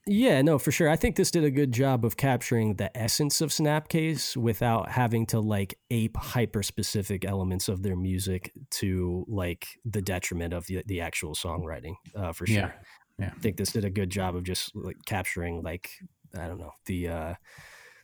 Yeah, 0.05 0.41
no, 0.41 0.59
for 0.59 0.71
sure. 0.71 0.89
I 0.89 0.97
think 0.97 1.15
this 1.15 1.31
did 1.31 1.45
a 1.45 1.51
good 1.51 1.71
job 1.71 2.03
of 2.03 2.17
capturing 2.17 2.75
the 2.75 2.95
essence 2.97 3.39
of 3.39 3.51
Snapcase 3.51 4.35
without 4.35 4.89
having 4.89 5.25
to 5.27 5.39
like 5.39 5.77
ape 5.91 6.17
hyper 6.17 6.61
specific 6.61 7.23
elements 7.23 7.69
of 7.69 7.83
their 7.83 7.95
music 7.95 8.51
to 8.71 9.25
like 9.29 9.67
the 9.85 10.01
detriment 10.01 10.53
of 10.53 10.65
the, 10.67 10.83
the 10.85 10.99
actual 10.99 11.35
songwriting, 11.35 11.95
uh, 12.15 12.33
for 12.33 12.45
sure. 12.45 12.55
Yeah, 12.57 12.71
yeah. 13.17 13.31
I 13.33 13.39
think 13.39 13.55
this 13.55 13.71
did 13.71 13.85
a 13.85 13.89
good 13.89 14.09
job 14.09 14.35
of 14.35 14.43
just 14.43 14.75
like 14.75 14.97
capturing 15.05 15.61
like 15.63 15.89
I 16.37 16.47
don't 16.47 16.59
know 16.59 16.73
the 16.85 17.07
uh, 17.07 17.33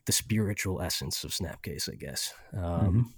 the 0.05 0.11
spiritual 0.13 0.81
essence 0.81 1.26
of 1.26 1.31
Snapcase, 1.31 1.91
I 1.91 1.95
guess. 1.95 2.34
Um, 2.53 3.13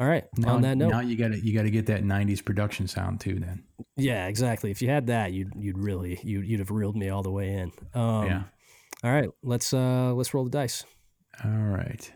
All 0.00 0.08
right. 0.08 0.24
Now, 0.38 0.54
On 0.54 0.62
that 0.62 0.78
note, 0.78 0.88
now 0.90 1.00
you 1.00 1.14
got 1.14 1.32
to 1.32 1.38
you 1.38 1.52
got 1.52 1.64
to 1.64 1.70
get 1.70 1.84
that 1.86 2.02
'90s 2.02 2.42
production 2.42 2.88
sound 2.88 3.20
too. 3.20 3.38
Then 3.38 3.64
yeah, 3.96 4.28
exactly. 4.28 4.70
If 4.70 4.80
you 4.80 4.88
had 4.88 5.08
that, 5.08 5.32
you'd 5.32 5.52
you'd 5.54 5.76
really 5.76 6.18
you 6.24 6.40
you'd 6.40 6.60
have 6.60 6.70
reeled 6.70 6.96
me 6.96 7.10
all 7.10 7.22
the 7.22 7.30
way 7.30 7.52
in. 7.52 7.70
Um, 7.92 8.26
yeah. 8.26 8.42
All 9.04 9.12
right, 9.12 9.28
let's 9.42 9.74
uh 9.74 10.14
let's 10.14 10.32
roll 10.32 10.44
the 10.44 10.50
dice. 10.50 10.84
All 11.44 11.50
right. 11.50 12.10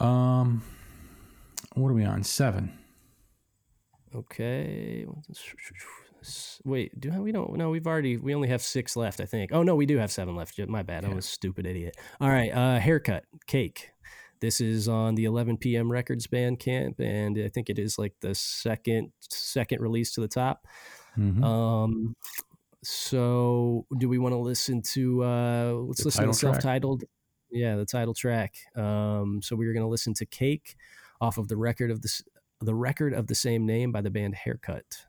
Um, 0.00 0.64
what 1.74 1.90
are 1.90 1.94
we 1.94 2.04
on? 2.04 2.24
Seven. 2.24 2.76
Okay. 4.12 5.06
Wait, 6.64 6.98
do 6.98 7.10
we 7.22 7.30
don't? 7.30 7.56
No, 7.56 7.70
we've 7.70 7.86
already. 7.86 8.16
We 8.16 8.34
only 8.34 8.48
have 8.48 8.62
six 8.62 8.96
left, 8.96 9.20
I 9.20 9.26
think. 9.26 9.52
Oh 9.52 9.62
no, 9.62 9.76
we 9.76 9.86
do 9.86 9.98
have 9.98 10.10
seven 10.10 10.34
left. 10.34 10.58
My 10.68 10.82
bad. 10.82 11.04
I'm 11.04 11.18
a 11.18 11.22
stupid 11.22 11.66
idiot. 11.66 11.96
All 12.20 12.28
right. 12.28 12.50
Uh, 12.50 12.80
haircut 12.80 13.24
cake. 13.46 13.90
This 14.44 14.60
is 14.60 14.88
on 14.88 15.14
the 15.14 15.24
11 15.24 15.56
p.m. 15.56 15.90
Records 15.90 16.26
Bandcamp, 16.26 17.00
and 17.00 17.38
I 17.38 17.48
think 17.48 17.70
it 17.70 17.78
is 17.78 17.98
like 17.98 18.12
the 18.20 18.34
second 18.34 19.10
second 19.22 19.80
release 19.80 20.12
to 20.12 20.20
the 20.20 20.28
top. 20.28 20.66
Mhm. 21.16 21.42
Um, 21.42 22.14
so 22.82 23.86
do 23.96 24.06
we 24.06 24.18
want 24.18 24.34
to 24.34 24.36
listen 24.36 24.82
to? 24.92 25.24
Uh, 25.24 25.72
let's 25.88 26.02
The 26.02 26.08
listen 26.08 26.24
to 26.30 26.38
track? 26.38 26.52
self-titled. 26.52 27.04
Yeah, 27.50 27.76
the 27.76 27.86
title 27.86 28.12
track. 28.12 28.54
Um, 28.76 29.40
so 29.42 29.56
we 29.56 29.66
are 29.66 29.72
going 29.72 29.82
to 29.82 29.88
listen 29.88 30.12
to 30.12 30.26
"Cake" 30.26 30.76
off 31.22 31.38
of 31.38 31.48
the 31.48 31.56
record 31.56 31.90
of 31.90 32.02
the 32.02 32.10
the 32.60 32.74
record 32.74 33.14
of 33.14 33.28
the 33.28 33.34
same 33.34 33.64
name 33.64 33.92
by 33.92 34.02
the 34.02 34.10
band 34.10 34.34
Haircut. 34.34 35.06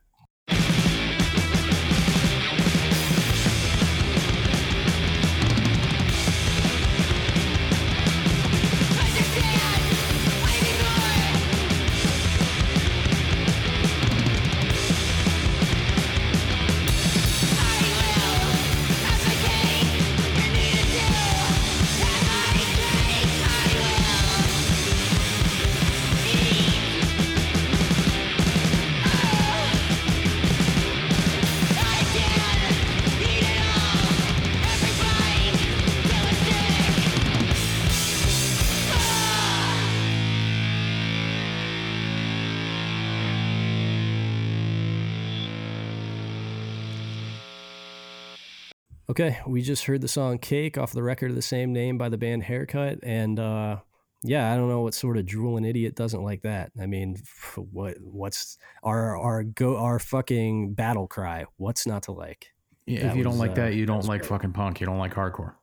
Okay, 49.17 49.39
we 49.47 49.61
just 49.61 49.85
heard 49.85 50.01
the 50.01 50.09
song 50.09 50.39
"Cake" 50.39 50.77
off 50.77 50.91
the 50.91 51.01
record 51.01 51.29
of 51.29 51.37
the 51.37 51.41
same 51.41 51.71
name 51.71 51.97
by 51.97 52.09
the 52.09 52.17
band 52.17 52.43
Haircut, 52.43 52.99
and 53.01 53.39
uh, 53.39 53.77
yeah, 54.23 54.51
I 54.51 54.57
don't 54.57 54.67
know 54.67 54.81
what 54.81 54.93
sort 54.93 55.15
of 55.15 55.25
drooling 55.25 55.63
idiot 55.63 55.95
doesn't 55.95 56.21
like 56.21 56.41
that. 56.41 56.73
I 56.77 56.85
mean, 56.85 57.15
what 57.55 57.95
what's 58.01 58.57
our 58.83 59.17
our 59.17 59.43
go 59.43 59.77
our 59.77 59.99
fucking 59.99 60.73
battle 60.73 61.07
cry? 61.07 61.45
What's 61.55 61.87
not 61.87 62.03
to 62.03 62.11
like? 62.11 62.51
Yeah, 62.87 63.03
that 63.03 63.11
if 63.11 63.15
you 63.15 63.23
don't 63.23 63.37
like 63.37 63.51
uh, 63.51 63.55
that, 63.55 63.75
you 63.75 63.85
don't 63.85 63.97
was 63.97 64.09
like 64.09 64.19
great. 64.21 64.29
fucking 64.31 64.51
punk. 64.51 64.81
You 64.81 64.85
don't 64.85 64.97
like 64.99 65.13
hardcore. 65.13 65.53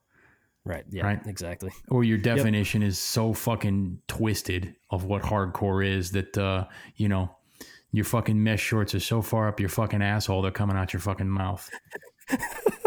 Right? 0.64 0.84
Yeah, 0.88 1.04
Right. 1.04 1.20
exactly. 1.26 1.72
Or 1.88 2.04
your 2.04 2.16
definition 2.18 2.82
is 2.82 2.98
so 2.98 3.34
fucking 3.34 3.98
twisted 4.08 4.76
of 4.88 5.04
what 5.04 5.20
hardcore 5.22 5.86
is 5.86 6.12
that 6.12 6.38
uh, 6.38 6.64
you 6.96 7.10
know 7.10 7.36
your 7.90 8.06
fucking 8.06 8.42
mesh 8.42 8.62
shorts 8.62 8.94
are 8.94 9.00
so 9.00 9.20
far 9.20 9.48
up 9.48 9.60
your 9.60 9.68
fucking 9.68 10.00
asshole 10.00 10.40
they're 10.40 10.50
coming 10.50 10.76
out 10.78 10.94
your 10.94 11.00
fucking 11.00 11.28
mouth. 11.28 11.68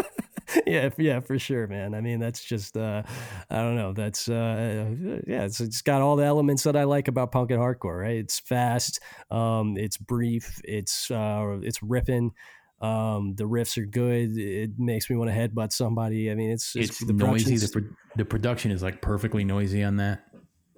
yeah, 0.66 0.90
yeah, 0.98 1.20
for 1.20 1.38
sure, 1.38 1.66
man. 1.66 1.94
I 1.94 2.00
mean, 2.00 2.20
that's 2.20 2.44
just 2.44 2.76
uh, 2.76 3.02
I 3.50 3.56
don't 3.56 3.76
know. 3.76 3.92
That's 3.92 4.28
uh, 4.28 4.94
yeah, 5.26 5.44
it's, 5.44 5.60
it's 5.60 5.82
got 5.82 6.02
all 6.02 6.16
the 6.16 6.24
elements 6.24 6.62
that 6.64 6.76
I 6.76 6.84
like 6.84 7.08
about 7.08 7.32
punk 7.32 7.50
and 7.50 7.60
hardcore. 7.60 8.00
Right? 8.00 8.16
It's 8.18 8.38
fast. 8.38 9.00
Um, 9.30 9.76
it's 9.76 9.96
brief. 9.96 10.60
It's 10.64 11.10
uh, 11.10 11.58
it's 11.62 11.82
ripping. 11.82 12.32
Um, 12.80 13.34
the 13.36 13.44
riffs 13.44 13.78
are 13.78 13.86
good. 13.86 14.36
It 14.36 14.78
makes 14.78 15.08
me 15.08 15.16
want 15.16 15.30
to 15.30 15.36
headbutt 15.36 15.72
somebody. 15.72 16.30
I 16.30 16.34
mean, 16.34 16.50
it's 16.50 16.76
It's, 16.76 17.04
the 17.04 17.12
noisy. 17.12 17.56
The, 17.56 17.68
pro- 17.68 17.96
the 18.16 18.24
production 18.24 18.70
is 18.70 18.82
like 18.82 19.00
perfectly 19.00 19.44
noisy 19.44 19.82
on 19.82 19.96
that. 19.96 20.24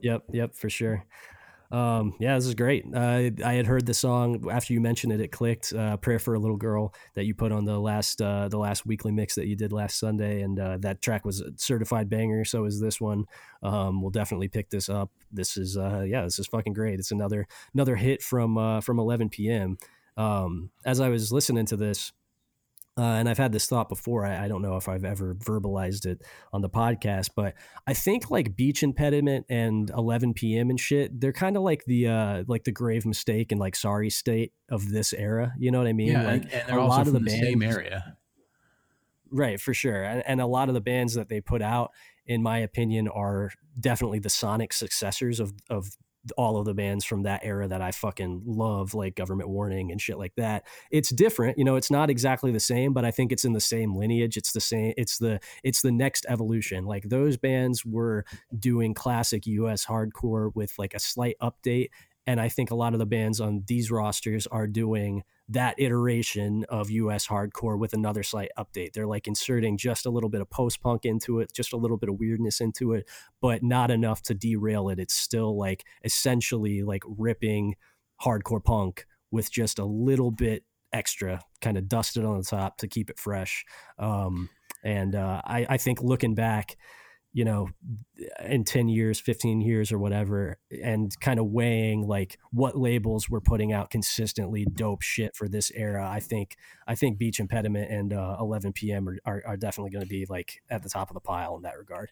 Yep, 0.01 0.25
yep, 0.33 0.55
for 0.55 0.71
sure. 0.71 1.05
Um, 1.71 2.15
yeah, 2.19 2.35
this 2.35 2.47
is 2.47 2.55
great. 2.55 2.87
Uh, 2.95 3.31
I 3.45 3.53
had 3.53 3.67
heard 3.67 3.85
the 3.85 3.93
song 3.93 4.49
after 4.51 4.73
you 4.73 4.81
mentioned 4.81 5.13
it. 5.13 5.21
It 5.21 5.29
clicked. 5.29 5.73
Uh, 5.73 5.99
"Prayer 5.99 6.19
for 6.19 6.35
a 6.35 6.39
Little 6.39 6.57
Girl" 6.57 6.95
that 7.15 7.27
you 7.27 7.35
put 7.35 7.53
on 7.53 7.67
the 7.67 7.79
last 7.79 8.23
uh, 8.23 8.49
the 8.49 8.59
last 8.59 8.87
weekly 8.87 9.13
mix 9.13 9.35
that 9.35 9.47
you 9.47 9.55
did 9.55 9.73
last 9.73 9.99
Sunday, 9.99 10.41
and 10.41 10.59
uh, 10.59 10.79
that 10.81 11.03
track 11.03 11.27
was 11.27 11.41
a 11.41 11.51
certified 11.57 12.09
banger. 12.09 12.45
So 12.45 12.65
is 12.65 12.81
this 12.81 13.01
one. 13.01 13.27
Um, 13.63 14.01
we'll 14.01 14.11
definitely 14.11 14.49
pick 14.49 14.71
this 14.71 14.89
up. 14.89 15.11
This 15.31 15.59
is 15.59 15.77
uh, 15.77 16.05
yeah, 16.07 16.23
this 16.23 16.39
is 16.39 16.47
fucking 16.47 16.73
great. 16.73 16.99
It's 16.99 17.11
another 17.11 17.47
another 17.75 17.97
hit 17.97 18.23
from 18.23 18.57
uh, 18.57 18.81
from 18.81 18.99
11 18.99 19.29
p.m. 19.29 19.77
Um, 20.17 20.71
as 20.85 21.01
I 21.01 21.11
was 21.11 21.33
listening 21.33 21.67
to 21.67 21.77
this, 21.77 22.13
uh, 22.99 23.03
and 23.03 23.29
I've 23.29 23.39
had 23.39 23.53
this 23.53 23.67
thought 23.67 23.89
before. 23.89 24.27
I, 24.27 24.45
I 24.45 24.49
don't 24.49 24.61
know 24.61 24.77
if 24.77 24.89
I've 24.89 25.05
ever 25.05 25.37
verbalized 25.37 26.05
it 26.05 26.23
on 26.53 26.63
the 26.63 26.69
podcast, 26.69 27.31
but 27.37 27.55
I 27.87 27.95
think 27.95 28.31
like 28.31 28.57
Beach 28.57 28.83
Impediment 28.83 29.47
and 29.49 29.89
11 29.91 30.35
p.m. 30.35 30.69
and 30.69 30.81
shit, 30.81 31.21
they're 31.21 31.33
kind 31.33 31.57
of 31.57 31.63
like 31.63 31.85
the 31.85 32.09
uh, 32.09 32.45
like 32.49 32.65
the 32.65 32.73
grave 32.73 33.07
mistake 33.07 33.53
and 33.53 33.61
like 33.61 33.77
sorry 33.77 34.11
state 34.11 34.53
of 34.69 34.91
this 34.91 35.13
era. 35.13 35.53
You 35.59 35.71
know 35.71 35.79
what 35.79 35.87
I 35.87 35.93
mean? 35.93 36.13
Yeah, 36.13 36.23
like 36.25 36.43
and, 36.43 36.53
and 36.53 36.69
they're 36.69 36.81
also 36.81 37.13
from 37.13 37.25
the, 37.25 37.31
same 37.31 37.61
bands- 37.61 37.77
area. 37.77 38.17
Right, 39.31 39.61
for 39.61 39.75
sure. 39.75 40.03
And, 40.03 40.23
and 40.27 40.41
a 40.41 40.47
lot 40.47 40.69
of 40.69 40.75
the 40.75 40.81
bands 40.81 41.15
that 41.15 41.29
they 41.29 41.41
put 41.41 41.61
out, 41.61 41.91
in 42.27 42.43
my 42.43 42.59
opinion, 42.59 43.09
are 43.09 43.51
definitely 43.79 44.19
the 44.19 44.31
sonic 44.31 44.73
successors 44.73 45.39
of 45.39 45.53
of 45.71 45.97
all 46.37 46.59
of 46.59 46.65
the 46.65 46.75
bands 46.75 47.05
from 47.05 47.23
that 47.23 47.41
era 47.45 47.69
that 47.69 47.81
I 47.81 47.91
fucking 47.91 48.43
love, 48.47 48.95
like 48.95 49.15
Government 49.15 49.49
Warning 49.49 49.91
and 49.91 50.01
shit 50.01 50.19
like 50.19 50.35
that. 50.37 50.67
It's 50.91 51.11
different, 51.11 51.59
you 51.59 51.65
know. 51.65 51.77
It's 51.77 51.91
not 51.91 52.11
exactly 52.11 52.53
the 52.53 52.61
same, 52.61 52.93
but 52.93 53.05
I 53.05 53.11
think 53.11 53.33
it's 53.33 53.45
in 53.45 53.53
the 53.53 53.61
same 53.61 53.95
lineage. 53.95 54.37
It's 54.37 54.53
the 54.53 54.61
same. 54.61 54.95
It's 54.97 55.19
the 55.19 55.41
it's 55.63 55.83
the 55.83 55.93
next 55.93 56.27
evolution. 56.29 56.85
Like 56.85 57.05
those 57.05 57.37
bands 57.37 57.85
were 57.85 58.25
doing 58.59 58.95
classic 58.95 59.47
U.S. 59.47 59.87
hardcore 59.87 60.55
with 60.55 60.73
like 60.79 60.95
a 60.95 61.01
slight 61.01 61.37
update, 61.41 61.91
and 62.29 62.43
I 62.43 62.51
think 62.51 62.71
a 62.71 62.75
lot 62.75 62.93
of 62.93 62.99
the 62.99 63.07
bands 63.07 63.41
on 63.41 63.65
these 63.69 63.91
rosters 63.91 64.47
are 64.49 64.67
doing 64.67 65.25
that 65.49 65.75
iteration 65.79 66.67
of 66.69 66.91
US 66.91 67.27
hardcore 67.27 67.79
with 67.79 67.95
another 67.95 68.23
slight 68.23 68.51
update. 68.59 68.93
They're 68.93 69.07
like 69.07 69.27
inserting 69.27 69.79
just 69.79 70.05
a 70.05 70.11
little 70.11 70.29
bit 70.29 70.43
of 70.43 70.51
post 70.51 70.83
punk 70.83 71.07
into 71.07 71.41
it, 71.41 71.55
just 71.55 71.73
a 71.73 71.79
little 71.79 71.97
bit 71.97 72.11
of 72.11 72.19
weirdness 72.19 72.61
into 72.61 72.93
it, 72.93 73.09
but 73.41 73.63
not 73.63 73.91
enough 73.91 74.21
to 74.25 74.35
derail 74.35 74.91
it. 74.91 74.99
It's 74.99 75.15
still 75.15 75.57
like 75.57 75.87
essentially 76.05 76.83
like 76.83 77.03
ripping 77.07 77.77
hardcore 78.23 78.63
punk 78.63 79.07
with 79.31 79.51
just 79.51 79.79
a 79.79 79.87
little 79.87 80.31
bit 80.31 80.65
extra 80.93 81.41
kind 81.63 81.79
of 81.79 81.89
dusted 81.89 82.27
on 82.27 82.37
the 82.37 82.45
top 82.45 82.77
to 82.77 82.89
keep 82.89 83.09
it 83.09 83.19
fresh. 83.19 83.65
Um, 83.99 84.51
and 84.85 85.15
uh, 85.15 85.41
I, 85.47 85.67
I 85.67 85.77
think 85.79 86.03
looking 86.03 86.35
back, 86.35 86.77
you 87.39 87.45
know, 87.45 87.69
in 88.45 88.65
10 88.65 88.89
years, 88.89 89.21
15 89.21 89.61
years 89.61 89.93
or 89.93 89.99
whatever, 90.01 90.59
and 90.83 91.13
kind 91.21 91.39
of 91.39 91.47
weighing 91.47 92.05
like 92.05 92.37
what 92.51 92.77
labels 92.77 93.31
were 93.31 93.41
putting 93.41 93.73
out 93.73 93.91
consistently 93.91 94.65
dope 94.65 95.03
shit 95.03 95.37
for 95.37 95.47
this 95.47 95.71
era. 95.77 96.05
I 96.05 96.19
think, 96.19 96.57
I 96.89 96.97
think 96.97 97.17
Beach 97.17 97.39
Impediment 97.39 97.93
and 97.93 98.13
uh, 98.13 98.39
11 98.41 98.73
PM 98.73 99.09
are, 99.09 99.19
are, 99.25 99.43
are 99.47 99.57
definitely 99.57 99.93
going 99.93 100.03
to 100.03 100.09
be 100.09 100.27
like 100.29 100.61
at 100.69 100.83
the 100.83 100.89
top 100.89 101.11
of 101.11 101.15
the 101.15 101.21
pile 101.21 101.55
in 101.55 101.63
that 101.63 101.79
regard. 101.79 102.11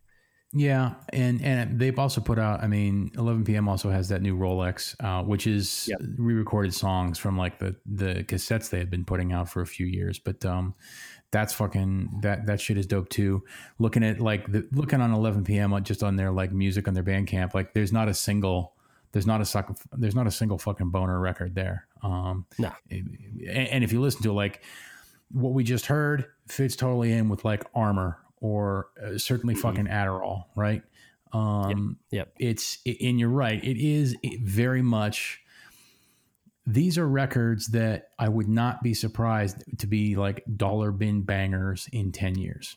Yeah, 0.53 0.95
and 1.13 1.43
and 1.43 1.81
they've 1.81 1.99
also 1.99 2.21
put 2.21 2.39
out. 2.39 2.63
I 2.63 2.69
mean, 2.69 3.11
11 3.19 3.45
p.m. 3.45 3.69
also 3.69 3.91
has 3.91 4.11
that 4.11 4.23
new 4.23 4.39
Rolex, 4.39 4.95
uh, 5.01 5.25
which 5.25 5.47
is 5.47 5.89
Yep. 5.89 6.01
re-recorded 6.19 6.73
songs 6.73 7.19
from 7.19 7.37
like 7.37 7.59
the 7.59 7.75
the 7.85 8.23
cassettes 8.23 8.71
they 8.71 8.79
had 8.79 8.89
been 8.89 9.05
putting 9.05 9.33
out 9.33 9.49
for 9.49 9.61
a 9.61 9.67
few 9.67 9.87
years. 9.87 10.21
But 10.21 10.45
um, 10.45 10.75
that's 11.31 11.53
fucking 11.55 12.21
that 12.23 12.47
that 12.47 12.61
shit 12.61 12.79
is 12.79 12.87
dope 12.87 13.09
too. 13.09 13.43
Looking 13.79 14.03
at 14.05 14.21
like 14.21 14.51
the 14.51 14.67
looking 14.73 15.01
on 15.01 15.13
11 15.13 15.45
p.m. 15.45 15.73
on- 15.73 15.85
just 15.85 16.03
on 16.03 16.17
their 16.17 16.31
like 16.31 16.53
music 16.53 16.87
on 16.89 16.95
their 16.95 17.03
Bandcamp, 17.05 17.53
like 17.55 17.75
there's 17.75 17.93
not 17.93 18.09
a 18.09 18.15
single. 18.15 18.73
There's 19.13 19.27
not 19.27 19.41
a 19.41 19.45
suck, 19.47 19.75
there's 19.93 20.15
not 20.15 20.27
a 20.27 20.31
single 20.31 20.59
fucking 20.59 20.91
boner 20.91 21.19
record 21.19 21.55
there. 21.55 21.87
Um, 22.03 22.45
No. 22.59 22.71
and, 22.91 23.17
and 23.49 23.83
if 23.85 23.91
you 23.93 24.01
listen 24.01 24.23
to 24.25 24.31
it, 24.31 24.35
like 24.35 24.63
what 25.33 25.55
we 25.55 25.65
just 25.65 25.87
heard 25.87 26.27
fits 26.49 26.77
totally 26.77 27.13
in 27.13 27.29
with 27.31 27.43
like 27.45 27.65
armor 27.75 28.19
or 28.43 28.89
uh, 29.03 29.17
certainly 29.17 29.55
fucking 29.55 29.87
Adderall, 29.87 30.45
right? 30.55 30.83
Um, 31.33 31.97
Yep. 32.11 32.33
It's 32.39 32.79
and 33.01 33.19
you're 33.19 33.31
right. 33.31 33.63
It 33.65 33.79
is 33.83 34.17
very 34.43 34.83
much. 34.83 35.41
These 36.67 36.99
are 36.99 37.09
records 37.09 37.69
that 37.69 38.09
I 38.19 38.29
would 38.29 38.49
not 38.49 38.83
be 38.83 38.93
surprised 38.93 39.63
to 39.79 39.87
be 39.87 40.17
like 40.17 40.43
dollar 40.57 40.91
bin 40.91 41.23
bangers 41.23 41.89
in 41.93 42.13
ten 42.13 42.37
years, 42.37 42.77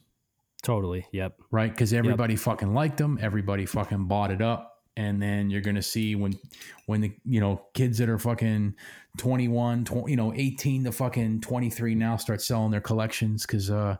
Totally. 0.61 1.05
Yep. 1.11 1.41
right? 1.51 1.71
Because 1.71 1.93
everybody 1.93 2.35
fucking 2.35 2.73
liked 2.73 2.97
them. 2.97 3.17
Everybody 3.21 3.65
fucking 3.65 4.05
bought 4.05 4.31
it 4.31 4.41
up. 4.41 4.83
And 4.97 5.21
then 5.21 5.49
you're 5.49 5.61
gonna 5.61 5.81
see 5.81 6.15
when, 6.15 6.37
when 6.85 7.01
the 7.01 7.13
you 7.23 7.39
know 7.39 7.61
kids 7.73 7.99
that 7.99 8.09
are 8.09 8.19
fucking 8.19 8.75
21, 9.17 9.85
20, 9.85 10.11
you 10.11 10.17
know 10.17 10.33
18 10.35 10.83
to 10.83 10.91
fucking 10.91 11.41
23 11.41 11.95
now 11.95 12.17
start 12.17 12.41
selling 12.41 12.71
their 12.71 12.81
collections 12.81 13.45
because 13.45 13.71
uh, 13.71 13.95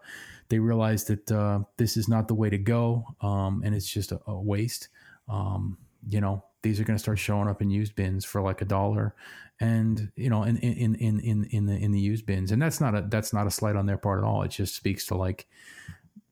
they 0.49 0.59
realize 0.59 1.05
that 1.05 1.31
uh, 1.31 1.59
this 1.77 1.95
is 1.95 2.07
not 2.07 2.27
the 2.27 2.33
way 2.33 2.49
to 2.49 2.57
go, 2.57 3.05
um, 3.21 3.61
and 3.63 3.73
it's 3.73 3.89
just 3.89 4.11
a, 4.11 4.19
a 4.27 4.39
waste. 4.39 4.89
Um, 5.29 5.77
you 6.07 6.21
know, 6.21 6.43
these 6.63 6.79
are 6.79 6.83
going 6.83 6.97
to 6.97 7.01
start 7.01 7.19
showing 7.19 7.47
up 7.47 7.61
in 7.61 7.69
used 7.69 7.95
bins 7.95 8.25
for 8.25 8.41
like 8.41 8.61
a 8.61 8.65
dollar, 8.65 9.15
and 9.59 10.11
you 10.15 10.29
know, 10.29 10.43
in 10.43 10.57
in 10.57 10.95
in 10.95 11.19
in 11.19 11.43
in 11.45 11.65
the 11.65 11.75
in 11.75 11.91
the 11.91 11.99
used 11.99 12.25
bins, 12.25 12.51
and 12.51 12.61
that's 12.61 12.79
not 12.79 12.95
a 12.95 13.01
that's 13.09 13.33
not 13.33 13.47
a 13.47 13.51
slight 13.51 13.75
on 13.75 13.85
their 13.85 13.97
part 13.97 14.19
at 14.19 14.25
all. 14.25 14.43
It 14.43 14.51
just 14.51 14.75
speaks 14.75 15.05
to 15.07 15.15
like, 15.15 15.47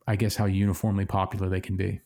I 0.08 0.16
guess 0.16 0.36
how 0.36 0.45
uniformly 0.45 1.06
popular 1.06 1.49
they 1.49 1.62
can 1.62 1.76
be. 1.76 2.02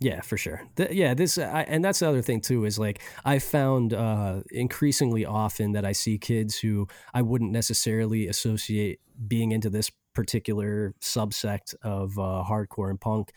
Yeah, 0.00 0.20
for 0.20 0.36
sure. 0.36 0.62
Th- 0.76 0.90
yeah, 0.90 1.14
this 1.14 1.38
I, 1.38 1.62
and 1.62 1.84
that's 1.84 2.00
the 2.00 2.08
other 2.08 2.22
thing 2.22 2.40
too 2.40 2.64
is 2.64 2.78
like 2.78 3.00
I 3.24 3.38
found 3.38 3.94
uh, 3.94 4.40
increasingly 4.50 5.24
often 5.24 5.72
that 5.72 5.84
I 5.84 5.92
see 5.92 6.18
kids 6.18 6.58
who 6.58 6.88
I 7.14 7.22
wouldn't 7.22 7.52
necessarily 7.52 8.26
associate 8.26 9.00
being 9.28 9.52
into 9.52 9.70
this 9.70 9.90
particular 10.14 10.94
subsect 11.00 11.74
of 11.82 12.18
uh, 12.18 12.44
hardcore 12.48 12.90
and 12.90 13.00
punk. 13.00 13.32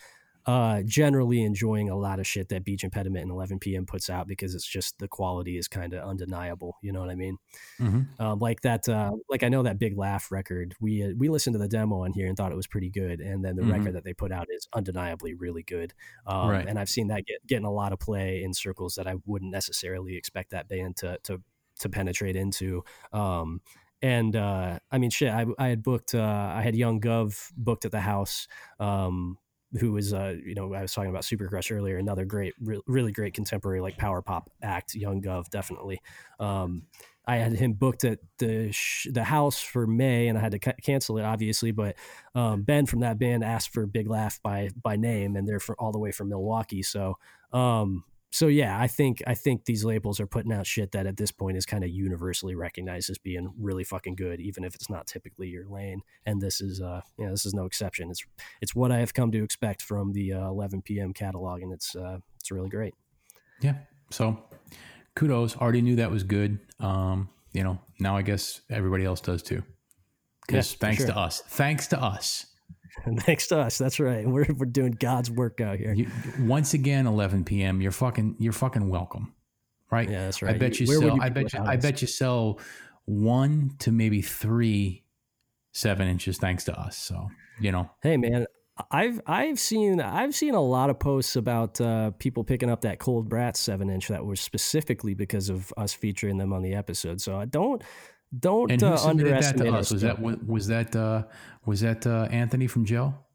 Uh, 0.45 0.84
generally 0.85 1.41
enjoying 1.43 1.89
a 1.89 1.95
lot 1.95 2.19
of 2.19 2.27
shit 2.27 2.49
that 2.49 2.63
Beach 2.63 2.84
Impediment 2.84 3.23
and 3.23 3.31
11 3.31 3.57
PM 3.59 3.85
puts 3.85 4.09
out 4.11 4.27
because 4.27 4.53
it's 4.53 4.67
just 4.67 4.97
the 4.99 5.07
quality 5.07 5.57
is 5.57 5.67
kind 5.67 5.93
of 5.93 6.07
undeniable. 6.07 6.77
You 6.84 6.91
know 6.91 6.99
what 6.99 7.09
I 7.09 7.15
mean? 7.15 7.38
Mm-hmm. 7.80 8.22
um, 8.22 8.39
like 8.39 8.61
that 8.61 8.88
uh, 8.88 9.11
like 9.30 9.43
i 9.43 9.49
know 9.49 9.63
that 9.63 9.80
big 9.80 9.97
laugh 9.97 10.31
record 10.31 10.76
we 10.80 11.03
uh, 11.03 11.09
we 11.17 11.27
listened 11.30 11.55
to 11.55 11.57
the 11.57 11.67
demo 11.67 12.03
on 12.05 12.13
here 12.13 12.27
and 12.27 12.38
thought 12.38 12.51
it 12.51 12.55
was 12.55 12.67
pretty 12.67 12.89
good 12.89 13.19
and 13.19 13.43
then 13.43 13.55
the 13.55 13.63
Mhm. 13.63 13.72
record 13.73 13.95
that 13.95 14.03
they 14.05 14.13
put 14.13 14.31
out 14.31 14.47
is 14.49 14.67
undeniably 14.73 15.34
really 15.34 15.63
good 15.63 15.93
um, 16.26 16.49
Right. 16.49 16.65
and 16.67 16.80
i've 16.80 16.89
seen 16.89 17.07
that 17.07 17.26
get, 17.26 17.45
getting 17.47 17.65
a 17.65 17.72
lot 17.72 17.91
of 17.91 17.99
play 17.99 18.43
in 18.43 18.53
circles 18.53 18.95
that 18.95 19.07
i 19.07 19.15
wouldn't 19.26 19.51
necessarily 19.51 20.15
expect 20.15 20.51
that 20.51 20.69
band 20.69 20.95
to 20.97 21.17
to 21.23 21.41
to 21.80 21.89
penetrate 21.89 22.35
into 22.35 22.84
um, 23.11 23.61
and 24.01 24.35
uh, 24.35 24.77
I 24.91 24.97
mean, 24.99 25.09
shit. 25.09 25.30
I, 25.30 25.45
I 25.57 25.69
had 25.69 25.81
booked. 25.81 26.13
Uh, 26.13 26.22
I 26.53 26.61
had 26.61 26.76
Young 26.76 27.01
Guv 27.01 27.51
booked 27.57 27.85
at 27.85 27.91
the 27.91 28.01
house. 28.01 28.47
Um, 28.80 29.38
who 29.79 29.91
was, 29.91 30.13
uh, 30.13 30.35
you 30.43 30.55
know, 30.55 30.73
I 30.73 30.81
was 30.81 30.93
talking 30.93 31.09
about 31.09 31.25
Super 31.25 31.47
Crush 31.47 31.71
earlier. 31.71 31.97
Another 31.97 32.25
great, 32.25 32.53
re- 32.61 32.81
really 32.87 33.11
great 33.11 33.33
contemporary 33.33 33.81
like 33.81 33.97
power 33.97 34.21
pop 34.21 34.49
act. 34.61 34.95
Young 34.95 35.21
Guv, 35.21 35.49
definitely. 35.49 36.01
Um, 36.39 36.83
I 37.27 37.37
had 37.37 37.53
him 37.53 37.73
booked 37.73 38.03
at 38.03 38.19
the 38.37 38.71
sh- 38.71 39.07
the 39.11 39.23
house 39.23 39.59
for 39.59 39.87
May, 39.87 40.27
and 40.27 40.37
I 40.37 40.41
had 40.41 40.51
to 40.51 40.59
ca- 40.59 40.73
cancel 40.83 41.17
it, 41.17 41.23
obviously. 41.23 41.71
But 41.71 41.95
um, 42.35 42.61
Ben 42.61 42.85
from 42.85 42.99
that 42.99 43.17
band 43.17 43.43
asked 43.43 43.73
for 43.73 43.85
Big 43.87 44.07
Laugh 44.07 44.39
by 44.43 44.69
by 44.81 44.95
name, 44.95 45.35
and 45.35 45.47
they're 45.47 45.59
for, 45.59 45.75
all 45.79 45.91
the 45.91 45.99
way 45.99 46.11
from 46.11 46.29
Milwaukee. 46.29 46.83
So, 46.83 47.17
um, 47.51 48.03
so 48.35 48.47
yeah, 48.47 48.77
I 48.77 48.87
think 48.87 49.23
I 49.25 49.33
think 49.33 49.63
these 49.63 49.85
labels 49.85 50.19
are 50.19 50.27
putting 50.27 50.51
out 50.51 50.67
shit 50.67 50.91
that 50.91 51.07
at 51.07 51.15
this 51.15 51.31
point 51.31 51.55
is 51.55 51.65
kind 51.65 51.85
of 51.85 51.89
universally 51.89 52.53
recognized 52.53 53.09
as 53.09 53.17
being 53.17 53.53
really 53.57 53.85
fucking 53.85 54.15
good, 54.15 54.41
even 54.41 54.65
if 54.65 54.75
it's 54.75 54.89
not 54.89 55.07
typically 55.07 55.47
your 55.47 55.65
lane. 55.69 56.01
And 56.25 56.41
this 56.41 56.59
is, 56.59 56.81
uh, 56.81 56.99
you 57.17 57.23
know, 57.23 57.31
this 57.31 57.45
is 57.45 57.53
no 57.53 57.63
exception. 57.63 58.11
It's 58.11 58.25
it's 58.59 58.75
what 58.75 58.91
I 58.91 58.97
have 58.97 59.13
come 59.13 59.31
to 59.31 59.41
expect 59.41 59.81
from 59.81 60.11
the 60.11 60.33
uh, 60.33 60.49
11 60.49 60.81
p.m. 60.81 61.13
catalog, 61.13 61.61
and 61.61 61.71
it's 61.71 61.95
uh, 61.95 62.17
it's 62.41 62.51
really 62.51 62.67
great. 62.67 62.93
Yeah. 63.61 63.75
So 64.11 64.37
kudos. 65.15 65.55
Already 65.55 65.81
knew 65.81 65.95
that 65.95 66.11
was 66.11 66.23
good. 66.23 66.59
Um, 66.81 67.29
you 67.53 67.63
know, 67.63 67.79
now 68.01 68.17
I 68.17 68.21
guess 68.21 68.59
everybody 68.69 69.05
else 69.05 69.21
does 69.21 69.43
too. 69.43 69.63
Because 70.45 70.73
Yeah, 70.73 70.77
thanks 70.79 70.97
sure. 71.05 71.13
to 71.13 71.17
us. 71.17 71.39
Thanks 71.39 71.87
to 71.87 72.03
us. 72.03 72.47
Thanks 73.19 73.47
to 73.47 73.59
us, 73.59 73.77
that's 73.77 73.99
right. 73.99 74.27
We're 74.27 74.47
we're 74.57 74.65
doing 74.65 74.91
God's 74.91 75.30
work 75.30 75.61
out 75.61 75.77
here. 75.77 75.93
You, 75.93 76.09
once 76.39 76.73
again, 76.73 77.07
11 77.07 77.43
p.m. 77.43 77.81
You're 77.81 77.91
fucking. 77.91 78.35
You're 78.39 78.53
fucking 78.53 78.89
welcome, 78.89 79.34
right? 79.91 80.09
Yeah, 80.09 80.26
that's 80.26 80.41
right. 80.41 80.55
I 80.55 80.57
bet 80.57 80.80
you 80.80 80.88
would 80.88 80.99
sell. 80.99 81.15
you 81.15 81.22
I 81.22 81.30
bet 81.30 81.53
you. 81.53 81.59
I 81.59 81.76
bet 81.76 82.01
you 82.01 82.07
sell 82.07 82.59
one 83.05 83.72
to 83.80 83.91
maybe 83.91 84.22
three 84.22 85.03
seven 85.72 86.07
inches 86.07 86.38
thanks 86.38 86.63
to 86.65 86.80
us. 86.80 86.97
So 86.97 87.30
you 87.59 87.72
know, 87.72 87.89
Hey 88.01 88.17
man, 88.17 88.45
I've 88.91 89.22
I've 89.26 89.59
seen 89.59 90.01
I've 90.01 90.35
seen 90.35 90.53
a 90.53 90.61
lot 90.61 90.89
of 90.89 90.99
posts 90.99 91.35
about 91.35 91.80
uh, 91.80 92.11
people 92.11 92.43
picking 92.43 92.69
up 92.69 92.81
that 92.81 92.99
Cold 92.99 93.30
Brat 93.30 93.55
seven 93.55 93.89
inch 93.89 94.07
that 94.09 94.26
was 94.26 94.41
specifically 94.41 95.13
because 95.13 95.49
of 95.49 95.73
us 95.77 95.93
featuring 95.93 96.38
them 96.38 96.51
on 96.51 96.61
the 96.61 96.73
episode. 96.73 97.22
So 97.22 97.38
I 97.39 97.45
don't 97.45 97.81
don't 98.37 98.71
And 98.71 98.81
who 98.81 98.87
uh, 98.87 98.97
submitted 98.97 99.43
that 99.43 99.57
to 99.57 99.73
us? 99.73 99.91
Was 99.91 100.01
that 100.01 100.19
was, 100.19 100.67
that 100.67 100.95
uh, 100.95 101.23
was 101.65 101.81
that 101.81 102.05
uh, 102.05 102.27
Anthony 102.31 102.67
from 102.67 102.85
Gel? 102.85 103.25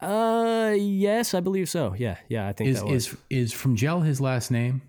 Uh, 0.00 0.74
yes, 0.76 1.34
I 1.34 1.40
believe 1.40 1.68
so. 1.68 1.94
Yeah, 1.98 2.18
yeah, 2.28 2.46
I 2.46 2.52
think 2.52 2.70
Is 2.70 2.80
that 2.80 2.86
was. 2.86 3.08
is 3.08 3.16
is 3.30 3.52
from 3.52 3.76
Gel 3.76 4.00
his 4.00 4.20
last 4.20 4.50
name? 4.50 4.82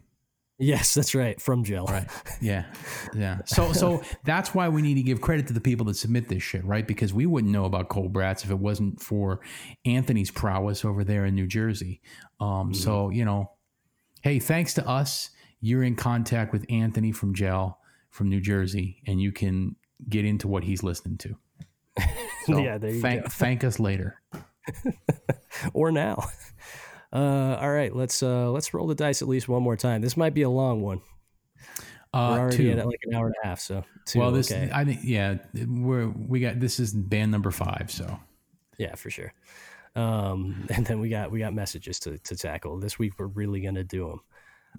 yes, 0.60 0.94
that's 0.94 1.16
right. 1.16 1.42
From 1.42 1.64
Jill. 1.64 1.86
Right. 1.86 2.08
Yeah. 2.42 2.66
Yeah. 3.14 3.40
So 3.46 3.74
so 3.74 4.02
that's 4.24 4.54
why 4.54 4.70
we 4.70 4.82
need 4.82 4.96
to 4.96 5.04
give 5.04 5.20
credit 5.20 5.48
to 5.48 5.54
the 5.54 5.62
people 5.62 5.86
that 5.88 5.96
submit 5.96 6.30
this 6.30 6.44
shit, 6.44 6.64
right? 6.64 6.88
Because 6.88 7.14
we 7.14 7.26
wouldn't 7.26 7.52
know 7.52 7.66
about 7.66 7.90
Cold 7.90 8.14
Brats 8.14 8.44
if 8.44 8.52
it 8.52 8.60
wasn't 8.60 9.02
for 9.02 9.42
Anthony's 9.86 10.32
prowess 10.32 10.86
over 10.86 11.04
there 11.04 11.26
in 11.26 11.36
New 11.36 11.48
Jersey. 11.48 12.02
Um, 12.40 12.74
so, 12.74 13.10
you 13.10 13.26
know, 13.26 13.52
hey, 14.22 14.40
thanks 14.40 14.74
to 14.76 14.88
us, 14.88 15.32
you're 15.60 15.84
in 15.84 15.96
contact 15.96 16.54
with 16.54 16.66
Anthony 16.70 17.12
from 17.12 17.34
Gel 17.34 17.79
from 18.10 18.30
New 18.30 18.42
Jersey, 18.42 19.02
and 19.08 19.22
you 19.22 19.32
can 19.32 19.76
get 20.08 20.26
into 20.26 20.48
what 20.48 20.64
he's 20.64 20.84
listening 20.84 21.18
to. 21.20 21.36
So 22.46 22.58
Yeah, 22.60 22.78
there 22.78 22.92
you 22.92 23.02
thank, 23.02 23.24
go. 23.24 23.30
thank 23.30 23.64
us 23.64 23.80
later. 23.80 24.20
or 25.74 25.92
now. 25.92 26.24
Uh, 27.12 27.58
all 27.60 27.72
right, 27.72 27.96
let's 27.96 28.22
uh 28.24 28.50
let's 28.52 28.74
roll 28.74 28.88
the 28.88 28.96
dice 28.96 29.22
at 29.22 29.28
least 29.28 29.48
one 29.50 29.62
more 29.64 29.76
time. 29.76 30.02
This 30.02 30.16
might 30.16 30.34
be 30.34 30.44
a 30.44 30.50
long 30.50 30.82
one. 30.82 31.02
We're 32.14 32.20
Uh, 32.20 32.38
already 32.40 32.58
two. 32.58 32.72
at 32.72 32.86
like 32.88 33.00
an 33.04 33.14
hour 33.16 33.26
and 33.28 33.36
a 33.44 33.48
half. 33.48 33.60
So 33.60 33.84
two. 34.06 34.20
well, 34.20 34.32
this 34.32 34.52
okay. 34.52 34.70
I 34.74 34.86
think 34.86 35.02
yeah, 35.04 35.38
we're 35.68 36.08
we 36.08 36.40
got 36.40 36.60
this 36.60 36.80
is 36.80 36.94
band 36.94 37.32
number 37.32 37.52
five, 37.52 37.92
so 37.92 38.20
Yeah, 38.78 38.96
for 38.96 39.10
sure. 39.10 39.34
Um, 39.96 40.66
and 40.74 40.86
then 40.86 41.00
we 41.00 41.10
got 41.10 41.32
we 41.32 41.40
got 41.40 41.54
messages 41.54 42.00
to 42.02 42.18
to 42.20 42.36
tackle 42.36 42.80
this 42.80 42.98
week. 42.98 43.14
We're 43.20 43.28
really 43.28 43.62
gonna 43.62 43.84
do 43.84 44.08
them. 44.08 44.22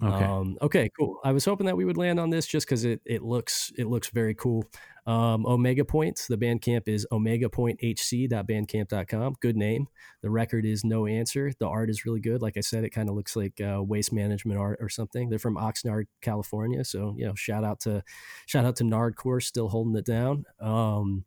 Okay. 0.01 0.25
Um, 0.25 0.57
okay, 0.61 0.89
cool. 0.97 1.19
I 1.23 1.31
was 1.31 1.45
hoping 1.45 1.67
that 1.67 1.77
we 1.77 1.85
would 1.85 1.97
land 1.97 2.19
on 2.19 2.29
this 2.29 2.47
just 2.47 2.67
because 2.67 2.83
it 2.85 3.01
it 3.05 3.23
looks 3.23 3.71
it 3.77 3.87
looks 3.87 4.09
very 4.09 4.35
cool. 4.35 4.65
Um, 5.07 5.47
Omega 5.47 5.83
Points. 5.83 6.27
The 6.27 6.37
Bandcamp 6.37 6.87
is 6.87 7.07
omegapointhc.bandcamp.com. 7.11 9.35
Good 9.41 9.57
name. 9.57 9.87
The 10.21 10.29
record 10.29 10.63
is 10.65 10.83
No 10.83 11.07
Answer. 11.07 11.51
The 11.59 11.67
art 11.67 11.89
is 11.89 12.05
really 12.05 12.19
good. 12.19 12.39
Like 12.41 12.57
I 12.57 12.61
said, 12.61 12.83
it 12.83 12.91
kind 12.91 13.09
of 13.09 13.15
looks 13.15 13.35
like 13.35 13.59
uh, 13.59 13.81
waste 13.83 14.13
management 14.13 14.59
art 14.59 14.77
or 14.79 14.89
something. 14.89 15.29
They're 15.29 15.39
from 15.39 15.57
Oxnard, 15.57 16.05
California. 16.21 16.85
So 16.85 17.15
you 17.17 17.25
know, 17.25 17.33
shout 17.35 17.63
out 17.63 17.79
to 17.81 18.03
shout 18.45 18.65
out 18.65 18.75
to 18.77 18.83
Nardcore, 18.83 19.41
still 19.41 19.69
holding 19.69 19.95
it 19.95 20.05
down. 20.05 20.45
Um, 20.59 21.25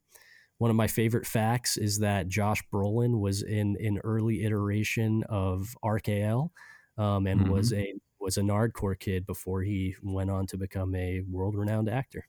one 0.58 0.70
of 0.70 0.76
my 0.76 0.86
favorite 0.86 1.26
facts 1.26 1.76
is 1.76 1.98
that 1.98 2.28
Josh 2.28 2.62
Brolin 2.72 3.18
was 3.18 3.42
in 3.42 3.76
an 3.80 3.98
early 4.04 4.44
iteration 4.44 5.24
of 5.28 5.74
RKL, 5.84 6.50
um, 6.96 7.26
and 7.26 7.48
was 7.48 7.72
a 7.72 7.92
was 8.24 8.38
a 8.38 8.40
Nardcore 8.40 8.98
kid 8.98 9.26
before 9.26 9.62
he 9.62 9.94
went 10.02 10.30
on 10.30 10.46
to 10.46 10.56
become 10.56 10.94
a 10.94 11.20
world 11.30 11.54
renowned 11.54 11.88
actor. 11.90 12.26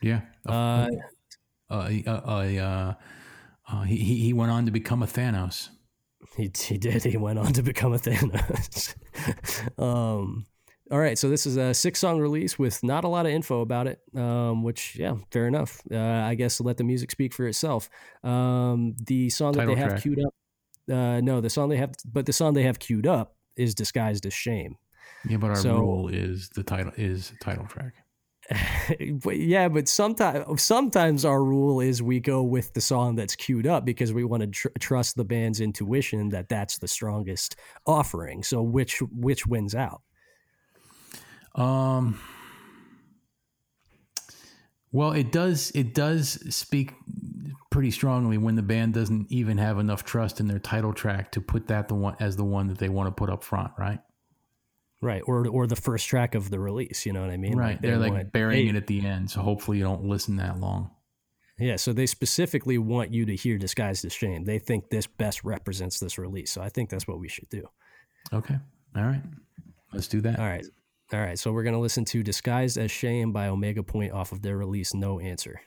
yeah. 0.00 0.22
Uh, 0.46 0.88
uh, 1.70 1.90
uh, 2.06 2.10
uh, 2.10 2.94
uh, 3.68 3.82
he 3.82 3.96
he 3.96 4.16
he 4.16 4.32
went 4.32 4.50
on 4.50 4.66
to 4.66 4.72
become 4.72 5.02
a 5.02 5.06
Thanos. 5.06 5.68
he 6.36 6.50
he 6.56 6.78
did. 6.78 7.04
He 7.04 7.16
went 7.16 7.38
on 7.38 7.52
to 7.52 7.62
become 7.62 7.92
a 7.92 7.98
Thanos. 7.98 8.94
um, 9.78 10.46
all 10.90 10.98
right, 10.98 11.18
so 11.18 11.30
this 11.30 11.46
is 11.46 11.56
a 11.56 11.72
six 11.72 11.98
song 11.98 12.20
release 12.20 12.58
with 12.58 12.82
not 12.82 13.04
a 13.04 13.08
lot 13.08 13.24
of 13.26 13.32
info 13.32 13.62
about 13.62 13.86
it, 13.86 14.00
um, 14.14 14.62
which 14.62 14.96
yeah, 14.96 15.14
fair 15.30 15.46
enough. 15.46 15.80
Uh, 15.90 15.98
I 15.98 16.34
guess 16.34 16.60
let 16.60 16.76
the 16.76 16.84
music 16.84 17.10
speak 17.10 17.32
for 17.32 17.46
itself. 17.46 17.88
Um, 18.22 18.94
the 19.06 19.30
song 19.30 19.52
that 19.52 19.60
Title 19.60 19.74
they 19.74 19.80
have 19.80 20.02
queued 20.02 20.20
up, 20.20 20.34
uh, 20.90 21.20
no, 21.20 21.40
the 21.40 21.50
song 21.50 21.70
they 21.70 21.78
have, 21.78 21.92
but 22.04 22.26
the 22.26 22.32
song 22.32 22.52
they 22.52 22.64
have 22.64 22.78
queued 22.78 23.06
up 23.06 23.36
is 23.56 23.74
disguised 23.74 24.26
as 24.26 24.34
shame. 24.34 24.76
Yeah, 25.28 25.38
but 25.38 25.50
our 25.50 25.56
So- 25.56 25.78
rule 25.78 26.08
is 26.08 26.48
the 26.50 26.62
title 26.62 26.92
is 26.96 27.32
title 27.40 27.66
track. 27.66 27.94
But 29.22 29.38
yeah, 29.38 29.68
but 29.68 29.88
sometimes 29.88 30.62
sometimes 30.62 31.24
our 31.24 31.42
rule 31.42 31.80
is 31.80 32.02
we 32.02 32.20
go 32.20 32.42
with 32.42 32.74
the 32.74 32.80
song 32.82 33.16
that's 33.16 33.34
queued 33.34 33.66
up 33.66 33.86
because 33.86 34.12
we 34.12 34.22
want 34.24 34.42
to 34.42 34.46
tr- 34.48 34.68
trust 34.78 35.16
the 35.16 35.24
band's 35.24 35.60
intuition 35.60 36.28
that 36.28 36.50
that's 36.50 36.76
the 36.76 36.86
strongest 36.88 37.56
offering. 37.86 38.42
So 38.42 38.60
which 38.62 39.00
which 39.10 39.46
wins 39.46 39.74
out? 39.74 40.02
Um. 41.54 42.20
Well, 44.92 45.12
it 45.12 45.32
does. 45.32 45.70
It 45.74 45.94
does 45.94 46.54
speak 46.54 46.92
pretty 47.70 47.90
strongly 47.90 48.38
when 48.38 48.54
the 48.54 48.62
band 48.62 48.94
doesn't 48.94 49.32
even 49.32 49.58
have 49.58 49.78
enough 49.78 50.04
trust 50.04 50.38
in 50.38 50.46
their 50.46 50.60
title 50.60 50.92
track 50.92 51.32
to 51.32 51.40
put 51.40 51.66
that 51.68 51.88
the 51.88 51.94
one 51.94 52.14
as 52.20 52.36
the 52.36 52.44
one 52.44 52.68
that 52.68 52.78
they 52.78 52.88
want 52.88 53.08
to 53.08 53.10
put 53.12 53.28
up 53.30 53.42
front, 53.42 53.72
right? 53.78 53.98
Right, 55.04 55.22
or 55.26 55.46
or 55.46 55.66
the 55.66 55.76
first 55.76 56.08
track 56.08 56.34
of 56.34 56.50
the 56.50 56.58
release. 56.58 57.04
You 57.06 57.12
know 57.12 57.20
what 57.20 57.30
I 57.30 57.36
mean? 57.36 57.56
Right. 57.56 57.80
they 57.80 57.88
They're 57.90 57.98
like 57.98 58.12
want- 58.12 58.32
burying 58.32 58.64
hey, 58.66 58.70
it 58.70 58.76
at 58.76 58.86
the 58.86 59.04
end, 59.06 59.30
so 59.30 59.40
hopefully 59.42 59.78
you 59.78 59.84
don't 59.84 60.04
listen 60.04 60.36
that 60.36 60.58
long. 60.58 60.90
Yeah, 61.58 61.76
so 61.76 61.92
they 61.92 62.06
specifically 62.06 62.78
want 62.78 63.12
you 63.12 63.24
to 63.26 63.36
hear 63.36 63.58
"Disguised 63.58 64.04
as 64.04 64.12
Shame." 64.12 64.44
They 64.44 64.58
think 64.58 64.90
this 64.90 65.06
best 65.06 65.44
represents 65.44 66.00
this 66.00 66.18
release. 66.18 66.50
So 66.50 66.60
I 66.62 66.68
think 66.70 66.90
that's 66.90 67.06
what 67.06 67.20
we 67.20 67.28
should 67.28 67.48
do. 67.48 67.68
Okay. 68.32 68.56
All 68.96 69.04
right. 69.04 69.22
Let's 69.92 70.08
do 70.08 70.20
that. 70.22 70.40
All 70.40 70.46
right, 70.46 70.64
all 71.12 71.20
right. 71.20 71.38
So 71.38 71.52
we're 71.52 71.62
gonna 71.62 71.78
listen 71.78 72.04
to 72.06 72.22
"Disguised 72.24 72.76
as 72.78 72.90
Shame" 72.90 73.30
by 73.32 73.46
Omega 73.48 73.82
Point 73.84 74.12
off 74.12 74.32
of 74.32 74.42
their 74.42 74.56
release 74.56 74.94
"No 74.94 75.20
Answer." 75.20 75.60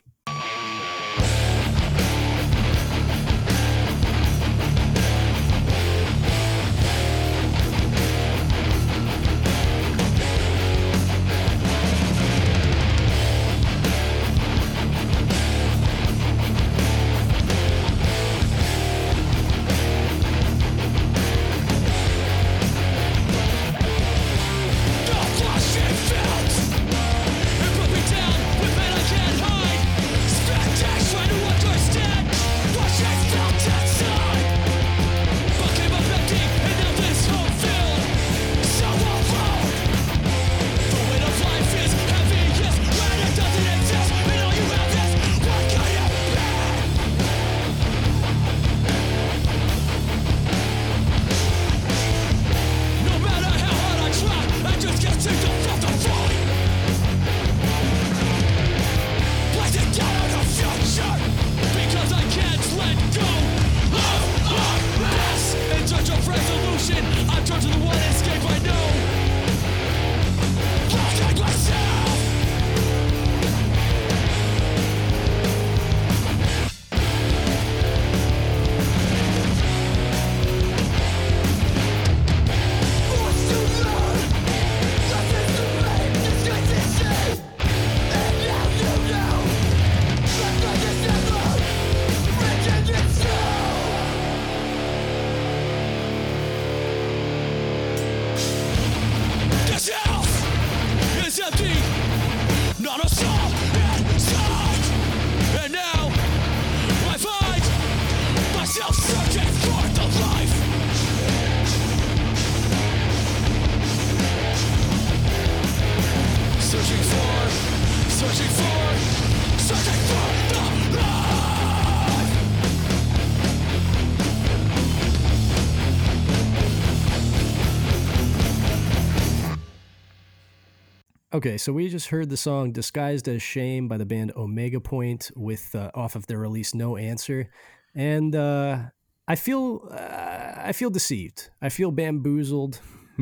Okay, 131.37 131.59
so 131.59 131.71
we 131.71 131.87
just 131.87 132.07
heard 132.07 132.31
the 132.31 132.35
song 132.35 132.71
"Disguised 132.71 133.27
as 133.27 133.43
Shame" 133.43 133.87
by 133.87 133.97
the 133.97 134.07
band 134.07 134.31
Omega 134.35 134.79
Point, 134.79 135.29
with 135.35 135.75
uh, 135.75 135.91
off 135.93 136.15
of 136.15 136.25
their 136.25 136.39
release 136.39 136.73
"No 136.73 136.97
Answer," 136.97 137.51
and 137.93 138.35
uh, 138.35 138.85
I 139.27 139.35
feel 139.35 139.87
uh, 139.91 140.53
I 140.57 140.71
feel 140.73 140.89
deceived. 140.89 141.51
I 141.61 141.69
feel 141.69 141.91
bamboozled. 141.91 142.81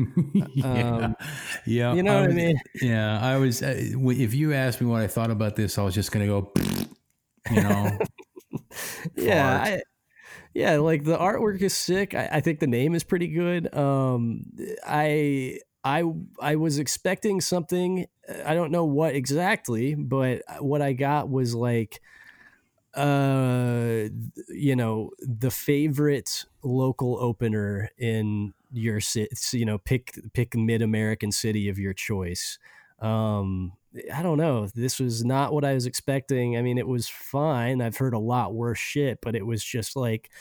yeah, 0.54 0.64
Um, 0.64 1.16
yeah. 1.66 1.92
you 1.92 2.02
know 2.02 2.22
what 2.22 2.30
I 2.30 2.32
mean? 2.32 2.58
Yeah, 2.80 3.20
I 3.20 3.36
was. 3.36 3.62
Uh, 3.62 3.74
if 3.76 4.32
you 4.32 4.54
asked 4.54 4.80
me 4.80 4.86
what 4.86 5.02
I 5.02 5.08
thought 5.08 5.30
about 5.30 5.54
this, 5.54 5.76
I 5.76 5.82
was 5.82 5.94
just 5.94 6.10
gonna 6.10 6.26
go. 6.26 6.50
You 7.50 7.62
know, 7.62 7.98
yeah. 9.14 9.62
I, 9.62 9.82
yeah. 10.54 10.78
Like 10.78 11.04
the 11.04 11.16
artwork 11.18 11.60
is 11.60 11.74
sick. 11.74 12.14
I, 12.14 12.28
I 12.32 12.40
think 12.40 12.60
the 12.60 12.66
name 12.66 12.94
is 12.94 13.04
pretty 13.04 13.28
good. 13.28 13.72
Um, 13.72 14.46
I 14.84 15.60
I 15.86 16.02
I 16.40 16.56
was 16.56 16.80
expecting 16.80 17.40
something. 17.40 18.06
I 18.44 18.54
don't 18.54 18.72
know 18.72 18.84
what 18.84 19.14
exactly, 19.14 19.94
but 19.94 20.42
what 20.58 20.82
I 20.82 20.92
got 20.94 21.30
was 21.30 21.54
like, 21.54 22.00
uh, 22.94 24.08
you 24.48 24.74
know, 24.74 25.10
the 25.20 25.50
favorite 25.50 26.44
local 26.64 27.18
opener 27.20 27.88
in 27.98 28.52
your 28.72 29.00
city. 29.00 29.30
You 29.52 29.64
know, 29.64 29.78
pick 29.78 30.18
pick 30.32 30.56
mid 30.56 30.82
American 30.82 31.30
city 31.30 31.68
of 31.68 31.78
your 31.78 31.92
choice. 31.92 32.58
Um, 32.98 33.74
I 34.12 34.22
don't 34.22 34.38
know. 34.38 34.66
This 34.74 34.98
was 34.98 35.24
not 35.24 35.52
what 35.52 35.64
I 35.64 35.72
was 35.74 35.86
expecting. 35.86 36.56
I 36.56 36.62
mean, 36.62 36.78
it 36.78 36.88
was 36.88 37.08
fine. 37.08 37.80
I've 37.80 37.96
heard 37.96 38.14
a 38.14 38.18
lot 38.18 38.54
worse 38.54 38.78
shit, 38.78 39.20
but 39.22 39.36
it 39.36 39.46
was 39.46 39.62
just 39.62 39.94
like 39.94 40.32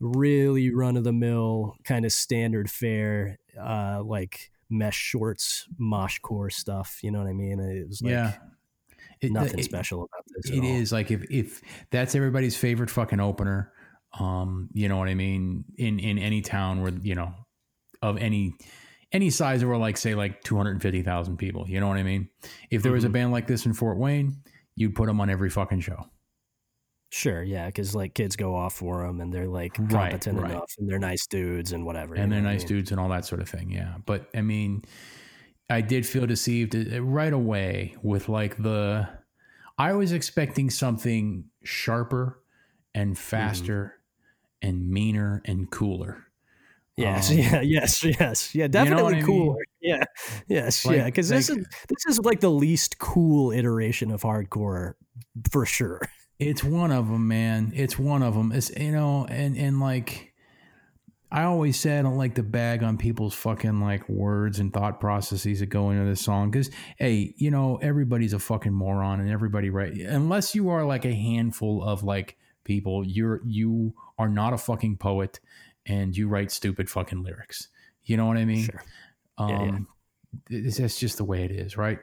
really 0.00 0.74
run 0.74 0.96
of 0.96 1.04
the 1.04 1.12
mill 1.12 1.76
kind 1.84 2.04
of 2.04 2.12
standard 2.12 2.68
fare, 2.70 3.38
uh, 3.60 4.02
like 4.04 4.49
mesh 4.70 4.96
shorts, 4.96 5.68
moshcore 5.80 6.52
stuff. 6.52 7.00
You 7.02 7.10
know 7.10 7.18
what 7.18 7.28
I 7.28 7.32
mean? 7.32 7.60
It 7.60 7.88
was 7.88 8.00
like 8.02 8.10
yeah. 8.12 8.34
It- 9.20 9.32
nothing 9.32 9.58
it- 9.58 9.64
special 9.64 10.04
about 10.04 10.24
this. 10.28 10.50
It 10.50 10.60
all. 10.60 10.96
like 10.96 11.10
if 11.10 11.30
if 11.30 11.60
that's 11.90 12.14
everybody's 12.14 12.56
favorite 12.56 12.88
fucking 12.90 13.20
opener, 13.20 13.72
um, 14.18 14.68
you 14.72 14.88
know 14.88 14.96
what 14.96 15.08
I 15.08 15.14
mean. 15.14 15.64
In 15.76 15.98
in 15.98 16.18
any 16.18 16.40
town 16.40 16.82
where 16.82 16.92
you 16.92 17.14
know 17.14 17.34
of 18.02 18.16
any 18.16 18.54
any 19.12 19.28
size 19.28 19.62
or 19.62 19.76
like 19.76 19.96
say 19.98 20.14
like 20.14 20.42
two 20.42 20.56
hundred 20.56 20.70
and 20.72 20.82
fifty 20.82 21.02
thousand 21.02 21.36
people, 21.36 21.68
you 21.68 21.80
know 21.80 21.88
what 21.88 21.98
I 21.98 22.02
mean. 22.02 22.28
If 22.70 22.82
there 22.82 22.92
was 22.92 23.04
a 23.04 23.08
Mhm. 23.08 23.12
band 23.12 23.32
like 23.32 23.46
this 23.46 23.66
in 23.66 23.74
Fort 23.74 23.98
Wayne, 23.98 24.36
you'd 24.76 24.94
put 24.94 25.06
them 25.06 25.20
on 25.20 25.28
every 25.28 25.50
fucking 25.50 25.80
show. 25.80 26.06
Sure, 27.12 27.42
yeah, 27.42 27.66
because 27.66 27.94
like 27.94 28.14
kids 28.14 28.36
go 28.36 28.54
off 28.54 28.74
for 28.74 29.04
them 29.04 29.20
and 29.20 29.32
they're 29.32 29.48
like 29.48 29.74
competent 29.74 30.38
right. 30.38 30.52
enough 30.52 30.72
and 30.78 30.88
they're 30.88 30.98
nice 31.00 31.26
dudes 31.26 31.72
and 31.72 31.84
whatever. 31.84 32.14
and 32.14 32.30
they're 32.30 32.40
what 32.40 32.48
I 32.48 32.52
nice 32.52 32.60
mean? 32.60 32.68
dudes 32.68 32.92
and 32.92 33.00
all 33.00 33.08
that 33.08 33.24
sort 33.24 33.40
of 33.40 33.48
thing. 33.48 33.70
Yeah, 33.70 33.94
but 34.06 34.28
I 34.34 34.42
mean, 34.42 34.84
I 35.68 35.80
did 35.80 36.06
feel 36.06 36.26
deceived 36.26 36.76
uh, 36.76 37.02
right 37.02 37.32
away 37.32 37.96
with 38.02 38.28
like 38.28 38.56
the. 38.62 39.08
I 39.76 39.92
was 39.94 40.12
expecting 40.12 40.70
something 40.70 41.46
sharper 41.64 42.42
and 42.94 43.18
faster 43.18 43.94
and 44.62 44.88
meaner 44.88 45.42
and 45.46 45.70
cooler. 45.70 46.26
Yes, 46.96 47.30
Um, 47.32 47.38
yeah, 47.38 47.60
yes, 47.62 48.04
yes, 48.04 48.54
yeah, 48.54 48.66
know 48.66 48.72
definitely 48.72 49.14
I 49.14 49.16
mean? 49.16 49.26
cooler. 49.26 49.64
Yeah, 49.82 50.04
yes, 50.46 50.84
Like- 50.84 50.96
yeah, 50.98 51.04
because 51.06 51.30
this 51.30 51.48
is 51.48 51.66
this 51.88 52.06
is 52.06 52.20
like 52.20 52.40
the 52.40 52.50
least 52.50 52.98
cool 52.98 53.50
iteration 53.50 54.10
of 54.10 54.22
hardcore 54.22 54.92
for 55.50 55.64
sure. 55.64 56.02
It's 56.40 56.64
one 56.64 56.90
of 56.90 57.08
them, 57.08 57.28
man. 57.28 57.72
It's 57.74 57.98
one 57.98 58.22
of 58.22 58.34
them. 58.34 58.50
It's 58.52 58.70
you 58.76 58.92
know, 58.92 59.26
and 59.28 59.56
and 59.56 59.80
like. 59.80 60.26
I 61.32 61.44
always 61.44 61.78
say 61.78 61.96
I 61.96 62.02
don't 62.02 62.16
like 62.16 62.34
to 62.34 62.42
bag 62.42 62.82
on 62.82 62.98
people's 62.98 63.34
fucking 63.34 63.80
like 63.80 64.08
words 64.08 64.58
and 64.58 64.72
thought 64.72 64.98
processes 64.98 65.60
that 65.60 65.66
go 65.66 65.90
into 65.90 66.04
this 66.04 66.20
song 66.20 66.50
because 66.50 66.72
hey, 66.98 67.34
you 67.36 67.52
know 67.52 67.76
everybody's 67.80 68.32
a 68.32 68.40
fucking 68.40 68.72
moron 68.72 69.20
and 69.20 69.30
everybody 69.30 69.70
right 69.70 69.92
unless 69.92 70.56
you 70.56 70.70
are 70.70 70.84
like 70.84 71.04
a 71.04 71.14
handful 71.14 71.84
of 71.84 72.02
like 72.02 72.36
people 72.64 73.06
you're 73.06 73.42
you 73.46 73.94
are 74.18 74.28
not 74.28 74.52
a 74.54 74.58
fucking 74.58 74.96
poet 74.96 75.38
and 75.86 76.16
you 76.16 76.26
write 76.26 76.50
stupid 76.50 76.90
fucking 76.90 77.22
lyrics. 77.22 77.68
You 78.02 78.16
know 78.16 78.26
what 78.26 78.36
I 78.36 78.44
mean? 78.44 78.64
Sure. 78.64 78.82
Um, 79.38 79.48
Yeah, 79.50 79.62
yeah. 80.50 80.62
th- 80.62 80.76
That's 80.78 80.98
just 80.98 81.16
the 81.18 81.24
way 81.24 81.44
it 81.44 81.52
is, 81.52 81.76
right? 81.76 82.00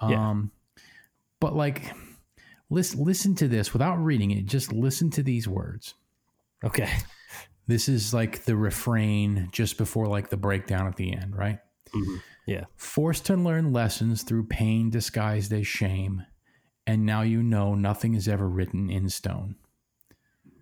Yeah. 0.00 0.30
Um, 0.30 0.52
but 1.40 1.56
like, 1.56 1.92
listen, 2.70 3.04
listen 3.04 3.34
to 3.36 3.48
this 3.48 3.72
without 3.72 3.96
reading 3.96 4.30
it. 4.30 4.46
Just 4.46 4.72
listen 4.72 5.10
to 5.10 5.22
these 5.22 5.46
words. 5.48 5.94
Okay. 6.64 6.90
This 7.66 7.88
is 7.88 8.12
like 8.14 8.44
the 8.44 8.56
refrain 8.56 9.48
just 9.52 9.76
before 9.78 10.06
like 10.06 10.28
the 10.30 10.36
breakdown 10.36 10.86
at 10.86 10.96
the 10.96 11.12
end, 11.12 11.36
right? 11.36 11.58
Mhm. 11.94 12.20
Yeah. 12.46 12.64
Forced 12.76 13.26
to 13.26 13.36
learn 13.36 13.72
lessons 13.72 14.22
through 14.22 14.46
pain 14.46 14.90
disguised 14.90 15.52
as 15.52 15.66
shame, 15.66 16.24
and 16.86 17.06
now 17.06 17.22
you 17.22 17.42
know 17.42 17.74
nothing 17.74 18.14
is 18.14 18.26
ever 18.28 18.48
written 18.48 18.90
in 18.90 19.08
stone. 19.08 19.56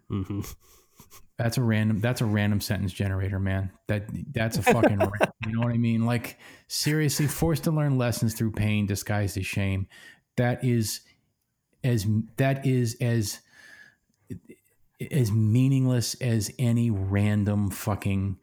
hmm 0.08 0.40
That's 1.38 1.56
a 1.56 1.62
random. 1.62 2.00
That's 2.00 2.20
a 2.20 2.26
random 2.26 2.60
sentence 2.60 2.92
generator, 2.92 3.38
man. 3.38 3.70
That 3.86 4.08
that's 4.32 4.58
a 4.58 4.62
fucking. 4.74 5.00
you 5.46 5.52
know 5.52 5.60
what 5.60 5.72
I 5.72 5.78
mean? 5.78 6.04
Like 6.04 6.38
seriously, 6.66 7.26
forced 7.26 7.64
to 7.64 7.70
learn 7.70 7.96
lessons 7.96 8.34
through 8.34 8.52
pain 8.52 8.86
disguised 8.86 9.38
as 9.38 9.46
shame. 9.46 9.86
That 10.36 10.62
is 10.64 11.00
as 11.84 12.06
that 12.36 12.66
is 12.66 12.96
as 13.00 13.40
as 15.10 15.30
meaningless 15.30 16.14
as 16.20 16.50
any 16.58 16.90
random 16.90 17.70
fucking 17.70 18.38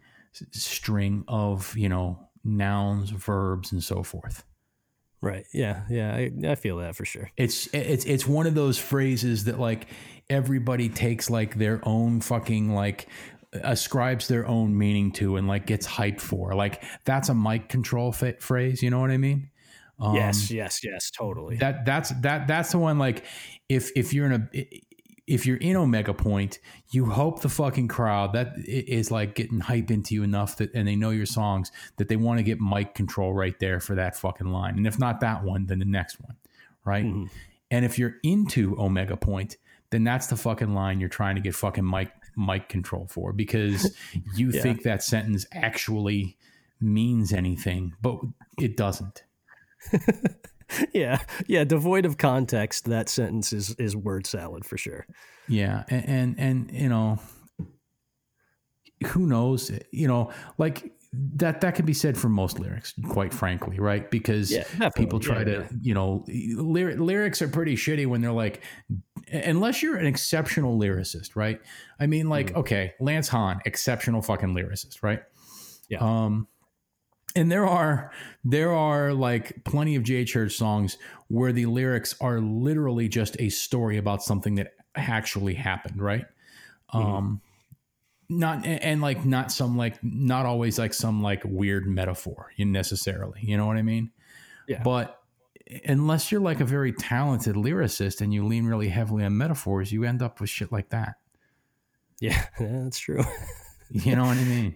string 0.51 1.23
of 1.27 1.75
you 1.77 1.89
know 1.89 2.19
nouns, 2.43 3.09
verbs, 3.09 3.71
and 3.71 3.83
so 3.83 4.03
forth. 4.03 4.43
Right. 5.21 5.45
Yeah. 5.53 5.83
Yeah. 5.89 6.13
I, 6.13 6.31
I 6.49 6.55
feel 6.55 6.77
that 6.77 6.95
for 6.95 7.03
sure. 7.03 7.31
It's 7.35 7.67
it's 7.73 8.05
it's 8.05 8.27
one 8.27 8.45
of 8.45 8.53
those 8.53 8.77
phrases 8.77 9.45
that 9.45 9.59
like 9.59 9.87
everybody 10.29 10.87
takes 10.87 11.29
like 11.29 11.55
their 11.55 11.81
own 11.83 12.21
fucking 12.21 12.73
like 12.73 13.07
ascribes 13.53 14.27
their 14.27 14.45
own 14.45 14.77
meaning 14.77 15.11
to 15.13 15.37
and 15.37 15.47
like 15.47 15.65
gets 15.65 15.87
hyped 15.87 16.21
for. 16.21 16.53
Like 16.53 16.83
that's 17.05 17.29
a 17.29 17.33
mic 17.33 17.69
control 17.69 18.11
fit 18.11 18.43
phrase. 18.43 18.83
You 18.83 18.91
know 18.91 18.99
what 18.99 19.09
I 19.09 19.17
mean? 19.17 19.49
Um, 19.99 20.15
yes. 20.15 20.51
Yes. 20.51 20.81
Yes. 20.83 21.09
Totally. 21.11 21.57
That 21.57 21.85
that's 21.85 22.09
that 22.21 22.47
that's 22.47 22.71
the 22.71 22.77
one. 22.79 22.97
Like 22.99 23.23
if 23.69 23.91
if 23.95 24.13
you're 24.13 24.25
in 24.31 24.49
a 24.53 24.65
if 25.27 25.45
you're 25.47 25.57
in 25.57 25.75
Omega 25.75 26.13
Point, 26.13 26.59
you 26.91 27.05
hope 27.05 27.41
the 27.41 27.49
fucking 27.49 27.87
crowd 27.87 28.33
that 28.33 28.53
is 28.65 29.09
like 29.09 29.33
getting 29.33 29.59
hype 29.59 29.89
into 29.89 30.13
you 30.13 30.21
enough 30.23 30.57
that, 30.57 30.71
and 30.75 30.87
they 30.87 30.95
know 30.95 31.09
your 31.09 31.25
songs 31.25 31.71
that 31.97 32.09
they 32.09 32.15
want 32.15 32.37
to 32.37 32.43
get 32.43 32.59
mic 32.61 32.93
control 32.93 33.33
right 33.33 33.59
there 33.59 33.79
for 33.79 33.95
that 33.95 34.15
fucking 34.15 34.47
line. 34.47 34.77
And 34.77 34.85
if 34.85 34.99
not 34.99 35.21
that 35.21 35.43
one, 35.43 35.65
then 35.65 35.79
the 35.79 35.85
next 35.85 36.19
one, 36.21 36.35
right? 36.83 37.05
Mhm. 37.05 37.29
And 37.71 37.83
if 37.85 37.97
you're 37.97 38.15
into 38.21 38.79
Omega 38.79 39.17
Point, 39.17 39.57
then 39.89 40.03
that's 40.03 40.27
the 40.27 40.35
fucking 40.37 40.75
line 40.75 40.99
you're 40.99 41.09
trying 41.09 41.35
to 41.35 41.41
get 41.41 41.55
fucking 41.55 41.89
mic 41.89 42.11
mic 42.37 42.69
control 42.69 43.07
for 43.07 43.33
because 43.33 43.95
you 44.35 44.51
Yeah. 44.51 44.61
think 44.61 44.83
that 44.83 45.01
sentence 45.01 45.45
actually 45.53 46.37
means 46.79 47.33
anything, 47.33 47.93
but 48.01 48.19
it 48.59 48.77
doesn't. 48.77 49.23
yeah. 50.93 51.19
Yeah. 51.47 51.63
Devoid 51.63 52.05
of 52.05 52.17
context, 52.17 52.85
that 52.85 53.09
sentence 53.09 53.53
is 53.53 53.75
is 53.75 53.95
word 53.95 54.25
salad 54.27 54.65
for 54.65 54.77
sure. 54.77 55.05
Yeah, 55.47 55.83
and, 55.89 56.05
and 56.07 56.39
and 56.39 56.71
you 56.71 56.89
know, 56.89 57.19
who 59.07 59.27
knows? 59.27 59.71
You 59.91 60.07
know, 60.07 60.31
like 60.57 60.91
that 61.13 61.61
that 61.61 61.75
can 61.75 61.85
be 61.85 61.93
said 61.93 62.17
for 62.17 62.27
most 62.29 62.59
lyrics, 62.59 62.93
quite 63.09 63.33
frankly, 63.33 63.79
right? 63.79 64.09
Because 64.09 64.51
Yeah, 64.51 64.89
people 64.95 65.19
try 65.19 65.39
Yeah, 65.39 65.43
to, 65.45 65.51
yeah. 65.51 65.67
you 65.81 65.93
know, 65.93 66.25
lyric, 66.27 66.99
lyrics 66.99 67.41
are 67.41 67.47
pretty 67.47 67.75
shitty 67.77 68.05
when 68.05 68.19
they're 68.21 68.33
like, 68.33 68.61
unless 69.31 69.81
you're 69.81 69.95
an 69.95 70.07
exceptional 70.07 70.77
lyricist, 70.77 71.35
right? 71.35 71.61
I 72.01 72.07
mean, 72.07 72.27
like, 72.27 72.47
Mm-hmm. 72.47 72.57
okay, 72.59 72.93
Lance 72.99 73.29
Hahn, 73.29 73.61
exceptional 73.65 74.21
fucking 74.21 74.53
lyricist, 74.53 75.03
right? 75.03 75.21
Yeah. 75.89 75.99
Um, 75.99 76.47
and 77.35 77.51
there 77.51 77.67
are 77.67 78.11
there 78.43 78.71
are 78.71 79.13
like 79.13 79.63
plenty 79.65 79.95
of 79.95 80.03
J 80.03 80.25
Church 80.25 80.55
songs 80.55 80.97
where 81.27 81.51
the 81.51 81.65
lyrics 81.65 82.15
are 82.21 82.39
literally 82.39 83.09
just 83.09 83.35
a 83.39 83.49
story 83.49 83.97
about 83.97 84.23
something 84.23 84.55
that 84.55 84.73
actually 84.95 85.53
happened, 85.53 86.01
right? 86.01 86.25
Mm-hmm. 86.93 87.05
Um, 87.05 87.41
not 88.27 88.65
and, 88.65 89.01
like 89.01 89.23
not 89.23 89.51
some 89.51 89.77
like 89.77 90.03
not 90.03 90.45
always 90.45 90.79
like 90.79 90.93
some 90.93 91.21
like 91.21 91.43
weird 91.45 91.85
metaphor 91.85 92.51
you 92.55 92.65
necessarily, 92.65 93.39
you 93.41 93.57
know 93.57 93.67
what 93.67 93.77
I 93.77 93.83
mean? 93.83 94.11
Yeah. 94.67 94.81
But 94.81 95.21
unless 95.85 96.31
you're 96.31 96.41
like 96.41 96.59
a 96.59 96.65
very 96.65 96.91
talented 96.91 97.55
lyricist 97.55 98.21
and 98.21 98.33
you 98.33 98.45
lean 98.45 98.65
really 98.65 98.89
heavily 98.89 99.23
on 99.23 99.37
metaphors, 99.37 99.91
you 99.91 100.05
end 100.05 100.23
up 100.23 100.39
with 100.39 100.49
shit 100.49 100.71
like 100.71 100.89
that. 100.89 101.15
Yeah. 102.19 102.45
yeah 102.59 102.79
that's 102.83 102.99
true. 102.99 103.23
You 103.91 104.15
know 104.15 104.25
what 104.25 104.37
I 104.37 104.43
mean? 104.43 104.75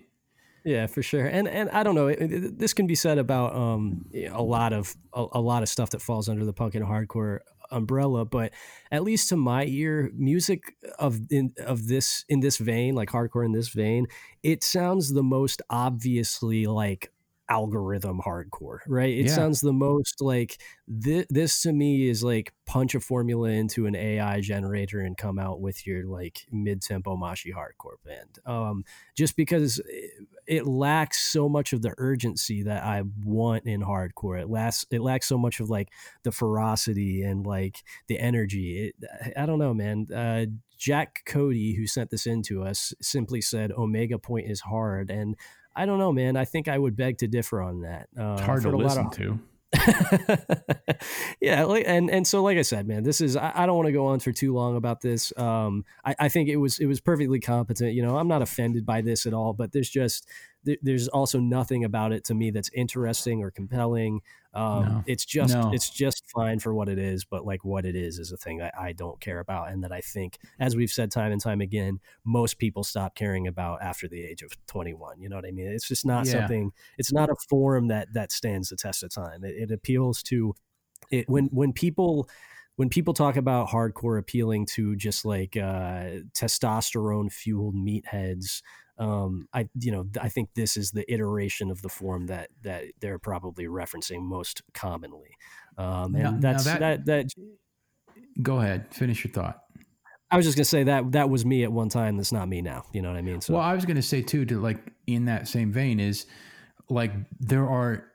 Yeah, 0.65 0.87
for 0.87 1.01
sure. 1.01 1.25
And 1.25 1.47
and 1.47 1.69
I 1.69 1.83
don't 1.83 1.95
know. 1.95 2.07
It, 2.07 2.19
it- 2.21 2.59
this 2.59 2.73
can 2.73 2.87
be 2.87 2.95
said 2.95 3.17
about 3.17 3.55
um 3.55 4.05
a 4.31 4.41
lot 4.43 4.73
of 4.73 4.95
a, 5.13 5.25
a 5.33 5.41
lot 5.41 5.63
of 5.63 5.69
stuff 5.69 5.91
that 5.91 6.01
falls 6.01 6.27
under 6.29 6.45
the 6.45 6.53
punk 6.53 6.75
and 6.75 6.85
hardcore 6.85 7.39
umbrella, 7.71 8.25
but 8.25 8.51
at 8.91 9.03
least 9.03 9.29
to 9.29 9.37
my 9.37 9.63
ear, 9.65 10.11
music 10.15 10.75
of 10.97 11.19
in 11.31 11.53
of 11.65 11.87
this 11.87 12.25
in 12.27 12.41
this 12.41 12.57
vein, 12.57 12.95
like 12.95 13.09
hardcore 13.09 13.45
in 13.45 13.51
this 13.53 13.69
vein, 13.69 14.07
it 14.43 14.63
sounds 14.63 15.13
the 15.13 15.23
most 15.23 15.61
obviously 15.69 16.65
like 16.65 17.11
algorithm 17.49 18.21
hardcore, 18.23 18.79
right? 18.87 19.17
It 19.17 19.27
Yeah. 19.27 19.35
sounds 19.35 19.61
the 19.61 19.73
most 19.73 20.21
like 20.21 20.61
this, 20.87 21.25
this 21.29 21.61
to 21.63 21.73
me 21.73 22.07
is 22.07 22.23
like 22.23 22.53
punch 22.65 22.93
a 22.95 22.99
formula 22.99 23.49
into 23.49 23.85
an 23.87 23.95
AI 23.95 24.39
generator 24.41 24.99
and 24.99 25.17
come 25.17 25.39
out 25.39 25.59
with 25.59 25.85
your 25.87 26.05
like 26.05 26.45
mid 26.51 26.81
tempo 26.81 27.17
moshy 27.17 27.51
hardcore 27.53 27.97
band. 28.05 28.39
Um, 28.45 28.83
just 29.15 29.35
because 29.35 29.79
it, 29.79 30.11
it 30.47 30.67
lacks 30.67 31.19
so 31.19 31.49
much 31.49 31.73
of 31.73 31.81
the 31.81 31.93
urgency 31.97 32.63
that 32.63 32.83
I 32.83 33.03
want 33.23 33.65
in 33.65 33.81
hardcore. 33.81 34.39
It 34.41 34.49
lacks 34.49 34.85
it 34.91 35.01
lacks 35.01 35.27
so 35.27 35.37
much 35.37 35.59
of 35.59 35.69
like 35.69 35.89
the 36.23 36.31
ferocity 36.31 37.23
and 37.23 37.45
like 37.45 37.83
the 38.07 38.19
energy. 38.19 38.93
It, 38.99 39.33
I 39.37 39.45
don't 39.45 39.59
know, 39.59 39.73
man. 39.73 40.07
Uh, 40.13 40.45
Jack 40.77 41.23
Cody, 41.25 41.75
who 41.75 41.85
sent 41.87 42.09
this 42.09 42.25
in 42.25 42.41
to 42.43 42.63
us, 42.63 42.93
simply 43.01 43.41
said 43.41 43.71
Omega 43.71 44.17
Point 44.17 44.49
is 44.49 44.61
hard, 44.61 45.09
and 45.11 45.35
I 45.79 45.85
don't 45.85 45.97
know, 45.97 46.11
man. 46.11 46.35
I 46.35 46.45
think 46.45 46.67
I 46.67 46.77
would 46.77 46.95
beg 46.95 47.19
to 47.19 47.27
differ 47.27 47.61
on 47.61 47.81
that. 47.81 48.09
Uh, 48.17 48.33
It's 48.33 48.41
hard 48.41 48.63
to 48.63 48.75
listen 48.75 49.05
of- 49.05 49.11
to. 49.13 49.39
yeah, 51.41 51.63
like, 51.63 51.83
and 51.87 52.09
and 52.09 52.25
so 52.25 52.41
like 52.41 52.57
I 52.57 52.63
said, 52.63 52.87
man, 52.87 53.03
this 53.03 53.21
is 53.21 53.35
I, 53.35 53.51
I 53.53 53.65
don't 53.65 53.75
want 53.75 53.85
to 53.87 53.91
go 53.91 54.07
on 54.07 54.19
for 54.19 54.31
too 54.31 54.53
long 54.53 54.75
about 54.75 55.01
this. 55.01 55.31
Um, 55.37 55.85
I, 56.03 56.15
I 56.21 56.29
think 56.29 56.49
it 56.49 56.57
was 56.57 56.79
it 56.79 56.87
was 56.87 56.99
perfectly 56.99 57.39
competent. 57.39 57.93
You 57.93 58.01
know, 58.01 58.17
I'm 58.17 58.27
not 58.27 58.41
offended 58.41 58.85
by 58.85 59.01
this 59.01 59.25
at 59.25 59.33
all, 59.33 59.53
but 59.53 59.71
there's 59.71 59.89
just 59.89 60.27
there, 60.63 60.77
there's 60.81 61.07
also 61.07 61.39
nothing 61.39 61.83
about 61.83 62.11
it 62.13 62.23
to 62.25 62.33
me 62.33 62.51
that's 62.51 62.69
interesting 62.73 63.43
or 63.43 63.51
compelling. 63.51 64.21
Um, 64.53 64.81
No. 64.83 65.03
it's 65.05 65.25
just 65.25 65.53
No. 65.53 65.71
it's 65.73 65.89
just 65.89 66.23
fine 66.31 66.59
for 66.59 66.73
what 66.73 66.89
it 66.89 66.97
is, 66.97 67.23
but 67.23 67.45
like 67.45 67.63
what 67.63 67.85
it 67.85 67.95
is 67.95 68.17
is 68.17 68.31
a 68.31 68.37
thing 68.37 68.61
I, 68.61 68.71
I 68.79 68.91
don't 68.93 69.19
care 69.19 69.39
about, 69.39 69.71
and 69.71 69.83
that 69.83 69.91
I 69.91 70.01
think, 70.01 70.39
as 70.59 70.75
we've 70.75 70.89
said 70.91 71.11
time 71.11 71.31
and 71.31 71.39
time 71.41 71.61
again, 71.61 71.99
most 72.25 72.57
people 72.57 72.83
stop 72.83 73.13
caring 73.15 73.47
about 73.47 73.81
after 73.83 74.07
the 74.07 74.23
age 74.23 74.41
of 74.41 74.51
21. 74.65 75.21
You 75.21 75.29
know 75.29 75.35
what 75.35 75.45
I 75.45 75.51
mean? 75.51 75.67
It's 75.67 75.87
just 75.87 76.05
not 76.05 76.25
Yeah. 76.25 76.31
something. 76.39 76.71
It's 76.97 77.13
not 77.13 77.29
a 77.29 77.35
form 77.49 77.87
that 77.89 78.13
that 78.13 78.31
stands 78.31 78.69
the 78.69 78.75
test 78.75 79.03
of 79.03 79.11
time. 79.13 79.43
It, 79.43 79.55
it 79.55 79.71
appeals 79.71 80.23
to 80.23 80.55
it 81.11 81.29
when 81.29 81.45
when 81.51 81.71
people 81.73 82.27
when 82.77 82.89
people 82.89 83.13
talk 83.13 83.35
about 83.35 83.67
hardcore 83.67 84.17
appealing 84.17 84.65
to 84.65 84.95
just 84.95 85.25
like 85.25 85.57
uh, 85.57 86.21
testosterone 86.33 87.31
fueled 87.31 87.75
meatheads 87.75 88.61
um, 88.99 89.47
I 89.53 89.67
you 89.79 89.91
know 89.91 90.05
I 90.21 90.29
think 90.29 90.49
this 90.55 90.77
is 90.77 90.91
the 90.91 91.11
iteration 91.11 91.71
of 91.71 91.81
the 91.81 91.89
form 91.89 92.27
that 92.27 92.49
that 92.63 92.83
they're 92.99 93.19
probably 93.19 93.65
referencing 93.65 94.21
most 94.21 94.61
commonly, 94.73 95.29
um, 95.77 96.13
and 96.15 96.23
Now- 96.23 96.31
now 96.31 96.39
that's 96.39 96.65
that- 96.65 96.79
that, 96.79 97.05
that 97.05 97.25
Go 98.41 98.59
ahead, 98.59 98.93
finish 98.93 99.23
your 99.23 99.33
thought. 99.33 99.61
I 100.31 100.37
was 100.37 100.45
just 100.45 100.57
gonna 100.57 100.65
say 100.65 100.83
that 100.83 101.11
that 101.13 101.29
was 101.29 101.45
me 101.45 101.63
at 101.63 101.71
one 101.71 101.89
time. 101.89 102.17
That's 102.17 102.31
not 102.31 102.47
me 102.47 102.61
now. 102.61 102.83
You 102.93 103.01
know 103.01 103.09
what 103.09 103.17
I 103.17 103.21
mean? 103.21 103.41
So 103.41 103.53
Well, 103.55 103.63
I 103.63 103.73
was 103.73 103.83
going 103.85 103.95
to 103.97 104.01
say 104.03 104.21
too, 104.21 104.45
to 104.45 104.61
like 104.61 104.77
in 105.07 105.25
that 105.25 105.47
same 105.47 105.71
vein, 105.71 105.99
is 105.99 106.25
like 106.89 107.11
there 107.39 107.67
are, 107.67 108.05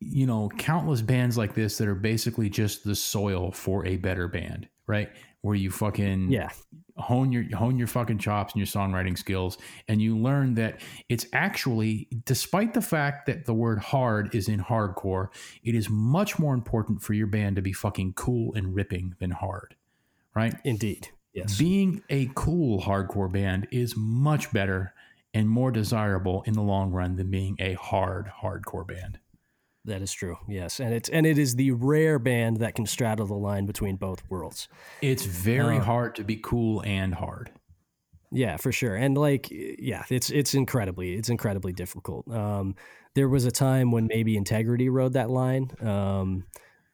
you 0.00 0.26
know, 0.26 0.48
countless 0.58 1.02
bands 1.02 1.36
like 1.36 1.54
this 1.54 1.76
that 1.78 1.88
are 1.88 1.94
basically 1.94 2.48
just 2.48 2.84
the 2.84 2.94
soil 2.94 3.50
for 3.50 3.84
a 3.84 3.96
better 3.96 4.28
band, 4.28 4.68
right? 4.86 5.10
Where 5.44 5.54
you 5.54 5.70
fucking 5.70 6.32
yeah, 6.32 6.48
hone 6.96 7.30
your 7.30 7.44
hone 7.54 7.76
your 7.76 7.86
fucking 7.86 8.16
chops 8.16 8.54
and 8.54 8.60
your 8.60 8.66
songwriting 8.66 9.18
skills, 9.18 9.58
and 9.88 10.00
you 10.00 10.16
learn 10.16 10.54
that 10.54 10.80
it's 11.10 11.26
actually, 11.34 12.08
despite 12.24 12.72
the 12.72 12.80
fact 12.80 13.26
that 13.26 13.44
the 13.44 13.52
word 13.52 13.78
hard 13.78 14.34
is 14.34 14.48
in 14.48 14.58
hardcore, 14.58 15.28
it 15.62 15.74
is 15.74 15.90
much 15.90 16.38
more 16.38 16.54
important 16.54 17.02
for 17.02 17.12
your 17.12 17.26
band 17.26 17.56
to 17.56 17.62
be 17.62 17.74
fucking 17.74 18.14
cool 18.14 18.54
and 18.54 18.74
ripping 18.74 19.16
than 19.18 19.32
hard, 19.32 19.76
right? 20.34 20.54
indeed, 20.64 21.08
yes, 21.34 21.58
being 21.58 22.02
a 22.08 22.30
cool 22.34 22.80
hardcore 22.80 23.30
band 23.30 23.68
is 23.70 23.94
much 23.98 24.50
better 24.50 24.94
and 25.34 25.46
more 25.46 25.70
desirable 25.70 26.42
in 26.46 26.54
the 26.54 26.62
long 26.62 26.90
run 26.90 27.16
than 27.16 27.28
being 27.28 27.54
a 27.58 27.74
hard 27.74 28.30
hardcore 28.42 28.86
band. 28.86 29.18
That 29.84 30.02
is 30.02 30.12
true. 30.12 30.38
Yes, 30.48 30.80
and 30.80 30.94
it's 30.94 31.08
and 31.08 31.26
it 31.26 31.38
is 31.38 31.56
the 31.56 31.70
rare 31.72 32.18
band 32.18 32.58
that 32.58 32.74
can 32.74 32.86
straddle 32.86 33.26
the 33.26 33.34
line 33.34 33.66
between 33.66 33.96
both 33.96 34.28
worlds. 34.30 34.68
It's 35.00 35.24
very 35.24 35.78
Uh, 35.78 35.82
hard 35.82 36.14
to 36.16 36.24
be 36.24 36.36
cool 36.36 36.82
and 36.84 37.14
hard. 37.14 37.52
Yeah, 38.30 38.56
for 38.56 38.72
sure. 38.72 38.96
And 38.96 39.16
like 39.16 39.48
yeah, 39.50 40.04
it's 40.10 40.30
it's 40.30 40.54
incredibly 40.54 41.14
it's 41.14 41.28
incredibly 41.28 41.72
difficult. 41.72 42.28
Um 42.30 42.74
there 43.14 43.28
was 43.28 43.44
a 43.44 43.50
time 43.52 43.92
when 43.92 44.06
maybe 44.08 44.36
integrity 44.36 44.88
rode 44.88 45.12
that 45.12 45.30
line. 45.30 45.70
Um 45.80 46.46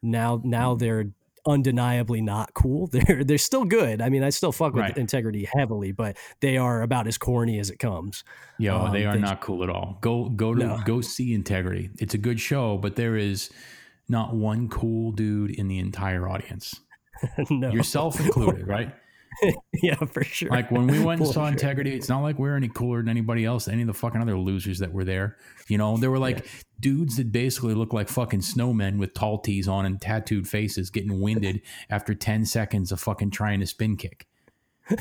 now 0.03 0.41
now 0.45 0.75
they're 0.75 1.13
undeniably 1.47 2.21
not 2.21 2.53
cool. 2.55 2.87
They're 2.93 3.25
they're 3.25 3.39
still 3.39 3.65
good. 3.65 4.01
I 4.01 4.09
mean, 4.09 4.23
I 4.23 4.31
still 4.31 4.53
fuck 4.53 4.75
with 4.75 4.83
Right. 4.83 4.97
integrity 4.97 5.49
heavily, 5.53 5.93
but 5.93 6.17
they 6.41 6.57
are 6.57 6.83
about 6.83 7.07
as 7.07 7.19
corny 7.19 7.59
as 7.59 7.71
it 7.71 7.79
comes. 7.79 8.25
Yo, 8.59 8.77
Um, 8.79 8.93
they 8.93 9.05
are 9.07 9.15
they- 9.15 9.21
not 9.21 9.41
cool 9.41 9.63
at 9.63 9.71
all. 9.71 9.99
Go 10.01 10.29
go 10.29 10.55
to 10.55 10.67
No. 10.67 10.79
go 10.85 11.01
see 11.01 11.33
Integrity. 11.35 11.91
It's 11.99 12.15
a 12.15 12.19
good 12.19 12.41
show, 12.41 12.77
but 12.79 12.97
there 12.97 13.17
is 13.17 13.51
not 14.09 14.35
one 14.35 14.69
cool 14.69 15.13
dude 15.13 15.51
in 15.53 15.69
the 15.69 15.79
entire 15.79 16.29
audience. 16.29 16.81
no. 17.51 17.71
Yourself 17.71 18.19
included, 18.21 18.67
right? 18.77 18.95
yeah, 19.83 19.97
for 19.97 20.25
sure. 20.25 20.51
Like 20.51 20.71
when 20.71 20.87
we 20.87 21.03
went 21.03 21.21
and 21.21 21.29
For 21.29 21.35
saw 21.35 21.45
sure. 21.45 21.53
Integrity, 21.53 21.95
it's 21.95 22.09
not 22.09 22.21
like 22.21 22.39
we're 22.39 22.57
any 22.57 22.69
cooler 22.69 22.99
than 22.99 23.09
anybody 23.09 23.45
else, 23.45 23.69
any 23.69 23.83
of 23.83 23.87
the 23.87 23.95
fucking 23.95 24.21
other 24.21 24.37
losers 24.37 24.79
that 24.81 24.93
were 24.93 25.05
there. 25.05 25.37
You 25.69 25.79
know, 25.79 25.97
there 25.97 26.11
were 26.11 26.19
like 26.19 26.47
dudes 26.79 27.17
that 27.17 27.33
basically 27.33 27.75
look 27.75 27.93
like 27.93 28.09
fucking 28.09 28.41
snowmen 28.41 28.99
with 28.99 29.15
tall 29.15 29.39
tees 29.39 29.69
on 29.69 29.87
and 29.87 30.01
tattooed 30.01 30.49
faces 30.49 30.91
getting 30.91 31.21
winded 31.21 31.63
after 31.91 32.15
10 32.15 32.45
seconds 32.47 32.93
of 32.93 33.01
fucking 33.01 33.31
trying 33.31 33.61
to 33.61 33.67
spin 33.67 33.97
kick. 33.97 34.27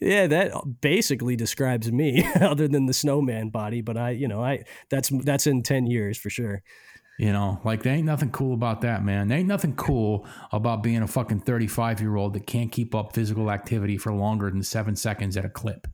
Yeah, 0.00 0.26
that 0.28 0.80
basically 0.80 1.36
describes 1.36 1.90
me 1.90 2.24
other 2.40 2.68
than 2.68 2.86
the 2.86 2.92
snowman 2.92 3.50
body, 3.50 3.80
but 3.80 3.96
I, 3.96 4.10
you 4.10 4.28
know, 4.28 4.42
I 4.42 4.64
that's 4.88 5.08
that's 5.08 5.46
in 5.46 5.62
10 5.62 5.86
years 5.86 6.18
for 6.18 6.30
sure. 6.30 6.62
You 7.20 7.34
know, 7.34 7.60
like 7.64 7.82
there 7.82 7.92
ain't 7.92 8.06
nothing 8.06 8.30
cool 8.30 8.54
about 8.54 8.80
that, 8.80 9.04
man. 9.04 9.28
There 9.28 9.36
ain't 9.36 9.46
nothing 9.46 9.74
cool 9.76 10.26
about 10.52 10.82
being 10.82 11.02
a 11.02 11.06
fucking 11.06 11.40
35 11.40 12.00
year 12.00 12.16
old 12.16 12.32
that 12.32 12.46
can't 12.46 12.72
keep 12.72 12.94
up 12.94 13.12
physical 13.14 13.50
activity 13.50 13.98
for 13.98 14.10
longer 14.10 14.48
than 14.50 14.62
seven 14.62 14.96
seconds 14.96 15.36
at 15.36 15.44
a 15.44 15.50
clip. 15.50 15.86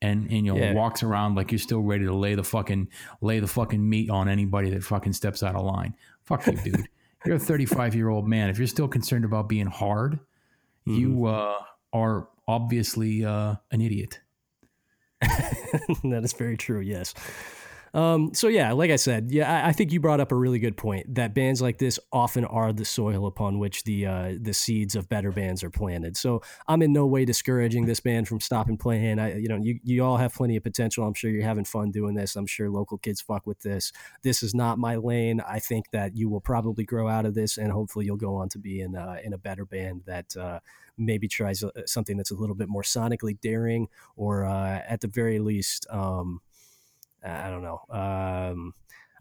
And, 0.00 0.30
and 0.30 0.46
you 0.46 0.54
know, 0.54 0.56
Yeah. 0.56 0.74
walks 0.74 1.02
around 1.02 1.34
like 1.34 1.50
you're 1.50 1.58
still 1.58 1.80
ready 1.80 2.04
to 2.04 2.14
lay 2.14 2.36
the 2.36 2.44
fucking 2.44 2.86
lay 3.20 3.40
the 3.40 3.48
fucking 3.48 3.86
meat 3.90 4.10
on 4.10 4.28
anybody 4.28 4.70
that 4.70 4.84
fucking 4.84 5.12
steps 5.12 5.42
out 5.42 5.56
of 5.56 5.64
line. 5.64 5.94
Fuck 6.22 6.46
you, 6.46 6.52
dude. 6.52 6.88
You're 7.26 7.34
a 7.34 7.40
35 7.40 7.96
year 7.96 8.08
old 8.08 8.28
man. 8.28 8.48
If 8.48 8.58
you're 8.58 8.68
still 8.68 8.86
concerned 8.86 9.24
about 9.24 9.48
being 9.48 9.66
hard, 9.66 10.20
you 10.86 11.26
uh, 11.26 11.56
are 11.92 12.28
obviously 12.46 13.24
uh, 13.24 13.56
an 13.72 13.80
idiot. 13.80 14.20
that 15.20 16.20
is 16.22 16.32
very 16.32 16.56
true. 16.56 16.78
Yes. 16.80 17.12
Um, 17.92 18.32
so 18.34 18.48
yeah, 18.48 18.72
like 18.72 18.90
I 18.90 18.96
said, 18.96 19.30
yeah, 19.30 19.64
I, 19.64 19.68
I 19.68 19.72
think 19.72 19.92
you 19.92 20.00
brought 20.00 20.20
up 20.20 20.30
a 20.30 20.36
really 20.36 20.58
good 20.58 20.76
point 20.76 21.14
that 21.14 21.34
bands 21.34 21.60
like 21.60 21.78
this 21.78 21.98
often 22.12 22.44
are 22.44 22.72
the 22.72 22.84
soil 22.84 23.26
upon 23.26 23.58
which 23.58 23.84
the 23.84 24.06
uh, 24.06 24.34
the 24.40 24.54
seeds 24.54 24.94
of 24.94 25.08
better 25.08 25.32
bands 25.32 25.64
are 25.64 25.70
planted. 25.70 26.16
So 26.16 26.42
I'm 26.68 26.82
in 26.82 26.92
no 26.92 27.06
way 27.06 27.24
discouraging 27.24 27.86
this 27.86 28.00
band 28.00 28.28
from 28.28 28.40
stopping 28.40 28.76
playing. 28.76 29.18
I, 29.18 29.38
you 29.38 29.48
know, 29.48 29.56
you 29.56 29.80
you 29.82 30.04
all 30.04 30.18
have 30.18 30.32
plenty 30.32 30.56
of 30.56 30.62
potential. 30.62 31.04
I'm 31.04 31.14
sure 31.14 31.30
you're 31.30 31.42
having 31.42 31.64
fun 31.64 31.90
doing 31.90 32.14
this. 32.14 32.36
I'm 32.36 32.46
sure 32.46 32.70
local 32.70 32.98
kids 32.98 33.20
fuck 33.20 33.46
with 33.46 33.60
this. 33.60 33.92
This 34.22 34.42
is 34.42 34.54
not 34.54 34.78
my 34.78 34.96
lane. 34.96 35.40
I 35.40 35.58
think 35.58 35.90
that 35.90 36.16
you 36.16 36.28
will 36.28 36.40
probably 36.40 36.84
grow 36.84 37.08
out 37.08 37.26
of 37.26 37.34
this, 37.34 37.58
and 37.58 37.72
hopefully 37.72 38.04
you'll 38.04 38.16
go 38.16 38.36
on 38.36 38.48
to 38.50 38.58
be 38.58 38.80
in 38.80 38.94
uh, 38.94 39.16
in 39.22 39.32
a 39.32 39.38
better 39.38 39.64
band 39.64 40.02
that. 40.06 40.36
Uh, 40.36 40.60
maybe 40.98 41.26
tries 41.26 41.64
uh, 41.64 41.70
something 41.86 42.18
that's 42.18 42.30
a 42.30 42.34
little 42.34 42.54
bit 42.54 42.68
more 42.68 42.82
sonically 42.82 43.40
daring 43.40 43.88
or 44.16 44.44
uh, 44.44 44.82
at 44.86 45.00
the 45.00 45.08
very 45.08 45.38
least 45.38 45.86
um, 45.88 46.42
I 47.24 47.50
don't 47.50 47.62
know. 47.62 47.80
Um, 47.90 48.74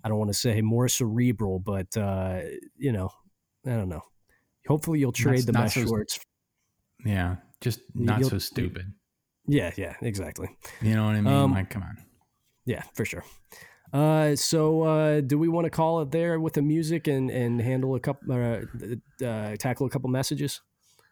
I 0.04 0.10
don't 0.10 0.18
want 0.18 0.30
to 0.30 0.38
say 0.38 0.62
more 0.62 0.88
cerebral, 0.88 1.60
but 1.60 1.96
uh, 1.98 2.42
you 2.78 2.92
know, 2.92 3.10
I 3.66 3.72
don't 3.72 3.90
know. 3.90 4.02
Hopefully, 4.68 5.00
you'll 5.00 5.12
trade 5.12 5.40
Not- 5.40 5.46
the 5.46 5.52
not 5.54 5.64
mesh 5.64 5.74
so- 5.76 5.86
shorts. 5.86 6.20
Yeah. 7.06 7.38
Just 7.62 7.82
not 7.94 8.20
You'll- 8.20 8.30
so 8.30 8.38
stupid. 8.38 8.94
Yeah, 9.48 9.72
yeah, 9.78 9.96
exactly. 10.02 10.48
You 10.82 10.94
know 10.96 11.06
what 11.06 11.16
I 11.16 11.22
mean? 11.22 11.34
Um, 11.34 11.52
like, 11.54 11.70
come 11.70 11.82
on. 11.84 11.98
Yeah, 12.66 12.84
for 12.94 13.04
sure. 13.04 13.24
Uh, 13.92 14.36
so 14.36 14.84
uh, 14.84 15.22
do 15.22 15.40
we 15.40 15.48
want 15.48 15.66
to 15.66 15.72
call 15.72 16.02
it 16.02 16.12
there 16.12 16.40
with 16.40 16.54
the 16.54 16.62
music 16.62 17.08
and 17.08 17.32
and 17.32 17.60
handle 17.60 17.96
a 17.96 18.00
couple, 18.00 18.32
uh, 18.32 19.26
uh, 19.26 19.56
tackle 19.58 19.88
a 19.88 19.90
couple 19.90 20.10
messages? 20.10 20.62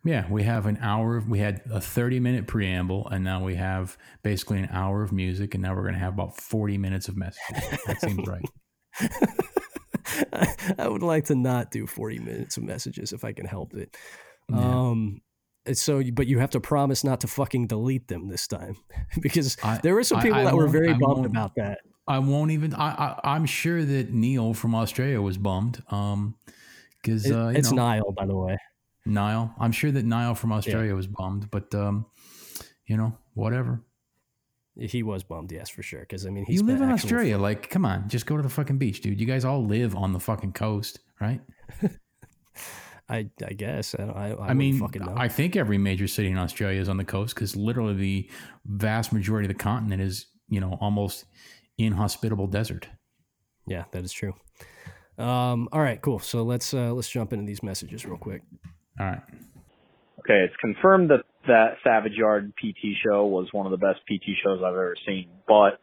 Yeah, 0.03 0.25
we 0.29 0.43
have 0.43 0.65
an 0.67 0.77
hour. 0.81 1.21
We 1.27 1.39
had 1.39 1.61
a 1.69 1.81
30 1.81 2.19
minute 2.19 2.47
preamble, 2.47 3.07
and 3.09 3.23
now 3.23 3.43
we 3.43 3.55
have 3.55 3.97
basically 4.23 4.59
an 4.59 4.69
hour 4.71 5.03
of 5.03 5.11
music, 5.11 5.53
and 5.53 5.61
now 5.61 5.75
we're 5.75 5.81
going 5.81 5.95
to 5.95 5.99
have 5.99 6.13
about 6.13 6.37
40 6.37 6.77
minutes 6.77 7.07
of 7.07 7.17
messages. 7.17 7.79
That 7.85 8.01
seems 8.01 8.25
right. 8.27 8.45
I 10.79 10.87
would 10.87 11.03
like 11.03 11.25
to 11.25 11.35
not 11.35 11.71
do 11.71 11.85
40 11.87 12.19
minutes 12.19 12.57
of 12.57 12.63
messages 12.63 13.11
if 13.11 13.23
I 13.25 13.33
can 13.33 13.45
help 13.45 13.73
it. 13.73 13.97
Yeah. 14.49 14.57
Um, 14.57 15.21
so, 15.73 16.01
but 16.13 16.27
you 16.27 16.39
have 16.39 16.51
to 16.51 16.61
promise 16.61 17.03
not 17.03 17.21
to 17.21 17.27
fucking 17.27 17.67
delete 17.67 18.07
them 18.07 18.29
this 18.29 18.47
time 18.47 18.77
because 19.21 19.57
I- 19.63 19.79
there 19.83 19.93
were 19.93 20.03
some 20.03 20.21
people 20.21 20.39
I 20.39 20.45
that 20.45 20.55
were 20.55 20.67
very 20.67 20.91
I 20.91 20.97
bummed 20.97 21.25
about 21.25 21.55
that. 21.55 21.79
I 22.07 22.19
won't 22.19 22.51
even. 22.51 22.73
I, 22.73 22.87
I 22.87 23.19
I'm 23.35 23.45
sure 23.45 23.83
that 23.83 24.13
Neil 24.13 24.53
from 24.53 24.73
Australia 24.73 25.21
was 25.21 25.37
bummed. 25.37 25.83
Um, 25.89 26.35
because 27.01 27.29
uh, 27.29 27.53
it's 27.55 27.71
know, 27.71 27.97
Niall, 27.97 28.11
by 28.11 28.25
the 28.25 28.35
way. 28.35 28.57
Niall. 29.07 29.53
I'm 29.59 29.71
sure 29.71 29.91
that 29.91 30.05
Niall 30.05 30.35
from 30.35 30.51
Australia 30.51 30.95
was 30.95 31.07
bummed, 31.07 31.49
but 31.51 31.73
um, 31.73 32.05
you 32.85 32.97
know, 32.97 33.17
whatever. 33.34 33.84
he 34.77 35.03
was 35.03 35.23
bummed, 35.23 35.51
yes, 35.51 35.69
for 35.69 35.84
sure. 35.84 36.01
Because 36.01 36.25
I 36.25 36.29
mean, 36.29 36.45
he's 36.45 36.61
You 36.61 36.65
live 36.65 36.81
in 36.81 36.91
Australia. 36.91 37.38
Like, 37.38 37.69
come 37.69 37.85
on, 37.85 38.09
just 38.09 38.25
go 38.25 38.38
to 38.38 38.43
the 38.43 38.49
fucking 38.49 38.77
beach, 38.77 39.01
dude. 39.01 39.19
You 39.19 39.25
guys 39.25 39.45
all 39.45 39.65
live 39.65 39.95
on 39.95 40.13
the 40.13 40.19
fucking 40.19 40.53
coast, 40.53 40.99
right? 41.19 41.41
I 43.09 43.29
I 43.45 43.53
guess 43.53 43.95
I 43.97 44.03
I, 44.03 44.29
I, 44.29 44.47
I, 44.49 44.53
mean. 44.53 44.81
I 45.15 45.27
think 45.27 45.55
every 45.55 45.77
major 45.77 46.07
city 46.07 46.29
in 46.29 46.38
Australia 46.38 46.79
is 46.79 46.89
on 46.89 46.97
the 46.97 47.05
coast 47.05 47.35
because 47.35 47.55
literally 47.55 47.93
the 47.93 48.29
vast 48.65 49.13
majority 49.13 49.45
of 49.45 49.57
the 49.57 49.63
continent 49.63 50.01
is, 50.01 50.27
you 50.49 50.59
know, 50.59 50.77
almost 50.81 51.25
inhospitable 51.77 52.47
desert. 52.47 52.88
yeah, 53.67 53.85
that 53.91 54.03
is 54.03 54.11
true. 54.11 54.34
Um, 55.17 55.67
all 55.71 55.81
right, 55.81 56.01
cool. 56.01 56.19
So 56.19 56.43
let's 56.43 56.73
uh, 56.73 56.93
let's 56.93 57.09
jump 57.09 57.34
into 57.34 57.45
these 57.45 57.63
messages 57.63 58.05
real 58.05 58.17
quick. 58.17 58.43
All 58.99 59.05
right. 59.05 59.21
Okay, 60.19 60.43
it's 60.43 60.55
confirmed 60.59 61.09
that 61.11 61.23
that 61.47 61.77
Savage 61.83 62.13
Yard 62.13 62.53
PT 62.57 62.97
show 63.05 63.25
was 63.25 63.47
one 63.51 63.65
of 63.65 63.71
the 63.71 63.77
best 63.77 63.99
PT 64.07 64.31
shows 64.43 64.59
I've 64.59 64.73
ever 64.73 64.95
seen. 65.05 65.29
But 65.47 65.79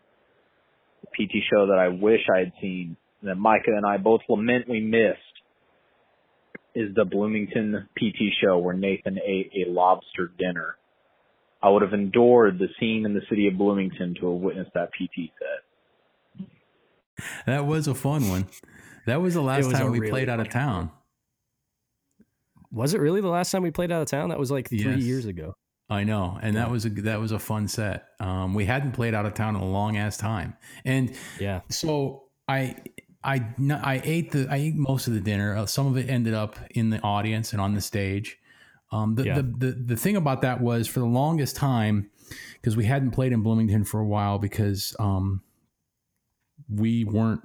the 1.01 1.27
PT 1.27 1.43
show 1.51 1.67
that 1.69 1.79
I 1.79 1.89
wish 1.89 2.21
I 2.35 2.41
had 2.41 2.53
seen, 2.61 2.97
that 3.23 3.37
Micah 3.37 3.73
and 3.75 3.87
I 3.87 3.97
both 3.97 4.21
lament 4.29 4.69
we 4.69 4.81
missed, 4.81 5.19
is 6.75 6.95
the 6.95 7.05
Bloomington 7.05 7.89
PT 7.97 8.35
show 8.43 8.59
where 8.59 8.75
Nathan 8.75 9.19
ate 9.25 9.53
a 9.67 9.71
lobster 9.71 10.31
dinner. 10.39 10.77
I 11.63 11.71
would 11.71 11.83
have 11.83 11.95
endured 11.95 12.59
the 12.59 12.69
scene 12.79 13.07
in 13.07 13.15
the 13.15 13.23
city 13.31 13.49
of 13.49 13.57
Bloomington 13.57 14.17
to 14.21 14.33
have 14.33 14.41
witnessed 14.41 14.73
that 14.75 14.91
PT 14.93 15.31
set. 15.39 16.47
That 17.47 17.65
was 17.65 17.89
a 17.89 17.95
fun 17.95 18.29
one. 18.29 18.47
That 19.07 19.23
was 19.23 19.35
the 19.35 19.41
last 19.41 19.67
was 19.67 19.75
time 19.75 19.91
we 19.93 20.01
really 20.01 20.11
played 20.11 20.29
out 20.29 20.41
of 20.41 20.51
fun 20.51 20.61
town. 20.61 20.91
Was 22.75 22.93
it 22.95 23.01
really 23.01 23.21
the 23.21 23.29
last 23.29 23.51
time 23.51 23.63
we 23.63 23.71
played 23.71 23.93
out 23.93 24.03
of 24.03 24.09
town? 24.09 24.29
That 24.31 24.39
was 24.39 24.51
like 24.51 24.69
three 24.69 24.79
Yes. 24.79 25.03
years 25.03 25.25
ago. 25.27 25.55
I 25.91 26.03
know, 26.05 26.39
and 26.43 26.57
that 26.57 26.71
was 26.71 26.87
a 26.87 26.91
that 26.91 27.21
was 27.21 27.31
a 27.33 27.39
fun 27.39 27.69
set. 27.69 28.07
Um, 28.19 28.55
we 28.55 28.65
hadn't 28.65 28.93
played 28.93 29.15
out 29.15 29.27
of 29.27 29.35
town 29.35 29.55
in 29.55 29.61
a 29.63 29.67
long 29.69 29.97
ass 29.99 30.17
time, 30.17 30.57
and 30.85 31.15
Yeah, 31.39 31.61
so 31.69 32.25
I 32.49 32.77
I 33.23 33.47
I 33.71 34.01
ate 34.03 34.33
the 34.33 34.47
I 34.51 34.57
ate 34.57 34.75
most 34.77 35.07
of 35.09 35.15
the 35.15 35.21
dinner. 35.21 35.55
Uh, 35.57 35.67
some 35.67 35.87
of 35.87 35.97
it 35.99 36.09
ended 36.09 36.33
up 36.35 36.57
in 36.71 36.89
the 36.91 37.01
audience 37.03 37.53
and 37.53 37.61
on 37.61 37.75
the 37.75 37.81
stage. 37.83 38.39
Um, 38.93 39.15
the, 39.15 39.25
Yeah. 39.25 39.35
the 39.37 39.43
the 39.43 39.73
the 39.73 39.97
thing 39.97 40.17
about 40.17 40.41
that 40.43 40.61
was 40.63 40.89
for 40.89 41.01
the 41.01 41.07
longest 41.07 41.55
time 41.57 42.11
because 42.55 42.77
we 42.77 42.87
hadn't 42.87 43.11
played 43.11 43.33
in 43.33 43.43
Bloomington 43.43 43.85
for 43.85 44.01
a 44.01 44.07
while 44.07 44.39
because 44.39 44.97
um, 44.99 45.43
we 46.69 47.05
weren't. 47.05 47.43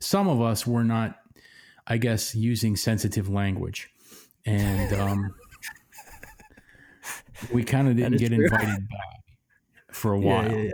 Some 0.00 0.28
of 0.28 0.40
us 0.40 0.66
were 0.66 0.84
not, 0.84 1.16
I 1.86 1.98
guess, 1.98 2.34
using 2.34 2.76
sensitive 2.76 3.28
language, 3.28 3.90
and 4.46 4.92
um, 4.94 5.34
we 7.52 7.64
kind 7.64 7.88
of 7.88 7.96
didn't 7.96 8.18
get 8.18 8.32
true. 8.32 8.44
invited 8.44 8.88
back 8.88 9.22
for 9.92 10.12
a 10.12 10.18
while. 10.18 10.50
yeah, 10.50 10.56
yeah. 10.56 10.62
And 10.62 10.72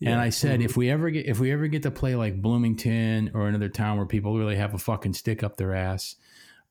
Yeah. 0.00 0.10
Mm-hmm. 0.10 0.20
I 0.20 0.28
said, 0.30 0.60
if 0.60 0.76
we 0.76 0.90
ever 0.90 1.10
get 1.10 1.26
if 1.26 1.38
we 1.38 1.52
ever 1.52 1.66
get 1.68 1.82
to 1.84 1.90
play 1.90 2.16
like 2.16 2.42
Bloomington 2.42 3.30
or 3.32 3.48
another 3.48 3.68
town 3.68 3.96
where 3.96 4.06
people 4.06 4.36
really 4.36 4.56
have 4.56 4.74
a 4.74 4.78
fucking 4.78 5.14
stick 5.14 5.42
up 5.42 5.56
their 5.56 5.74
ass, 5.74 6.16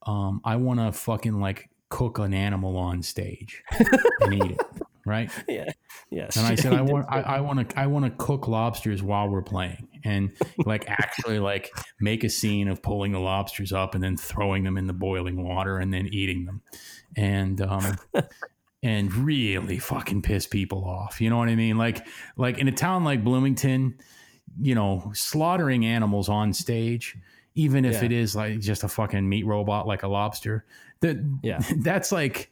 um, 0.04 0.42
I 0.44 0.58
want 0.58 0.80
to 0.80 0.92
fucking 0.92 1.40
like 1.40 1.70
cook 1.90 2.20
an 2.20 2.34
animal 2.34 2.78
on 2.78 3.02
stage 3.02 3.64
and 4.22 4.34
eat 4.34 4.52
it, 4.52 4.62
right? 5.06 5.32
yeah, 5.48 5.72
yes. 6.10 6.38
And 6.38 6.46
I 6.46 6.56
said, 6.56 6.74
I 6.74 6.82
want, 6.92 7.06
I, 7.10 7.22
I 7.22 7.42
want 7.42 7.70
to, 7.70 7.80
I 7.80 7.88
want 7.88 8.06
to 8.06 8.12
cook 8.12 8.48
lobsters 8.48 9.02
while 9.04 9.28
we're 9.30 9.42
playing, 9.42 9.88
and 10.04 10.32
like 10.66 10.90
actually 10.90 11.40
like 11.40 11.72
make 12.00 12.24
a 12.24 12.30
scene 12.30 12.68
of 12.68 12.82
pulling 12.82 13.12
the 13.12 13.20
lobsters 13.20 13.72
up 13.74 13.96
and 13.96 14.04
then 14.04 14.18
throwing 14.18 14.64
them 14.64 14.78
in 14.78 14.88
the 14.88 14.94
boiling 14.94 15.44
water 15.44 15.78
and 15.78 15.94
then 15.94 16.08
eating 16.08 16.46
them, 16.46 16.62
and 17.16 17.62
um, 17.62 17.98
and 18.82 19.14
really 19.14 19.80
fucking 19.80 20.22
piss 20.22 20.46
people 20.48 20.84
off. 20.86 21.22
You 21.22 21.30
know 21.30 21.38
what 21.38 21.50
I 21.50 21.56
mean? 21.56 21.78
Like, 21.78 22.06
like 22.36 22.58
in 22.58 22.68
a 22.68 22.72
town 22.72 23.04
like 23.04 23.24
Bloomington, 23.24 23.98
you 24.62 24.76
know, 24.76 25.12
slaughtering 25.16 25.86
animals 25.86 26.30
on 26.30 26.54
stage, 26.54 27.18
even 27.56 27.86
if 27.86 27.94
Yeah. 27.94 28.06
it 28.06 28.12
is 28.12 28.36
like 28.36 28.60
just 28.60 28.84
a 28.84 28.88
fucking 28.88 29.28
meat 29.28 29.46
robot 29.46 29.88
like 29.88 30.04
a 30.04 30.08
lobster, 30.08 30.66
that 31.00 31.18
Yeah. 31.42 31.60
that's 31.78 32.12
like 32.12 32.52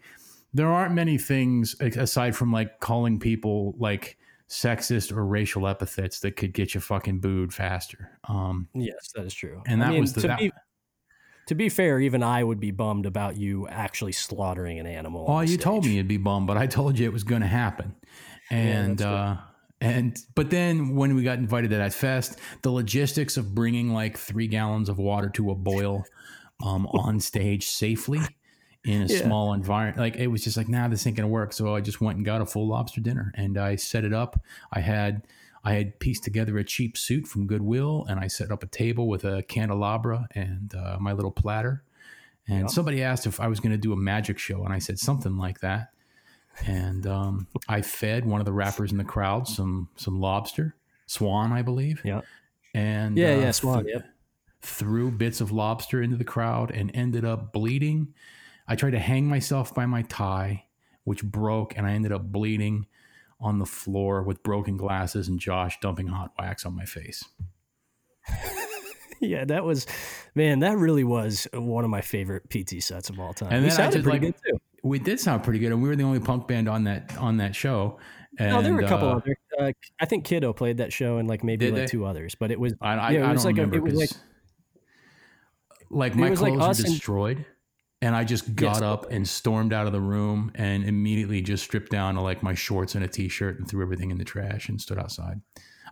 there 0.54 0.68
aren't 0.68 0.94
many 0.94 1.18
things 1.18 1.76
aside 1.80 2.36
from 2.36 2.52
like 2.52 2.80
calling 2.80 3.20
people 3.20 3.74
like 3.78 4.18
sexist 4.50 5.12
or 5.16 5.26
racial 5.26 5.66
epithets 5.68 6.20
that 6.20 6.36
could 6.36 6.54
get 6.54 6.76
you 6.76 6.82
fucking 6.82 7.20
booed 7.20 7.54
faster. 7.54 8.20
Um, 8.28 8.68
Yes, 8.74 9.12
that 9.16 9.26
is 9.26 9.34
true. 9.34 9.62
and 9.66 9.82
I 9.82 9.88
that 9.88 9.92
mean, 9.94 10.02
was 10.02 10.14
the 10.14 10.22
to 10.22 10.28
that, 10.28 10.40
be 10.40 10.52
to 11.48 11.56
be 11.56 11.70
fair. 11.70 12.00
Even 12.00 12.22
I 12.22 12.44
would 12.44 12.60
be 12.60 12.72
bummed 12.72 13.06
about 13.06 13.38
you 13.38 13.68
actually 13.68 14.12
slaughtering 14.12 14.80
an 14.80 14.86
animal. 14.88 15.26
Well, 15.26 15.38
on 15.38 15.48
you 15.48 15.58
told 15.58 15.86
me 15.86 15.92
you'd 15.92 16.08
be 16.08 16.18
bummed, 16.18 16.48
but 16.48 16.58
I 16.58 16.68
told 16.68 17.00
you 17.00 17.06
it 17.06 17.14
was 17.14 17.24
going 17.24 17.42
to 17.42 17.48
happen. 17.48 17.96
And 18.50 18.98
that's 18.98 19.08
uh 19.08 19.38
and 19.80 20.16
but 20.36 20.50
then 20.52 20.96
when 20.96 21.16
we 21.16 21.24
got 21.24 21.38
invited 21.40 21.72
to 21.72 21.78
that 21.78 21.94
fest, 21.94 22.38
the 22.62 22.70
logistics 22.72 23.38
of 23.38 23.56
bringing 23.56 23.94
like 23.94 24.18
3 24.18 24.48
gallons 24.48 24.90
of 24.90 24.98
water 25.00 25.30
to 25.30 25.52
a 25.52 25.56
boil 25.56 26.04
um 26.64 26.86
on 26.88 27.20
stage 27.20 27.66
safely 27.68 28.20
in 28.84 29.04
a 29.04 29.06
Yeah. 29.06 29.24
small 29.24 29.54
environment 29.54 29.98
like 30.00 30.16
it 30.16 30.28
was 30.28 30.44
just 30.44 30.58
like 30.58 30.68
nah 30.68 30.88
this 30.88 31.06
ain't 31.06 31.16
gonna 31.16 31.28
work 31.28 31.54
so 31.54 31.76
i 31.76 31.82
just 31.82 32.02
went 32.02 32.18
and 32.18 32.26
got 32.26 32.42
a 32.42 32.46
full 32.46 32.68
lobster 32.68 33.00
dinner 33.02 33.32
and 33.36 33.58
i 33.58 33.76
set 33.76 34.04
it 34.04 34.12
up 34.14 34.42
i 34.74 34.80
had 34.80 35.22
i 35.64 35.74
had 35.74 36.00
pieced 36.00 36.24
together 36.24 36.58
a 36.58 36.64
cheap 36.64 36.98
suit 36.98 37.28
from 37.28 37.46
goodwill 37.46 38.06
and 38.10 38.20
i 38.20 38.26
set 38.28 38.50
up 38.52 38.64
a 38.64 38.68
table 38.68 39.08
with 39.08 39.24
a 39.24 39.44
candelabra 39.44 40.28
and 40.34 40.74
uh, 40.74 40.98
my 41.00 41.12
little 41.14 41.32
platter 41.32 41.84
and 42.48 42.62
Yeah. 42.62 42.68
somebody 42.68 43.04
asked 43.04 43.28
if 43.28 43.40
I 43.40 43.48
was 43.48 43.60
going 43.60 43.72
to 43.72 43.78
do 43.78 43.94
a 43.94 43.96
magic 43.96 44.40
show, 44.40 44.64
and 44.66 44.74
I 44.74 44.80
said 44.80 44.98
something 44.98 45.38
like 45.38 45.60
that. 45.60 45.90
And 46.66 47.06
um, 47.06 47.48
I 47.70 47.84
fed 47.84 48.26
one 48.26 48.42
of 48.42 48.46
the 48.46 48.52
rappers 48.52 48.92
in 48.92 48.98
the 48.98 49.04
crowd 49.04 49.48
some 49.48 49.90
some 49.96 50.20
lobster, 50.20 50.76
swan, 51.06 51.54
I 51.54 51.62
believe. 51.62 52.02
Yeah. 52.04 52.22
And 52.74 53.16
Yeah, 53.16 53.36
uh, 53.36 53.40
yeah, 53.42 53.52
swan. 53.52 53.84
th- 53.86 53.96
Yep. 53.98 54.06
threw 54.64 55.12
bits 55.12 55.40
of 55.40 55.52
lobster 55.52 56.02
into 56.02 56.18
the 56.18 56.24
crowd 56.24 56.72
and 56.72 56.90
ended 56.96 57.24
up 57.24 57.54
bleeding. 57.54 58.14
I 58.72 58.76
tried 58.76 58.92
to 58.92 59.00
hang 59.00 59.28
myself 59.28 59.74
by 59.76 59.86
my 59.86 60.04
tie, 60.04 60.66
which 61.04 61.24
broke, 61.24 61.78
and 61.78 61.86
I 61.86 61.92
ended 61.92 62.12
up 62.14 62.32
bleeding 62.32 62.86
on 63.40 63.60
the 63.60 63.66
floor 63.66 64.24
with 64.24 64.42
broken 64.44 64.78
glasses 64.78 65.28
and 65.28 65.40
Josh 65.40 65.78
dumping 65.82 66.08
hot 66.08 66.32
wax 66.40 66.66
on 66.66 66.76
my 66.76 66.86
face. 66.86 67.24
Yeah, 69.20 69.46
that 69.46 69.64
was, 69.64 69.86
man, 70.34 70.60
that 70.60 70.78
really 70.78 71.04
was 71.04 71.48
one 71.54 71.84
of 71.84 71.92
my 71.92 72.02
favorite 72.02 72.50
PT 72.50 72.82
sets 72.82 73.10
of 73.12 73.20
all 73.20 73.34
time. 73.34 73.50
And 73.52 73.64
We 73.64 73.70
sounded 73.70 74.04
pretty 74.04 74.26
like 74.28 74.36
good 74.42 74.52
too. 74.52 74.58
we 74.84 74.98
did 75.00 75.20
sound 75.20 75.44
pretty 75.44 75.60
good, 75.60 75.72
and 75.72 75.82
we 75.84 75.90
were 75.90 75.96
the 75.96 76.04
only 76.04 76.20
punk 76.20 76.48
band 76.48 76.68
on 76.68 76.86
that 76.86 77.16
on 77.18 77.38
that 77.38 77.56
show. 77.56 78.00
And, 78.40 78.50
No, 78.52 78.62
there 78.64 78.74
were 78.74 78.82
a 78.82 78.88
couple 78.88 79.10
uh, 79.10 79.18
other. 79.18 79.36
Uh, 79.60 79.72
I 80.00 80.06
think 80.06 80.24
Kiddo 80.26 80.54
played 80.54 80.78
that 80.78 80.92
show 80.92 81.18
and 81.18 81.28
like 81.28 81.44
maybe 81.44 81.68
like 81.70 81.82
they? 81.82 81.86
two 81.86 82.04
others, 82.06 82.34
but 82.34 82.50
it 82.52 82.60
was 82.60 82.74
I, 82.82 82.94
I, 82.96 83.12
Yeah, 83.12 83.20
it 83.20 83.24
I 83.26 83.32
was 83.34 83.44
don't 83.44 83.52
like 83.52 83.60
a- 83.60 83.66
remember 83.68 83.78
it 83.90 83.92
was 83.92 84.00
like- 84.00 84.10
like 85.92 86.16
my 86.16 86.30
like 86.30 86.38
clothes 86.38 86.62
us 86.62 86.78
were 86.80 86.86
destroyed, 86.86 87.38
and 87.38 87.46
I 88.04 88.24
just 88.24 88.56
got 88.56 88.76
Yes. 88.76 88.82
up 88.82 89.12
and 89.12 89.28
stormed 89.28 89.74
out 89.74 89.86
of 89.86 89.94
the 89.94 90.02
room 90.02 90.52
and 90.56 90.84
immediately 90.84 91.42
just 91.42 91.64
stripped 91.64 91.92
down 91.92 92.16
to 92.16 92.22
like 92.22 92.42
my 92.42 92.54
shorts 92.56 92.96
and 92.96 93.04
a 93.04 93.08
t-shirt 93.08 93.60
and 93.60 93.68
threw 93.68 93.82
everything 93.84 94.10
in 94.12 94.18
the 94.18 94.26
trash 94.26 94.70
and 94.70 94.82
stood 94.82 94.98
outside. 94.98 95.42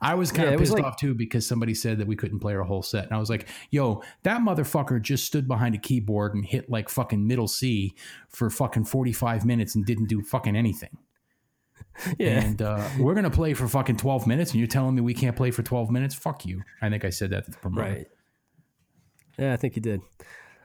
I 0.01 0.15
was 0.15 0.31
kind 0.31 0.47
Yeah, 0.47 0.53
of 0.53 0.59
pissed 0.61 0.73
like- 0.73 0.83
off 0.85 0.95
too 0.97 1.13
because 1.13 1.45
somebody 1.45 1.73
said 1.73 1.97
that 1.99 2.07
we 2.07 2.15
couldn't 2.15 2.39
play 2.39 2.55
our 2.55 2.63
whole 2.63 2.81
set, 2.81 3.03
and 3.05 3.13
I 3.13 3.17
was 3.19 3.29
like, 3.29 3.47
"Yo, 3.69 4.01
that 4.23 4.41
motherfucker 4.41 5.01
just 5.01 5.25
stood 5.25 5.45
behind 5.47 5.75
a 5.75 5.77
keyboard 5.77 6.33
and 6.33 6.45
hit 6.45 6.69
like 6.69 6.87
fucking 6.89 7.27
middle 7.27 7.47
C 7.49 7.93
for 8.29 8.49
fucking 8.49 8.85
forty 8.85 9.11
five 9.11 9.45
minutes 9.45 9.75
and 9.75 9.85
didn't 9.85 10.07
do 10.07 10.21
fucking 10.21 10.55
anything." 10.55 10.97
yeah. 12.17 12.41
And 12.43 12.61
uh, 12.61 12.87
we're 12.97 13.13
gonna 13.13 13.29
play 13.29 13.53
for 13.53 13.67
fucking 13.67 13.97
twelve 13.97 14.25
minutes, 14.25 14.51
and 14.51 14.59
you're 14.61 14.67
telling 14.69 14.95
me 14.95 15.01
we 15.01 15.13
can't 15.13 15.35
play 15.35 15.51
for 15.51 15.63
twelve 15.63 15.91
minutes? 15.91 16.15
Fuck 16.15 16.45
you! 16.45 16.63
I 16.81 16.89
think 16.89 17.03
I 17.03 17.09
said 17.09 17.31
that 17.31 17.43
to 17.45 17.51
the 17.51 17.57
promoter. 17.57 17.89
Right. 17.89 18.07
Yeah, 19.37 19.53
I 19.53 19.57
think 19.57 19.75
you 19.75 19.81
did. 19.81 20.01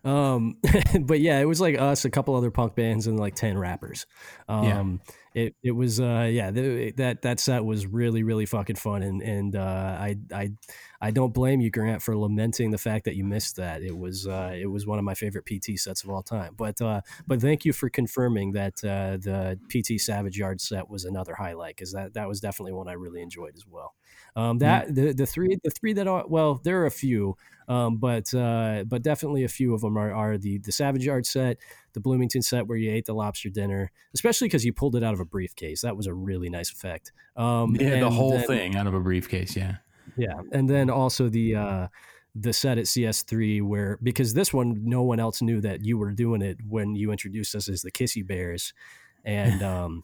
Um, 0.04 0.58
but 1.00 1.20
yeah, 1.20 1.40
it 1.40 1.46
was 1.46 1.60
like 1.60 1.78
us, 1.78 2.04
a 2.04 2.10
couple 2.10 2.34
other 2.34 2.50
punk 2.50 2.74
bands, 2.74 3.06
and 3.06 3.18
like 3.18 3.34
ten 3.34 3.56
rappers. 3.56 4.06
Um, 4.48 5.00
it 5.34 5.56
it 5.64 5.72
was 5.72 5.98
uh 5.98 6.28
yeah 6.30 6.52
the, 6.52 6.92
that 6.92 7.22
that 7.22 7.40
set 7.40 7.64
was 7.64 7.86
really 7.86 8.22
really 8.22 8.46
fucking 8.46 8.76
fun, 8.76 9.02
and 9.02 9.20
and 9.22 9.56
uh, 9.56 9.96
I 9.98 10.16
I 10.32 10.52
I 11.00 11.10
don't 11.10 11.34
blame 11.34 11.60
you, 11.60 11.70
Grant, 11.70 12.02
for 12.02 12.16
lamenting 12.16 12.70
the 12.70 12.78
fact 12.78 13.04
that 13.06 13.16
you 13.16 13.24
missed 13.24 13.56
that. 13.56 13.82
It 13.82 13.96
was 13.96 14.26
uh 14.26 14.52
it 14.54 14.66
was 14.66 14.86
one 14.86 14.98
of 14.98 15.04
my 15.04 15.14
favorite 15.14 15.44
PT 15.46 15.78
sets 15.78 16.04
of 16.04 16.10
all 16.10 16.22
time. 16.22 16.54
But 16.56 16.80
uh 16.80 17.00
but 17.26 17.40
thank 17.40 17.64
you 17.64 17.72
for 17.72 17.88
confirming 17.88 18.52
that 18.52 18.74
uh, 18.84 19.16
the 19.16 19.58
PT 19.68 20.00
Savage 20.00 20.38
Yard 20.38 20.60
set 20.60 20.88
was 20.88 21.04
another 21.04 21.34
highlight 21.34 21.76
because 21.76 21.92
that 21.92 22.14
that 22.14 22.28
was 22.28 22.40
definitely 22.40 22.72
one 22.72 22.88
I 22.88 22.92
really 22.92 23.22
enjoyed 23.22 23.54
as 23.56 23.66
well. 23.66 23.94
Um, 24.36 24.58
that 24.58 24.94
the 24.94 25.12
the 25.12 25.26
three 25.26 25.58
the 25.62 25.70
three 25.70 25.92
that 25.92 26.08
are 26.08 26.24
well, 26.26 26.60
there 26.64 26.82
are 26.82 26.86
a 26.86 26.90
few, 26.90 27.36
um, 27.68 27.98
but 27.98 28.34
uh, 28.34 28.82
but 28.86 29.02
definitely 29.02 29.44
a 29.44 29.48
few 29.48 29.74
of 29.74 29.80
them 29.80 29.96
are, 29.96 30.12
are 30.12 30.36
the 30.38 30.58
the 30.58 30.72
Savage 30.72 31.04
Yard 31.06 31.24
set, 31.24 31.58
the 31.92 32.00
Bloomington 32.00 32.42
set 32.42 32.66
where 32.66 32.76
you 32.76 32.90
ate 32.90 33.06
the 33.06 33.14
lobster 33.14 33.48
dinner, 33.48 33.92
especially 34.12 34.48
because 34.48 34.64
you 34.64 34.72
pulled 34.72 34.96
it 34.96 35.04
out 35.04 35.14
of 35.14 35.20
a 35.20 35.24
briefcase. 35.24 35.82
That 35.82 35.96
was 35.96 36.08
a 36.08 36.14
really 36.14 36.48
nice 36.50 36.70
effect. 36.72 37.12
Um, 37.36 37.76
Yeah, 37.78 38.00
the 38.00 38.10
whole 38.10 38.32
then- 38.32 38.46
thing 38.46 38.76
out 38.76 38.88
of 38.88 38.94
a 38.94 39.00
briefcase. 39.00 39.54
Yeah. 39.56 39.76
yeah, 40.16 40.34
and 40.52 40.68
then 40.68 40.90
also 40.90 41.28
the 41.28 41.54
uh, 41.54 41.88
the 42.34 42.52
set 42.52 42.78
at 42.78 42.86
CS3 42.86 43.62
where 43.62 44.00
because 44.02 44.34
this 44.34 44.52
one 44.52 44.80
no 44.84 45.02
one 45.02 45.20
else 45.20 45.40
knew 45.42 45.60
that 45.60 45.84
you 45.84 45.96
were 45.96 46.10
doing 46.10 46.42
it 46.42 46.58
when 46.68 46.96
you 46.96 47.12
introduced 47.12 47.54
us 47.54 47.68
as 47.68 47.82
the 47.82 47.92
Kissy 47.92 48.26
Bears, 48.26 48.74
and 49.24 49.62
um, 49.72 50.02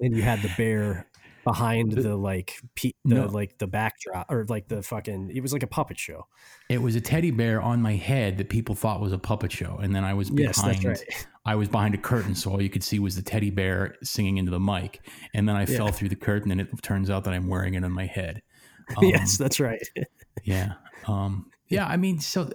and 0.00 0.16
you 0.16 0.22
had 0.22 0.40
the 0.42 0.52
bear 0.56 1.06
behind 1.46 1.92
The- 1.92 2.02
the 2.02 2.16
like 2.16 2.60
pe- 2.74 2.92
the 3.04 3.14
No. 3.14 3.26
like 3.26 3.56
the 3.58 3.66
backdrop 3.66 4.30
or 4.30 4.44
like 4.48 4.68
the 4.68 4.82
fucking 4.82 5.30
it 5.34 5.40
was 5.40 5.52
like 5.52 5.62
a 5.62 5.66
puppet 5.66 5.98
show. 5.98 6.26
It 6.68 6.82
was 6.82 6.94
a 6.96 7.00
teddy 7.00 7.30
bear 7.30 7.62
on 7.62 7.80
my 7.80 7.94
head 7.94 8.36
that 8.38 8.50
people 8.50 8.74
thought 8.74 9.00
was 9.00 9.12
a 9.12 9.18
puppet 9.18 9.52
show, 9.52 9.78
and 9.80 9.94
then 9.94 10.04
I 10.04 10.12
was 10.14 10.28
behind. 10.30 10.56
Yes, 10.56 10.62
that's 10.62 10.84
right. 10.84 11.26
I 11.46 11.54
was 11.54 11.68
behind 11.68 11.94
a 11.94 11.98
curtain, 11.98 12.34
so 12.34 12.50
all 12.50 12.60
you 12.60 12.68
could 12.68 12.82
see 12.82 12.98
was 12.98 13.14
the 13.16 13.22
teddy 13.22 13.50
bear 13.50 13.94
singing 14.02 14.36
into 14.38 14.50
the 14.50 14.60
mic, 14.60 15.00
and 15.32 15.48
then 15.48 15.54
I 15.56 15.60
Yeah. 15.60 15.76
fell 15.78 15.88
through 15.92 16.08
the 16.10 16.16
curtain, 16.16 16.50
and 16.50 16.60
it 16.60 16.68
turns 16.82 17.08
out 17.08 17.24
that 17.24 17.32
I'm 17.32 17.46
wearing 17.48 17.74
it 17.74 17.84
on 17.84 17.92
my 17.92 18.06
head. 18.06 18.42
Um, 18.98 19.04
yes, 19.04 19.36
that's 19.36 19.58
right. 19.58 19.82
Yeah. 20.44 20.74
Um, 21.08 21.50
yeah. 21.68 21.86
I 21.88 21.96
mean, 21.96 22.20
so 22.20 22.48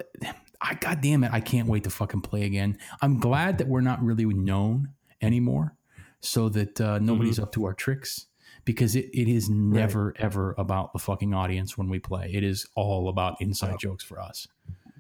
I, 0.62 0.76
God 0.76 1.02
damn 1.02 1.26
it. 1.26 1.32
I 1.34 1.42
can't 1.42 1.68
wait 1.68 1.84
to 1.84 1.90
fucking 1.90 2.22
play 2.22 2.44
again. 2.44 2.78
I'm 3.02 3.20
glad 3.20 3.58
that 3.58 3.68
we're 3.68 3.82
not 3.82 4.02
really 4.02 4.24
known 4.26 4.90
anymore 5.22 5.76
so 6.22 6.48
that 6.50 6.80
uh, 6.80 7.00
nobody's 7.00 7.36
Mm-hmm. 7.36 7.44
up 7.44 7.52
to 7.54 7.66
our 7.66 7.74
tricks 7.74 8.28
because 8.66 8.96
it, 8.96 9.10
it 9.14 9.28
is 9.28 9.50
never, 9.50 10.14
ever 10.18 10.56
about 10.58 10.94
the 10.94 11.00
fucking 11.00 11.34
audience 11.34 11.78
when 11.78 11.90
we 11.90 12.00
play. 12.00 12.32
It 12.34 12.44
is 12.44 12.68
all 12.76 13.10
about 13.10 13.42
inside 13.42 13.80
jokes 13.80 14.04
for 14.04 14.20
us. 14.20 14.48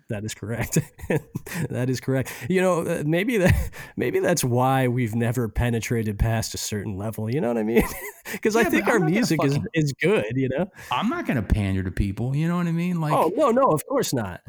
That 0.09 0.25
is 0.25 0.33
correct. 0.33 0.77
that 1.69 1.89
is 1.89 2.01
correct. 2.01 2.33
You 2.49 2.59
know, 2.59 2.81
uh, 2.81 3.03
maybe 3.05 3.37
that 3.37 3.71
maybe 3.95 4.19
that's 4.19 4.43
why 4.43 4.89
we've 4.89 5.15
never 5.15 5.47
penetrated 5.47 6.19
past 6.19 6.53
a 6.53 6.57
certain 6.57 6.97
level. 6.97 7.33
You 7.33 7.39
know 7.39 7.47
what 7.47 7.57
I 7.57 7.63
mean? 7.63 7.83
Because 8.31 8.55
I 8.55 8.63
think 8.63 8.87
our 8.87 8.99
music 8.99 9.43
is 9.43 9.55
fucking- 9.57 9.71
is 9.73 9.91
good. 9.91 10.25
You 10.35 10.47
know? 10.47 10.71
I'm 10.89 11.09
not 11.09 11.25
going 11.25 11.35
to 11.35 11.41
pander 11.43 11.83
to 11.83 11.91
people. 11.91 12.33
You 12.33 12.47
know 12.47 12.55
what 12.55 12.67
I 12.67 12.71
mean? 12.71 13.01
Like, 13.01 13.11
oh 13.11 13.31
no, 13.35 13.51
no, 13.51 13.63
of 13.63 13.85
course 13.85 14.13
not. 14.13 14.39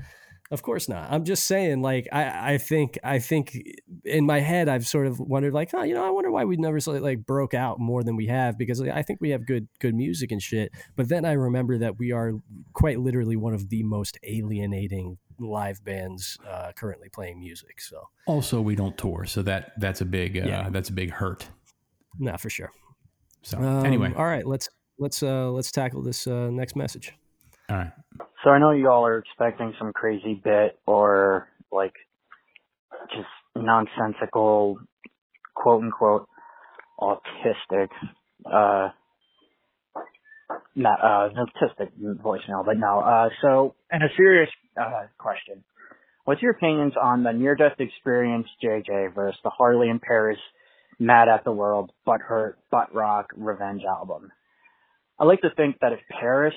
Of 0.52 0.62
course 0.62 0.86
not. 0.86 1.10
I'm 1.10 1.24
just 1.24 1.46
saying, 1.46 1.80
like, 1.80 2.06
I, 2.12 2.52
I 2.54 2.58
think, 2.58 2.98
I 3.02 3.18
think 3.20 3.56
in 4.04 4.26
my 4.26 4.38
head, 4.40 4.68
I've 4.68 4.86
sort 4.86 5.06
of 5.06 5.18
wondered, 5.18 5.54
like, 5.54 5.70
oh, 5.72 5.82
you 5.82 5.94
know, 5.94 6.04
I 6.06 6.10
wonder 6.10 6.30
why 6.30 6.44
we 6.44 6.56
never 6.58 6.78
sort 6.78 6.98
of, 6.98 7.02
like 7.02 7.24
broke 7.24 7.54
out 7.54 7.80
more 7.80 8.04
than 8.04 8.16
we 8.16 8.26
have 8.26 8.58
because 8.58 8.78
like, 8.78 8.90
I 8.90 9.00
think 9.00 9.20
we 9.22 9.30
have 9.30 9.46
good, 9.46 9.66
good 9.80 9.94
music 9.94 10.30
and 10.30 10.42
shit. 10.42 10.70
But 10.94 11.08
then 11.08 11.24
I 11.24 11.32
remember 11.32 11.78
that 11.78 11.98
we 11.98 12.12
are 12.12 12.32
quite 12.74 13.00
literally 13.00 13.34
one 13.34 13.54
of 13.54 13.70
the 13.70 13.82
most 13.82 14.18
alienating 14.24 15.16
live 15.38 15.82
bands 15.84 16.36
uh, 16.46 16.72
currently 16.76 17.08
playing 17.08 17.40
music. 17.40 17.80
So, 17.80 18.08
also 18.26 18.60
we 18.60 18.74
don't 18.76 18.96
tour. 18.98 19.24
So 19.24 19.40
that, 19.44 19.72
that's 19.80 20.02
a 20.02 20.04
big, 20.04 20.36
uh, 20.36 20.42
Yeah. 20.46 20.68
that's 20.70 20.90
a 20.90 20.92
big 20.92 21.10
hurt. 21.12 21.48
nah, 22.18 22.36
for 22.36 22.50
sure. 22.50 22.70
So 23.40 23.56
Um, 23.58 23.86
anyway, 23.86 24.12
all 24.14 24.26
right, 24.26 24.46
let's 24.46 24.68
let's 24.98 25.22
uh, 25.22 25.50
let's 25.50 25.72
tackle 25.72 26.02
this 26.02 26.26
uh, 26.26 26.50
next 26.50 26.76
message. 26.76 27.12
all 27.70 27.76
right. 27.78 27.90
So 28.42 28.50
I 28.50 28.58
know 28.58 28.72
y'all 28.72 29.06
are 29.06 29.18
expecting 29.18 29.72
some 29.78 29.92
crazy 29.92 30.40
bit 30.42 30.78
or 30.84 31.48
like 31.70 31.92
just 33.10 33.28
nonsensical, 33.54 34.78
quote 35.54 35.84
unquote, 35.84 36.28
autistic, 37.00 37.88
uh, 38.46 38.90
not, 40.74 40.98
uh, 41.00 41.28
autistic 41.34 41.90
voicemail, 42.00 42.64
but 42.64 42.76
no. 42.78 43.00
Uh, 43.00 43.28
so, 43.40 43.74
and 43.90 44.02
a 44.02 44.08
serious, 44.16 44.48
uh, 44.80 45.06
question. 45.18 45.62
What's 46.24 46.42
your 46.42 46.52
opinions 46.52 46.94
on 47.00 47.24
the 47.24 47.32
near-death 47.32 47.80
experience 47.80 48.46
JJ 48.62 49.14
versus 49.14 49.40
the 49.42 49.50
Harley 49.50 49.88
and 49.88 50.00
Parris 50.00 50.38
Mad 50.98 51.28
at 51.28 51.44
the 51.44 51.52
World, 51.52 51.90
Butt 52.06 52.20
Hurt, 52.20 52.58
Butt 52.70 52.94
Rock, 52.94 53.32
Revenge 53.36 53.82
album? 53.84 54.30
I 55.18 55.24
like 55.24 55.40
to 55.42 55.50
think 55.56 55.78
that 55.80 55.92
if 55.92 56.00
Parris 56.20 56.54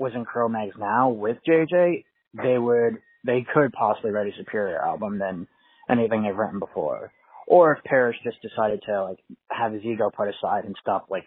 was 0.00 0.12
in 0.14 0.24
Cro-Mags 0.24 0.76
now 0.78 1.10
with 1.10 1.36
JJ, 1.46 2.04
they 2.34 2.58
would 2.58 2.96
they 3.24 3.44
could 3.52 3.70
possibly 3.72 4.10
write 4.10 4.32
a 4.32 4.36
superior 4.38 4.80
album 4.82 5.18
than 5.18 5.46
anything 5.90 6.22
they've 6.22 6.36
written 6.36 6.58
before. 6.58 7.12
Or 7.46 7.72
if 7.72 7.84
Parrish 7.84 8.16
just 8.24 8.38
decided 8.40 8.80
to 8.86 9.04
like 9.04 9.18
have 9.50 9.72
his 9.72 9.84
ego 9.84 10.10
put 10.10 10.28
aside 10.28 10.64
and 10.64 10.74
stop 10.80 11.08
like 11.10 11.24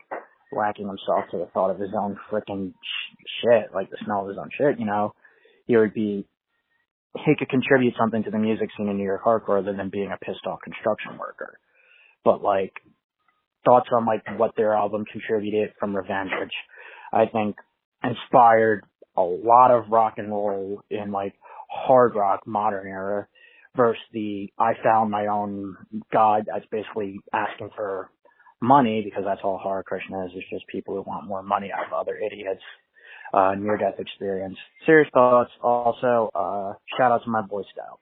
whacking 0.52 0.88
himself 0.88 1.26
to 1.32 1.38
the 1.38 1.50
thought 1.54 1.70
of 1.70 1.80
his 1.80 1.92
own 1.96 2.18
freaking 2.32 2.74
sh- 2.74 3.26
shit, 3.42 3.76
like 3.76 3.92
the 3.92 3.98
smell 4.04 4.24
of 4.24 4.30
his 4.30 4.38
own 4.40 4.50
shit, 4.58 4.80
you 4.80 4.86
know, 4.86 5.14
he 5.68 5.78
would 5.78 5.94
be 5.94 6.26
he 7.16 7.36
could 7.38 7.50
contribute 7.50 7.94
something 8.00 8.24
to 8.24 8.32
the 8.32 8.40
music 8.40 8.70
scene 8.76 8.90
in 8.90 8.98
New 8.98 9.04
York 9.04 9.24
hardcore 9.24 9.60
other 9.60 9.74
than 9.78 9.90
being 9.90 10.12
a 10.12 10.26
pissed 10.26 10.48
off 10.48 10.62
construction 10.64 11.20
worker. 11.20 11.60
But 12.26 12.42
like 12.42 12.74
thoughts 13.66 13.90
on 13.96 14.08
like 14.08 14.24
what 14.38 14.56
their 14.58 14.74
album 14.74 15.06
contributed 15.06 15.74
from 15.80 15.96
Revenge, 15.96 16.32
which 16.40 16.54
I 17.14 17.26
think 17.28 17.56
inspired 18.04 18.84
a 19.16 19.22
lot 19.22 19.72
of 19.72 19.90
rock 19.90 20.16
and 20.18 20.30
roll 20.30 20.82
in 20.90 21.12
like 21.12 21.34
hard 21.70 22.16
rock 22.16 22.42
modern 22.46 22.88
era 22.88 23.28
versus 23.76 24.02
the 24.12 24.52
I 24.60 24.74
found 24.84 25.12
my 25.12 25.28
own 25.28 25.76
God 26.12 26.48
that's 26.52 26.66
basically 26.72 27.20
asking 27.34 27.70
for 27.76 28.10
money 28.62 29.02
because 29.04 29.24
that's 29.26 29.42
all 29.44 29.58
horror 29.58 29.84
Christian 29.84 30.16
is. 30.24 30.32
It's 30.36 30.50
just 30.50 30.68
people 30.68 30.96
who 30.96 31.02
want 31.02 31.28
more 31.28 31.44
money 31.44 31.72
out 31.76 31.88
of 31.88 31.94
other 31.94 32.18
idiots. 32.18 32.62
Uh, 33.34 33.56
near 33.56 33.78
death 33.78 33.96
experience. 33.98 34.56
Serious 34.86 35.10
thoughts. 35.12 35.50
Also, 35.64 36.30
uh, 36.36 36.74
shout 36.96 37.12
out 37.12 37.24
to 37.24 37.32
my 37.32 37.42
Boy 37.42 37.64
Scout. 37.74 38.00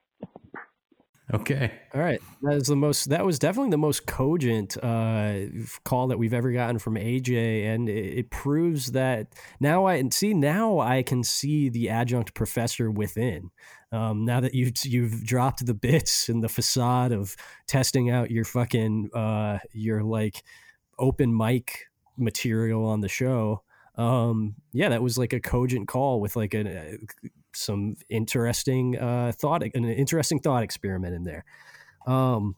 Okay. 1.33 1.71
All 1.93 2.01
right, 2.01 2.21
that 2.41 2.55
is 2.55 2.67
the 2.67 2.75
most. 2.75 3.09
That 3.09 3.25
was 3.25 3.39
definitely 3.39 3.71
the 3.71 3.77
most 3.77 4.05
cogent 4.05 4.77
uh, 4.83 5.39
call 5.85 6.07
that 6.07 6.19
we've 6.19 6.33
ever 6.33 6.51
gotten 6.51 6.77
from 6.77 6.95
AJ, 6.95 7.65
and 7.67 7.87
it, 7.87 8.17
it 8.19 8.29
proves 8.31 8.91
that 8.91 9.27
now 9.59 9.85
I 9.85 9.95
and 9.95 10.13
see 10.13 10.33
now 10.33 10.79
I 10.79 11.03
can 11.03 11.23
see 11.23 11.69
the 11.69 11.89
adjunct 11.89 12.33
professor 12.33 12.91
within. 12.91 13.51
Um, 13.93 14.25
now 14.25 14.41
that 14.41 14.53
you've 14.53 14.73
you've 14.83 15.25
dropped 15.25 15.65
the 15.65 15.73
bits 15.73 16.27
and 16.27 16.43
the 16.43 16.49
facade 16.49 17.11
of 17.11 17.35
testing 17.67 18.09
out 18.09 18.31
your 18.31 18.45
fucking 18.45 19.09
uh, 19.13 19.59
your 19.71 20.03
like 20.03 20.43
open 20.99 21.35
mic 21.35 21.87
material 22.17 22.85
on 22.85 23.01
the 23.01 23.09
show. 23.09 23.63
Um, 23.95 24.55
yeah, 24.73 24.89
that 24.89 25.03
was 25.03 25.17
like 25.17 25.33
a 25.33 25.39
cogent 25.39 25.87
call 25.87 26.19
with 26.19 26.35
like 26.35 26.53
a 26.53 26.97
some 27.53 27.95
interesting 28.09 28.97
uh, 28.97 29.31
thought, 29.35 29.63
an 29.63 29.85
interesting 29.85 30.39
thought 30.39 30.63
experiment 30.63 31.15
in 31.15 31.23
there. 31.23 31.45
Um, 32.07 32.55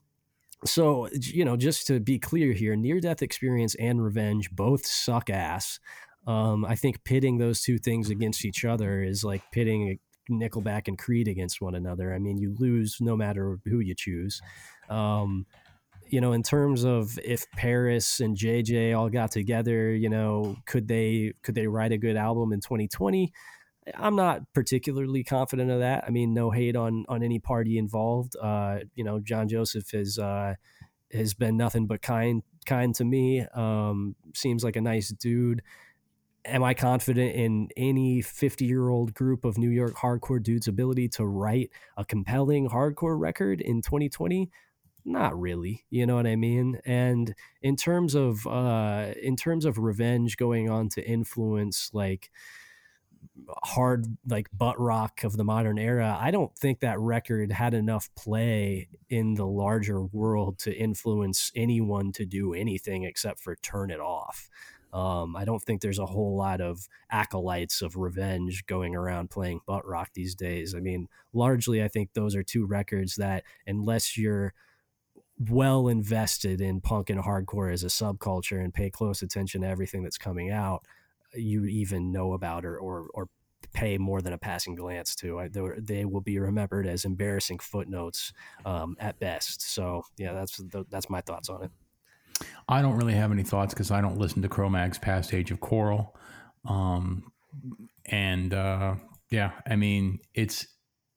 so 0.65 1.09
you 1.13 1.45
know, 1.45 1.57
just 1.57 1.87
to 1.87 1.99
be 1.99 2.19
clear 2.19 2.53
here, 2.53 2.75
near 2.75 2.99
death 2.99 3.21
experience 3.21 3.75
and 3.75 4.03
revenge 4.03 4.51
both 4.51 4.85
suck 4.85 5.29
ass. 5.29 5.79
Um, 6.25 6.63
I 6.63 6.75
think 6.75 7.03
pitting 7.03 7.37
those 7.37 7.61
two 7.61 7.77
things 7.77 8.09
against 8.09 8.45
each 8.45 8.63
other 8.63 9.03
is 9.03 9.23
like 9.23 9.41
pitting 9.51 9.99
Nickelback 10.29 10.87
and 10.87 10.97
Creed 10.97 11.27
against 11.27 11.61
one 11.61 11.75
another. 11.75 12.13
I 12.13 12.19
mean, 12.19 12.37
you 12.37 12.55
lose 12.57 12.97
no 13.01 13.17
matter 13.17 13.59
who 13.65 13.79
you 13.79 13.93
choose. 13.93 14.41
Um, 14.89 15.45
you 16.07 16.21
know, 16.21 16.33
in 16.33 16.43
terms 16.43 16.83
of 16.83 17.17
if 17.23 17.49
Parris 17.51 18.19
and 18.19 18.37
JJ 18.37 18.97
all 18.97 19.09
got 19.09 19.31
together, 19.31 19.93
you 19.93 20.09
know, 20.09 20.55
could 20.65 20.87
they 20.87 21.33
could 21.43 21.55
they 21.55 21.67
write 21.67 21.91
a 21.91 21.97
good 21.97 22.15
album 22.15 22.53
in 22.53 22.61
2020? 22.61 23.31
I'm 23.95 24.15
not 24.15 24.41
particularly 24.53 25.23
confident 25.23 25.69
of 25.71 25.79
that. 25.79 26.03
I 26.07 26.09
mean, 26.09 26.33
no 26.33 26.51
hate 26.51 26.75
on 26.75 27.05
on 27.09 27.23
any 27.23 27.39
party 27.39 27.77
involved. 27.77 28.35
Uh, 28.41 28.79
you 28.95 29.03
know, 29.03 29.19
John 29.19 29.47
Joseph 29.47 29.91
has 29.91 30.17
uh, 30.17 30.55
has 31.11 31.33
been 31.33 31.57
nothing 31.57 31.87
but 31.87 32.01
kind 32.01 32.43
kind 32.65 32.95
to 32.95 33.03
me. 33.03 33.45
Um, 33.53 34.15
seems 34.33 34.63
like 34.63 34.75
a 34.75 34.81
nice 34.81 35.09
dude. 35.09 35.61
Am 36.45 36.63
I 36.63 36.73
confident 36.73 37.35
in 37.35 37.69
any 37.77 38.21
50 38.21 38.65
year 38.65 38.89
old 38.89 39.13
group 39.13 39.45
of 39.45 39.57
New 39.57 39.69
York 39.69 39.95
hardcore 39.95 40.43
dudes' 40.43 40.67
ability 40.67 41.07
to 41.09 41.25
write 41.25 41.71
a 41.95 42.03
compelling 42.03 42.69
hardcore 42.69 43.17
record 43.17 43.61
in 43.61 43.81
2020? 43.81 44.49
Not 45.05 45.37
really, 45.37 45.83
you 45.89 46.05
know 46.05 46.15
what 46.15 46.27
I 46.27 46.37
mean. 46.37 46.79
And 46.85 47.35
in 47.61 47.75
terms 47.75 48.15
of 48.15 48.47
uh, 48.47 49.13
in 49.21 49.35
terms 49.35 49.65
of 49.65 49.77
revenge 49.77 50.37
going 50.37 50.69
on 50.69 50.89
to 50.89 51.05
influence 51.05 51.89
like 51.93 52.29
hard 53.63 54.05
like 54.27 54.47
butt 54.53 54.79
rock 54.79 55.23
of 55.23 55.37
the 55.37 55.43
modern 55.43 55.77
era 55.77 56.17
i 56.19 56.31
don't 56.31 56.55
think 56.57 56.79
that 56.79 56.99
record 56.99 57.51
had 57.51 57.73
enough 57.73 58.09
play 58.15 58.87
in 59.09 59.33
the 59.35 59.45
larger 59.45 60.01
world 60.01 60.57
to 60.59 60.73
influence 60.75 61.51
anyone 61.55 62.11
to 62.11 62.25
do 62.25 62.53
anything 62.53 63.03
except 63.03 63.39
for 63.39 63.55
turn 63.55 63.91
it 63.91 63.99
off. 63.99 64.49
Um, 64.93 65.35
i 65.35 65.43
don't 65.43 65.61
think 65.61 65.81
there's 65.81 65.99
a 65.99 66.05
whole 66.05 66.37
lot 66.37 66.61
of 66.61 66.87
acolytes 67.11 67.81
of 67.81 67.95
revenge 67.97 68.65
going 68.65 68.95
around 68.95 69.29
playing 69.29 69.61
butt 69.65 69.85
rock 69.85 70.09
these 70.13 70.35
days. 70.35 70.75
I 70.75 70.79
mean 70.79 71.07
largely 71.33 71.83
i 71.83 71.87
think 71.87 72.13
those 72.13 72.35
are 72.35 72.43
two 72.43 72.65
records 72.65 73.15
that 73.15 73.43
unless 73.67 74.17
you're 74.17 74.53
well 75.49 75.87
invested 75.87 76.61
in 76.61 76.79
punk 76.79 77.09
and 77.09 77.21
hardcore 77.21 77.73
as 77.73 77.83
a 77.83 77.87
subculture 77.87 78.63
and 78.63 78.73
pay 78.73 78.89
close 78.89 79.21
attention 79.21 79.61
to 79.61 79.67
everything 79.67 80.03
that's 80.03 80.17
coming 80.17 80.51
out 80.51 80.85
you 81.35 81.65
even 81.65 82.11
know 82.11 82.33
about 82.33 82.65
or 82.65 82.77
or, 82.77 83.07
or 83.13 83.29
pay 83.73 83.97
more 83.97 84.21
than 84.21 84.33
a 84.33 84.37
passing 84.37 84.75
glance 84.75 85.15
to. 85.15 85.39
I, 85.39 85.49
they 85.77 86.05
will 86.05 86.21
be 86.21 86.39
remembered 86.39 86.87
as 86.87 87.05
embarrassing 87.05 87.59
footnotes 87.59 88.33
um, 88.65 88.95
at 88.99 89.19
best. 89.19 89.61
So 89.61 90.03
yeah, 90.17 90.33
that's 90.33 90.57
the, 90.57 90.85
that's 90.89 91.09
my 91.09 91.21
thoughts 91.21 91.49
on 91.49 91.63
it. 91.63 91.71
I 92.67 92.81
don't 92.81 92.97
really 92.97 93.13
have 93.13 93.31
any 93.31 93.43
thoughts 93.43 93.73
because 93.73 93.91
I 93.91 94.01
don't 94.01 94.17
listen 94.17 94.41
to 94.41 94.49
Cro-Mags 94.49 94.97
past 94.97 95.33
Age 95.33 95.51
of 95.51 95.59
Quarrel, 95.59 96.15
um, 96.67 97.31
and 98.05 98.53
uh, 98.53 98.95
yeah, 99.29 99.51
I 99.67 99.75
mean 99.75 100.19
it's 100.33 100.67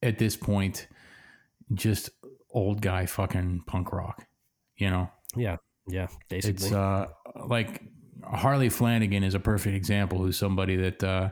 at 0.02 0.18
this 0.18 0.36
point 0.36 0.86
just 1.74 2.10
old 2.50 2.80
guy 2.80 3.06
fucking 3.06 3.62
punk 3.66 3.92
rock, 3.92 4.26
you 4.76 4.90
know. 4.90 5.10
Yeah, 5.34 5.56
yeah, 5.88 6.08
basically. 6.28 6.66
It's 6.66 6.72
uh, 6.72 7.06
like 7.48 7.82
Harley 8.26 8.68
Flanagan 8.68 9.22
is 9.22 9.34
a 9.34 9.40
perfect 9.40 9.76
example 9.76 10.18
who's 10.18 10.36
somebody 10.38 10.76
that 10.76 11.02
uh, 11.04 11.30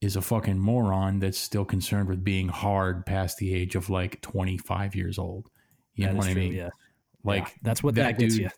is 0.00 0.16
a 0.16 0.22
fucking 0.22 0.58
moron 0.58 1.18
that's 1.18 1.38
still 1.38 1.64
concerned 1.64 2.08
with 2.08 2.22
being 2.24 2.48
hard 2.48 3.06
past 3.06 3.38
the 3.38 3.54
age 3.54 3.74
of 3.76 3.88
like 3.90 4.20
25 4.20 4.94
years 4.94 5.18
old. 5.18 5.48
You 5.94 6.06
That 6.06 6.12
know 6.12 6.18
what 6.18 6.28
I 6.28 6.34
mean? 6.34 6.52
Yeah. 6.52 6.70
Like 7.24 7.44
Yeah, 7.44 7.50
that's 7.62 7.82
what 7.82 7.94
that, 7.96 8.18
gets 8.18 8.34
dude, 8.34 8.44
you. 8.44 8.50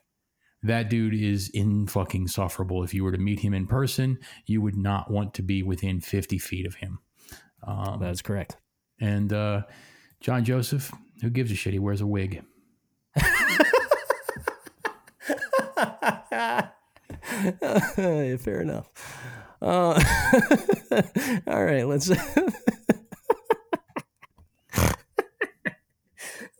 That 0.63 0.91
dude 0.91 1.15
is 1.15 1.49
in 1.51 1.87
fucking 1.87 2.29
sufferable. 2.29 2.83
If 2.83 2.93
you 2.95 3.05
were 3.05 3.13
to 3.13 3.19
meet 3.19 3.39
him 3.41 3.55
in 3.55 3.67
person, 3.67 4.19
you 4.47 4.61
would 4.63 4.77
not 4.77 5.11
want 5.11 5.35
to 5.35 5.43
be 5.43 5.63
within 5.63 6.01
50 6.01 6.39
feet 6.39 6.67
of 6.67 6.75
him. 6.77 6.99
Um, 7.63 8.01
That 8.01 8.11
is 8.11 8.23
correct. 8.23 8.57
and 9.01 9.33
uh, 9.33 9.63
John 10.21 10.45
Joseph, 10.45 10.91
who 11.23 11.31
gives 11.31 11.53
a 11.53 11.55
shit? 11.55 11.73
He 11.75 11.79
wears 11.79 12.01
a 12.01 12.07
wig. 12.07 12.43
Fair 18.39 18.61
enough. 18.61 18.89
Uh, 19.61 20.01
all 21.47 21.65
right, 21.65 21.87
let's 21.87 22.09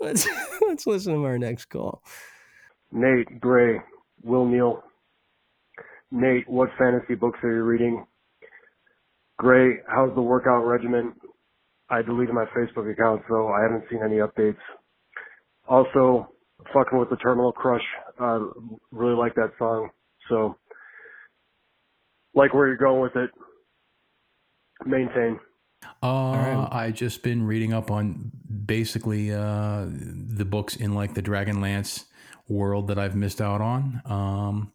let's 0.01 0.27
let's 0.67 0.87
listen 0.87 1.15
to 1.15 1.25
our 1.25 1.39
next 1.39 1.67
call. 1.67 2.03
Nate, 2.91 3.41
Gray, 3.41 3.81
Will 4.25 4.45
Neal. 4.47 4.83
Nate, 6.11 6.49
what 6.49 6.71
fantasy 6.79 7.15
books 7.15 7.39
are 7.43 7.53
you 7.53 7.63
reading? 7.63 8.05
Gray, 9.39 9.81
how's 9.87 10.15
the 10.15 10.23
workout 10.23 10.67
regimen? 10.67 11.13
I 11.91 12.03
deleted 12.03 12.35
my 12.35 12.47
Facebook 12.57 12.91
account, 12.91 13.23
so 13.29 13.49
I 13.49 13.63
haven't 13.63 13.85
seen 13.91 14.01
any 14.05 14.17
updates. 14.17 14.57
Also, 15.69 16.29
fucking 16.73 16.99
with 16.99 17.11
the 17.11 17.17
Terminal 17.17 17.53
Crush. 17.53 17.85
Uh, 18.19 18.41
really 18.91 19.15
like 19.15 19.35
that 19.35 19.53
song. 19.59 19.91
So, 20.29 20.57
like 22.35 22.55
where 22.55 22.67
you're 22.67 22.77
going 22.77 23.01
with 23.01 23.17
it. 23.17 23.31
Maintain. 24.85 25.41
Uh, 26.03 26.33
right. 26.35 26.69
I 26.71 26.91
just 26.91 27.23
been 27.23 27.47
reading 27.47 27.73
up 27.73 27.91
on 27.91 28.31
basically 28.67 29.33
uh, 29.33 29.87
the 29.89 30.45
books 30.45 30.77
in 30.77 30.95
like 30.95 31.15
the 31.15 31.23
Dragonlance 31.23 32.05
world 32.49 32.89
that 32.89 32.99
I've 32.99 33.17
missed 33.17 33.41
out 33.41 33.61
on. 33.61 34.03
Um, 34.05 34.73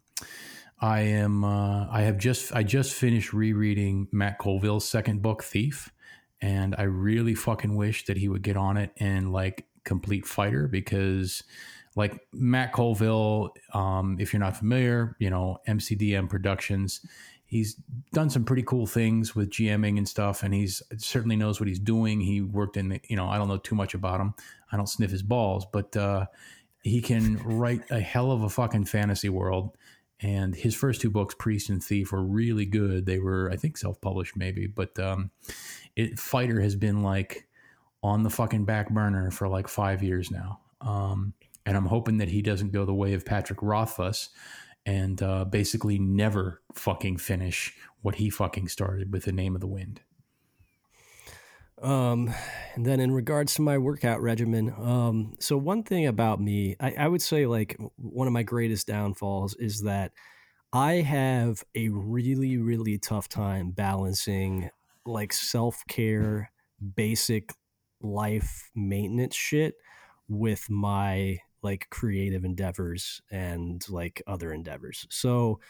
I 0.80 1.00
am. 1.00 1.44
Uh, 1.44 1.86
I 1.90 2.02
have 2.02 2.18
just. 2.18 2.54
I 2.54 2.62
just 2.62 2.92
finished 2.94 3.32
rereading 3.32 4.08
Matt 4.10 4.38
Colville's 4.38 4.88
second 4.88 5.22
book, 5.22 5.44
Thief, 5.44 5.92
and 6.40 6.74
I 6.76 6.82
really 6.82 7.34
fucking 7.34 7.76
wish 7.76 8.04
that 8.06 8.16
he 8.16 8.28
would 8.28 8.42
get 8.42 8.56
on 8.56 8.76
it 8.76 8.90
and 8.96 9.32
like 9.32 9.66
complete 9.84 10.26
fighter 10.26 10.66
because. 10.68 11.42
Like 11.94 12.18
Matt 12.32 12.72
Colville, 12.72 13.50
um, 13.74 14.16
if 14.18 14.32
you're 14.32 14.40
not 14.40 14.56
familiar, 14.56 15.16
you 15.18 15.30
know 15.30 15.58
MCDM 15.68 16.28
Productions 16.28 17.00
he's 17.52 17.74
done 18.14 18.30
some 18.30 18.46
pretty 18.46 18.62
cool 18.62 18.86
things 18.86 19.36
with 19.36 19.50
GMing 19.50 19.98
and 19.98 20.08
stuff, 20.08 20.42
and 20.42 20.54
he's 20.54 20.82
certainly 20.96 21.36
knows 21.36 21.60
what 21.60 21.68
he's 21.68 21.78
doing. 21.78 22.18
He 22.18 22.40
worked 22.40 22.78
in, 22.78 22.88
the, 22.88 23.00
you 23.08 23.14
know, 23.14 23.28
I 23.28 23.36
don't 23.36 23.46
know 23.46 23.58
too 23.58 23.74
much 23.74 23.92
about 23.92 24.20
him. 24.20 24.32
I 24.72 24.78
don't 24.78 24.88
sniff 24.88 25.10
his 25.10 25.22
balls, 25.22 25.66
but 25.70 25.94
uh, 25.94 26.24
he 26.82 27.02
can 27.02 27.36
write 27.44 27.82
a 27.90 28.00
hell 28.00 28.32
of 28.32 28.42
a 28.42 28.48
fucking 28.48 28.86
fantasy 28.86 29.28
world. 29.28 29.76
And 30.18 30.54
his 30.56 30.74
first 30.74 31.02
two 31.02 31.10
books, 31.10 31.34
Priest 31.38 31.68
and 31.68 31.84
Thief, 31.84 32.10
were 32.10 32.22
really 32.22 32.64
good. 32.64 33.04
They 33.04 33.18
were, 33.18 33.50
I 33.52 33.56
think, 33.56 33.76
self-published 33.76 34.34
maybe, 34.34 34.66
but 34.66 34.98
um, 34.98 35.30
it 35.94 36.18
Fighter 36.18 36.58
has 36.62 36.74
been 36.74 37.02
like 37.02 37.46
on 38.02 38.22
the 38.22 38.30
fucking 38.30 38.64
back 38.64 38.88
burner 38.88 39.30
for 39.30 39.46
like 39.46 39.68
five 39.68 40.02
years 40.02 40.30
now. 40.30 40.60
Um, 40.80 41.34
and 41.64 41.76
I'm 41.76 41.86
hoping 41.86 42.18
that 42.18 42.28
he 42.28 42.42
doesn't 42.42 42.72
go 42.72 42.84
the 42.84 42.94
way 42.94 43.14
of 43.14 43.24
Patrick 43.24 43.62
Rothfuss 43.62 44.30
and 44.84 45.22
uh, 45.22 45.44
basically 45.44 45.98
never 45.98 46.60
fucking 46.74 47.18
finish 47.18 47.74
what 48.00 48.16
he 48.16 48.30
fucking 48.30 48.68
started 48.68 49.12
with 49.12 49.24
the 49.24 49.32
name 49.32 49.54
of 49.54 49.60
the 49.60 49.66
wind. 49.66 50.00
Um, 51.80 52.32
and 52.74 52.86
then 52.86 53.00
in 53.00 53.10
regards 53.10 53.54
to 53.54 53.62
my 53.62 53.76
workout 53.78 54.22
regimen, 54.22 54.72
um, 54.78 55.34
so 55.40 55.56
one 55.56 55.82
thing 55.82 56.06
about 56.06 56.40
me, 56.40 56.76
I, 56.78 56.94
I 56.96 57.08
would 57.08 57.22
say 57.22 57.46
like 57.46 57.76
one 57.96 58.26
of 58.26 58.32
my 58.32 58.44
greatest 58.44 58.86
downfalls 58.86 59.54
is 59.56 59.82
that 59.82 60.12
I 60.72 60.94
have 60.94 61.64
a 61.74 61.88
really, 61.88 62.56
really 62.56 62.98
tough 62.98 63.28
time 63.28 63.72
balancing 63.72 64.70
like 65.04 65.32
self 65.32 65.82
care, 65.88 66.52
basic 66.96 67.52
life 68.00 68.70
maintenance 68.74 69.34
shit 69.34 69.74
with 70.28 70.70
my 70.70 71.38
like 71.62 71.88
creative 71.90 72.44
endeavors 72.44 73.20
and 73.30 73.84
like 73.88 74.22
other 74.26 74.52
endeavors. 74.52 75.06
So, 75.10 75.60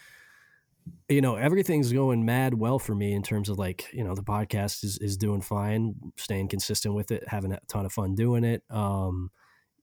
you 1.07 1.21
know, 1.21 1.35
everything's 1.35 1.93
going 1.93 2.25
mad 2.25 2.55
well 2.55 2.79
for 2.79 2.95
me 2.95 3.13
in 3.13 3.23
terms 3.23 3.49
of 3.49 3.57
like, 3.57 3.87
you 3.93 4.03
know, 4.03 4.15
the 4.15 4.23
podcast 4.23 4.83
is, 4.83 4.97
is 4.97 5.17
doing 5.17 5.41
fine, 5.41 5.95
staying 6.17 6.49
consistent 6.49 6.95
with 6.95 7.11
it, 7.11 7.23
having 7.27 7.51
a 7.51 7.59
ton 7.67 7.85
of 7.85 7.93
fun 7.93 8.15
doing 8.15 8.43
it. 8.43 8.63
Um, 8.69 9.31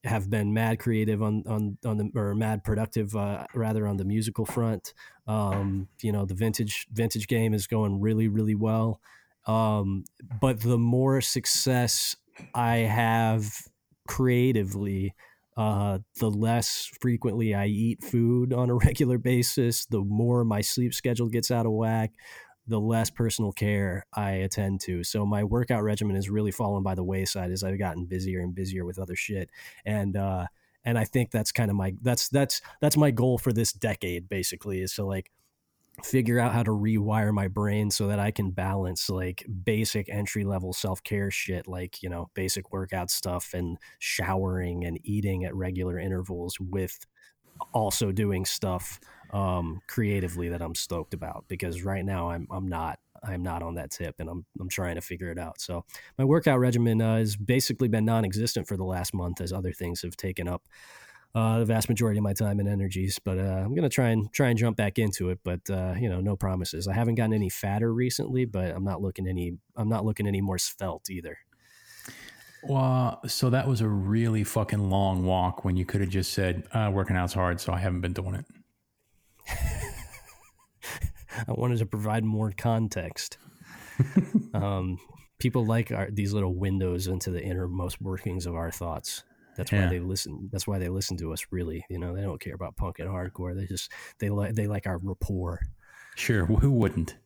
have 0.05 0.31
been 0.31 0.55
mad 0.55 0.79
creative 0.79 1.23
on, 1.23 1.43
on, 1.47 1.77
on 1.85 1.99
the, 1.99 2.11
or 2.15 2.35
mad 2.35 2.65
productive, 2.65 3.15
uh, 3.15 3.45
rather 3.55 3.87
on 3.87 3.99
the 3.99 4.05
musical 4.05 4.47
front. 4.47 4.95
Um, 5.27 5.89
you 6.01 6.11
know, 6.11 6.25
the 6.25 6.35
vintage, 6.35 6.87
vintage 6.91 7.29
game 7.29 7.53
is 7.53 7.67
going 7.67 8.01
really, 8.01 8.27
really 8.27 8.55
well. 8.55 9.01
Um, 9.47 10.05
but 10.41 10.61
the 10.61 10.79
more 10.79 11.21
success 11.21 12.17
I 12.55 12.77
have 12.77 13.53
creatively, 14.09 15.15
uh, 15.61 15.99
the 16.19 16.31
less 16.31 16.91
frequently 17.03 17.55
I 17.55 17.67
eat 17.67 18.03
food 18.03 18.55
on 18.55 18.71
a 18.71 18.75
regular 18.87 19.19
basis, 19.19 19.85
the 19.85 20.01
more 20.01 20.43
my 20.43 20.63
sleep 20.63 20.95
schedule 20.95 21.29
gets 21.29 21.51
out 21.51 21.67
of 21.67 21.73
whack, 21.73 22.13
the 22.67 22.81
less 22.81 23.11
personal 23.11 23.53
care 23.53 24.07
I 24.15 24.31
attend 24.31 24.81
to. 24.83 25.05
So 25.05 25.27
my 25.27 25.45
workout 25.45 25.83
regimen 25.83 26.17
has 26.17 26.31
really 26.31 26.51
fallen 26.51 26.83
by 26.83 26.95
the 26.95 27.05
wayside 27.05 27.51
as 27.51 27.63
I've 27.63 27.79
gotten 27.79 28.07
busier 28.07 28.41
and 28.41 28.55
busier 28.55 28.87
with 28.87 28.99
other 28.99 29.15
shit. 29.15 29.51
And 29.85 30.17
uh, 30.17 30.47
and 30.83 30.97
I 30.97 31.05
think 31.05 31.31
that's 31.31 31.53
kind 31.53 31.71
of 31.71 31.77
my 31.77 31.93
that's 32.01 32.31
that's 32.31 32.63
that's 32.81 32.97
my 32.97 33.11
goal 33.11 33.37
for 33.37 33.53
this 33.53 33.75
decade 33.75 34.31
basically 34.31 34.81
is 34.81 34.95
to 34.95 35.05
like 35.05 35.31
figure 36.05 36.39
out 36.39 36.53
how 36.53 36.63
to 36.63 36.71
rewire 36.71 37.33
my 37.33 37.49
brain 37.49 37.91
so 37.91 38.07
that 38.09 38.19
I 38.19 38.31
can 38.31 38.51
balance 38.51 39.11
like 39.11 39.45
basic 39.65 40.09
entry 40.09 40.45
level 40.45 40.73
self 40.73 41.03
care 41.03 41.31
shit, 41.31 41.69
like, 41.69 42.03
you 42.03 42.09
know, 42.09 42.31
basic 42.35 42.73
workout 42.73 43.11
stuff 43.11 43.55
and 43.55 43.79
showering 43.99 44.85
and 44.85 44.99
eating 45.05 45.45
at 45.45 45.55
regular 45.55 45.99
intervals 45.99 46.59
with 46.59 46.99
also 47.75 48.13
doing 48.13 48.45
stuff 48.45 48.99
um, 49.33 49.81
creatively 49.89 50.49
that 50.49 50.63
I'm 50.63 50.75
stoked 50.75 51.15
about 51.15 51.45
because 51.49 51.83
right 51.83 52.05
now 52.05 52.31
I'm, 52.31 52.47
I'm 52.51 52.69
not. 52.69 52.99
I'm 53.23 53.43
not 53.43 53.63
on 53.63 53.75
that 53.75 53.91
tip, 53.91 54.15
and 54.19 54.31
I'm 54.31 54.47
I'm 54.59 54.71
trying 54.71 54.95
to 54.95 55.03
figure 55.03 55.31
it 55.31 55.39
out. 55.39 55.61
So 55.61 55.85
my 56.17 56.25
workout 56.25 56.59
regimen 56.59 57.03
uh, 57.03 57.19
has 57.19 57.37
basically 57.37 57.87
been 57.89 58.07
non-existent 58.07 58.67
for 58.67 58.79
the 58.79 58.85
last 58.85 59.13
month, 59.13 59.43
as 59.43 59.53
other 59.53 59.73
things 59.73 60.01
have 60.01 60.17
taken 60.17 60.49
up 60.49 60.63
uh, 61.35 61.61
the 61.61 61.65
vast 61.65 61.89
majority 61.89 62.19
of 62.19 62.25
my 62.25 62.33
time 62.33 62.61
and 62.61 62.69
energies. 62.69 63.19
But 63.23 63.39
uh, 63.39 63.63
I'm 63.65 63.75
gonna 63.75 63.89
try 63.89 64.09
and 64.09 64.33
try 64.33 64.49
and 64.49 64.59
jump 64.59 64.77
back 64.77 64.99
into 64.99 65.31
it. 65.31 65.41
But 65.45 65.69
uh, 65.71 65.95
you 65.99 66.09
know, 66.09 66.21
no 66.21 66.37
promises. 66.37 66.89
I 66.89 66.95
haven't 66.95 67.15
gotten 67.17 67.33
any 67.33 67.49
fatter 67.49 67.93
recently, 67.93 68.45
but 68.45 68.71
I'm 68.75 68.85
not 68.85 69.01
looking 69.03 69.27
any. 69.29 69.55
I'm 69.77 69.89
not 69.89 70.05
looking 70.05 70.27
any 70.27 70.41
more 70.41 70.59
svelte 70.59 71.11
either. 71.11 71.39
Well, 72.63 73.21
so 73.27 73.51
that 73.51 73.67
was 73.67 73.81
a 73.81 73.89
really 73.89 74.45
fucking 74.45 74.91
long 74.91 75.25
walk 75.25 75.65
when 75.65 75.77
you 75.77 75.87
could 75.87 76.03
have 76.03 76.11
just 76.11 76.35
said, 76.35 76.65
uh, 76.73 76.91
working 76.93 77.17
out's 77.17 77.33
hard, 77.33 77.59
so 77.59 77.73
I 77.73 77.79
haven't 77.79 78.03
been 78.03 78.13
doing 78.13 78.35
it. 78.35 78.45
I 81.49 81.53
wanted 81.53 81.79
to 81.79 81.87
provide 81.87 82.23
more 82.23 82.53
context. 82.57 83.39
um, 84.55 84.99
people 85.39 85.65
like 85.65 85.91
our, 85.91 86.11
these 86.11 86.33
little 86.35 86.55
windows 86.55 87.07
into 87.07 87.31
the 87.31 87.43
innermost 87.43 88.01
workings 88.01 88.47
of 88.47 88.55
our 88.55 88.71
thoughts. 88.71 89.25
That's 89.57 89.73
why 89.73 89.87
they 89.87 90.01
listen. 90.01 90.49
That's 90.53 90.67
why 90.67 90.79
they 90.79 90.89
listen 90.89 91.17
to 91.19 91.33
us. 91.33 91.47
Really, 91.51 91.85
you 91.91 91.99
know, 91.99 92.15
they 92.15 92.23
don't 92.23 92.41
care 92.41 92.55
about 92.55 92.77
punk 92.77 92.99
and 92.99 93.09
hardcore. 93.09 93.55
They 93.55 93.67
just 93.67 93.93
they 94.19 94.31
like 94.31 94.55
they 94.55 94.67
like 94.67 94.87
our 94.87 94.99
rapport. 94.99 95.61
Sure, 96.17 96.47
who 96.47 96.71
wouldn't? 96.71 97.17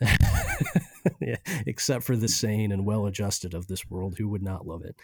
yeah, 1.20 1.36
except 1.66 2.04
for 2.04 2.16
the 2.16 2.28
sane 2.28 2.72
and 2.72 2.84
well-adjusted 2.84 3.54
of 3.54 3.66
this 3.68 3.88
world, 3.88 4.16
who 4.18 4.28
would 4.28 4.42
not 4.42 4.66
love 4.66 4.84
it? 4.84 4.96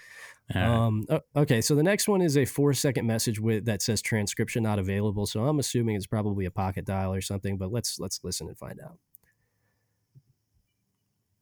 Uh, 0.54 0.58
Um, 0.58 1.06
okay, 1.36 1.60
so 1.60 1.74
the 1.74 1.82
next 1.82 2.08
one 2.08 2.20
is 2.20 2.36
a 2.36 2.44
four-second 2.44 3.06
message 3.06 3.40
with 3.40 3.64
that 3.66 3.82
says 3.82 4.02
transcription 4.02 4.62
not 4.62 4.78
available. 4.78 5.26
So 5.26 5.46
I'm 5.46 5.58
assuming 5.58 5.96
it's 5.96 6.06
probably 6.06 6.44
a 6.44 6.50
pocket 6.50 6.84
dial 6.84 7.14
or 7.14 7.20
something. 7.20 7.56
But 7.56 7.72
let's 7.72 7.98
let's 7.98 8.20
listen 8.24 8.48
and 8.48 8.58
find 8.58 8.80
out. 8.80 8.98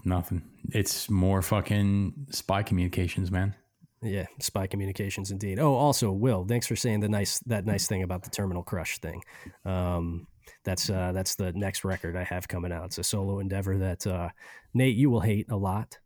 nothing. 0.05 0.43
It's 0.71 1.11
more 1.11 1.43
fucking 1.43 2.29
spy 2.31 2.63
communications, 2.63 3.31
man. 3.31 3.55
Yeah, 4.03 4.27
spy 4.41 4.67
communications 4.67 5.31
indeed. 5.31 5.59
Oh, 5.59 5.75
also, 5.75 6.13
Will, 6.13 6.45
thanks 6.45 6.67
for 6.67 6.77
saying 6.77 7.01
the 7.01 7.09
nice 7.09 7.41
that 7.47 7.67
nice 7.67 7.89
thing 7.89 8.03
about 8.03 8.23
the 8.23 8.31
Terminal 8.31 8.63
Crush 8.63 8.99
thing. 8.99 9.23
Um, 9.65 10.27
that's 10.65 10.89
uh, 10.89 11.13
that's 11.13 11.35
the 11.35 11.53
next 11.53 11.85
record 11.85 12.17
I 12.17 12.25
have 12.25 12.47
coming 12.47 12.73
out. 12.73 12.87
It's 12.87 12.99
a 12.99 13.03
solo 13.03 13.41
endeavor 13.41 13.79
that 13.79 14.07
uh, 14.07 14.29
Nate 14.73 14.97
you 14.97 15.11
will 15.11 15.21
hate 15.21 15.51
a 15.51 15.57
lot. 15.57 15.99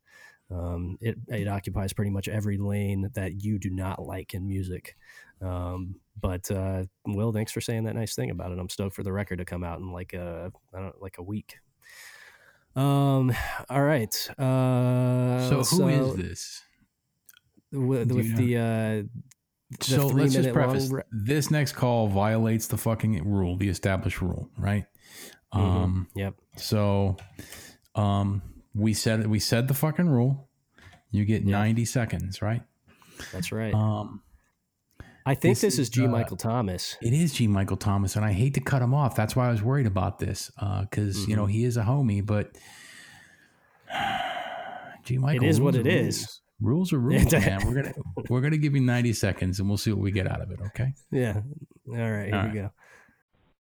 Um, 0.51 0.98
it 1.01 1.16
it 1.28 1.48
occupies 1.48 1.93
pretty 1.93 2.10
much 2.10 2.28
every 2.28 2.56
lane 2.56 3.10
that 3.14 3.43
you 3.43 3.59
do 3.59 3.70
not 3.70 4.02
like 4.02 4.35
in 4.35 4.47
music. 4.47 4.97
Um, 5.43 5.97
but 6.20 6.51
uh, 6.51 6.85
Will, 7.06 7.32
thanks 7.32 7.52
for 7.52 7.60
saying 7.60 7.85
that 7.85 7.94
nice 7.94 8.14
thing 8.14 8.31
about 8.31 8.52
it. 8.52 8.59
I'm 8.59 8.69
stoked 8.69 8.94
for 8.94 9.02
the 9.02 9.12
record 9.12 9.39
to 9.39 9.44
come 9.44 9.64
out 9.64 9.81
in 9.81 9.90
like 9.90 10.14
a 10.14 10.51
I 10.74 10.81
don't 10.81 11.01
like 11.01 11.19
a 11.19 11.23
week. 11.23 11.56
Um. 12.74 13.32
All 13.69 13.82
right. 13.82 14.31
Uh, 14.39 15.48
so 15.48 15.62
who 15.77 15.89
is 15.89 16.14
this? 16.14 16.62
With, 17.73 18.12
with 18.12 18.36
the 18.36 18.57
uh, 18.59 19.03
so 19.81 20.07
let's 20.09 20.35
just 20.35 20.53
preface 20.53 20.90
re- 20.90 21.03
this 21.11 21.51
next 21.51 21.73
call 21.73 22.07
violates 22.09 22.66
the 22.66 22.77
fucking 22.77 23.27
rule, 23.28 23.57
the 23.57 23.69
established 23.69 24.20
rule, 24.20 24.51
right? 24.59 24.85
Mhm. 25.55 25.59
Um, 25.61 26.09
Yep. 26.15 26.35
so 26.57 27.16
um, 27.94 28.43
we 28.74 28.93
said 28.94 29.27
we 29.27 29.39
said 29.39 29.69
the 29.69 29.74
fucking 29.74 30.09
rule. 30.09 30.49
You 31.11 31.24
get 31.24 31.43
Yeah. 31.43 31.59
90 31.59 31.85
seconds, 31.85 32.40
right? 32.43 32.62
That's 33.32 33.53
right. 33.53 33.73
Um, 33.74 34.23
I 35.24 35.35
think 35.35 35.53
this 35.53 35.61
this, 35.61 35.78
is, 35.78 35.89
G. 35.90 36.05
uh, 36.05 36.09
Michael 36.09 36.36
Thomas. 36.36 36.97
it 37.01 37.12
is 37.12 37.32
G. 37.32 37.47
Michael 37.47 37.77
Thomas, 37.77 38.16
and 38.16 38.24
I 38.24 38.32
hate 38.32 38.55
to 38.55 38.61
cut 38.61 38.82
him 38.82 38.93
off. 38.93 39.15
That's 39.15 39.36
why 39.36 39.49
I 39.49 39.51
was 39.53 39.62
worried 39.62 39.86
about 39.86 40.19
this, 40.19 40.51
because 40.81 41.28
you 41.28 41.36
know 41.36 41.47
he 41.47 41.65
is 41.65 41.77
a 41.77 41.82
homie, 41.82 42.24
but 42.27 42.57
G. 45.05 45.19
Michael 45.19 45.44
is 45.49 45.61
what 45.61 45.74
it 45.74 45.86
is. 45.86 45.86
it 45.86 46.01
are 46.05 46.09
is. 46.09 46.40
Rules. 46.63 46.93
Rules 46.93 46.93
are 46.93 46.99
rules, 47.31 47.33
man. 47.33 47.61
We're 47.67 47.83
gonna 47.83 47.95
we're 48.29 48.41
gonna 48.41 48.57
give 48.57 48.75
you 48.75 48.81
90 48.81 49.13
seconds, 49.13 49.61
and 49.61 49.69
we'll 49.69 49.79
see 49.79 49.93
what 49.93 50.01
we 50.01 50.13
get 50.13 50.27
out 50.27 50.41
of 50.41 50.51
it. 50.51 50.61
Okay. 50.69 50.93
Yeah. 51.11 51.41
All 51.89 51.95
right. 51.95 52.27
Here 52.27 52.37
All 52.37 52.49
we 52.49 52.55
go. 52.55 52.71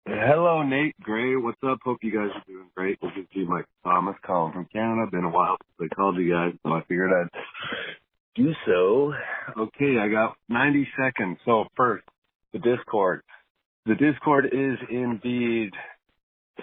Hello, 0.10 0.64
Nate 0.64 0.98
Gray. 1.02 1.36
What's 1.36 1.62
up? 1.68 1.80
Hope 1.84 1.98
you 2.02 2.12
guys 2.12 2.30
are 2.34 2.44
doing 2.48 2.70
great. 2.76 2.98
This 3.02 3.12
is 3.20 3.26
G. 3.34 3.44
Mike 3.44 3.66
Thomas 3.84 4.16
calling 4.26 4.54
from 4.54 4.66
Canada. 4.72 5.06
Been 5.12 5.26
a 5.26 5.30
while 5.30 5.58
since 5.80 5.90
I 5.92 5.96
called 5.96 6.18
you 6.18 6.32
guys, 6.32 6.54
so 6.64 6.72
I 6.72 6.82
figured 6.88 7.12
I'd 7.12 7.40
do 8.36 8.54
so. 8.66 9.14
Okay, 9.60 9.98
I 10.00 10.08
got 10.08 10.38
90 10.48 10.88
seconds. 10.98 11.38
So 11.44 11.66
first, 11.76 12.06
the 12.54 12.60
Discord. 12.60 13.22
The 13.86 13.96
Discord 13.96 14.46
is 14.46 14.78
indeed 14.90 15.72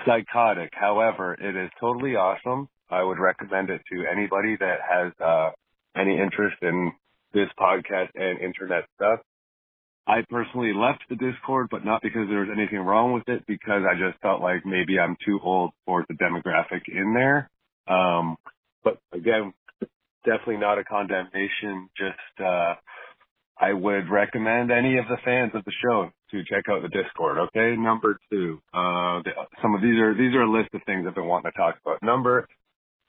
psychotic. 0.06 0.70
However, 0.72 1.34
it 1.34 1.54
is 1.54 1.70
totally 1.78 2.16
awesome. 2.16 2.68
I 2.90 3.02
would 3.02 3.18
recommend 3.18 3.70
it 3.70 3.82
to 3.92 4.04
anybody 4.10 4.56
that 4.58 4.78
has 4.88 5.12
uh, 5.22 5.50
any 5.96 6.18
interest 6.18 6.56
in 6.62 6.92
this 7.32 7.48
podcast 7.58 8.10
and 8.14 8.40
internet 8.40 8.84
stuff. 8.96 9.20
I 10.06 10.22
personally 10.28 10.72
left 10.74 11.02
the 11.08 11.16
Discord, 11.16 11.68
but 11.70 11.84
not 11.84 12.02
because 12.02 12.28
there 12.28 12.40
was 12.40 12.50
anything 12.54 12.80
wrong 12.80 13.12
with 13.14 13.28
it, 13.28 13.46
because 13.46 13.82
I 13.88 13.94
just 13.94 14.20
felt 14.20 14.42
like 14.42 14.66
maybe 14.66 14.98
I'm 14.98 15.16
too 15.24 15.40
old 15.42 15.70
for 15.86 16.04
the 16.08 16.14
demographic 16.14 16.82
in 16.88 17.14
there. 17.14 17.50
Um, 17.88 18.36
but 18.82 18.98
again, 19.12 19.54
definitely 20.24 20.58
not 20.58 20.78
a 20.78 20.84
condemnation. 20.84 21.88
Just, 21.96 22.40
uh, 22.40 22.74
I 23.58 23.72
would 23.72 24.10
recommend 24.10 24.70
any 24.70 24.98
of 24.98 25.06
the 25.08 25.16
fans 25.24 25.52
of 25.54 25.64
the 25.64 25.72
show 25.82 26.10
to 26.32 26.44
check 26.44 26.64
out 26.68 26.82
the 26.82 26.88
Discord. 26.88 27.38
Okay. 27.38 27.74
Number 27.78 28.18
two, 28.30 28.60
uh, 28.74 29.22
the, 29.22 29.30
some 29.62 29.74
of 29.74 29.80
these 29.80 29.98
are, 29.98 30.12
these 30.12 30.34
are 30.34 30.42
a 30.42 30.50
list 30.50 30.74
of 30.74 30.82
things 30.84 31.06
I've 31.08 31.14
been 31.14 31.26
wanting 31.26 31.50
to 31.50 31.56
talk 31.56 31.76
about. 31.84 32.02
Number 32.02 32.46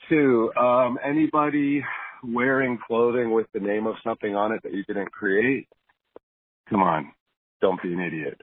two, 0.08 0.52
um, 0.56 0.98
anybody 1.04 1.84
wearing 2.24 2.80
clothing 2.86 3.32
with 3.32 3.48
the 3.54 3.60
name 3.60 3.88
of 3.88 3.96
something 4.04 4.36
on 4.36 4.52
it 4.52 4.62
that 4.64 4.74
you 4.74 4.84
didn't 4.86 5.12
create, 5.12 5.68
come 6.70 6.82
on, 6.82 7.12
don't 7.62 7.82
be 7.82 7.94
an 7.94 8.00
idiot. 8.00 8.42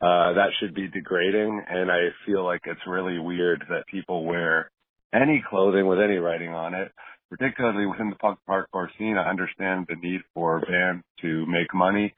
Uh, 0.00 0.34
that 0.34 0.50
should 0.58 0.74
be 0.74 0.88
degrading, 0.88 1.62
and 1.68 1.90
I 1.90 2.08
feel 2.26 2.44
like 2.44 2.62
it's 2.64 2.80
really 2.86 3.18
weird 3.18 3.64
that 3.70 3.86
people 3.86 4.24
wear 4.24 4.70
any 5.14 5.42
clothing 5.48 5.86
with 5.86 6.00
any 6.00 6.16
writing 6.16 6.50
on 6.50 6.74
it, 6.74 6.92
particularly 7.30 7.86
within 7.86 8.10
the 8.10 8.16
punk 8.16 8.38
hardcore 8.48 8.88
scene. 8.98 9.16
I 9.16 9.30
understand 9.30 9.86
the 9.88 9.96
need 9.96 10.20
for 10.34 10.60
bands 10.60 11.04
to 11.22 11.46
make 11.46 11.72
money. 11.72 12.14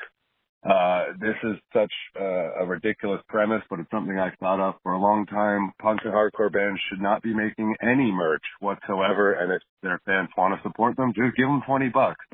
Uh, 0.68 1.04
this 1.20 1.36
is 1.44 1.56
such 1.72 1.92
uh, 2.20 2.62
a 2.62 2.66
ridiculous 2.66 3.20
premise, 3.28 3.62
but 3.70 3.78
it's 3.78 3.90
something 3.90 4.18
I've 4.18 4.36
thought 4.40 4.58
of 4.60 4.74
for 4.82 4.92
a 4.92 4.98
long 5.00 5.24
time. 5.26 5.72
Punk 5.80 6.00
and 6.04 6.12
hardcore 6.12 6.52
bands 6.52 6.80
should 6.88 7.00
not 7.00 7.22
be 7.22 7.32
making 7.32 7.76
any 7.80 8.10
merch 8.10 8.42
whatsoever, 8.60 9.32
and 9.34 9.52
if 9.52 9.62
their 9.82 10.00
fans 10.04 10.28
want 10.36 10.54
to 10.60 10.68
support 10.68 10.96
them, 10.96 11.12
just 11.14 11.36
give 11.36 11.46
them 11.46 11.62
20 11.66 11.88
bucks. 11.90 12.24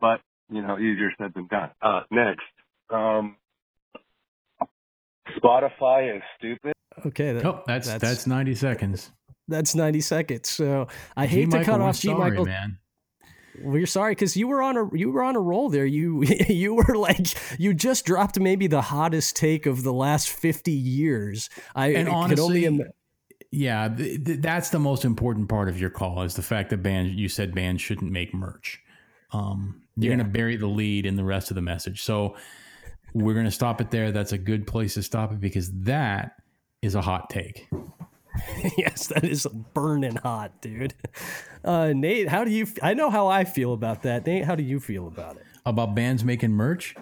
But, 0.00 0.20
you 0.50 0.62
know, 0.62 0.78
easier 0.78 1.10
said 1.18 1.32
than 1.34 1.46
done. 1.48 1.70
Uh, 1.82 2.00
next. 2.10 2.42
Um, 2.90 3.36
Spotify 5.36 6.16
is 6.16 6.22
stupid. 6.38 6.72
Okay. 7.06 7.32
That, 7.32 7.44
Oh, 7.44 7.62
that's 7.66 7.92
that's, 7.98 8.26
90 8.26 8.54
seconds. 8.54 9.10
that's 9.48 9.74
90 9.74 10.00
seconds. 10.00 10.48
So 10.48 10.88
I 11.16 11.26
G. 11.26 11.36
hate 11.36 11.50
to 11.50 11.58
Michael, 11.58 11.64
cut 11.74 11.80
we're 11.80 11.86
off 11.88 11.98
G. 12.00 12.08
sorry, 12.08 12.30
Michael. 12.30 12.44
man. 12.46 12.78
We're 13.62 13.86
sorry 13.86 14.12
because 14.12 14.36
you 14.36 14.48
were 14.48 14.62
on 14.62 14.76
a 14.76 14.88
you 14.96 15.10
were 15.12 15.22
on 15.22 15.36
a 15.36 15.40
roll 15.40 15.68
there. 15.70 15.86
You 15.86 16.22
you 16.48 16.74
were 16.74 16.96
like 16.96 17.26
you 17.60 17.74
just 17.74 18.04
dropped 18.04 18.38
maybe 18.40 18.66
the 18.66 18.82
hottest 18.82 19.36
take 19.36 19.66
of 19.66 19.82
the 19.82 19.92
last 19.92 20.28
50 20.28 20.72
years. 20.72 21.50
I 21.74 21.88
And 21.88 22.08
could 22.08 22.14
only 22.14 22.66
honestly, 22.66 22.66
im- 22.66 22.82
Yeah, 23.50 23.88
th- 23.88 24.24
th- 24.24 24.40
that's 24.40 24.70
the 24.70 24.78
most 24.80 25.04
important 25.04 25.48
part 25.48 25.68
of 25.68 25.80
your 25.80 25.90
call 25.90 26.22
is 26.22 26.34
the 26.34 26.42
fact 26.42 26.70
that 26.70 26.82
bands 26.82 27.14
you 27.14 27.28
said 27.28 27.54
bands 27.54 27.80
shouldn't 27.80 28.10
make 28.10 28.34
merch. 28.34 28.80
Um, 29.32 29.82
you're 29.96 30.10
Yeah. 30.12 30.16
going 30.16 30.26
to 30.26 30.32
bury 30.32 30.56
the 30.56 30.66
lead 30.66 31.06
in 31.06 31.16
the 31.16 31.24
rest 31.24 31.50
of 31.50 31.54
the 31.54 31.62
message. 31.62 32.02
So 32.02 32.36
we're 33.14 33.34
going 33.34 33.46
to 33.46 33.50
stop 33.52 33.80
it 33.80 33.90
there. 33.92 34.10
That's 34.10 34.32
a 34.32 34.38
good 34.38 34.66
place 34.66 34.94
to 34.94 35.02
stop 35.02 35.32
it 35.32 35.40
because 35.40 35.70
that 35.82 36.32
is 36.82 36.94
a 36.96 37.00
hot 37.00 37.30
take. 37.30 37.68
yes, 38.76 39.06
that 39.08 39.24
is 39.24 39.46
burning 39.74 40.16
hot, 40.16 40.60
dude. 40.60 40.94
Uh, 41.64 41.92
Nate, 41.94 42.28
how 42.28 42.44
do 42.44 42.50
you? 42.50 42.64
f- 42.64 42.78
I 42.82 42.94
know 42.94 43.10
how 43.10 43.28
I 43.28 43.44
feel 43.44 43.72
about 43.72 44.02
that. 44.02 44.26
Nate, 44.26 44.44
how 44.44 44.54
do 44.54 44.62
you 44.62 44.80
feel 44.80 45.06
about 45.06 45.36
it? 45.36 45.44
About 45.66 45.94
bands 45.94 46.24
making 46.24 46.50
merch, 46.52 46.94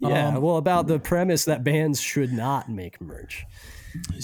Yeah, 0.00 0.28
Um, 0.28 0.42
well, 0.42 0.56
about 0.56 0.86
the 0.86 0.98
premise 0.98 1.44
that 1.44 1.64
bands 1.64 2.00
should 2.00 2.32
not 2.32 2.70
make 2.70 3.00
merch. 3.00 3.44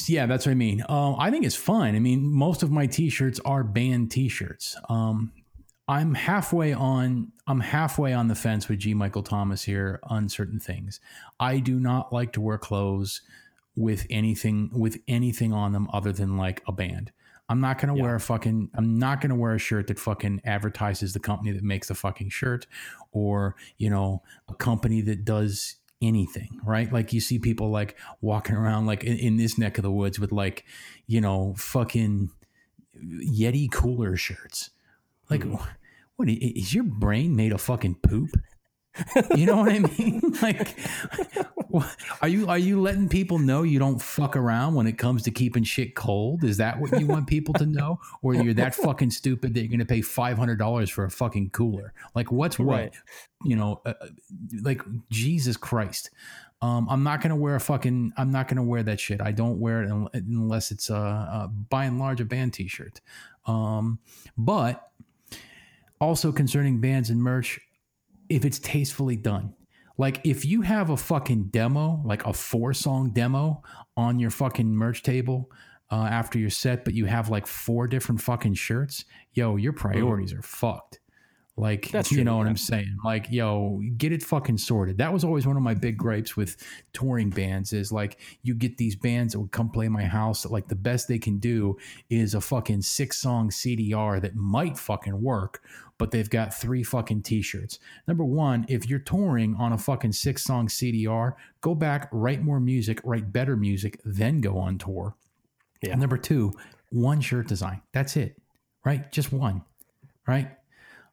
Yeah, 0.07 0.27
that's 0.27 0.47
what 0.47 0.53
I 0.53 0.57
mean. 0.57 0.83
Um, 0.89 1.17
I 1.19 1.31
think 1.31 1.45
it's 1.45 1.57
fun. 1.57 1.95
I 1.95 1.99
mean, 1.99 2.25
most 2.33 2.63
of 2.63 2.71
my 2.71 2.87
T-shirts 2.87 3.41
are 3.45 3.65
band 3.65 4.11
T-shirts. 4.11 4.77
Um, 4.89 5.33
I'm 5.89 6.15
halfway 6.15 6.73
on. 6.73 7.33
I'm 7.47 7.61
halfway 7.61 8.15
on 8.15 8.29
the 8.29 8.35
fence 8.35 8.69
with 8.69 8.79
G. 8.79 8.95
Michael 8.95 9.23
Thomas 9.23 9.63
here 9.63 10.01
on 10.05 10.29
certain 10.31 10.59
things. 10.59 11.01
I 11.39 11.59
do 11.59 11.79
not 11.79 12.13
like 12.13 12.33
to 12.35 12.41
wear 12.41 12.57
clothes 12.57 13.21
with 13.77 14.07
anything 14.11 14.71
with 14.73 14.99
anything 15.09 15.53
on 15.53 15.73
them 15.73 15.89
other 15.93 16.13
than 16.13 16.37
like 16.37 16.63
a 16.67 16.73
band. 16.73 17.13
I'm 17.49 17.61
not 17.61 17.79
gonna 17.79 17.95
wear 17.95 18.15
a 18.15 18.21
fucking. 18.21 18.71
I'm 18.75 18.99
not 18.99 19.21
gonna 19.21 19.37
wear 19.37 19.55
a 19.55 19.59
shirt 19.59 19.89
that 19.89 19.99
fucking 19.99 20.41
advertises 20.45 21.13
the 21.13 21.21
company 21.21 21.53
that 21.53 21.63
makes 21.63 21.89
the 21.89 21.95
fucking 21.95 22.31
shirt, 22.31 22.67
or 23.13 23.57
you 23.77 23.91
know, 23.91 24.23
a 24.49 24.55
company 24.55 25.03
that 25.03 25.25
does 25.25 25.77
anything, 26.01 26.61
right? 26.65 26.93
Like 26.93 27.13
you 27.13 27.21
see 27.21 27.39
people 27.39 27.71
like 27.71 27.97
walking 28.21 28.57
around 28.57 28.87
like 28.87 29.05
in, 29.05 29.17
in 29.19 29.37
this 29.37 29.59
neck 29.59 29.79
of 29.79 29.83
the 29.83 29.91
woods 29.91 30.19
with 30.19 30.33
like, 30.33 30.65
you 31.07 31.21
know, 31.21 31.55
fucking 31.57 32.31
Yeti 32.97 33.71
cooler 33.71 34.17
shirts. 34.17 34.71
Like, 35.31 35.41
mm-hmm. 35.43 35.63
what 36.17 36.29
i- 36.29 36.39
is 36.41 36.75
your 36.75 36.85
brain 36.85 37.35
made 37.35 37.53
of 37.53 37.61
fucking 37.61 37.97
poop? 37.97 38.31
You 39.37 39.47
know 39.47 39.57
what 39.57 39.73
I 39.73 39.79
mean? 39.81 40.21
Like, 40.43 40.77
are 42.23 42.29
you 42.29 42.49
are 42.49 42.59
you 42.59 42.81
letting 42.81 43.09
people 43.09 43.39
know 43.39 43.63
you 43.63 43.79
don't 43.79 44.01
fuck 44.01 44.37
around 44.37 44.75
when 44.75 44.87
it 44.87 44.99
comes 44.99 45.23
to 45.25 45.31
keeping 45.31 45.65
shit 45.65 45.95
cold? 45.95 46.45
Is 46.45 46.57
that 46.59 46.79
what 46.79 46.99
you 47.01 47.07
want 47.07 47.27
people 47.27 47.55
to 47.55 47.67
know, 47.67 47.99
or 48.23 48.35
you're 48.35 48.55
that 48.55 48.75
fucking 48.75 49.11
stupid 49.11 49.55
that 49.55 49.61
you're 49.61 49.69
going 49.69 49.79
to 49.79 49.85
pay 49.85 50.03
five 50.03 50.37
hundred 50.37 50.59
dollars 50.59 50.91
for 50.91 51.05
a 51.05 51.11
fucking 51.11 51.51
cooler? 51.51 51.93
Like, 52.15 52.31
what's 52.31 52.59
what? 52.59 52.77
Right. 52.77 52.95
You 53.45 53.57
know, 53.57 53.81
uh, 53.87 53.95
uh, 54.01 54.07
like 54.63 54.83
Jesus 55.11 55.57
Christ. 55.57 56.11
Um, 56.63 56.87
I'm 56.89 57.03
not 57.03 57.21
gonna 57.21 57.37
wear 57.37 57.57
a 57.57 57.61
fucking. 57.61 58.13
I'm 58.17 58.31
not 58.31 58.49
gonna 58.49 58.65
wear 58.65 58.83
that 58.83 59.01
shit. 59.01 59.21
I 59.21 59.33
don't 59.33 59.59
wear 59.59 59.83
it 59.83 59.91
unless 60.15 60.71
it's 60.71 60.91
a, 60.91 60.97
uh, 60.97 61.47
by 61.47 61.85
and 61.85 61.99
large 61.99 62.21
a 62.21 62.25
band 62.25 62.55
T-shirt. 62.55 63.01
Um, 63.47 63.99
but 64.37 64.91
also 66.01 66.33
concerning 66.33 66.81
bands 66.81 67.11
and 67.11 67.23
merch, 67.23 67.61
if 68.29 68.45
it's 68.45 68.59
tastefully 68.59 69.17
done. 69.17 69.55
Like 69.97 70.21
if 70.25 70.45
you 70.45 70.63
have 70.63 70.91
a 70.91 70.97
fucking 70.97 71.45
demo, 71.45 72.03
like 72.05 72.27
a 72.27 72.33
four 72.33 72.75
song 72.75 73.11
demo 73.11 73.63
on 73.97 74.19
your 74.19 74.31
fucking 74.31 74.75
merch 74.75 75.03
table 75.03 75.51
uh, 75.91 76.09
after 76.11 76.39
your 76.39 76.51
set, 76.51 76.85
but 76.85 76.95
you 76.95 77.07
have 77.07 77.31
like 77.31 77.47
four 77.47 77.87
different 77.87 78.21
fucking 78.21 78.55
shirts, 78.55 79.05
yo, 79.33 79.57
your 79.57 79.73
priorities 79.73 80.33
are 80.33 80.43
fucked. 80.43 80.99
Like 81.57 81.91
That's 81.93 82.11
you 82.11 82.17
true, 82.19 82.25
know 82.25 82.39
what. 82.39 82.49
I'm 82.49 82.57
saying? 82.57 82.97
Like, 83.05 83.29
yo, 83.31 83.81
get 83.97 84.11
it 84.11 84.25
fucking 84.25 84.59
sorted. 84.59 84.99
That 84.99 85.13
was 85.13 85.23
always 85.23 85.47
one 85.47 85.57
of 85.57 85.63
my 85.63 85.75
big 85.75 85.97
gripes 85.97 86.37
with 86.37 86.57
touring 86.93 87.31
bands 87.31 87.73
is 87.73 87.93
like 87.93 88.19
you 88.43 88.55
get 88.55 88.77
these 88.77 88.97
bands 88.97 89.35
that 89.35 89.41
would 89.41 89.53
come 89.53 89.71
play 89.71 89.89
my 89.89 90.03
house 90.03 90.43
that 90.43 90.51
like 90.51 90.67
the 90.67 90.75
best 90.75 91.07
they 91.07 91.19
can 91.19 91.39
do 91.39 91.77
is 92.11 92.35
a 92.35 92.41
fucking 92.41 92.83
six 92.83 93.19
song 93.19 93.51
CDR 93.51 94.21
that 94.21 94.35
might 94.35 94.77
fucking 94.77 95.23
work, 95.23 95.63
but 95.99 96.11
they've 96.11 96.31
got 96.31 96.53
three 96.53 96.83
fucking 96.83 97.23
t-shirts. 97.23 97.79
Number 98.09 98.25
one, 98.25 98.67
if 98.69 98.89
you're 98.89 98.99
touring 98.99 99.55
on 99.57 99.73
a 99.73 99.79
fucking 99.79 100.13
six 100.13 100.43
song 100.43 100.69
CDR, 100.69 101.35
go 101.61 101.75
back, 101.75 102.09
write 102.13 102.43
more 102.43 102.61
music, 102.61 103.01
write 103.05 103.33
better 103.33 103.57
music, 103.57 104.01
then 104.05 104.41
go 104.41 104.59
on 104.59 104.79
tour. 104.79 105.15
Yeah. 105.83 105.95
Number 105.95 106.17
two, 106.17 106.53
one 106.91 107.21
shirt 107.21 107.49
design. 107.49 107.83
That's 107.93 108.17
it. 108.17 108.37
Right? 108.85 109.11
Just 109.13 109.33
one. 109.33 109.63
Right? 110.27 110.51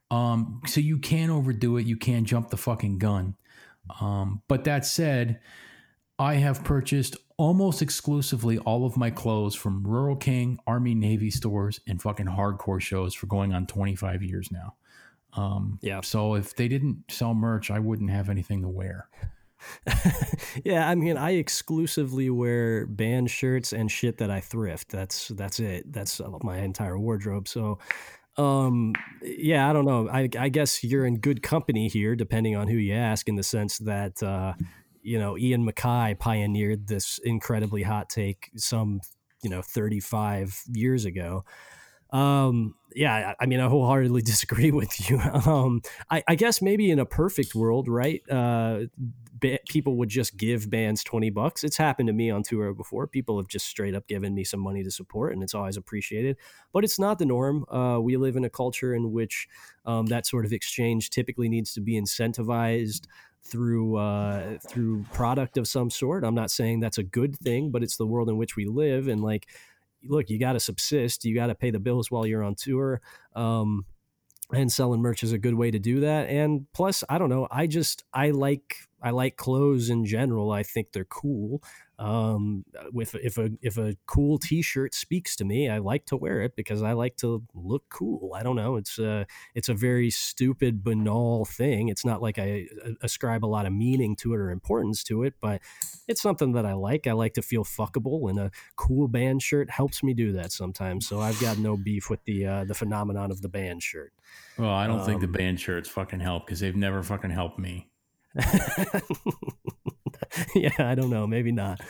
Um, 0.09 0.61
so 0.67 0.81
you 0.81 0.97
can't 0.97 1.31
overdo 1.31 1.77
it, 1.77 1.85
you 1.85 1.95
can't 1.95 2.27
jump 2.27 2.49
the 2.49 2.57
fucking 2.57 2.97
gun. 2.97 3.35
Um, 3.99 4.41
but 4.47 4.65
that 4.65 4.85
said, 4.85 5.39
I 6.21 6.35
have 6.35 6.63
purchased 6.63 7.17
almost 7.37 7.81
exclusively 7.81 8.59
all 8.59 8.85
of 8.85 8.95
my 8.95 9.09
clothes 9.09 9.55
from 9.55 9.83
Rural 9.83 10.15
King, 10.15 10.59
Army, 10.67 10.93
Navy 10.93 11.31
stores, 11.31 11.79
and 11.87 11.99
fucking 11.99 12.27
hardcore 12.27 12.79
shows 12.79 13.15
for 13.15 13.25
going 13.25 13.55
on 13.55 13.65
25 13.65 14.21
years 14.21 14.51
now. 14.51 14.75
Um, 15.33 15.79
Yeah. 15.81 16.01
So 16.01 16.35
if 16.35 16.55
they 16.55 16.67
didn't 16.67 17.05
sell 17.09 17.33
merch, 17.33 17.71
I 17.71 17.79
wouldn't 17.79 18.11
have 18.11 18.29
anything 18.29 18.61
to 18.61 18.67
wear. 18.67 19.09
yeah, 20.63 20.87
I 20.87 20.93
mean, 20.93 21.17
I 21.17 21.31
exclusively 21.31 22.29
wear 22.29 22.85
band 22.85 23.31
shirts 23.31 23.73
and 23.73 23.89
shit 23.89 24.19
that 24.19 24.29
I 24.29 24.41
thrift. 24.41 24.89
That's 24.89 25.29
that's 25.29 25.59
it. 25.59 25.91
That's 25.91 26.21
my 26.43 26.59
entire 26.59 26.99
wardrobe. 26.99 27.47
So, 27.47 27.79
um, 28.37 28.93
yeah, 29.23 29.67
I 29.67 29.73
don't 29.73 29.85
know. 29.85 30.07
I 30.07 30.29
I 30.37 30.49
guess 30.49 30.83
you're 30.83 31.05
in 31.07 31.17
good 31.17 31.41
company 31.41 31.87
here, 31.87 32.15
depending 32.15 32.55
on 32.55 32.67
who 32.67 32.77
you 32.77 32.93
ask, 32.93 33.27
in 33.27 33.37
the 33.37 33.43
sense 33.43 33.79
that 33.79 34.21
uh, 34.21 34.53
you 35.03 35.19
know 35.19 35.37
Ian 35.37 35.65
MacKaye 35.65 36.17
pioneered 36.17 36.87
this 36.87 37.19
incredibly 37.23 37.83
hot 37.83 38.09
take 38.09 38.51
some 38.55 39.01
you 39.43 39.49
know 39.49 39.61
35 39.61 40.63
years 40.73 41.05
ago. 41.05 41.43
Um, 42.11 42.75
yeah, 42.93 43.35
I 43.39 43.45
mean, 43.45 43.59
I 43.61 43.69
wholeheartedly 43.69 44.21
disagree 44.25 44.71
with 44.71 45.09
you. 45.09 45.19
Um, 45.31 45.81
I, 46.09 46.23
I 46.27 46.35
guess 46.35 46.61
maybe 46.61 46.91
in 46.91 46.99
a 46.99 47.05
perfect 47.05 47.55
world, 47.55 47.87
right? 47.87 48.21
Uh, 48.29 48.81
people 49.69 49.97
would 49.97 50.09
just 50.09 50.37
give 50.37 50.69
bands 50.69 51.03
20 51.03 51.29
bucks. 51.31 51.63
It's 51.63 51.77
happened 51.77 52.07
to 52.07 52.13
me 52.13 52.29
on 52.29 52.43
tour 52.43 52.73
before. 52.73 53.07
People 53.07 53.37
have 53.37 53.47
just 53.47 53.65
straight 53.65 53.95
up 53.95 54.07
given 54.07 54.35
me 54.35 54.43
some 54.43 54.59
money 54.59 54.83
to 54.83 54.91
support, 54.91 55.33
and 55.33 55.41
it's 55.41 55.55
always 55.55 55.77
appreciated. 55.77 56.37
But 56.73 56.83
it's 56.83 56.99
not 56.99 57.17
the 57.17 57.25
norm. 57.25 57.65
Uh, 57.69 57.99
we 58.01 58.17
live 58.17 58.35
in 58.35 58.45
a 58.45 58.49
culture 58.49 58.93
in 58.93 59.11
which 59.11 59.47
um, 59.85 60.05
that 60.07 60.27
sort 60.27 60.45
of 60.45 60.53
exchange 60.53 61.09
typically 61.09 61.49
needs 61.49 61.73
to 61.73 61.81
be 61.81 61.99
incentivized 61.99 63.07
through 63.43 63.97
uh, 63.97 64.57
through 64.67 65.05
product 65.13 65.57
of 65.57 65.67
some 65.67 65.89
sort. 65.89 66.23
I'm 66.23 66.35
not 66.35 66.51
saying 66.51 66.79
that's 66.79 66.97
a 66.97 67.03
good 67.03 67.35
thing, 67.37 67.71
but 67.71 67.83
it's 67.83 67.97
the 67.97 68.05
world 68.05 68.29
in 68.29 68.37
which 68.37 68.55
we 68.55 68.65
live, 68.65 69.07
and 69.07 69.21
like 69.21 69.47
look, 70.03 70.29
you 70.29 70.39
got 70.39 70.53
to 70.53 70.59
subsist. 70.59 71.25
You 71.25 71.35
got 71.35 71.47
to 71.47 71.55
pay 71.55 71.71
the 71.71 71.79
bills 71.79 72.09
while 72.09 72.25
you're 72.25 72.43
on 72.43 72.55
tour. 72.55 73.01
Um, 73.35 73.85
and 74.53 74.71
selling 74.71 75.01
merch 75.01 75.23
is 75.23 75.31
a 75.31 75.37
good 75.37 75.53
way 75.53 75.71
to 75.71 75.79
do 75.79 76.01
that. 76.01 76.29
And 76.29 76.65
plus, 76.73 77.03
I 77.09 77.17
don't 77.17 77.29
know. 77.29 77.47
I 77.49 77.67
just 77.67 78.03
I 78.13 78.31
like 78.31 78.75
I 79.01 79.11
like 79.11 79.37
clothes 79.37 79.89
in 79.89 80.05
general. 80.05 80.51
I 80.51 80.63
think 80.63 80.91
they're 80.91 81.05
cool. 81.05 81.63
Um, 82.01 82.65
with 82.91 83.13
if 83.13 83.37
a 83.37 83.51
if 83.61 83.77
a 83.77 83.93
cool 84.07 84.39
T-shirt 84.39 84.95
speaks 84.95 85.35
to 85.35 85.45
me, 85.45 85.69
I 85.69 85.77
like 85.77 86.07
to 86.07 86.17
wear 86.17 86.41
it 86.41 86.55
because 86.55 86.81
I 86.81 86.93
like 86.93 87.15
to 87.17 87.43
look 87.53 87.83
cool. 87.89 88.33
I 88.33 88.41
don't 88.41 88.55
know. 88.55 88.75
It's 88.75 88.97
a 88.97 89.27
it's 89.53 89.69
a 89.69 89.75
very 89.75 90.09
stupid, 90.09 90.83
banal 90.83 91.45
thing. 91.45 91.89
It's 91.89 92.03
not 92.03 92.19
like 92.19 92.39
I 92.39 92.65
uh, 92.83 92.93
ascribe 93.03 93.45
a 93.45 93.47
lot 93.47 93.67
of 93.67 93.73
meaning 93.73 94.15
to 94.17 94.33
it 94.33 94.37
or 94.37 94.49
importance 94.49 95.03
to 95.05 95.21
it, 95.23 95.35
but 95.39 95.61
it's 96.07 96.23
something 96.23 96.53
that 96.53 96.65
I 96.65 96.73
like. 96.73 97.05
I 97.05 97.11
like 97.11 97.35
to 97.35 97.43
feel 97.43 97.63
fuckable, 97.63 98.31
and 98.31 98.39
a 98.39 98.51
cool 98.77 99.07
band 99.07 99.43
shirt 99.43 99.69
helps 99.69 100.01
me 100.01 100.15
do 100.15 100.31
that 100.33 100.51
sometimes. 100.51 101.07
So 101.07 101.19
I've 101.21 101.39
got 101.39 101.59
no 101.59 101.77
beef 101.77 102.09
with 102.09 102.23
the 102.23 102.47
uh, 102.47 102.63
the 102.65 102.73
phenomenon 102.73 103.29
of 103.29 103.43
the 103.43 103.49
band 103.49 103.83
shirt. 103.83 104.11
Well, 104.57 104.71
I 104.73 104.87
don't 104.87 105.05
think 105.05 105.21
the 105.21 105.27
Um, 105.27 105.33
band 105.33 105.59
shirts 105.59 105.87
fucking 105.87 106.19
help 106.19 106.47
because 106.47 106.61
they've 106.61 106.75
never 106.75 107.03
fucking 107.03 107.29
helped 107.29 107.59
me. 107.59 107.91
yeah, 110.55 110.71
I 110.79 110.95
don't 110.95 111.09
know, 111.09 111.27
maybe 111.27 111.51
not. 111.51 111.81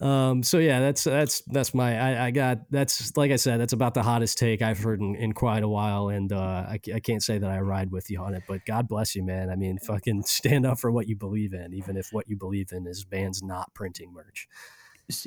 Um, 0.00 0.42
so 0.42 0.58
yeah, 0.58 0.80
that's 0.80 1.04
that's 1.04 1.40
that's 1.42 1.72
my 1.72 1.96
I, 1.96 2.26
I 2.26 2.30
got 2.30 2.70
that's 2.70 3.16
like 3.16 3.30
I 3.30 3.36
said, 3.36 3.60
that's 3.60 3.72
about 3.72 3.94
the 3.94 4.02
hottest 4.02 4.38
take 4.38 4.60
I've 4.60 4.78
heard 4.78 5.00
in, 5.00 5.14
in 5.14 5.32
quite 5.32 5.62
a 5.62 5.68
while, 5.68 6.08
and 6.08 6.32
uh, 6.32 6.66
I, 6.68 6.80
I 6.94 7.00
can't 7.00 7.22
say 7.22 7.38
that 7.38 7.50
I 7.50 7.60
ride 7.60 7.90
with 7.90 8.10
you 8.10 8.20
on 8.20 8.34
it, 8.34 8.42
but 8.48 8.64
God 8.66 8.88
bless 8.88 9.14
you, 9.14 9.22
man. 9.22 9.50
I 9.50 9.56
mean, 9.56 9.78
fucking 9.78 10.22
stand 10.26 10.66
up 10.66 10.80
for 10.80 10.90
what 10.90 11.08
you 11.08 11.16
believe 11.16 11.54
in, 11.54 11.72
even 11.72 11.96
if 11.96 12.08
what 12.12 12.28
you 12.28 12.36
believe 12.36 12.72
in 12.72 12.86
is 12.86 13.04
bands 13.04 13.42
not 13.42 13.72
printing 13.74 14.12
merch. 14.12 14.48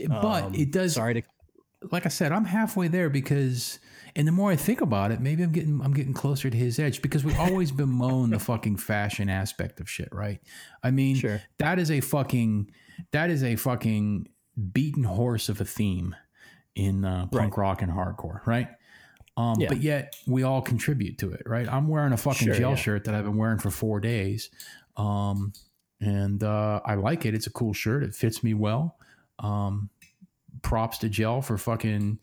But 0.07 0.43
Um, 0.43 0.55
it 0.55 0.71
does. 0.71 0.93
Sorry 0.95 1.13
to 1.15 1.21
like 1.91 2.05
I 2.05 2.09
said, 2.09 2.31
I'm 2.31 2.45
halfway 2.45 2.87
there 2.87 3.09
because, 3.09 3.79
and 4.15 4.27
the 4.27 4.31
more 4.31 4.51
I 4.51 4.55
think 4.55 4.81
about 4.81 5.11
it, 5.11 5.19
maybe 5.19 5.43
I'm 5.43 5.51
getting 5.51 5.79
I'm 5.83 5.93
getting 5.93 6.13
closer 6.13 6.49
to 6.49 6.57
his 6.57 6.79
edge 6.79 7.01
because 7.01 7.23
we 7.23 7.35
always 7.35 7.71
bemoan 7.71 8.31
the 8.31 8.39
fucking 8.39 8.77
fashion 8.77 9.29
aspect 9.29 9.79
of 9.79 9.89
shit, 9.89 10.09
right? 10.11 10.39
I 10.83 10.91
mean, 10.91 11.15
Sure. 11.15 11.41
that 11.59 11.77
is 11.79 11.91
a 11.91 12.01
fucking 12.01 12.71
that 13.11 13.29
is 13.29 13.43
a 13.43 13.55
fucking 13.55 14.27
beaten 14.73 15.03
horse 15.03 15.49
of 15.49 15.61
a 15.61 15.65
theme 15.65 16.15
in 16.75 17.05
uh, 17.05 17.27
punk 17.27 17.57
Right. 17.57 17.61
rock 17.63 17.81
and 17.83 17.91
hardcore, 17.91 18.45
right? 18.47 18.69
Um, 19.35 19.59
Yeah. 19.59 19.67
But 19.69 19.81
yet 19.81 20.15
we 20.25 20.41
all 20.41 20.63
contribute 20.63 21.19
to 21.19 21.31
it, 21.31 21.43
right? 21.45 21.67
I'm 21.71 21.87
wearing 21.87 22.11
a 22.11 22.17
fucking 22.17 22.47
Sure, 22.47 22.55
gel 22.55 22.69
yeah. 22.71 22.75
shirt 22.75 23.03
that 23.03 23.13
I've 23.13 23.23
been 23.25 23.37
wearing 23.37 23.59
for 23.59 23.69
four 23.69 23.99
days, 23.99 24.49
um, 24.95 25.53
and 26.01 26.43
uh, 26.43 26.81
I 26.83 26.95
like 26.95 27.25
it. 27.25 27.35
It's 27.35 27.45
a 27.45 27.51
cool 27.51 27.73
shirt. 27.73 28.03
It 28.03 28.15
fits 28.15 28.43
me 28.43 28.55
well. 28.55 28.97
Um, 29.39 29.91
props 30.61 30.97
to 30.99 31.09
gel 31.09 31.41
for 31.41 31.57
fucking 31.57 32.19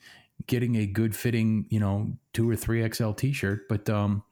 getting 0.46 0.76
a 0.76 0.86
good 0.86 1.14
fitting, 1.14 1.66
you 1.70 1.80
know, 1.80 2.12
two 2.32 2.48
or 2.48 2.56
three 2.56 2.86
XL 2.88 3.12
t-shirt. 3.12 3.68
But 3.68 3.88
um, 3.88 4.22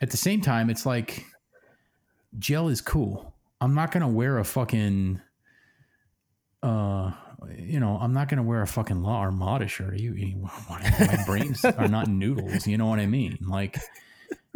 at 0.00 0.10
the 0.10 0.16
same 0.16 0.40
time, 0.40 0.70
it's 0.70 0.84
like 0.84 1.24
gel 2.38 2.68
is 2.68 2.80
cool. 2.80 3.34
I'm 3.60 3.74
not 3.74 3.92
gonna 3.92 4.08
wear 4.08 4.38
a 4.38 4.44
fucking, 4.44 5.20
uh, 6.62 7.12
you 7.56 7.80
know, 7.80 7.98
I'm 8.00 8.12
not 8.12 8.28
gonna 8.28 8.42
wear 8.42 8.62
a 8.62 8.66
fucking 8.66 9.02
La 9.02 9.20
Armada 9.20 9.68
shirt. 9.68 9.98
You, 9.98 10.14
you 10.14 10.48
my 10.70 11.24
brains 11.26 11.64
are 11.64 11.88
not 11.88 12.08
noodles. 12.08 12.66
You 12.66 12.76
know 12.78 12.86
what 12.86 12.98
I 12.98 13.06
mean? 13.06 13.38
Like. 13.40 13.78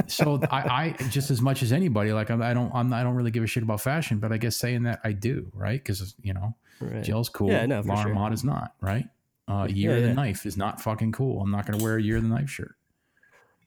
So 0.07 0.41
I, 0.51 0.95
I 0.99 1.09
just 1.09 1.31
as 1.31 1.43
much 1.43 1.63
as 1.63 1.73
anybody 1.73 2.13
like 2.13 2.31
I, 2.31 2.51
I 2.51 2.55
don't 2.55 2.73
I'm, 2.73 2.93
I 2.93 3.03
don't 3.03 3.17
really 3.17 3.33
give 3.33 3.43
a 3.43 3.49
shit 3.49 3.65
about 3.65 3.81
fashion, 3.81 4.21
but 4.21 4.33
I 4.33 4.39
guess 4.39 4.57
saying 4.57 4.85
that 4.85 5.01
I 5.03 5.11
do, 5.11 5.51
right? 5.53 5.83
Because 5.83 6.15
you 6.23 6.33
know 6.33 6.55
right. 6.81 7.05
Gel's 7.05 7.29
cool. 7.29 7.51
Yeah, 7.51 7.67
no, 7.67 7.83
for 7.83 7.97
sure. 7.97 8.09
Armada's 8.09 8.45
not, 8.45 8.75
right? 8.81 9.07
Uh, 9.47 9.67
Year 9.71 9.97
of 9.97 10.03
the 10.03 10.09
yeah. 10.09 10.15
Knife 10.15 10.45
is 10.47 10.57
not 10.57 10.81
fucking 10.81 11.13
cool. 11.13 11.41
I'm 11.41 11.51
not 11.51 11.67
going 11.67 11.79
to 11.79 11.83
wear 11.85 11.97
a 11.97 12.03
Year 12.03 12.17
of 12.17 12.23
the 12.23 12.29
Knife 12.29 12.51
shirt. 12.51 12.75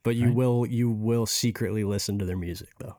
but 0.04 0.16
you 0.16 0.28
right. 0.28 0.36
will 0.36 0.66
you 0.66 0.90
will 0.90 1.26
secretly 1.26 1.84
listen 1.84 2.20
to 2.20 2.26
their 2.26 2.38
music 2.38 2.70
though. 2.80 2.98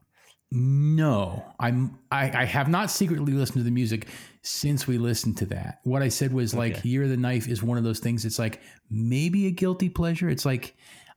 No, 0.55 1.45
I'm. 1.59 1.99
I, 2.11 2.43
I 2.43 2.45
have 2.45 2.69
not 2.69 2.91
secretly 2.91 3.33
listened 3.33 3.61
to 3.61 3.63
the 3.63 3.71
music 3.71 4.09
since 4.43 4.87
we 4.87 4.99
listened 4.99 5.39
to 5.39 5.47
that. 5.47 5.81
What 5.85 6.03
I 6.03 6.09
said 6.09 6.33
was 6.33 6.55
like 6.55 6.85
Year 6.85 7.05
of 7.05 7.09
the 7.09 7.17
Knife 7.17 7.49
is 7.49 7.63
one 7.63 7.79
of 7.79 7.85
those 7.85 8.01
things. 8.01 8.27
It's 8.27 8.39
like 8.39 8.61
maybe 8.91 9.47
a 9.47 9.51
guilty 9.51 9.89
pleasure. 9.89 10.29
It's 10.29 10.45
like 10.45 10.77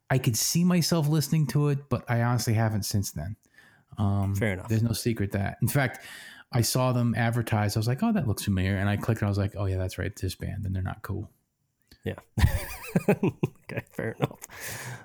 I 0.09 0.19
could 0.19 0.37
see 0.37 0.63
myself 0.63 1.09
listening 1.09 1.47
to 1.47 1.67
it, 1.67 1.89
but 1.89 2.05
I 2.07 2.21
honestly 2.21 2.53
haven't 2.53 2.83
since 2.83 3.11
then. 3.11 3.35
Um, 3.97 4.35
Fair 4.35 4.53
enough. 4.53 4.69
There's 4.69 4.83
no 4.83 4.93
secret 4.93 5.33
that. 5.33 5.57
In 5.61 5.67
fact, 5.67 6.05
I 6.55 6.61
saw 6.61 6.93
them 6.93 7.13
advertised. 7.17 7.75
I 7.75 7.79
was 7.81 7.87
like, 7.87 8.01
oh, 8.01 8.13
that 8.13 8.29
looks 8.29 8.45
familiar, 8.45 8.77
and 8.77 8.87
I 8.87 8.95
clicked. 8.95 9.19
and 9.19 9.27
I 9.27 9.29
was 9.29 9.37
like, 9.37 9.55
oh 9.57 9.65
yeah, 9.65 9.75
that's 9.75 9.97
right, 9.97 10.15
this 10.15 10.35
band, 10.35 10.65
and 10.65 10.73
they're 10.73 10.81
not 10.81 11.01
cool. 11.01 11.29
Yeah. 12.05 12.15
okay, 13.09 13.83
fair 13.91 14.15
enough. 14.17 14.39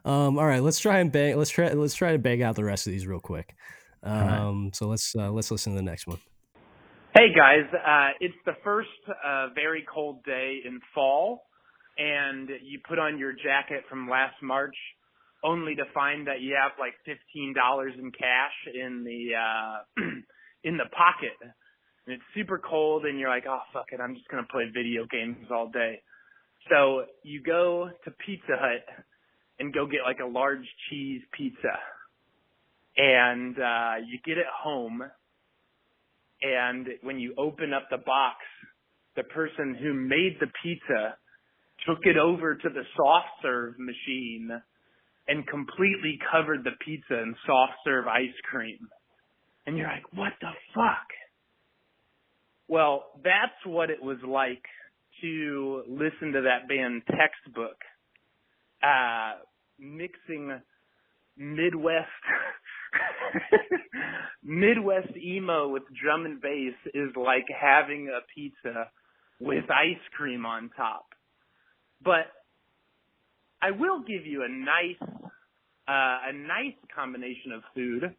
Um, 0.05 0.39
all 0.39 0.47
right, 0.47 0.63
let's 0.63 0.79
try 0.79 1.01
and 1.01 1.11
bang. 1.11 1.37
Let's 1.37 1.51
try. 1.51 1.73
Let's 1.73 1.95
try 1.95 2.13
to 2.13 2.19
bang 2.19 2.45
out 2.45 2.55
the 2.55 2.65
rest 2.65 2.87
of 2.87 2.93
these 2.93 3.05
real 3.05 3.19
quick. 3.19 3.57
right. 4.05 4.39
Um, 4.39 4.71
so 4.73 4.87
let's 4.87 5.17
uh, 5.17 5.33
let's 5.33 5.51
listen 5.51 5.73
to 5.73 5.77
the 5.77 5.83
next 5.83 6.07
one. 6.07 6.19
Hey 7.19 7.35
guys, 7.35 7.67
uh, 7.75 8.11
it's 8.21 8.37
the 8.47 8.55
first 8.63 8.89
uh, 9.09 9.49
very 9.53 9.85
cold 9.93 10.23
day 10.23 10.61
in 10.65 10.79
fall, 10.95 11.43
and 11.99 12.49
you 12.63 12.79
put 12.87 13.01
on 13.01 13.19
your 13.19 13.33
jacket 13.33 13.83
from 13.89 14.09
last 14.09 14.37
March, 14.41 14.77
only 15.43 15.75
to 15.75 15.83
find 15.93 16.29
that 16.29 16.43
you 16.43 16.57
have 16.63 16.73
like 16.79 16.95
fifteen 17.05 17.55
dollars 17.55 17.95
in 17.99 18.13
cash 18.13 18.73
in 18.73 19.03
the 19.03 19.31
uh, 19.35 20.03
in 20.65 20.77
the 20.77 20.89
pocket, 20.97 21.37
and 21.43 22.15
it's 22.15 22.23
super 22.35 22.59
cold, 22.59 23.05
and 23.05 23.19
you're 23.19 23.31
like, 23.31 23.45
oh 23.49 23.61
fuck 23.73 23.87
it, 23.93 24.01
I'm 24.01 24.15
just 24.15 24.29
gonna 24.29 24.47
play 24.51 24.65
video 24.73 25.07
games 25.11 25.47
all 25.51 25.69
day. 25.69 26.03
So 26.71 27.05
you 27.23 27.43
go 27.43 27.91
to 28.05 28.11
Pizza 28.25 28.53
Hut 28.59 28.85
and 29.59 29.73
go 29.73 29.87
get 29.87 30.01
like 30.05 30.19
a 30.21 30.29
large 30.29 30.67
cheese 30.89 31.23
pizza, 31.37 31.79
and 32.97 33.57
uh, 33.59 33.95
you 34.07 34.19
get 34.25 34.39
it 34.39 34.47
home 34.63 35.03
and 36.43 36.89
when 37.03 37.19
you 37.19 37.35
open 37.37 37.73
up 37.73 37.89
the 37.91 37.99
box, 37.99 38.37
the 39.17 39.25
person 39.25 39.77
who 39.81 39.93
made 39.93 40.37
the 40.41 40.47
pizza 40.63 41.17
took 41.87 41.99
it 42.05 42.17
over 42.17 42.55
to 42.55 42.69
the 42.69 42.83
soft 42.97 43.29
serve 43.43 43.75
machine 43.79 44.51
and 45.29 45.47
completely 45.47 46.19
covered 46.33 46.65
the 46.65 46.77
pizza 46.85 47.21
in 47.23 47.35
soft 47.47 47.73
serve 47.85 48.07
ice 48.07 48.37
cream. 48.51 48.79
And 49.67 49.77
you're 49.77 49.89
like, 49.89 50.13
what 50.13 50.33
the 50.41 50.51
fuck? 50.75 51.07
Well, 52.69 53.05
that's 53.23 53.67
what 53.67 53.91
it 53.91 54.03
was 54.03 54.19
like 54.27 54.63
to 55.23 55.83
listen 55.89 56.33
to 56.33 56.43
that 56.43 56.69
band 56.69 57.03
textbook, 57.07 57.77
uh, 58.83 59.33
mixing 59.79 60.61
Midwest 61.37 62.09
Midwest 64.43 65.17
emo 65.17 65.69
with 65.69 65.83
drum 66.03 66.25
and 66.27 66.41
bass 66.41 66.75
is 66.95 67.11
like 67.17 67.47
having 67.49 68.09
a 68.09 68.21
pizza 68.35 68.91
with 69.41 69.65
ice 69.71 70.03
cream 70.17 70.45
on 70.45 70.71
top. 70.77 71.07
But 72.03 72.27
I 73.63 73.71
will 73.71 74.01
give 74.01 74.27
you 74.27 74.45
a 74.45 74.49
nice 74.49 75.11
uh 75.89 76.29
a 76.29 76.33
nice 76.33 76.77
combination 76.95 77.53
of 77.53 77.63
food 77.75 78.15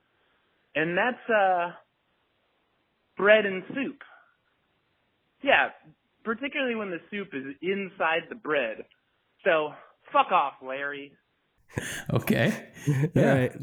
and 0.76 0.98
that's 0.98 1.30
uh 1.30 1.72
bread 3.18 3.46
and 3.46 3.64
soup. 3.74 4.02
Yeah, 5.44 5.70
particularly 6.24 6.76
when 6.76 6.92
the 6.92 7.00
soup 7.10 7.30
is 7.34 7.56
inside 7.62 8.24
the 8.30 8.36
bread. 8.36 8.86
So 9.44 9.74
fuck 10.12 10.32
off, 10.32 10.54
Larry. 10.62 11.14
Okay. 12.14 12.68
Yeah. 13.16 13.34
Right. 13.34 13.54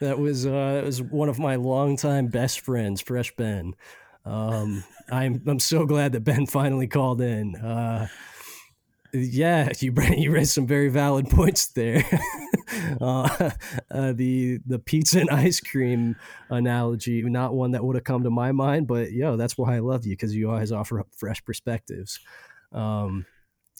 That 0.00 0.18
was 0.18 0.46
uh, 0.46 0.50
that 0.74 0.84
was 0.84 1.02
one 1.02 1.28
of 1.28 1.38
my 1.38 1.56
longtime 1.56 2.28
best 2.28 2.60
friends, 2.60 3.00
Fresh 3.00 3.34
Ben. 3.36 3.74
Um, 4.24 4.84
I'm 5.10 5.42
I'm 5.46 5.58
so 5.58 5.86
glad 5.86 6.12
that 6.12 6.20
Ben 6.24 6.46
finally 6.46 6.86
called 6.86 7.20
in. 7.20 7.56
Uh, 7.56 8.08
yeah, 9.12 9.70
you 9.78 9.94
you 10.16 10.30
raised 10.30 10.52
some 10.52 10.66
very 10.66 10.88
valid 10.88 11.28
points 11.28 11.68
there. 11.68 12.04
uh, 13.00 13.50
uh, 13.90 14.12
the 14.12 14.58
the 14.66 14.78
pizza 14.78 15.20
and 15.20 15.30
ice 15.30 15.60
cream 15.60 16.16
analogy, 16.48 17.22
not 17.22 17.54
one 17.54 17.72
that 17.72 17.84
would 17.84 17.96
have 17.96 18.04
come 18.04 18.24
to 18.24 18.30
my 18.30 18.52
mind, 18.52 18.86
but 18.86 19.12
yo, 19.12 19.36
that's 19.36 19.58
why 19.58 19.76
I 19.76 19.78
love 19.80 20.06
you 20.06 20.12
because 20.12 20.34
you 20.34 20.50
always 20.50 20.72
offer 20.72 21.00
up 21.00 21.08
fresh 21.16 21.44
perspectives. 21.44 22.20
Um, 22.72 23.26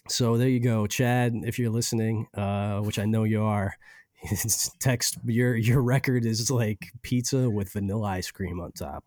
so 0.09 0.37
there 0.37 0.49
you 0.49 0.61
go, 0.61 0.87
Chad. 0.87 1.35
If 1.45 1.59
you're 1.59 1.71
listening, 1.71 2.27
uh, 2.35 2.81
which 2.81 2.99
I 2.99 3.05
know 3.05 3.25
you 3.25 3.43
are, 3.43 3.75
text 4.81 5.19
your 5.25 5.57
your 5.57 5.83
record 5.83 6.27
is 6.27 6.51
like 6.51 6.91
pizza 7.03 7.49
with 7.49 7.73
vanilla 7.73 8.09
ice 8.09 8.31
cream 8.31 8.61
on 8.61 8.73
top. 8.73 9.05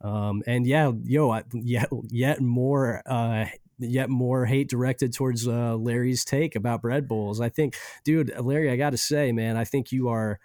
Um, 0.00 0.42
and 0.46 0.66
yeah, 0.66 0.92
yo, 1.04 1.40
yet 1.52 1.88
yet 2.10 2.40
more 2.40 3.02
uh, 3.06 3.46
yet 3.78 4.10
more 4.10 4.46
hate 4.46 4.68
directed 4.68 5.12
towards 5.12 5.46
uh, 5.46 5.76
Larry's 5.76 6.24
take 6.24 6.56
about 6.56 6.82
bread 6.82 7.08
bowls. 7.08 7.40
I 7.40 7.48
think, 7.48 7.76
dude, 8.04 8.32
Larry, 8.38 8.70
I 8.70 8.76
got 8.76 8.90
to 8.90 8.98
say, 8.98 9.32
man, 9.32 9.56
I 9.56 9.64
think 9.64 9.92
you 9.92 10.08
are 10.08 10.38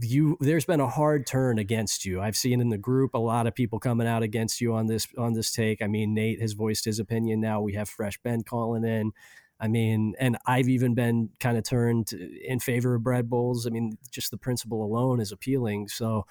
you 0.00 0.36
there's 0.40 0.64
been 0.64 0.80
a 0.80 0.88
hard 0.88 1.26
turn 1.26 1.58
against 1.58 2.04
you. 2.04 2.20
I've 2.20 2.36
seen 2.36 2.60
in 2.60 2.68
the 2.70 2.78
group 2.78 3.14
a 3.14 3.18
lot 3.18 3.46
of 3.46 3.54
people 3.54 3.78
coming 3.78 4.08
out 4.08 4.22
against 4.22 4.60
you 4.60 4.74
on 4.74 4.86
this 4.86 5.06
on 5.16 5.34
this 5.34 5.52
take. 5.52 5.82
I 5.82 5.86
mean 5.86 6.14
nate 6.14 6.40
has 6.40 6.52
voiced 6.52 6.84
his 6.84 6.98
opinion 6.98 7.40
now. 7.40 7.60
We 7.60 7.74
have 7.74 7.88
fresh 7.88 8.18
ben 8.24 8.42
calling 8.42 8.84
in. 8.84 9.12
I 9.60 9.68
mean 9.68 10.14
and 10.18 10.36
i've 10.46 10.68
even 10.68 10.94
been 10.94 11.30
kind 11.38 11.56
of 11.56 11.62
turned 11.62 12.12
in 12.12 12.58
favor 12.58 12.96
of 12.96 13.04
bread 13.04 13.30
bowls. 13.30 13.66
I 13.66 13.70
mean 13.70 13.98
just 14.10 14.32
the 14.32 14.36
principle 14.36 14.84
alone 14.84 15.20
is 15.20 15.30
appealing. 15.30 15.86
So 15.88 16.26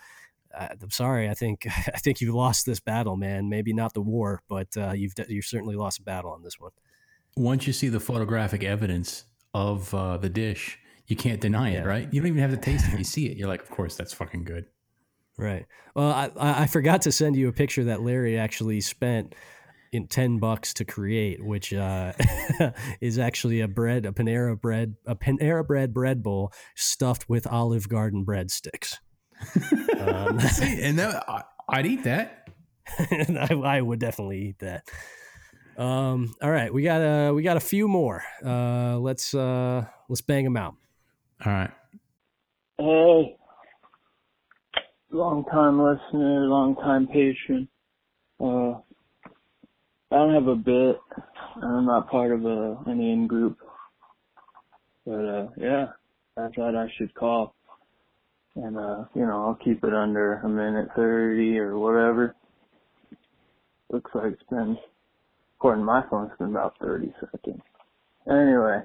I'm 0.57 0.91
sorry. 0.91 1.29
I 1.29 1.33
think 1.33 1.65
I 1.87 1.97
think 1.99 2.21
you've 2.21 2.35
lost 2.35 2.65
this 2.65 2.79
battle, 2.79 3.17
man. 3.17 3.49
Maybe 3.49 3.73
not 3.73 3.93
the 3.93 4.01
war, 4.01 4.41
but 4.47 4.67
uh, 4.77 4.91
you've 4.91 5.13
you've 5.27 5.45
certainly 5.45 5.75
lost 5.75 5.99
a 5.99 6.03
battle 6.03 6.31
on 6.31 6.43
this 6.43 6.59
one. 6.59 6.71
Once 7.37 7.65
you 7.67 7.73
see 7.73 7.87
the 7.87 7.99
photographic 7.99 8.63
evidence 8.63 9.25
of 9.53 9.93
uh, 9.93 10.17
the 10.17 10.29
dish, 10.29 10.79
you 11.07 11.15
can't 11.15 11.39
deny 11.39 11.71
it, 11.71 11.85
right? 11.85 12.07
You 12.11 12.21
don't 12.21 12.27
even 12.27 12.41
have 12.41 12.51
to 12.51 12.57
taste 12.57 12.85
it. 12.91 12.97
You 12.97 13.03
see 13.03 13.27
it, 13.27 13.37
you're 13.37 13.47
like, 13.47 13.61
of 13.61 13.69
course, 13.69 13.95
that's 13.95 14.13
fucking 14.13 14.43
good. 14.43 14.65
Right. 15.37 15.65
Well, 15.95 16.11
I 16.11 16.31
I 16.37 16.67
forgot 16.67 17.03
to 17.03 17.11
send 17.11 17.35
you 17.35 17.47
a 17.47 17.53
picture 17.53 17.85
that 17.85 18.01
Larry 18.01 18.37
actually 18.37 18.81
spent 18.81 19.33
in 19.91 20.07
10 20.07 20.39
bucks 20.39 20.73
to 20.73 20.85
create 20.85 21.43
which 21.43 21.73
uh, 21.73 22.13
is 23.01 23.19
actually 23.19 23.59
a 23.59 23.67
bread 23.67 24.05
a 24.05 24.11
panera 24.11 24.59
bread 24.59 24.95
a 25.05 25.15
panera 25.15 25.65
bread 25.65 25.93
bread 25.93 26.23
bowl 26.23 26.51
stuffed 26.75 27.27
with 27.27 27.45
olive 27.45 27.89
garden 27.89 28.25
breadsticks 28.25 28.95
um, 29.99 30.39
See, 30.51 30.81
and 30.83 30.99
that, 30.99 31.23
I'd 31.67 31.85
eat 31.85 32.03
that. 32.03 32.49
I, 32.99 33.53
I, 33.53 33.81
would 33.81 33.99
definitely 33.99 34.49
eat 34.49 34.59
that. 34.59 34.89
Um, 35.77 36.35
all 36.41 36.51
right, 36.51 36.73
we 36.73 36.83
got 36.83 36.97
a 37.01 37.33
we 37.33 37.43
got 37.43 37.57
a 37.57 37.61
few 37.61 37.87
more. 37.87 38.23
Uh, 38.45 38.97
let's 38.97 39.33
uh, 39.33 39.85
let's 40.09 40.21
bang 40.21 40.43
them 40.43 40.57
out. 40.57 40.75
All 41.45 41.51
right. 41.51 41.71
Hey, 42.77 43.37
long 45.11 45.45
time 45.45 45.81
listener, 45.81 46.47
long 46.47 46.75
time 46.75 47.07
patron. 47.07 47.67
Uh, 48.39 48.79
I 50.11 50.17
don't 50.17 50.33
have 50.33 50.47
a 50.47 50.55
bit. 50.55 50.99
I'm 51.63 51.85
not 51.85 52.09
part 52.09 52.31
of 52.31 52.45
a 52.45 52.77
any 52.89 53.11
in 53.11 53.27
group, 53.27 53.57
but 55.05 55.25
uh, 55.25 55.47
yeah, 55.57 55.85
I 56.37 56.49
thought 56.55 56.75
I 56.75 56.91
should 56.97 57.13
call 57.13 57.55
and 58.55 58.77
uh, 58.77 59.05
you 59.13 59.25
know, 59.25 59.45
I'll 59.45 59.59
keep 59.63 59.83
it 59.83 59.93
under 59.93 60.35
a 60.35 60.49
minute 60.49 60.89
thirty 60.95 61.57
or 61.57 61.77
whatever. 61.77 62.35
Looks 63.91 64.11
like 64.13 64.33
it's 64.33 64.43
been, 64.49 64.77
according 65.57 65.81
to 65.81 65.85
my 65.85 66.03
phone, 66.09 66.27
it's 66.27 66.37
been 66.37 66.49
about 66.49 66.75
thirty 66.81 67.13
seconds. 67.19 67.61
Anyway, 68.29 68.81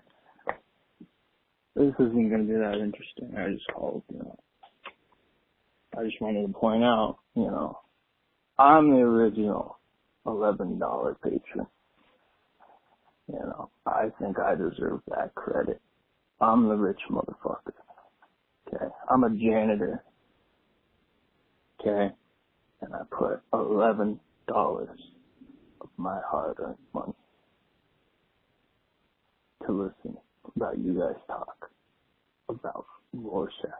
this 1.74 1.94
isn't 1.98 2.30
going 2.30 2.46
to 2.46 2.52
be 2.52 2.58
that 2.58 2.80
interesting. 2.80 3.36
I 3.36 3.50
just 3.52 3.66
called, 3.72 4.02
you 4.12 4.18
know. 4.18 4.38
I 5.98 6.04
just 6.04 6.20
wanted 6.20 6.46
to 6.46 6.52
point 6.52 6.84
out, 6.84 7.18
you 7.34 7.44
know, 7.44 7.78
I'm 8.58 8.90
the 8.90 9.00
original 9.00 9.78
eleven 10.26 10.78
dollar 10.78 11.14
patron. 11.22 11.66
You 13.28 13.38
know, 13.40 13.70
I 13.86 14.10
think 14.20 14.38
I 14.38 14.54
deserve 14.54 15.00
that 15.08 15.34
credit. 15.34 15.80
I'm 16.40 16.68
the 16.68 16.76
rich 16.76 17.00
motherfucker. 17.10 17.72
Okay. 18.66 18.84
I'm 19.10 19.24
a 19.24 19.30
janitor. 19.30 20.02
Okay. 21.80 22.14
And 22.82 22.94
I 22.94 23.00
put 23.10 23.40
eleven 23.52 24.20
dollars 24.48 24.98
of 25.80 25.88
my 25.96 26.20
hard 26.28 26.56
earned 26.60 26.76
money 26.94 27.12
to 29.66 29.72
listen 29.72 30.16
about 30.54 30.78
you 30.78 30.94
guys 30.94 31.20
talk 31.26 31.70
about 32.48 32.86
Rorschach. 33.12 33.70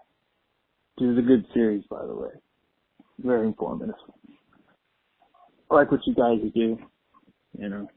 This 0.98 1.08
is 1.10 1.18
a 1.18 1.22
good 1.22 1.46
series, 1.52 1.84
by 1.90 2.04
the 2.06 2.14
way. 2.14 2.30
Very 3.18 3.46
informative. 3.46 3.94
I 5.70 5.74
like 5.74 5.90
what 5.90 6.00
you 6.06 6.14
guys 6.14 6.38
do. 6.54 6.78
You 7.58 7.68
know, 7.68 7.88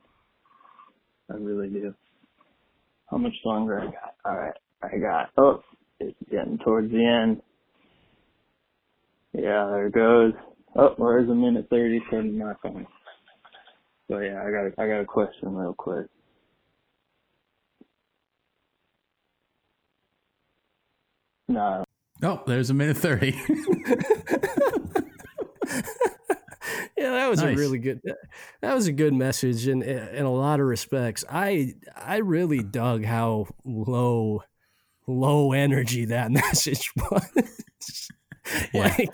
I 1.31 1.35
really 1.35 1.69
do. 1.69 1.93
How 3.09 3.17
much 3.17 3.33
longer 3.45 3.79
I 3.81 3.85
got? 3.85 4.15
All 4.25 4.37
right, 4.37 4.53
I 4.83 4.97
got. 4.97 5.29
Oh, 5.37 5.63
it's 5.99 6.17
getting 6.30 6.57
towards 6.59 6.91
the 6.91 7.05
end. 7.05 7.41
Yeah, 9.34 9.67
there 9.71 9.88
it 9.88 9.93
goes. 9.93 10.34
Oh, 10.76 10.95
there's 10.97 11.30
a 11.30 11.35
minute 11.35 11.67
thirty 11.69 12.01
from 12.09 12.38
my 12.38 12.53
phone. 12.61 12.88
So 14.09 14.19
yeah, 14.19 14.41
I 14.43 14.51
got 14.51 14.65
a, 14.65 14.71
I 14.77 14.88
got 14.88 15.01
a 15.01 15.05
question 15.05 15.55
real 15.55 15.73
quick. 15.73 16.07
No. 21.47 21.84
Oh, 22.23 22.41
there's 22.45 22.69
a 22.69 22.73
minute 22.73 22.97
thirty. 22.97 23.31
yeah, 26.97 27.11
that 27.11 27.30
was 27.30 27.41
nice. 27.41 27.55
a 27.55 27.59
really 27.59 27.80
good. 27.80 28.01
That 28.61 28.76
was 28.76 28.88
a 28.88 28.91
good 28.91 29.13
message 29.13 29.67
in 29.67 29.81
in 29.81 30.26
a 30.26 30.31
lot 30.31 30.59
of 30.59 30.65
respects. 30.65 31.23
I 31.30 31.73
I 31.95 32.17
really 32.17 32.63
dug 32.63 33.05
how 33.05 33.47
low 33.63 34.43
low 35.10 35.52
energy 35.52 36.06
that 36.06 36.31
message 36.31 36.91
was. 36.95 38.10
like, 38.73 39.10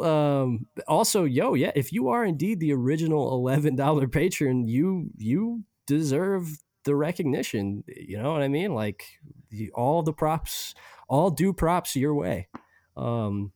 um, 0.00 0.66
also, 0.88 1.24
yo, 1.24 1.54
yeah, 1.54 1.72
if 1.74 1.92
you 1.92 2.08
are 2.08 2.24
indeed 2.24 2.60
the 2.60 2.72
original 2.72 3.32
eleven 3.32 3.76
dollar 3.76 4.08
patron, 4.08 4.66
you 4.66 5.10
you 5.16 5.64
deserve 5.86 6.58
the 6.84 6.94
recognition. 6.94 7.84
You 7.86 8.22
know 8.22 8.32
what 8.32 8.42
I 8.42 8.48
mean? 8.48 8.74
Like 8.74 9.04
the, 9.50 9.70
all 9.74 10.02
the 10.02 10.12
props, 10.12 10.74
all 11.08 11.30
due 11.30 11.52
props 11.52 11.96
your 11.96 12.14
way. 12.14 12.48
Um, 12.96 13.52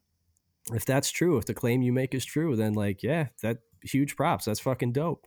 if 0.72 0.84
that's 0.84 1.10
true, 1.10 1.38
if 1.38 1.46
the 1.46 1.54
claim 1.54 1.82
you 1.82 1.92
make 1.92 2.14
is 2.14 2.24
true, 2.24 2.56
then 2.56 2.74
like, 2.74 3.02
yeah, 3.02 3.28
that 3.42 3.58
huge 3.82 4.16
props. 4.16 4.44
That's 4.44 4.60
fucking 4.60 4.92
dope. 4.92 5.26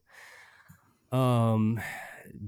Um, 1.12 1.82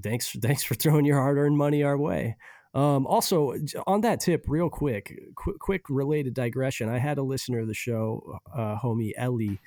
thanks, 0.02 0.30
thanks 0.40 0.62
for 0.62 0.74
throwing 0.74 1.04
your 1.04 1.16
hard 1.16 1.38
earned 1.38 1.56
money 1.56 1.82
our 1.82 1.98
way. 1.98 2.36
Um, 2.76 3.06
also, 3.06 3.54
on 3.86 4.02
that 4.02 4.20
tip, 4.20 4.44
real 4.46 4.68
quick, 4.68 5.18
quick, 5.34 5.58
quick 5.58 5.82
related 5.88 6.34
digression. 6.34 6.90
I 6.90 6.98
had 6.98 7.16
a 7.16 7.22
listener 7.22 7.60
of 7.60 7.68
the 7.68 7.74
show, 7.74 8.38
uh, 8.54 8.76
homie 8.76 9.12
Ellie, 9.16 9.58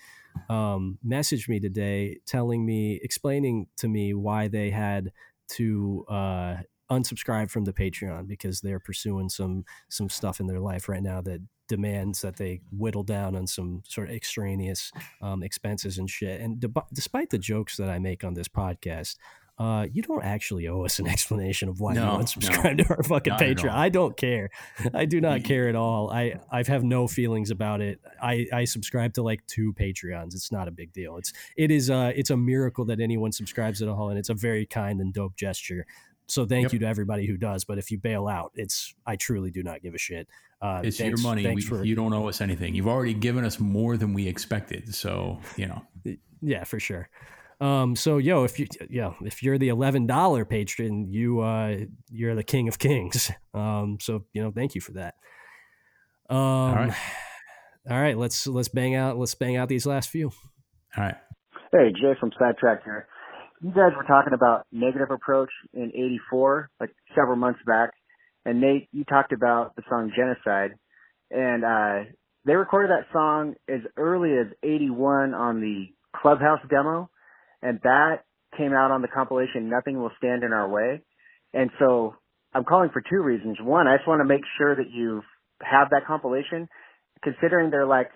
um, 0.47 0.99
message 1.03 1.49
me 1.49 1.59
today, 1.59 2.19
telling 2.27 2.63
me, 2.63 2.99
explaining 3.01 3.65
to 3.77 3.87
me 3.87 4.13
why 4.13 4.47
they 4.47 4.69
had 4.69 5.11
to 5.53 6.05
uh, 6.07 6.57
unsubscribe 6.91 7.49
from 7.49 7.65
the 7.65 7.73
Patreon 7.73 8.27
because 8.27 8.61
they're 8.61 8.79
pursuing 8.79 9.27
some 9.27 9.65
some 9.89 10.07
stuff 10.07 10.39
in 10.39 10.45
their 10.45 10.59
life 10.59 10.87
right 10.87 11.01
now 11.01 11.19
that 11.21 11.41
demands 11.67 12.21
that 12.21 12.35
they 12.35 12.61
whittle 12.71 13.03
down 13.03 13.35
on 13.35 13.47
some 13.47 13.81
sort 13.87 14.09
of 14.09 14.15
extraneous 14.15 14.91
um, 15.23 15.41
expenses 15.41 15.97
and 15.97 16.09
shit. 16.09 16.41
And 16.41 16.59
de- 16.59 16.85
despite 16.93 17.31
the 17.31 17.37
jokes 17.39 17.77
that 17.77 17.89
I 17.89 17.97
make 17.97 18.23
on 18.23 18.35
this 18.35 18.47
podcast, 18.47 19.15
uh, 19.59 19.85
you 19.91 20.01
don't 20.01 20.23
actually 20.23 20.67
owe 20.69 20.85
us 20.85 20.99
an 20.99 21.07
explanation 21.15 21.67
of 21.69 21.79
why 21.81 21.93
no, 21.93 22.13
you 22.13 22.23
unsubscribe 22.23 22.77
no, 22.77 22.83
to 22.85 22.89
our 22.95 23.03
fucking 23.03 23.33
Patreon. 23.33 23.69
I 23.71 23.89
don't 23.89 24.15
care. 24.15 24.49
I 24.93 25.05
do 25.05 25.19
not 25.19 25.43
care 25.43 25.67
at 25.67 25.75
all. 25.75 26.09
I 26.11 26.39
I 26.51 26.63
have 26.65 26.83
no 26.83 27.07
feelings 27.07 27.51
about 27.51 27.81
it. 27.81 27.99
I 28.21 28.47
I 28.53 28.63
subscribe 28.65 29.13
to 29.15 29.21
like 29.23 29.45
two 29.47 29.73
Patreons. 29.73 30.33
It's 30.33 30.51
not 30.51 30.67
a 30.67 30.71
big 30.71 30.93
deal. 30.93 31.17
It's 31.17 31.33
it 31.57 31.71
is 31.71 31.89
uh 31.89 32.11
it's 32.15 32.29
a 32.29 32.37
miracle 32.37 32.85
that 32.85 32.99
anyone 33.01 33.31
subscribes 33.33 33.81
at 33.81 33.89
all, 33.89 34.09
and 34.09 34.17
it's 34.17 34.29
a 34.29 34.33
very 34.33 34.65
kind 34.65 35.01
and 35.01 35.13
dope 35.13 35.35
gesture. 35.35 35.85
so 36.27 36.45
thank 36.45 36.63
Yep. 36.63 36.73
you 36.73 36.79
to 36.79 36.85
everybody 36.87 37.25
who 37.27 37.35
does. 37.37 37.65
But 37.65 37.77
if 37.79 37.91
you 37.91 37.97
bail 37.97 38.27
out, 38.27 38.51
it's 38.55 38.93
I 39.05 39.15
truly 39.17 39.51
do 39.51 39.61
not 39.63 39.81
give 39.81 39.93
a 39.93 39.97
shit. 39.97 40.27
Uh, 40.61 40.81
It's 40.83 40.97
thanks- 40.97 41.21
your 41.21 41.29
money. 41.29 41.53
We, 41.55 41.61
for, 41.61 41.83
you 41.83 41.95
don't 41.95 42.13
owe 42.13 42.27
us 42.29 42.39
anything. 42.41 42.75
You've 42.75 42.87
already 42.87 43.13
given 43.13 43.43
us 43.45 43.59
more 43.59 43.97
than 43.97 44.13
we 44.13 44.27
expected. 44.27 44.93
So, 44.93 45.39
you 45.57 45.67
know, 45.67 45.81
yeah, 46.41 46.63
for 46.65 46.79
sure. 46.79 47.09
Um, 47.61 47.95
so 47.95 48.17
yo, 48.17 48.45
if 48.45 48.57
you 48.57 48.67
yeah, 48.89 49.13
if 49.21 49.43
you're 49.43 49.57
the 49.57 49.69
eleven 49.69 50.07
dollar 50.07 50.45
patron, 50.45 51.11
you 51.11 51.41
uh 51.41 51.77
you're 52.09 52.35
the 52.35 52.43
king 52.43 52.67
of 52.67 52.79
kings. 52.79 53.31
Um, 53.53 53.97
so 53.99 54.25
you 54.31 54.41
know, 54.41 54.51
thank 54.51 54.75
you 54.75 54.81
for 54.81 54.93
that. 54.93 55.15
Um, 56.29 56.37
all 56.37 56.75
right. 56.75 56.93
all 57.89 57.99
right, 57.99 58.17
let's 58.17 58.47
let's 58.47 58.69
bang 58.69 58.95
out 58.95 59.17
let's 59.17 59.35
bang 59.35 59.57
out 59.57 59.67
these 59.67 59.85
last 59.85 60.09
few. 60.09 60.31
all 60.95 61.03
right. 61.03 61.17
Hey, 61.71 61.91
Jay 61.91 62.13
from 62.19 62.31
Sidetrack 62.39 62.83
here. 62.83 63.07
You 63.61 63.71
guys 63.71 63.91
were 63.95 64.05
talking 64.07 64.33
about 64.33 64.65
negative 64.71 65.11
approach 65.11 65.51
in 65.73 65.91
'84, 65.93 66.69
like 66.79 66.91
several 67.13 67.35
months 67.35 67.59
back, 67.65 67.91
and 68.45 68.61
Nate, 68.61 68.87
you 68.93 69.03
talked 69.03 69.33
about 69.33 69.75
the 69.75 69.83
song 69.89 70.11
Genocide, 70.15 70.75
and 71.29 71.65
uh, 71.65 72.09
they 72.45 72.53
recorded 72.53 72.89
that 72.91 73.11
song 73.11 73.55
as 73.67 73.81
early 73.97 74.31
as 74.31 74.47
'81 74.63 75.33
on 75.33 75.59
the 75.59 75.87
Clubhouse 76.15 76.61
demo, 76.69 77.09
and 77.61 77.79
that 77.83 78.23
came 78.57 78.73
out 78.73 78.91
on 78.91 79.01
the 79.01 79.07
compilation 79.07 79.69
Nothing 79.69 79.99
Will 79.99 80.11
Stand 80.17 80.43
in 80.43 80.53
Our 80.53 80.69
Way. 80.69 81.01
And 81.53 81.69
so 81.79 82.15
I'm 82.53 82.63
calling 82.63 82.89
for 82.91 83.01
two 83.01 83.21
reasons. 83.21 83.57
One, 83.61 83.87
I 83.87 83.97
just 83.97 84.07
want 84.07 84.21
to 84.21 84.25
make 84.25 84.41
sure 84.57 84.75
that 84.75 84.89
you 84.91 85.21
have 85.61 85.89
that 85.91 86.05
compilation, 86.07 86.67
considering 87.23 87.69
they're 87.69 87.85
like 87.85 88.09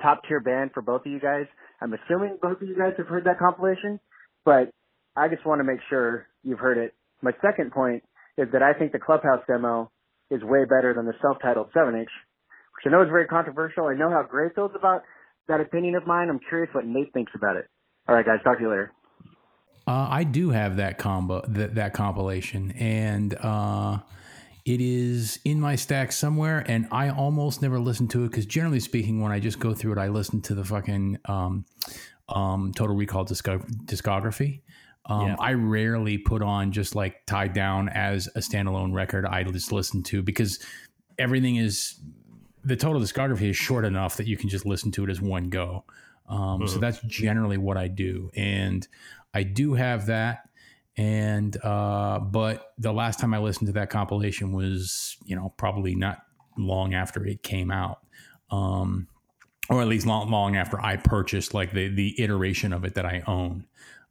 top 0.00 0.22
tier 0.28 0.40
band 0.40 0.70
for 0.72 0.82
both 0.82 1.02
of 1.04 1.12
you 1.12 1.20
guys. 1.20 1.46
I'm 1.80 1.92
assuming 1.92 2.38
both 2.40 2.60
of 2.62 2.68
you 2.68 2.76
guys 2.76 2.94
have 2.98 3.08
heard 3.08 3.24
that 3.24 3.38
compilation, 3.38 4.00
but 4.44 4.70
I 5.16 5.28
just 5.28 5.44
want 5.44 5.60
to 5.60 5.64
make 5.64 5.80
sure 5.90 6.26
you've 6.42 6.58
heard 6.58 6.78
it. 6.78 6.94
My 7.22 7.32
second 7.42 7.72
point 7.72 8.02
is 8.36 8.48
that 8.52 8.62
I 8.62 8.72
think 8.72 8.92
the 8.92 8.98
Clubhouse 8.98 9.42
demo 9.48 9.90
is 10.30 10.42
way 10.42 10.64
better 10.64 10.94
than 10.94 11.06
the 11.06 11.14
self-titled 11.20 11.68
7-inch, 11.74 12.08
which 12.08 12.86
I 12.86 12.90
know 12.90 13.02
is 13.02 13.08
very 13.08 13.26
controversial. 13.26 13.86
I 13.86 13.94
know 13.94 14.10
how 14.10 14.22
Gray 14.28 14.48
feels 14.54 14.72
about 14.76 15.02
that 15.48 15.60
opinion 15.60 15.96
of 15.96 16.06
mine. 16.06 16.28
I'm 16.30 16.40
curious 16.48 16.72
what 16.72 16.86
Nate 16.86 17.12
thinks 17.12 17.32
about 17.34 17.56
it. 17.56 17.66
All 18.08 18.14
right, 18.14 18.24
guys, 18.24 18.40
talk 18.42 18.56
to 18.56 18.62
you 18.62 18.70
later. 18.70 18.92
Uh, 19.86 20.08
I 20.10 20.24
do 20.24 20.50
have 20.50 20.76
that 20.76 20.98
combo 20.98 21.42
that 21.48 21.74
that 21.74 21.92
compilation, 21.92 22.72
and 22.72 23.34
uh, 23.34 23.98
it 24.64 24.80
is 24.80 25.38
in 25.44 25.60
my 25.60 25.76
stack 25.76 26.12
somewhere. 26.12 26.64
And 26.66 26.88
I 26.90 27.10
almost 27.10 27.62
never 27.62 27.78
listen 27.78 28.08
to 28.08 28.24
it 28.24 28.30
because, 28.30 28.46
generally 28.46 28.80
speaking, 28.80 29.20
when 29.20 29.32
I 29.32 29.40
just 29.40 29.58
go 29.58 29.74
through 29.74 29.92
it, 29.92 29.98
I 29.98 30.08
listen 30.08 30.40
to 30.42 30.54
the 30.54 30.64
fucking 30.64 31.18
um, 31.26 31.64
um, 32.28 32.72
Total 32.74 32.94
Recall 32.94 33.24
discog- 33.24 33.66
discography. 33.84 34.62
Um, 35.06 35.28
Yeah. 35.28 35.36
I 35.38 35.54
rarely 35.54 36.18
put 36.18 36.42
on 36.42 36.70
just 36.72 36.94
like 36.94 37.24
tied 37.26 37.54
down 37.54 37.88
as 37.88 38.26
a 38.36 38.40
standalone 38.40 38.92
record. 38.92 39.24
I 39.24 39.42
just 39.44 39.72
listen 39.72 40.02
to 40.04 40.22
because 40.22 40.58
everything 41.18 41.56
is 41.56 41.98
the 42.62 42.76
total 42.76 43.00
discography 43.00 43.48
is 43.48 43.56
short 43.56 43.86
enough 43.86 44.18
that 44.18 44.26
you 44.26 44.36
can 44.36 44.50
just 44.50 44.66
listen 44.66 44.90
to 44.92 45.04
it 45.04 45.10
as 45.10 45.20
one 45.20 45.48
go. 45.48 45.84
Um, 46.28 46.66
So 46.68 46.78
that's 46.78 47.00
generally 47.02 47.56
what 47.56 47.76
I 47.76 47.88
do, 47.88 48.30
and 48.36 48.86
I 49.34 49.42
do 49.42 49.74
have 49.74 50.06
that. 50.06 50.48
And 50.96 51.56
uh, 51.64 52.18
but 52.18 52.72
the 52.76 52.92
last 52.92 53.20
time 53.20 53.32
I 53.32 53.38
listened 53.38 53.68
to 53.68 53.72
that 53.74 53.88
compilation 53.88 54.52
was, 54.52 55.16
you 55.24 55.36
know, 55.36 55.54
probably 55.56 55.94
not 55.94 56.18
long 56.56 56.92
after 56.92 57.24
it 57.24 57.42
came 57.42 57.70
out, 57.70 58.00
um, 58.50 59.06
or 59.70 59.80
at 59.80 59.86
least 59.86 60.06
long, 60.06 60.28
long 60.28 60.56
after 60.56 60.80
I 60.80 60.96
purchased 60.96 61.54
like 61.54 61.72
the 61.72 61.88
the 61.88 62.20
iteration 62.20 62.72
of 62.72 62.84
it 62.84 62.94
that 62.94 63.06
I 63.06 63.22
own, 63.26 63.66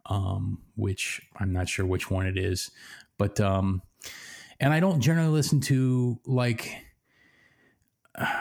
um, 0.06 0.62
which 0.76 1.22
I'm 1.36 1.52
not 1.52 1.68
sure 1.68 1.86
which 1.86 2.10
one 2.10 2.26
it 2.26 2.38
is, 2.38 2.72
but 3.18 3.40
um, 3.42 3.82
and 4.60 4.74
I 4.74 4.80
don't 4.80 5.02
generally 5.02 5.30
listen 5.30 5.60
to 5.62 6.20
like 6.26 6.74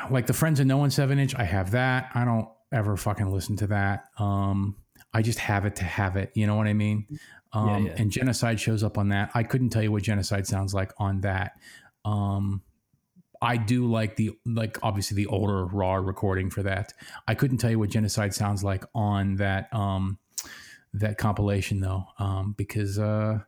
like 0.08 0.26
the 0.26 0.32
Friends 0.32 0.60
of 0.60 0.66
No 0.66 0.78
One 0.78 0.90
seven 0.90 1.18
inch. 1.18 1.34
I 1.34 1.44
have 1.44 1.72
that. 1.72 2.10
I 2.14 2.24
don't 2.24 2.48
ever 2.72 2.96
fucking 2.96 3.30
listen 3.30 3.56
to 3.56 3.66
that. 3.68 4.04
Um, 4.18 4.76
I 5.12 5.22
just 5.22 5.38
have 5.38 5.64
it 5.64 5.76
to 5.76 5.84
have 5.84 6.16
it. 6.16 6.30
You 6.34 6.46
know 6.46 6.56
what 6.56 6.66
I 6.66 6.72
mean? 6.72 7.06
Um, 7.52 7.86
yeah. 7.86 7.94
And 7.96 8.10
genocide 8.10 8.60
shows 8.60 8.82
up 8.82 8.98
on 8.98 9.08
that. 9.10 9.30
I 9.34 9.42
couldn't 9.42 9.70
tell 9.70 9.82
you 9.82 9.92
what 9.92 10.02
genocide 10.02 10.46
sounds 10.46 10.74
like 10.74 10.92
on 10.98 11.22
that. 11.22 11.52
Um, 12.04 12.62
I 13.40 13.56
do 13.56 13.86
like 13.86 14.16
the 14.16 14.32
like 14.44 14.78
obviously 14.82 15.16
the 15.16 15.26
older 15.26 15.66
raw 15.66 15.94
recording 15.94 16.50
for 16.50 16.62
that. 16.62 16.92
I 17.28 17.34
couldn't 17.34 17.58
tell 17.58 17.70
you 17.70 17.78
what 17.78 17.90
genocide 17.90 18.34
sounds 18.34 18.64
like 18.64 18.84
on 18.94 19.36
that 19.36 19.72
um, 19.74 20.18
that 20.94 21.18
compilation 21.18 21.80
though, 21.80 22.04
um, 22.18 22.54
because 22.56 22.98
uh, 22.98 23.38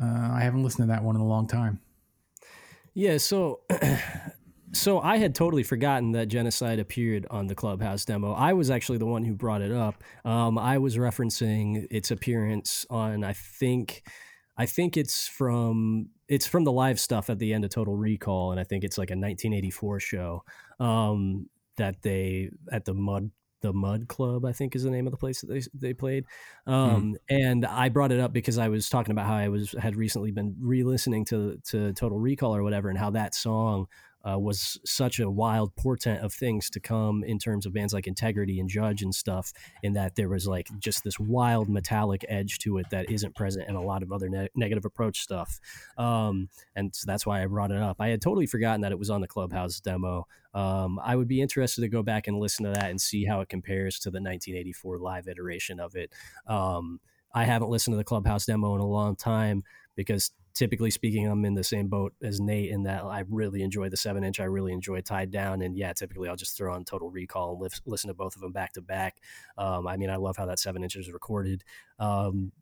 uh, 0.00 0.28
I 0.32 0.40
haven't 0.40 0.62
listened 0.62 0.88
to 0.88 0.92
that 0.92 1.04
one 1.04 1.16
in 1.16 1.22
a 1.22 1.26
long 1.26 1.46
time. 1.46 1.80
Yeah, 2.94 3.18
so 3.18 3.60
so 4.74 5.00
I 5.00 5.16
had 5.16 5.34
totally 5.34 5.62
forgotten 5.62 6.12
that 6.12 6.26
genocide 6.26 6.78
appeared 6.78 7.26
on 7.30 7.46
the 7.46 7.54
Clubhouse 7.54 8.04
demo. 8.04 8.32
I 8.32 8.52
was 8.52 8.70
actually 8.70 8.98
the 8.98 9.06
one 9.06 9.24
who 9.24 9.34
brought 9.34 9.62
it 9.62 9.72
up. 9.72 10.02
Um, 10.24 10.58
I 10.58 10.78
was 10.78 10.96
referencing 10.96 11.86
its 11.90 12.10
appearance 12.10 12.84
on 12.90 13.24
I 13.24 13.32
think 13.32 14.02
I 14.56 14.66
think 14.66 14.96
it's 14.96 15.26
from 15.26 16.10
it's 16.28 16.46
from 16.46 16.64
the 16.64 16.72
live 16.72 17.00
stuff 17.00 17.30
at 17.30 17.38
the 17.38 17.52
end 17.52 17.64
of 17.64 17.70
Total 17.70 17.94
Recall, 17.94 18.50
and 18.52 18.60
I 18.60 18.64
think 18.64 18.84
it's 18.84 18.98
like 18.98 19.10
a 19.10 19.14
1984 19.14 20.00
show 20.00 20.44
um, 20.80 21.48
that 21.76 22.02
they 22.02 22.50
at 22.70 22.84
the 22.84 22.94
Mud 22.94 23.30
the 23.62 23.72
Mud 23.72 24.08
Club, 24.08 24.44
I 24.44 24.52
think 24.52 24.76
is 24.76 24.82
the 24.82 24.90
name 24.90 25.06
of 25.06 25.10
the 25.10 25.16
place 25.16 25.40
that 25.40 25.46
they 25.48 25.62
they 25.74 25.94
played. 25.94 26.24
Um, 26.66 27.16
And 27.30 27.64
I 27.64 27.88
brought 27.88 28.12
it 28.12 28.20
up 28.20 28.32
because 28.32 28.58
I 28.58 28.68
was 28.68 28.88
talking 28.88 29.12
about 29.12 29.26
how 29.26 29.36
I 29.36 29.48
was 29.48 29.72
had 29.72 29.96
recently 29.96 30.30
been 30.30 30.54
re-listening 30.60 31.24
to 31.26 31.58
to 31.70 31.92
Total 31.94 32.18
Recall 32.18 32.54
or 32.54 32.62
whatever, 32.62 32.90
and 32.90 32.98
how 32.98 33.10
that 33.10 33.34
song 33.34 33.86
uh, 34.28 34.38
was 34.38 34.78
such 34.84 35.20
a 35.20 35.30
wild 35.30 35.74
portent 35.76 36.22
of 36.22 36.32
things 36.32 36.70
to 36.70 36.80
come 36.80 37.24
in 37.24 37.38
terms 37.38 37.66
of 37.66 37.72
bands 37.72 37.92
like 37.92 38.06
Integrity 38.06 38.60
and 38.60 38.68
Judge 38.68 39.02
and 39.02 39.14
stuff, 39.14 39.52
in 39.82 39.92
that 39.94 40.16
there 40.16 40.28
was 40.28 40.46
like 40.46 40.68
just 40.78 41.04
this 41.04 41.18
wild 41.18 41.68
metallic 41.68 42.24
edge 42.28 42.58
to 42.58 42.78
it 42.78 42.86
that 42.90 43.10
isn't 43.10 43.34
present 43.34 43.68
in 43.68 43.74
a 43.74 43.82
lot 43.82 44.02
of 44.02 44.12
other 44.12 44.28
ne- 44.28 44.48
negative 44.54 44.84
approach 44.84 45.20
stuff. 45.20 45.60
Um, 45.98 46.48
and 46.76 46.94
so 46.94 47.04
that's 47.06 47.26
why 47.26 47.42
I 47.42 47.46
brought 47.46 47.70
it 47.70 47.82
up. 47.82 47.96
I 48.00 48.08
had 48.08 48.22
totally 48.22 48.46
forgotten 48.46 48.80
that 48.82 48.92
it 48.92 48.98
was 48.98 49.10
on 49.10 49.20
the 49.20 49.28
Clubhouse 49.28 49.80
demo. 49.80 50.26
Um, 50.54 51.00
I 51.02 51.16
would 51.16 51.28
be 51.28 51.40
interested 51.40 51.82
to 51.82 51.88
go 51.88 52.02
back 52.02 52.26
and 52.28 52.38
listen 52.38 52.64
to 52.64 52.72
that 52.72 52.90
and 52.90 53.00
see 53.00 53.24
how 53.24 53.40
it 53.40 53.48
compares 53.48 53.98
to 54.00 54.10
the 54.10 54.20
1984 54.20 54.98
live 54.98 55.28
iteration 55.28 55.80
of 55.80 55.96
it. 55.96 56.12
Um, 56.46 57.00
I 57.34 57.44
haven't 57.44 57.70
listened 57.70 57.94
to 57.94 57.98
the 57.98 58.04
Clubhouse 58.04 58.46
demo 58.46 58.74
in 58.76 58.80
a 58.80 58.86
long 58.86 59.16
time 59.16 59.64
because 59.96 60.30
typically 60.54 60.90
speaking, 60.90 61.26
I'm 61.26 61.44
in 61.44 61.54
the 61.54 61.64
same 61.64 61.88
boat 61.88 62.14
as 62.22 62.40
Nate 62.40 62.70
in 62.70 62.84
that 62.84 63.04
I 63.04 63.24
really 63.28 63.62
enjoy 63.62 63.88
the 63.88 63.96
seven 63.96 64.24
inch. 64.24 64.40
I 64.40 64.44
really 64.44 64.72
enjoy 64.72 65.00
Tied 65.00 65.30
Down. 65.30 65.62
And 65.62 65.76
yeah, 65.76 65.92
typically 65.92 66.28
I'll 66.28 66.36
just 66.36 66.56
throw 66.56 66.74
on 66.74 66.84
Total 66.84 67.10
Recall 67.10 67.52
and 67.52 67.60
live, 67.60 67.80
listen 67.86 68.08
to 68.08 68.14
both 68.14 68.36
of 68.36 68.42
them 68.42 68.52
back 68.52 68.72
to 68.74 68.80
back. 68.80 69.18
Um, 69.58 69.86
I 69.86 69.96
mean, 69.96 70.10
I 70.10 70.16
love 70.16 70.36
how 70.36 70.46
that 70.46 70.58
seven 70.58 70.82
inch 70.82 70.96
is 70.96 71.12
recorded. 71.12 71.64
Um, 71.98 72.52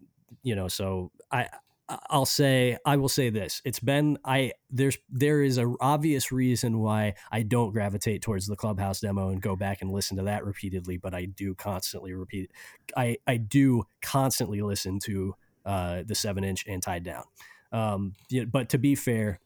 you 0.43 0.57
know, 0.57 0.69
so 0.69 1.11
I, 1.31 1.49
I'll 2.11 2.27
say 2.27 2.79
I 2.87 2.97
will 2.97 3.09
say 3.09 3.31
this. 3.31 3.61
It's 3.65 3.81
been 3.81 4.19
I 4.25 4.53
there's 4.71 4.99
there 5.11 5.43
is 5.43 5.59
a 5.59 5.75
obvious 5.81 6.33
reason 6.33 6.79
why 6.79 7.15
I 7.31 7.43
don't 7.43 7.73
gravitate 7.73 8.23
towards 8.23 8.47
the 8.47 8.57
Clubhouse 8.57 9.01
demo 9.01 9.29
and 9.29 9.43
go 9.43 9.57
back 9.57 9.83
and 9.83 9.91
listen 9.91 10.17
to 10.17 10.23
that 10.25 10.45
repeatedly, 10.45 10.97
but 10.97 11.15
I 11.15 11.27
do 11.27 11.55
constantly 11.55 12.15
repeat 12.15 12.51
I 12.97 13.19
I 13.27 13.37
do 13.37 13.85
constantly 14.01 14.63
listen 14.63 15.01
to 15.01 15.35
uh 15.67 16.03
the 16.07 16.15
7 16.15 16.45
inch 16.45 16.65
and 16.67 16.83
tied 16.83 17.05
down. 17.05 17.25
Um 17.73 18.15
yeah, 18.31 18.45
but 18.45 18.69
to 18.71 18.79
be 18.79 18.95
fair, 18.95 19.41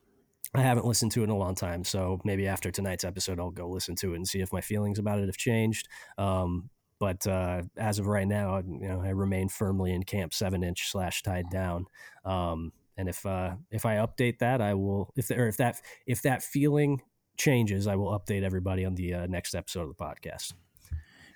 I 0.54 0.62
haven't 0.62 0.86
listened 0.86 1.12
to 1.12 1.20
it 1.20 1.24
in 1.24 1.30
a 1.30 1.36
long 1.36 1.54
time, 1.54 1.84
so 1.84 2.20
maybe 2.24 2.46
after 2.46 2.70
tonight's 2.70 3.04
episode 3.04 3.38
I'll 3.38 3.50
go 3.50 3.68
listen 3.68 3.94
to 3.96 4.12
it 4.12 4.16
and 4.16 4.28
see 4.28 4.40
if 4.40 4.52
my 4.52 4.60
feelings 4.60 4.98
about 4.98 5.18
it 5.18 5.26
have 5.26 5.36
changed. 5.36 5.88
Um 6.18 6.70
but 6.98 7.26
uh, 7.26 7.62
as 7.76 7.98
of 7.98 8.06
right 8.06 8.26
now, 8.26 8.58
you 8.58 8.88
know, 8.88 9.02
I 9.02 9.10
remain 9.10 9.48
firmly 9.48 9.92
in 9.92 10.02
camp 10.02 10.32
seven 10.32 10.62
inch 10.62 10.88
slash 10.90 11.22
tied 11.22 11.50
down. 11.50 11.86
Um, 12.24 12.72
and 12.96 13.08
if 13.08 13.26
uh, 13.26 13.56
if 13.70 13.84
I 13.84 13.96
update 13.96 14.38
that, 14.38 14.60
I 14.60 14.74
will. 14.74 15.12
If 15.16 15.30
or 15.30 15.46
if 15.46 15.58
that 15.58 15.80
if 16.06 16.22
that 16.22 16.42
feeling 16.42 17.02
changes, 17.36 17.86
I 17.86 17.96
will 17.96 18.18
update 18.18 18.42
everybody 18.42 18.84
on 18.84 18.94
the 18.94 19.14
uh, 19.14 19.26
next 19.26 19.54
episode 19.54 19.82
of 19.82 19.88
the 19.88 20.02
podcast. 20.02 20.54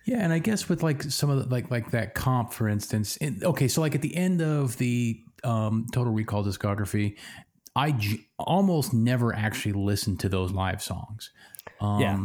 Yeah, 0.06 0.18
and 0.24 0.32
I 0.32 0.39
guess 0.39 0.68
with 0.68 0.82
like 0.82 1.02
some 1.05 1.31
of 1.31 1.39
the 1.48 1.48
like 1.55 1.70
like 1.70 1.90
that 1.90 2.14
comp, 2.14 2.52
for 2.52 2.68
instance. 2.68 3.16
In, 3.18 3.40
okay, 3.44 3.68
so 3.68 3.81
like 3.81 3.94
at 3.94 4.02
the 4.02 4.16
end 4.16 4.40
of 4.43 4.77
the 4.78 5.20
um, 5.44 5.86
Total 5.93 6.12
Recall 6.12 6.43
discography, 6.44 7.16
I 7.77 7.93
j- 7.93 8.27
almost 8.39 8.93
never 8.94 9.35
actually 9.35 9.72
listened 9.72 10.20
to 10.20 10.28
those 10.28 10.52
live 10.52 10.82
songs. 10.82 11.31
Um, 11.81 12.01
Yeah. 12.01 12.20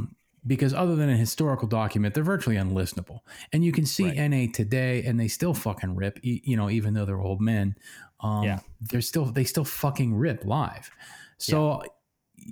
Because 0.48 0.76
other 0.76 0.96
than 0.96 1.10
a 1.10 1.18
historical 1.18 1.68
document, 1.68 2.14
they're 2.14 2.24
virtually 2.24 2.56
unlistenable. 2.56 3.22
And 3.52 3.66
you 3.66 3.72
can 3.72 3.84
see 3.88 4.06
Right. 4.06 4.30
NA 4.30 4.46
today, 4.54 5.04
and 5.04 5.20
they 5.20 5.28
still 5.28 5.56
fucking 5.56 5.96
rip. 5.96 6.20
e- 6.24 6.42
You 6.46 6.56
know, 6.56 6.70
even 6.70 6.94
though 6.94 7.04
they're 7.04 7.20
old 7.20 7.42
men, 7.42 7.76
um, 8.20 8.44
Yeah. 8.44 8.60
they're 8.80 9.02
still 9.02 9.26
they 9.26 9.44
still 9.44 9.66
fucking 9.66 10.14
rip 10.16 10.46
live. 10.46 10.92
So 11.40 11.82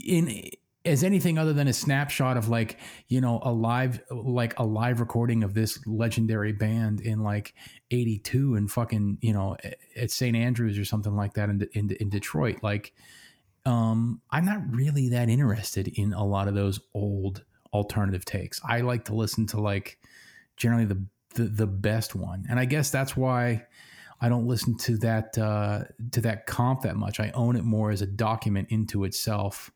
in 0.04 0.50
as 0.86 1.04
anything 1.04 1.38
other 1.38 1.54
than 1.54 1.68
a 1.68 1.74
snapshot 1.74 2.36
of 2.36 2.50
like 2.50 2.78
you 3.08 3.22
know 3.22 3.40
a 3.44 3.52
live 3.52 4.02
like 4.12 4.58
a 4.60 4.64
live 4.66 5.00
recording 5.00 5.44
of 5.44 5.54
this 5.54 5.80
legendary 5.86 6.52
band 6.52 7.00
in 7.02 7.24
like 7.24 7.54
82 7.92 8.56
and 8.56 8.72
fucking 8.72 9.18
you 9.22 9.34
know 9.34 9.56
at 9.96 10.12
st 10.12 10.36
andrews 10.36 10.78
or 10.78 10.86
something 10.86 11.16
like 11.16 11.34
that 11.34 11.50
in, 11.50 11.68
in, 11.74 11.92
in 12.00 12.10
detroit. 12.10 12.58
Like 12.62 12.94
um 13.66 14.22
i'm 14.30 14.44
not 14.44 14.60
really 14.70 15.10
that 15.10 15.30
interested 15.30 15.88
in 15.88 16.12
a 16.12 16.26
lot 16.26 16.50
of 16.50 16.56
those 16.56 16.80
old 16.94 17.44
alternative 17.72 18.26
takes. 18.26 18.60
I 18.68 18.82
like 18.82 19.06
to 19.06 19.16
listen 19.16 19.48
to 19.48 19.62
like 19.62 19.98
generally 20.58 20.86
the 20.86 21.06
the, 21.36 21.44
the 21.46 21.68
best 21.68 22.14
one. 22.14 22.46
And 22.50 22.60
i 22.60 22.66
guess 22.66 22.90
that's 22.90 23.16
why 23.16 23.66
I 24.22 24.30
don't 24.30 24.48
listen 24.48 24.78
to 24.78 24.98
that 25.00 25.38
uh, 25.38 25.84
to 26.12 26.22
that 26.22 26.46
comp 26.46 26.84
that 26.84 26.96
much. 26.96 27.20
I 27.20 27.32
own 27.32 27.58
it 27.58 27.66
more 27.66 27.92
as 27.92 28.02
a 28.02 28.06
document 28.06 28.70
into 28.70 29.04
itself 29.04 29.70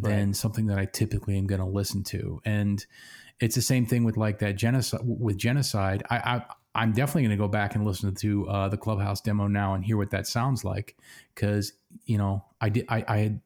than 0.00 0.26
right. 0.28 0.36
something 0.36 0.66
that 0.66 0.78
I 0.78 0.86
typically 0.86 1.36
am 1.38 1.46
going 1.46 1.60
to 1.60 1.66
listen 1.66 2.02
to. 2.04 2.40
And 2.44 2.84
it's 3.40 3.54
the 3.54 3.62
same 3.62 3.86
thing 3.86 4.04
with 4.04 4.16
like 4.16 4.38
that 4.40 4.56
genocide. 4.56 5.00
With 5.02 5.38
genocide, 5.38 6.02
I, 6.10 6.42
I 6.74 6.82
am 6.82 6.92
definitely 6.92 7.22
going 7.22 7.36
to 7.36 7.42
go 7.42 7.48
back 7.48 7.74
and 7.74 7.84
listen 7.84 8.14
to 8.14 8.48
uh, 8.48 8.68
the 8.68 8.76
Clubhouse 8.76 9.20
demo 9.20 9.46
now 9.46 9.74
and 9.74 9.84
hear 9.84 9.96
what 9.96 10.10
that 10.10 10.26
sounds 10.26 10.64
like 10.64 10.96
because 11.34 11.72
you 12.04 12.18
know 12.18 12.44
I 12.60 12.68
did 12.68 12.86
I, 12.88 13.04
I 13.08 13.16
had 13.18 13.40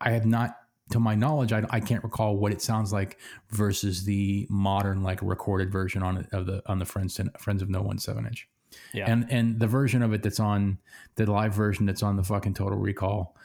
I 0.00 0.10
have 0.10 0.26
not 0.26 0.56
to 0.90 1.00
my 1.00 1.14
knowledge 1.14 1.52
I, 1.52 1.64
I 1.70 1.80
can't 1.80 2.04
recall 2.04 2.36
what 2.36 2.52
it 2.52 2.62
sounds 2.62 2.92
like 2.92 3.18
versus 3.50 4.04
the 4.04 4.46
modern 4.48 5.02
like 5.02 5.20
recorded 5.22 5.72
version 5.72 6.02
on 6.02 6.28
of 6.32 6.46
the 6.46 6.62
on 6.66 6.78
the 6.78 6.84
Friends 6.84 7.18
Friends 7.38 7.62
of 7.62 7.68
No 7.68 7.82
One 7.82 7.98
seven 7.98 8.26
inch. 8.26 8.48
Yeah. 8.92 9.10
And 9.10 9.26
and 9.30 9.58
the 9.58 9.66
version 9.66 10.02
of 10.02 10.12
it 10.12 10.22
that's 10.22 10.40
on 10.40 10.78
the 11.16 11.30
live 11.30 11.54
version 11.54 11.86
that's 11.86 12.02
on 12.02 12.16
the 12.16 12.22
fucking 12.22 12.54
Total 12.54 12.78
Recall 12.78 13.36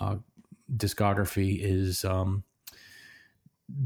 uh, 0.00 0.16
discography 0.74 1.58
is 1.60 2.04
um, 2.04 2.44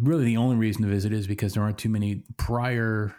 really 0.01 0.24
the 0.24 0.36
only 0.36 0.57
reason 0.57 0.82
to 0.82 0.89
visit 0.89 1.12
is 1.12 1.27
because 1.27 1.55
there 1.55 1.62
aren't 1.62 1.78
too 1.78 1.89
many 1.89 2.23
prior 2.36 3.15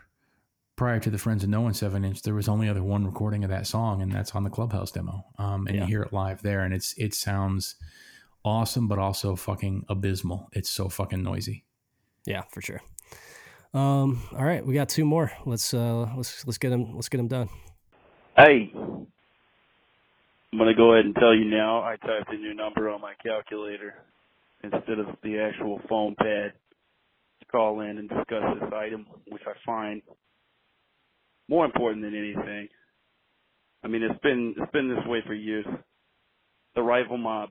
prior 0.76 1.00
to 1.00 1.12
the 1.12 1.18
Friends 1.18 1.44
of 1.44 1.50
No 1.50 1.62
One 1.62 1.74
seven 1.74 2.04
inch. 2.04 2.22
There 2.24 2.34
was 2.34 2.48
only 2.48 2.68
other 2.68 2.84
one 2.84 3.06
recording 3.06 3.44
of 3.44 3.50
that 3.50 3.68
song, 3.68 4.02
and 4.02 4.12
that's 4.12 4.34
on 4.36 4.44
the 4.44 4.50
Clubhouse 4.50 4.92
demo. 4.92 5.26
Um, 5.38 5.68
and 5.68 5.76
yeah. 5.76 5.82
you 5.84 5.88
hear 5.88 6.02
it 6.02 6.14
live 6.14 6.42
there, 6.42 6.62
and 6.62 6.74
it's 6.74 6.94
it 6.98 7.14
sounds 7.14 7.76
awesome, 8.44 8.88
but 8.88 9.00
also 9.00 9.36
fucking 9.36 9.86
abysmal. 9.90 10.50
It's 10.54 10.70
so 10.70 10.90
fucking 10.90 11.22
noisy. 11.22 11.66
Yeah, 12.26 12.44
for 12.50 12.62
sure. 12.62 12.82
Um, 13.74 14.22
all 14.36 14.44
right, 14.44 14.66
we 14.66 14.74
got 14.74 14.90
two 14.90 15.06
more. 15.06 15.32
Let's 15.46 15.74
uh, 15.74 16.10
let's 16.16 16.46
let's 16.46 16.58
get 16.58 16.70
them 16.70 16.96
let's 16.96 17.10
get 17.10 17.18
them 17.18 17.28
done. 17.28 17.50
Hey, 18.36 18.74
I'm 20.52 20.60
going 20.60 20.70
to 20.70 20.76
go 20.76 20.94
ahead 20.94 21.06
and 21.06 21.16
tell 21.16 21.34
you 21.34 21.46
now. 21.46 21.82
I 21.82 21.96
typed 21.96 22.34
in 22.34 22.42
your 22.42 22.54
number 22.54 22.90
on 22.90 23.00
my 23.00 23.14
calculator 23.24 23.94
instead 24.64 25.00
of 25.00 25.08
the 25.24 25.40
actual 25.40 25.80
phone 25.88 26.14
pad 26.20 26.52
to 27.40 27.46
call 27.50 27.80
in 27.80 27.98
and 27.98 28.10
discuss 28.10 28.44
this 28.60 28.70
item, 28.76 29.06
which 29.30 29.44
I 29.48 29.54
find 29.66 30.02
more 31.48 31.64
important 31.64 32.04
than 32.04 32.16
anything. 32.16 32.68
I 33.84 33.88
mean, 33.88 34.04
it's 34.04 34.20
been 34.22 34.54
it's 34.58 34.72
been 34.72 34.90
this 34.90 35.06
way 35.08 35.20
for 35.26 35.34
years. 35.34 35.66
The 36.76 36.82
Rival 36.82 37.18
Mob 37.18 37.50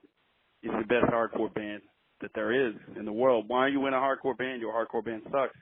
is 0.63 0.71
the 0.71 0.87
best 0.87 1.11
hardcore 1.11 1.53
band 1.55 1.81
that 2.21 2.31
there 2.35 2.69
is 2.69 2.75
in 2.99 3.07
the 3.07 3.13
world. 3.13 3.47
Why 3.49 3.61
are 3.61 3.69
you 3.69 3.87
in 3.87 3.95
a 3.95 3.97
hardcore 3.97 4.37
band? 4.37 4.61
Your 4.61 4.75
hardcore 4.75 5.05
band 5.05 5.23
sucks. 5.25 5.57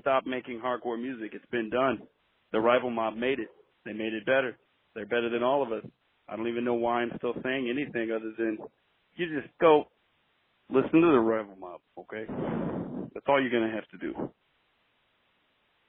Stop 0.00 0.26
making 0.26 0.60
hardcore 0.60 1.00
music. 1.00 1.30
It's 1.32 1.50
been 1.50 1.70
done. 1.70 2.02
The 2.52 2.60
Rival 2.60 2.90
Mob 2.90 3.16
made 3.16 3.40
it. 3.40 3.48
They 3.86 3.94
made 3.94 4.12
it 4.12 4.26
better. 4.26 4.58
They're 4.94 5.06
better 5.06 5.30
than 5.30 5.42
all 5.42 5.62
of 5.62 5.72
us. 5.72 5.84
I 6.28 6.36
don't 6.36 6.48
even 6.48 6.64
know 6.64 6.74
why 6.74 7.02
I'm 7.02 7.12
still 7.18 7.34
saying 7.42 7.68
anything 7.68 8.10
other 8.10 8.32
than 8.38 8.58
you 9.14 9.40
just 9.40 9.52
go 9.60 9.84
listen 10.70 11.00
to 11.00 11.12
the 11.12 11.18
rival 11.18 11.56
mob, 11.58 11.80
okay? 11.98 12.24
That's 13.12 13.26
all 13.28 13.40
you're 13.40 13.50
gonna 13.50 13.74
have 13.74 13.88
to 13.88 13.98
do. 13.98 14.30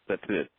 That's 0.08 0.24
it. 0.30 0.50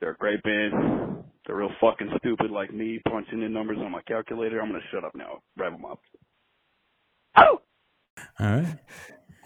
They're 0.00 0.12
a 0.12 0.16
great 0.16 0.42
band. 0.42 1.24
They're 1.46 1.56
real 1.56 1.70
fucking 1.80 2.10
stupid 2.18 2.50
like 2.50 2.72
me 2.72 3.00
punching 3.08 3.42
in 3.42 3.52
numbers 3.52 3.78
on 3.78 3.90
my 3.90 4.02
calculator. 4.02 4.60
I'm 4.60 4.68
gonna 4.68 4.80
shut 4.92 5.04
up 5.04 5.14
now. 5.14 5.42
Rival 5.56 5.78
mob. 5.78 5.98
Oh! 7.36 7.60
All 8.38 8.46
right. 8.46 8.78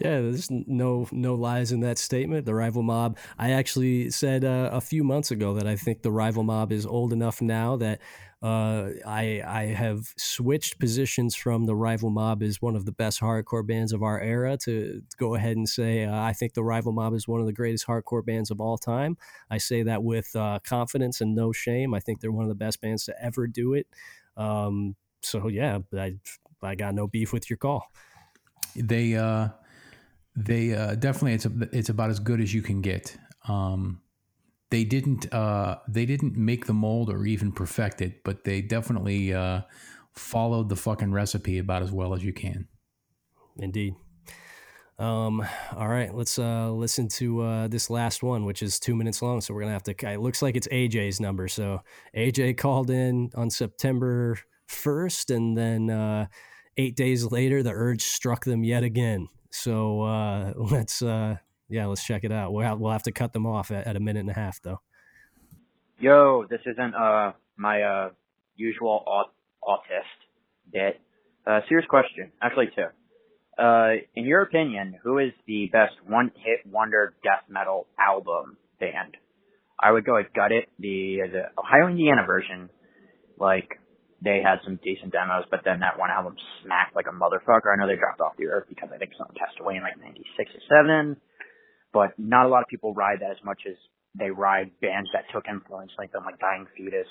Yeah, 0.01 0.21
there's 0.21 0.51
no 0.51 1.09
no 1.11 1.35
lies 1.35 1.73
in 1.73 1.81
that 1.81 1.97
statement. 1.97 2.45
The 2.45 2.55
rival 2.55 2.83
mob. 2.83 3.17
I 3.39 3.53
actually 3.53 4.11
said 4.11 4.45
uh, 4.45 4.69
a 4.73 4.81
few 4.81 5.03
months 5.03 5.31
ago 5.31 5.55
that 5.55 5.67
I 5.67 5.77
think 5.77 6.03
the 6.03 6.13
rival 6.13 6.43
mob 6.43 6.71
is 6.71 6.85
old 6.85 7.15
enough 7.15 7.41
now 7.41 7.77
that 7.77 8.01
uh, 8.43 8.91
I 9.07 9.43
I 9.45 9.65
have 9.67 10.13
switched 10.19 10.79
positions 10.79 11.35
from 11.35 11.65
the 11.65 11.75
rival 11.75 12.11
mob 12.11 12.43
is 12.43 12.61
one 12.61 12.77
of 12.77 12.85
the 12.85 12.93
best 12.93 13.21
hardcore 13.21 13.67
bands 13.67 13.93
of 13.93 14.03
our 14.03 14.21
era 14.21 14.59
to 14.65 15.03
go 15.17 15.35
ahead 15.35 15.57
and 15.57 15.69
say 15.69 16.05
uh, 16.05 16.15
I 16.15 16.33
think 16.35 16.53
the 16.53 16.63
rival 16.63 16.93
mob 16.93 17.15
is 17.15 17.27
one 17.27 17.41
of 17.41 17.47
the 17.47 17.53
greatest 17.53 17.87
hardcore 17.87 18.25
bands 18.25 18.51
of 18.51 18.61
all 18.61 18.77
time. 18.77 19.17
I 19.51 19.59
say 19.59 19.83
that 19.85 20.03
with 20.03 20.37
uh, 20.37 20.59
confidence 20.65 21.21
and 21.21 21.35
no 21.35 21.53
shame. 21.53 21.95
I 21.95 22.01
think 22.01 22.21
they're 22.21 22.33
one 22.33 22.45
of 22.45 22.51
the 22.51 22.55
best 22.55 22.81
bands 22.81 23.05
to 23.07 23.15
ever 23.23 23.47
do 23.47 23.73
it. 23.73 23.87
Um, 24.37 24.97
so 25.23 25.49
yeah, 25.49 25.79
I 25.95 26.17
I 26.63 26.75
got 26.75 26.95
no 26.95 27.07
beef 27.07 27.33
with 27.33 27.49
your 27.49 27.57
call. 27.57 27.91
They 28.75 29.15
uh 29.15 29.49
they 30.37 30.75
uh, 30.75 30.95
definitely 30.97 31.33
it's 31.33 31.47
a, 31.47 31.53
it's 31.73 31.89
about 31.89 32.11
as 32.11 32.21
good 32.21 32.41
as 32.43 32.53
you 32.53 32.61
can 32.61 32.83
get. 32.83 33.17
Um, 33.49 34.03
they 34.71 34.85
didn't 34.85 35.33
uh, 35.33 35.79
they 35.89 36.07
didn't 36.07 36.37
make 36.37 36.67
the 36.67 36.73
mold 36.73 37.11
or 37.11 37.25
even 37.27 37.53
perfect 37.53 38.01
it, 38.01 38.25
but 38.25 38.45
they 38.45 38.61
definitely 38.61 39.33
uh, 39.33 39.63
followed 40.13 40.69
the 40.69 40.77
fucking 40.77 41.13
recipe 41.13 41.59
about 41.59 41.83
as 41.83 41.93
well 41.93 42.15
as 42.15 42.25
you 42.25 42.33
can. 42.33 42.69
Indeed. 43.59 43.95
Um, 44.99 45.47
all 45.77 45.89
right, 45.89 46.15
let's 46.15 46.39
uh, 46.39 46.71
listen 46.71 47.09
to 47.09 47.43
uh, 47.43 47.69
this 47.69 47.91
last 47.91 48.23
one, 48.23 48.47
which 48.47 48.63
is 48.63 48.81
two 48.81 48.97
minutes 48.97 49.21
long. 49.21 49.41
So 49.41 49.53
we're 49.53 49.61
gonna 49.61 49.73
have 49.73 49.83
to. 49.85 50.13
It 50.13 50.21
looks 50.21 50.41
like 50.41 50.57
it's 50.57 50.69
AJ's 50.69 51.21
number. 51.21 51.49
So 51.49 51.83
AJ 52.17 52.57
called 52.57 52.91
in 52.91 53.31
on 53.35 53.51
September 53.51 54.39
first, 54.67 55.31
and 55.31 55.57
then 55.57 55.91
uh, 55.91 56.27
eight 56.79 56.97
days 56.97 57.31
later, 57.31 57.63
the 57.63 57.73
urge 57.73 58.03
struck 58.03 58.45
them 58.45 58.65
yet 58.65 58.83
again. 58.83 59.29
So 59.51 60.03
uh, 60.03 60.55
let's 60.57 61.03
uh, 61.03 61.37
yeah, 61.69 61.87
let's 61.87 62.05
check 62.05 62.25
it 62.25 62.33
out. 62.33 62.53
We'll 62.53 62.65
have, 62.65 62.79
we'll 62.79 62.93
have 62.93 63.03
to 63.05 63.13
cut 63.13 63.33
them 63.33 63.47
off 63.47 63.71
at, 63.71 63.87
at 63.87 63.97
a 63.97 64.01
minute 64.01 64.21
and 64.21 64.31
a 64.31 64.35
half 64.35 64.61
though. 64.63 64.81
Yo, 65.99 66.45
this 66.49 66.61
isn't 66.67 66.95
uh 66.95 67.33
my 67.57 67.83
uh 67.83 68.09
usual 68.55 69.03
aut- 69.07 69.33
autist 69.63 70.73
bit. 70.73 71.01
Uh, 71.47 71.61
serious 71.69 71.87
question, 71.89 72.33
actually 72.43 72.67
two. 72.75 72.87
Uh, 73.63 74.03
in 74.15 74.25
your 74.25 74.43
opinion, 74.43 74.99
who 75.03 75.19
is 75.19 75.33
the 75.47 75.71
best 75.73 75.95
one-hit 76.07 76.67
wonder 76.71 77.15
death 77.23 77.45
metal 77.49 77.87
album 77.99 78.59
band? 78.79 79.17
I 79.81 79.93
would 79.93 80.05
go 80.05 80.17
with 80.17 80.27
Gutted, 80.35 80.67
the 80.79 81.19
the 81.33 81.43
Ohio 81.59 81.89
Indiana 81.89 82.25
version. 82.27 82.69
Like 83.39 83.79
they 84.23 84.41
had 84.45 84.61
some 84.65 84.79
decent 84.83 85.13
demos, 85.13 85.45
but 85.51 85.61
then 85.65 85.81
that 85.81 85.99
one 85.99 86.11
album 86.11 86.37
smacked 86.63 86.97
like 86.97 87.07
a 87.07 87.13
motherfucker. 87.13 87.73
I 87.73 87.77
know 87.77 87.87
they 87.87 87.97
dropped 87.97 88.21
off 88.21 88.37
the 88.37 88.49
earth 88.49 88.65
because 88.69 88.89
I 88.93 88.99
think 88.99 89.13
someone 89.17 89.37
passed 89.37 89.61
away 89.61 89.77
in 89.77 89.83
like 89.83 90.01
96 90.01 90.51
or 90.57 90.63
7, 90.69 91.17
but 91.97 92.13
not 92.19 92.45
a 92.45 92.49
lot 92.51 92.61
of 92.61 92.69
people 92.69 92.93
ride 92.93 93.21
that 93.21 93.31
as 93.31 93.43
much 93.43 93.63
as 93.67 93.75
they 94.19 94.29
ride 94.29 94.71
bands 94.83 95.09
that 95.15 95.25
took 95.33 95.49
influence 95.49 95.93
like 95.97 96.13
them, 96.13 96.25
like 96.27 96.39
Dying 96.39 96.67
Fetus. 96.77 97.09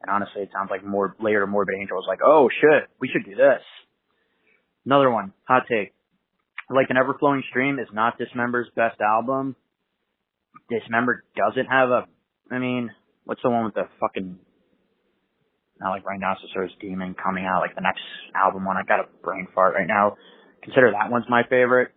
And 0.00 0.08
honestly, 0.08 0.40
it 0.40 0.48
sounds 0.56 0.70
like 0.70 0.82
more 0.82 1.14
later 1.20 1.46
Morbid 1.46 1.74
Angel 1.78 1.96
was 1.96 2.08
like, 2.08 2.20
oh 2.24 2.48
shit, 2.48 2.88
we 2.98 3.08
should 3.12 3.28
do 3.28 3.36
this. 3.36 3.60
Another 4.86 5.10
one, 5.10 5.34
hot 5.44 5.64
take. 5.68 5.92
Like 6.70 6.88
an 6.88 6.96
Ever 6.96 7.14
Flowing 7.20 7.42
Stream 7.50 7.78
is 7.78 7.88
not 7.92 8.16
Dismember's 8.16 8.68
best 8.74 9.00
album. 9.02 9.54
Dismember 10.70 11.22
doesn't 11.36 11.66
have 11.66 11.90
a, 11.90 12.06
I 12.50 12.58
mean, 12.58 12.90
what's 13.24 13.42
the 13.42 13.50
one 13.50 13.66
with 13.66 13.74
the 13.74 13.84
fucking 14.00 14.38
not 15.78 15.90
like 15.90 16.06
Rhinoceros 16.06 16.70
Demon 16.80 17.14
coming 17.22 17.44
out, 17.44 17.60
like 17.60 17.74
the 17.74 17.82
next 17.82 18.00
album 18.34 18.64
one. 18.64 18.78
I 18.78 18.82
got 18.82 19.00
a 19.00 19.08
brain 19.22 19.46
fart 19.54 19.74
right 19.74 19.86
now. 19.86 20.16
Consider 20.62 20.92
that 20.92 21.10
one's 21.10 21.26
my 21.28 21.42
favorite. 21.42 21.92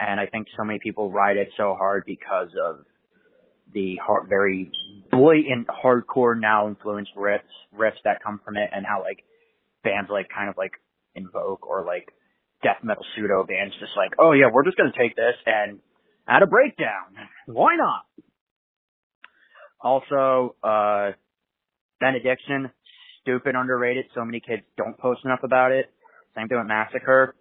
And 0.00 0.18
I 0.18 0.26
think 0.26 0.46
so 0.56 0.64
many 0.64 0.78
people 0.78 1.12
ride 1.12 1.36
it 1.36 1.50
so 1.58 1.74
hard 1.78 2.04
because 2.06 2.48
of 2.60 2.86
the 3.74 3.96
hard, 4.04 4.28
very 4.28 4.70
blatant 5.10 5.66
hardcore 5.68 6.40
now 6.40 6.68
influenced 6.68 7.14
riffs, 7.16 7.40
riffs 7.78 8.00
that 8.04 8.22
come 8.24 8.40
from 8.44 8.56
it 8.56 8.70
and 8.72 8.86
how 8.86 9.02
like 9.02 9.22
bands 9.84 10.10
like 10.10 10.28
kind 10.34 10.48
of 10.48 10.56
like 10.56 10.72
Invoke 11.14 11.66
or 11.68 11.84
like 11.84 12.08
death 12.62 12.78
metal 12.82 13.04
pseudo 13.14 13.44
bands 13.44 13.74
just 13.78 13.92
like, 13.96 14.12
oh 14.18 14.32
yeah, 14.32 14.46
we're 14.50 14.64
just 14.64 14.76
gonna 14.76 14.92
take 14.96 15.14
this 15.16 15.34
and 15.44 15.80
add 16.26 16.42
a 16.42 16.46
breakdown. 16.46 17.28
Why 17.46 17.76
not? 17.76 18.04
Also, 19.82 20.56
uh, 20.62 21.12
Benediction, 22.00 22.70
stupid 23.20 23.54
underrated. 23.54 24.06
So 24.14 24.24
many 24.24 24.40
kids 24.40 24.62
don't 24.76 24.96
post 24.98 25.20
enough 25.24 25.40
about 25.42 25.72
it. 25.72 25.90
Same 26.36 26.48
thing 26.48 26.58
with 26.58 26.66
Massacre. 26.66 27.34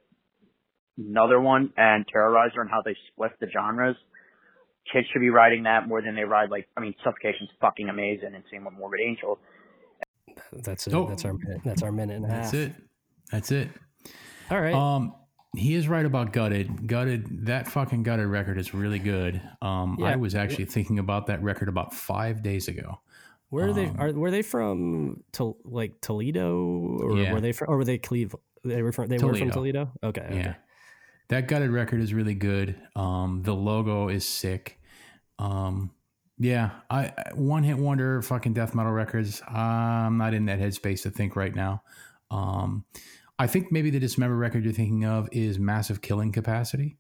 Another 1.00 1.40
one, 1.40 1.72
and 1.78 2.06
Terrorizer 2.14 2.60
and 2.60 2.70
how 2.70 2.82
they 2.84 2.96
split 3.12 3.32
the 3.40 3.48
genres. 3.50 3.96
Kids 4.92 5.08
should 5.14 5.20
be 5.20 5.30
riding 5.30 5.64
that 5.64 5.88
more 5.88 6.02
than 6.02 6.16
they 6.16 6.24
ride 6.24 6.50
like 6.50 6.68
I 6.76 6.82
mean 6.82 6.96
Suffocation's 7.04 7.50
fucking 7.62 7.90
amazing 7.90 8.34
and 8.34 8.44
same 8.52 8.66
with 8.66 8.74
Morbid 8.74 9.02
Angel. 9.02 9.40
That's 10.52 10.88
it. 10.88 10.94
Oh. 10.94 11.08
That's 11.08 11.26
our 11.26 11.34
minute. 11.34 11.62
that's 11.64 11.84
our 11.84 11.92
minute 11.92 12.18
and 12.18 12.26
a 12.26 12.30
half. 12.30 12.44
That's 12.44 12.54
it. 12.54 12.74
That's 13.32 13.52
it. 13.52 13.70
All 14.50 14.60
right. 14.60 14.74
Um 14.74 15.14
he 15.56 15.74
is 15.76 15.88
right 15.88 16.06
about 16.06 16.32
gutted. 16.32 16.88
Gutted. 16.88 17.46
That 17.48 17.68
fucking 17.68 18.04
gutted 18.04 18.28
record 18.28 18.58
is 18.58 18.74
really 18.74 19.00
good. 19.00 19.42
Um, 19.62 19.98
Yeah. 20.00 20.08
I 20.10 20.16
was 20.16 20.36
actually 20.36 20.66
thinking 20.66 21.00
about 21.00 21.28
that 21.28 21.42
record 21.42 21.70
about 21.70 21.94
five 21.94 22.44
days 22.44 22.68
ago. 22.68 23.02
Where 23.50 23.70
are 23.70 23.74
they? 23.74 23.88
Um, 23.88 23.96
Are 24.00 24.12
were 24.14 24.30
they 24.30 24.44
from? 24.44 25.24
To, 25.34 25.58
like 25.66 26.02
Toledo, 26.02 26.56
or 27.02 27.18
Yeah. 27.18 27.34
were 27.34 27.42
they 27.42 27.52
from? 27.52 27.70
Or 27.70 27.78
were 27.78 27.84
they 27.84 27.98
Cleveland? 27.98 28.44
They 28.64 28.84
were 28.84 28.92
from. 28.92 29.08
They 29.08 29.18
were 29.18 29.34
from 29.34 29.50
Toledo. 29.50 29.86
Toledo. 29.86 29.92
Okay. 30.04 30.22
okay. 30.22 30.56
That 31.30 31.48
gutted 31.48 31.72
record 31.72 32.02
is 32.02 32.14
really 32.14 32.34
good. 32.34 32.76
Um, 32.96 33.42
the 33.44 33.54
logo 33.54 34.10
is 34.10 34.28
sick. 34.28 34.80
Um, 35.38 35.92
yeah, 36.40 36.72
I 36.90 37.14
one 37.36 37.64
hit 37.64 37.78
wonder 37.78 38.22
fucking 38.22 38.54
death 38.54 38.74
metal 38.74 38.92
records. 38.92 39.42
I'm 39.48 40.18
not 40.18 40.34
in 40.34 40.46
that 40.46 40.60
headspace 40.60 41.04
to 41.04 41.12
think 41.12 41.36
right 41.36 41.54
now. 41.54 41.84
Um, 42.32 42.86
I 43.38 43.48
think 43.48 43.72
maybe 43.72 43.90
the 43.90 44.00
dismember 44.00 44.36
record 44.36 44.64
you're 44.64 44.74
thinking 44.74 45.06
of 45.06 45.30
is 45.32 45.60
massive 45.60 46.02
killing 46.02 46.32
capacity. 46.32 46.98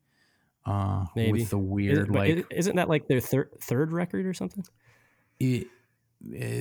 Uh, 0.65 1.05
Maybe 1.15 1.31
with 1.31 1.49
the 1.49 1.57
Is- 1.57 1.63
weird 1.65 2.07
but 2.11 2.19
like 2.19 2.29
is- 2.37 2.43
isn't 2.51 2.75
that 2.75 2.89
like 2.89 3.07
their 3.07 3.19
third 3.21 3.49
third 3.61 3.91
record 3.91 4.25
or 4.25 4.33
something? 4.33 4.63
it, 5.39 5.67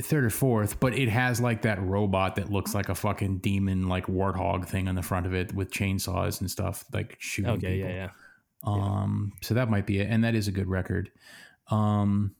third 0.03 0.25
or 0.25 0.31
fourth, 0.31 0.81
but 0.81 0.97
it 0.97 1.09
has 1.09 1.41
like 1.41 1.63
that 1.63 1.83
robot 1.83 2.37
that 2.37 2.51
looks 2.51 2.75
like 2.75 2.89
a 2.89 2.95
fucking 2.95 3.39
demon, 3.39 3.89
like 3.89 4.07
warthog 4.07 4.67
thing 4.67 4.89
on 4.89 4.95
the 4.95 5.03
front 5.03 5.27
of 5.27 5.35
it 5.35 5.53
with 5.53 5.71
chainsaws 5.71 6.41
and 6.41 6.51
stuff, 6.51 6.85
like 6.93 7.17
shooting. 7.19 7.53
Okay. 7.53 7.77
people. 7.77 7.91
Yeah. 7.91 7.97
Yeah. 7.97 8.11
Um, 8.65 9.33
so 9.43 9.55
that 9.55 9.71
might 9.71 9.87
be 9.87 10.01
it, 10.01 10.09
and 10.11 10.25
that 10.25 10.35
is 10.35 10.49
a 10.49 10.53
good 10.53 10.69
record. 10.69 11.11
Um, 11.71 12.35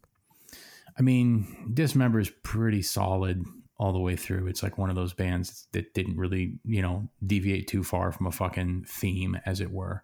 I 0.99 1.03
mean, 1.03 1.71
Dismember 1.73 2.19
is 2.21 2.31
pretty 2.43 2.83
solid 2.83 3.45
all 3.79 3.93
the 3.93 4.01
way 4.01 4.17
through. 4.17 4.49
It's 4.49 4.63
like 4.63 4.79
one 4.79 4.91
of 4.91 4.97
those 4.97 5.13
bands 5.13 5.69
that 5.73 5.95
didn't 5.95 6.17
really, 6.17 6.59
you 6.65 6.83
know, 6.83 7.09
deviate 7.25 7.69
too 7.69 7.85
far 7.85 8.11
from 8.11 8.27
a 8.27 8.33
fucking 8.33 8.87
theme, 8.89 9.39
as 9.47 9.61
it 9.61 9.71
were. 9.71 10.03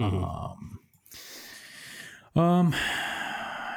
Um, 0.00 0.80
um, 2.34 2.74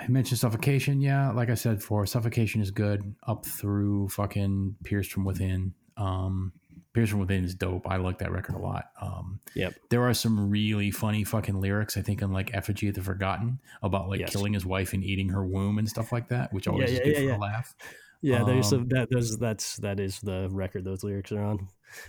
I 0.08 0.12
mentioned 0.12 0.40
Suffocation. 0.40 1.02
Yeah, 1.02 1.32
like 1.32 1.50
I 1.50 1.56
said 1.56 1.78
before, 1.80 2.06
Suffocation 2.06 2.62
is 2.62 2.72
good 2.72 3.16
up 3.28 3.46
through 3.46 4.10
fucking 4.10 4.76
Pierced 4.84 5.12
from 5.12 5.26
Within. 5.26 5.74
Um, 5.98 6.54
Pierced 6.94 7.12
from 7.12 7.20
Within 7.20 7.44
is 7.44 7.54
dope. 7.54 7.86
I 7.90 7.98
like 7.98 8.20
that 8.20 8.32
record 8.32 8.56
a 8.56 8.60
lot. 8.60 8.86
Um, 9.02 9.40
Yep. 9.56 9.74
there 9.90 10.04
are 10.04 10.14
some 10.14 10.50
really 10.50 10.92
funny 10.92 11.24
fucking 11.24 11.60
lyrics. 11.60 11.98
I 11.98 12.02
think 12.02 12.22
in 12.22 12.32
like 12.32 12.54
Effigy 12.54 12.88
of 12.88 12.96
the 12.96 13.02
Forgotten 13.02 13.60
about 13.84 14.08
like 14.08 14.22
Yes. 14.22 14.32
killing 14.32 14.54
his 14.54 14.66
wife 14.66 14.94
and 14.94 15.04
eating 15.04 15.30
her 15.30 15.46
womb 15.46 15.78
and 15.78 15.90
stuff 15.90 16.12
like 16.12 16.30
that, 16.30 16.54
which 16.54 16.68
always 16.68 16.92
yeah, 16.92 16.98
is 16.98 17.04
good 17.04 17.10
yeah, 17.14 17.20
for 17.20 17.26
yeah. 17.26 17.38
a 17.38 17.40
laugh. 17.40 17.76
Yeah, 18.22 18.44
there's 18.44 18.72
Um, 18.74 18.80
some 18.80 18.88
that 18.90 19.10
those 19.12 19.38
that's 19.38 19.78
that 19.78 20.00
is 20.00 20.20
the 20.20 20.48
record 20.52 20.84
those 20.84 21.04
lyrics 21.04 21.32
are 21.32 21.42
on. 21.42 21.68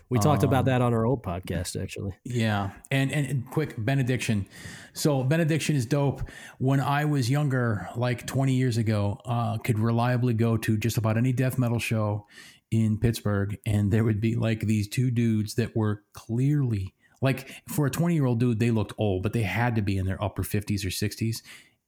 We 0.08 0.18
talked 0.18 0.42
about 0.42 0.60
Um, 0.60 0.64
that 0.66 0.82
on 0.82 0.92
our 0.92 1.06
old 1.06 1.22
podcast 1.22 1.80
actually. 1.80 2.12
Yeah, 2.24 2.70
and, 2.90 3.12
and 3.12 3.26
and 3.26 3.50
quick 3.50 3.74
benediction. 3.78 4.46
So 4.92 5.22
benediction 5.22 5.76
is 5.76 5.86
dope. 5.86 6.22
When 6.58 6.80
I 6.80 7.04
was 7.04 7.30
younger, 7.30 7.88
like 7.96 8.26
20 8.26 8.54
years 8.54 8.76
ago, 8.76 9.20
uh, 9.24 9.58
could 9.58 9.78
reliably 9.78 10.34
go 10.34 10.56
to 10.56 10.76
just 10.76 10.98
about 10.98 11.16
any 11.16 11.32
death 11.32 11.58
metal 11.58 11.78
show 11.78 12.26
in 12.70 12.98
Pittsburgh, 12.98 13.56
and 13.66 13.92
there 13.92 14.04
would 14.04 14.20
be 14.20 14.34
like 14.34 14.60
these 14.60 14.88
two 14.88 15.10
dudes 15.10 15.54
that 15.54 15.76
were 15.76 16.02
clearly 16.12 16.94
like 17.20 17.50
for 17.68 17.86
a 17.86 17.90
20 17.90 18.14
year 18.14 18.26
old 18.26 18.38
dude, 18.38 18.60
they 18.60 18.70
looked 18.70 18.92
old, 18.96 19.22
but 19.24 19.32
they 19.32 19.42
had 19.42 19.74
to 19.74 19.82
be 19.82 19.96
in 19.96 20.06
their 20.06 20.22
upper 20.22 20.42
50s 20.44 20.84
or 20.84 20.90
60s. 20.90 21.42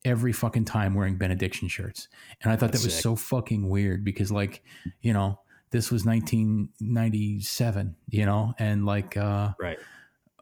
Every 0.04 0.32
fucking 0.32 0.64
time 0.64 0.94
wearing 0.94 1.16
benediction 1.16 1.68
shirts, 1.68 2.08
and 2.42 2.50
I 2.50 2.56
thought 2.56 2.72
That's 2.72 2.82
that 2.82 2.86
was 2.88 2.94
sick. 2.94 3.02
so 3.02 3.16
fucking 3.16 3.68
weird 3.68 4.02
because, 4.04 4.32
like, 4.32 4.62
you 5.02 5.12
know, 5.12 5.38
this 5.70 5.90
was 5.90 6.04
1997, 6.06 7.96
you 8.08 8.26
know, 8.26 8.54
and 8.58 8.86
like, 8.86 9.16
uh, 9.16 9.52
Right. 9.60 9.78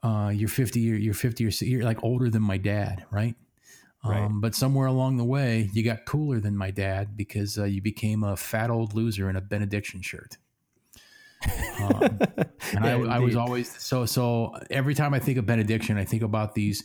uh, 0.03 0.31
you're 0.33 0.47
50 0.49 0.79
you're, 0.79 0.97
you're 0.97 1.13
50 1.13 1.45
or 1.45 1.49
you're 1.65 1.83
like 1.83 2.03
older 2.03 2.29
than 2.29 2.41
my 2.41 2.57
dad 2.57 3.05
right 3.11 3.35
Right. 4.05 4.21
um, 4.23 4.39
but 4.39 4.55
somewhere 4.55 4.87
along 4.87 5.17
the 5.17 5.25
way 5.25 5.69
you 5.73 5.83
got 5.83 6.05
cooler 6.05 6.39
than 6.39 6.55
my 6.55 6.71
dad 6.71 7.17
because 7.17 7.57
uh, 7.59 7.65
you 7.65 7.81
became 7.81 8.23
a 8.23 8.37
fat 8.37 8.69
old 8.69 8.93
loser 8.93 9.29
in 9.29 9.35
a 9.35 9.41
benediction 9.41 10.01
shirt 10.01 10.37
um, 11.81 12.19
and 12.73 12.85
I, 12.85 12.95
Yeah, 12.97 13.13
I 13.13 13.19
was 13.19 13.35
always 13.35 13.69
so 13.77 14.05
so 14.05 14.55
every 14.71 14.93
time 14.93 15.13
i 15.13 15.19
think 15.19 15.37
of 15.37 15.45
benediction 15.45 15.97
i 15.97 16.05
think 16.05 16.23
about 16.23 16.55
these 16.55 16.83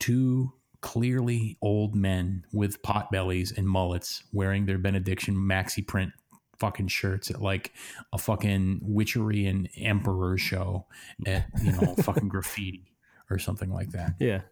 two 0.00 0.52
clearly 0.80 1.56
old 1.60 1.94
men 1.94 2.44
with 2.52 2.82
pot 2.82 3.10
bellies 3.10 3.52
and 3.56 3.66
mullets 3.68 4.22
wearing 4.32 4.66
their 4.66 4.78
benediction 4.78 5.34
maxi 5.34 5.86
print 5.86 6.10
fucking 6.58 6.88
shirts 6.88 7.30
at 7.30 7.40
like 7.40 7.72
a 8.12 8.18
fucking 8.18 8.80
witchery 8.82 9.46
and 9.46 9.68
emperor 9.78 10.36
show 10.38 10.86
at 11.26 11.46
you 11.62 11.72
know 11.72 11.94
fucking 12.02 12.28
graffiti 12.28 12.92
or 13.30 13.38
something 13.38 13.70
like 13.72 13.90
that 13.90 14.12
Yeah. 14.18 14.42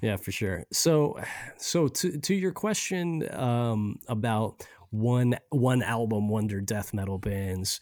Yeah, 0.00 0.16
for 0.16 0.32
sure. 0.32 0.64
So 0.72 1.18
so 1.58 1.88
to 1.88 2.18
to 2.18 2.34
your 2.34 2.52
question 2.52 3.22
um 3.34 3.98
about 4.08 4.66
one 4.88 5.36
one 5.50 5.82
album 5.82 6.30
wonder 6.30 6.62
death 6.62 6.94
metal 6.94 7.18
bands, 7.18 7.80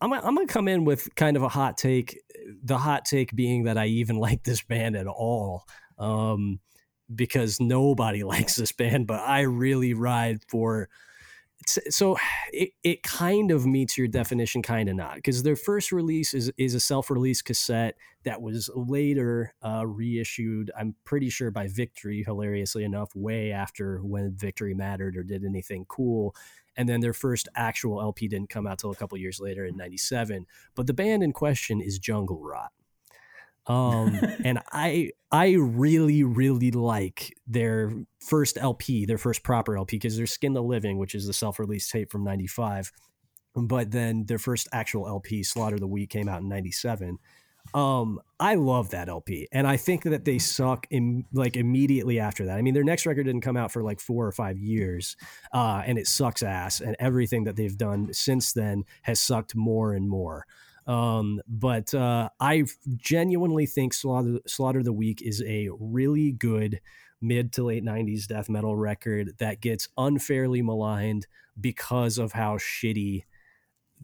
I'm 0.00 0.10
gonna- 0.10 0.26
I'm 0.26 0.36
to 0.36 0.46
come 0.52 0.66
in 0.66 0.84
with 0.84 1.14
kind 1.14 1.36
of 1.36 1.44
a 1.44 1.48
hot 1.48 1.78
take. 1.78 2.18
The 2.64 2.76
hot 2.76 3.04
take 3.04 3.36
being 3.36 3.64
that 3.64 3.78
I 3.78 3.86
even 3.86 4.16
like 4.26 4.42
this 4.42 4.62
band 4.62 4.96
at 4.96 5.06
all. 5.06 5.64
Um 5.96 6.58
because 7.12 7.60
nobody 7.60 8.22
likes 8.24 8.56
this 8.56 8.72
band, 8.72 9.06
but 9.06 9.20
I 9.20 9.40
really 9.40 9.94
ride 9.94 10.40
for 10.48 10.88
so 11.66 12.16
it, 12.52 12.70
it 12.82 13.02
kind 13.02 13.50
of 13.50 13.66
meets 13.66 13.96
your 13.96 14.08
definition 14.08 14.62
kind 14.62 14.88
of 14.88 14.96
not 14.96 15.16
because 15.16 15.42
their 15.42 15.56
first 15.56 15.92
release 15.92 16.34
is 16.34 16.52
is 16.56 16.74
a 16.74 16.80
self-release 16.80 17.42
cassette 17.42 17.96
that 18.24 18.40
was 18.40 18.70
later 18.74 19.54
uh, 19.62 19.86
reissued 19.86 20.70
i'm 20.78 20.94
pretty 21.04 21.30
sure 21.30 21.50
by 21.50 21.66
victory 21.68 22.22
hilariously 22.22 22.84
enough 22.84 23.14
way 23.14 23.50
after 23.50 23.98
when 23.98 24.34
victory 24.34 24.74
mattered 24.74 25.16
or 25.16 25.22
did 25.22 25.44
anything 25.44 25.84
cool. 25.88 26.34
And 26.76 26.88
then 26.88 27.00
their 27.00 27.12
first 27.12 27.48
actual 27.54 28.00
lp 28.00 28.26
didn't 28.26 28.50
come 28.50 28.66
out 28.66 28.78
till 28.78 28.90
a 28.90 28.96
couple 28.96 29.16
years 29.16 29.38
later 29.40 29.64
in 29.64 29.76
97 29.76 30.46
but 30.74 30.86
the 30.86 30.94
band 30.94 31.22
in 31.22 31.32
question 31.32 31.80
is 31.80 31.98
jungle 31.98 32.42
rot 32.42 32.72
um 33.66 34.18
and 34.44 34.58
i 34.72 35.10
i 35.32 35.52
really 35.52 36.22
really 36.22 36.70
like 36.70 37.34
their 37.46 37.92
first 38.20 38.58
lp 38.58 39.04
their 39.06 39.18
first 39.18 39.42
proper 39.42 39.76
lp 39.76 39.96
because 39.96 40.16
their 40.16 40.26
skin 40.26 40.52
the 40.52 40.62
living 40.62 40.98
which 40.98 41.14
is 41.14 41.26
the 41.26 41.32
self-release 41.32 41.90
tape 41.90 42.10
from 42.10 42.24
95 42.24 42.92
but 43.54 43.90
then 43.90 44.24
their 44.26 44.38
first 44.38 44.68
actual 44.72 45.06
lp 45.06 45.42
slaughter 45.42 45.78
the 45.78 45.86
weak 45.86 46.10
came 46.10 46.28
out 46.28 46.42
in 46.42 46.48
97 46.48 47.18
um 47.72 48.20
i 48.38 48.54
love 48.56 48.90
that 48.90 49.08
lp 49.08 49.48
and 49.50 49.66
i 49.66 49.76
think 49.76 50.02
that 50.02 50.26
they 50.26 50.38
suck 50.38 50.86
in 50.90 51.24
like 51.32 51.56
immediately 51.56 52.20
after 52.20 52.44
that. 52.44 52.58
I 52.58 52.62
mean 52.62 52.74
their 52.74 52.84
next 52.84 53.06
record 53.06 53.24
didn't 53.24 53.40
come 53.40 53.56
out 53.56 53.72
for 53.72 53.82
like 53.82 54.00
four 54.00 54.26
or 54.26 54.32
five 54.32 54.58
years 54.58 55.16
uh 55.54 55.82
and 55.86 55.96
it 55.96 56.06
sucks 56.06 56.42
ass 56.42 56.80
and 56.80 56.94
everything 56.98 57.44
that 57.44 57.56
they've 57.56 57.76
done 57.76 58.12
since 58.12 58.52
then 58.52 58.84
has 59.02 59.18
sucked 59.18 59.56
more 59.56 59.94
and 59.94 60.08
more 60.08 60.44
um, 60.86 61.40
but 61.46 61.94
uh, 61.94 62.28
I 62.40 62.64
genuinely 62.96 63.66
think 63.66 63.94
Slaughter, 63.94 64.40
Slaughter 64.46 64.82
the 64.82 64.92
Weak 64.92 65.22
is 65.22 65.42
a 65.46 65.70
really 65.78 66.32
good 66.32 66.80
mid 67.20 67.52
to 67.54 67.64
late 67.64 67.84
90s 67.84 68.26
death 68.26 68.48
metal 68.48 68.76
record 68.76 69.32
that 69.38 69.60
gets 69.60 69.88
unfairly 69.96 70.62
maligned 70.62 71.26
because 71.60 72.18
of 72.18 72.32
how 72.32 72.58
shitty 72.58 73.24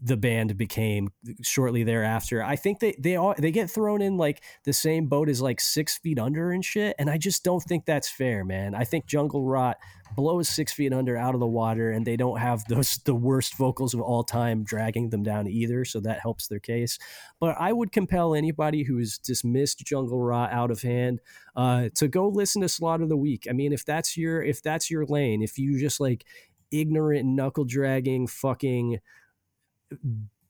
the 0.03 0.17
band 0.17 0.57
became 0.57 1.09
shortly 1.41 1.83
thereafter. 1.83 2.43
I 2.43 2.55
think 2.55 2.79
they 2.79 2.95
they 2.97 3.15
all 3.15 3.35
they 3.37 3.51
get 3.51 3.69
thrown 3.69 4.01
in 4.01 4.17
like 4.17 4.43
the 4.63 4.73
same 4.73 5.07
boat 5.07 5.29
as 5.29 5.41
like 5.41 5.61
six 5.61 5.97
feet 5.97 6.17
under 6.17 6.51
and 6.51 6.65
shit, 6.65 6.95
and 6.97 7.09
I 7.09 7.17
just 7.17 7.43
don't 7.43 7.61
think 7.61 7.85
that's 7.85 8.09
fair, 8.09 8.43
man. 8.43 8.73
I 8.73 8.83
think 8.83 9.05
Jungle 9.05 9.45
Rot 9.45 9.77
blows 10.15 10.49
six 10.49 10.73
feet 10.73 10.91
under 10.91 11.15
out 11.15 11.35
of 11.35 11.39
the 11.39 11.47
water, 11.47 11.91
and 11.91 12.05
they 12.05 12.17
don't 12.17 12.39
have 12.39 12.65
those 12.65 12.97
the 13.05 13.13
worst 13.13 13.55
vocals 13.57 13.93
of 13.93 14.01
all 14.01 14.23
time 14.23 14.63
dragging 14.63 15.09
them 15.11 15.21
down 15.21 15.47
either, 15.47 15.85
so 15.85 15.99
that 15.99 16.19
helps 16.19 16.47
their 16.47 16.59
case. 16.59 16.97
But 17.39 17.55
I 17.59 17.71
would 17.71 17.91
compel 17.91 18.33
anybody 18.33 18.83
who's 18.83 19.19
dismissed 19.19 19.85
Jungle 19.85 20.21
Rot 20.21 20.51
out 20.51 20.71
of 20.71 20.81
hand 20.81 21.21
uh, 21.55 21.89
to 21.95 22.07
go 22.07 22.27
listen 22.27 22.61
to 22.63 22.69
Slaughter 22.69 23.05
the 23.05 23.17
Weak. 23.17 23.45
I 23.47 23.53
mean, 23.53 23.71
if 23.71 23.85
that's 23.85 24.17
your 24.17 24.41
if 24.41 24.63
that's 24.63 24.89
your 24.89 25.05
lane, 25.05 25.43
if 25.43 25.59
you 25.59 25.79
just 25.79 25.99
like 25.99 26.25
ignorant 26.71 27.25
knuckle 27.25 27.65
dragging 27.65 28.25
fucking 28.25 28.99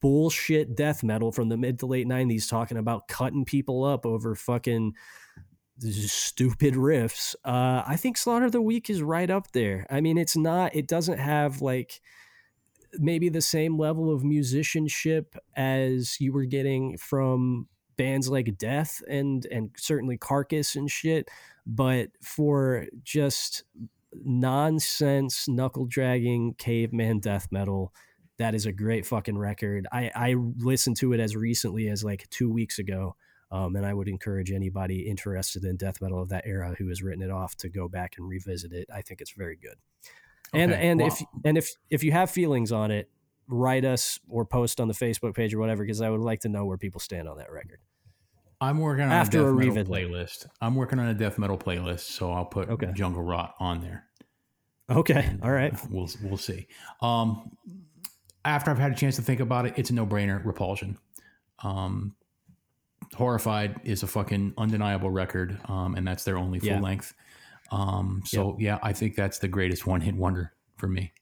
bullshit 0.00 0.74
death 0.74 1.02
metal 1.02 1.30
from 1.30 1.48
the 1.48 1.56
mid 1.56 1.78
to 1.78 1.86
late 1.86 2.08
90s 2.08 2.48
talking 2.48 2.76
about 2.76 3.06
cutting 3.08 3.44
people 3.44 3.84
up 3.84 4.04
over 4.04 4.34
fucking 4.34 4.94
stupid 5.78 6.74
riffs. 6.74 7.34
Uh 7.44 7.82
i 7.86 7.96
think 7.96 8.16
slaughter 8.16 8.46
of 8.46 8.52
the 8.52 8.60
weak 8.60 8.90
is 8.90 9.02
right 9.02 9.30
up 9.30 9.52
there. 9.52 9.86
I 9.90 10.00
mean 10.00 10.18
it's 10.18 10.36
not 10.36 10.74
it 10.74 10.88
doesn't 10.88 11.18
have 11.18 11.62
like 11.62 12.00
maybe 12.98 13.28
the 13.28 13.40
same 13.40 13.78
level 13.78 14.12
of 14.12 14.24
musicianship 14.24 15.36
as 15.56 16.20
you 16.20 16.32
were 16.32 16.44
getting 16.44 16.98
from 16.98 17.68
bands 17.96 18.28
like 18.28 18.58
death 18.58 19.02
and 19.08 19.46
and 19.46 19.70
certainly 19.76 20.16
carcass 20.16 20.76
and 20.76 20.90
shit 20.90 21.28
but 21.66 22.08
for 22.22 22.86
just 23.04 23.64
nonsense 24.24 25.48
knuckle 25.48 25.86
dragging 25.86 26.54
caveman 26.54 27.18
death 27.18 27.48
metal 27.50 27.92
that 28.42 28.54
is 28.54 28.66
a 28.66 28.72
great 28.72 29.06
fucking 29.06 29.38
record. 29.38 29.86
I 29.92 30.10
I 30.14 30.34
listened 30.58 30.96
to 30.98 31.12
it 31.12 31.20
as 31.20 31.34
recently 31.36 31.88
as 31.88 32.02
like 32.04 32.28
two 32.30 32.50
weeks 32.52 32.78
ago, 32.78 33.14
Um, 33.50 33.76
and 33.76 33.84
I 33.86 33.92
would 33.94 34.08
encourage 34.08 34.50
anybody 34.50 35.08
interested 35.08 35.64
in 35.64 35.76
death 35.76 36.00
metal 36.00 36.20
of 36.20 36.28
that 36.30 36.44
era 36.46 36.74
who 36.78 36.88
has 36.88 37.02
written 37.02 37.22
it 37.22 37.30
off 37.30 37.54
to 37.56 37.68
go 37.68 37.86
back 37.88 38.14
and 38.18 38.26
revisit 38.26 38.72
it. 38.72 38.86
I 38.92 39.02
think 39.02 39.20
it's 39.20 39.32
very 39.32 39.56
good. 39.56 39.76
And 40.54 40.72
Okay, 40.72 40.88
and 40.88 41.00
well- 41.00 41.08
if 41.08 41.22
and 41.44 41.56
if 41.58 41.70
if 41.90 42.02
you 42.04 42.12
have 42.12 42.30
feelings 42.30 42.72
on 42.72 42.90
it, 42.90 43.10
write 43.48 43.84
us 43.84 44.18
or 44.28 44.44
post 44.46 44.80
on 44.80 44.88
the 44.88 44.94
Facebook 44.94 45.34
page 45.34 45.52
or 45.54 45.58
whatever 45.58 45.82
because 45.84 46.00
I 46.00 46.08
would 46.10 46.20
like 46.20 46.40
to 46.40 46.48
know 46.48 46.64
where 46.64 46.78
people 46.78 47.00
stand 47.00 47.28
on 47.28 47.36
that 47.38 47.50
record. 47.52 47.80
I'm 48.60 48.78
working 48.78 49.04
on 49.04 49.12
After 49.12 49.38
a 49.38 49.42
a 49.42 49.44
death 49.44 49.56
metal 49.58 49.74
revisit. 49.74 49.88
playlist. 49.92 50.46
I'm 50.60 50.74
working 50.76 50.98
on 50.98 51.08
a 51.08 51.14
death 51.14 51.36
metal 51.38 51.58
playlist, 51.58 52.00
so 52.18 52.30
I'll 52.32 52.46
put 52.46 52.68
Okay. 52.70 52.90
Jungle 52.94 53.22
Rot 53.22 53.54
on 53.58 53.80
there. 53.82 54.06
Okay, 54.88 55.24
all 55.42 55.50
right. 55.52 55.72
We'll 55.90 56.08
we'll 56.22 56.36
see. 56.50 56.66
Um, 57.00 57.56
after 58.44 58.70
I've 58.70 58.78
had 58.78 58.92
a 58.92 58.94
chance 58.94 59.16
to 59.16 59.22
think 59.22 59.40
about 59.40 59.66
it, 59.66 59.74
it's 59.76 59.90
a 59.90 59.94
no 59.94 60.06
brainer. 60.06 60.44
Repulsion. 60.44 60.98
Um, 61.62 62.14
Horrified 63.14 63.80
is 63.84 64.02
a 64.02 64.06
fucking 64.06 64.54
undeniable 64.56 65.10
record, 65.10 65.58
um, 65.66 65.94
and 65.96 66.06
that's 66.06 66.24
their 66.24 66.38
only 66.38 66.58
full 66.60 66.68
Yeah. 66.68 66.80
length. 66.80 67.12
Um, 67.70 68.22
so 68.24 68.56
yeah, 68.58 68.78
I 68.82 68.92
think 68.92 69.16
that's 69.16 69.38
the 69.38 69.48
greatest 69.48 69.86
one 69.86 70.00
hit 70.00 70.14
wonder 70.14 70.52
for 70.76 70.88
me. 70.88 71.12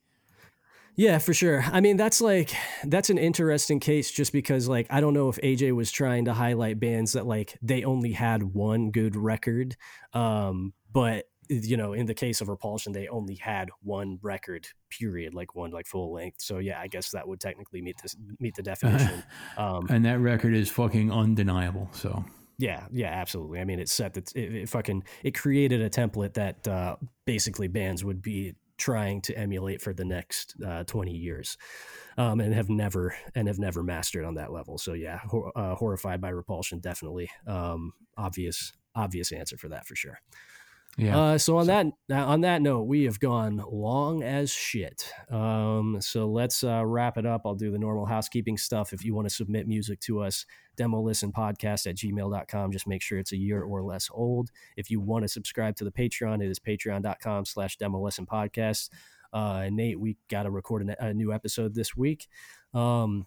Yeah, 0.97 1.19
for 1.19 1.33
sure. 1.33 1.65
I 1.73 1.81
mean, 1.81 1.97
that's 1.97 2.21
like 2.21 2.51
that's 2.85 3.09
an 3.11 3.19
interesting 3.19 3.81
case 3.81 4.11
just 4.11 4.33
because 4.33 4.69
like 4.69 4.87
I 4.91 5.01
don't 5.01 5.15
know 5.15 5.29
if 5.29 5.37
AJ 5.43 5.73
was 5.75 5.91
trying 5.91 6.27
to 6.27 6.35
highlight 6.35 6.79
bands 6.79 7.13
that 7.13 7.27
like 7.27 7.57
they 7.63 7.85
only 7.85 8.13
had 8.13 8.43
one 8.43 8.91
good 8.91 9.17
record. 9.17 9.77
Um, 10.13 10.75
but 10.93 11.30
you 11.51 11.77
know, 11.77 11.93
in 11.93 12.07
the 12.07 12.15
case 12.15 12.41
of 12.41 12.49
Repulsion, 12.49 12.93
they 12.93 13.09
only 13.09 13.35
had 13.35 13.71
one 13.83 14.19
record, 14.23 14.69
period, 14.89 15.35
like 15.35 15.55
one 15.55 15.71
like 15.73 15.87
full 15.87 16.13
length. 16.13 16.41
So 16.41 16.59
yeah, 16.59 16.81
I 16.81 16.87
guess 16.87 17.11
that 17.11 17.27
would 17.27 17.41
technically 17.41 17.83
meet 17.83 17.97
this 18.01 18.17
meet 18.39 18.55
the 18.55 18.63
definition. 18.63 19.23
Um, 19.59 19.87
And 19.91 20.05
that 20.05 20.21
record 20.21 20.55
is 20.55 20.71
fucking 20.71 21.11
undeniable. 21.11 21.89
So 21.93 22.25
yeah, 22.59 22.87
yeah, 22.93 23.09
absolutely. 23.09 23.59
I 23.59 23.65
mean, 23.65 23.81
it 23.81 23.89
set 23.89 24.15
that 24.15 24.35
it, 24.37 24.55
it 24.55 24.69
fucking 24.69 25.03
it 25.25 25.35
created 25.35 25.81
a 25.81 25.91
template 25.91 26.35
that 26.35 26.67
uh, 26.69 26.97
basically 27.25 27.69
bands 27.69 28.05
would 28.05 28.23
be 28.23 28.55
trying 28.77 29.21
to 29.23 29.37
emulate 29.37 29.83
for 29.83 29.93
the 29.93 30.05
next 30.05 30.55
uh, 30.67 30.85
twenty 30.85 31.15
years, 31.15 31.57
um, 32.17 32.41
and 32.41 32.55
have 32.55 32.69
never 32.69 33.15
and 33.35 33.49
have 33.49 33.59
never 33.59 33.83
mastered 33.83 34.25
on 34.25 34.35
that 34.35 34.53
level. 34.53 34.79
So 34.79 34.93
yeah, 34.93 35.19
hor- 35.19 35.53
uh, 35.57 35.75
horrified 35.75 36.21
by 36.21 36.31
repulsion, 36.31 36.79
definitely 36.81 37.29
um, 37.47 37.93
obvious 38.17 38.73
obvious 38.95 39.33
answer 39.33 39.57
for 39.57 39.69
that 39.69 39.87
for 39.87 39.97
sure. 39.97 40.21
Yeah, 40.97 41.19
Uh, 41.19 41.39
so 41.39 41.57
on 41.57 41.67
that 41.69 41.87
uh, 42.11 42.15
on 42.27 42.41
that 42.43 42.63
note, 42.63 42.83
we 42.83 43.05
have 43.05 43.21
gone 43.21 43.63
long 43.71 44.23
as 44.23 44.51
shit. 44.51 45.11
Um, 45.31 45.99
so 46.01 46.29
let's 46.29 46.65
uh, 46.65 46.85
wrap 46.85 47.17
it 47.17 47.25
up. 47.25 47.43
I'll 47.45 47.55
do 47.55 47.71
the 47.71 47.79
normal 47.79 48.07
housekeeping 48.07 48.59
stuff. 48.59 48.93
If 48.93 49.05
you 49.05 49.15
want 49.15 49.29
to 49.29 49.35
submit 49.35 49.69
music 49.69 50.01
to 50.01 50.21
us, 50.21 50.45
demo 50.77 51.01
listen 51.01 51.33
podcast 51.33 51.87
at 51.87 51.97
gmail.com. 51.97 52.73
Just 52.73 52.87
make 52.87 53.03
sure 53.03 53.19
it's 53.19 53.33
a 53.33 53.37
year 53.37 53.63
or 53.63 53.83
less 53.83 54.09
old. 54.13 54.51
If 54.77 54.91
you 54.91 55.01
want 55.01 55.23
to 55.25 55.29
subscribe 55.29 55.77
to 55.77 55.85
the 55.85 55.93
Patreon, 55.93 56.43
it 56.43 56.51
is 56.51 56.59
patreon.com 56.59 57.45
slash 57.45 57.77
demo 57.77 58.03
listen 58.03 58.27
podcast. 58.27 58.91
Uh, 59.33 59.63
and 59.65 59.77
Nate, 59.77 60.01
we 60.01 60.17
got 60.29 60.43
to 60.43 60.51
record 60.51 60.93
a 60.99 61.15
new 61.15 61.33
episode 61.33 61.75
this 61.75 61.97
week. 61.97 62.27
Um, 62.75 63.27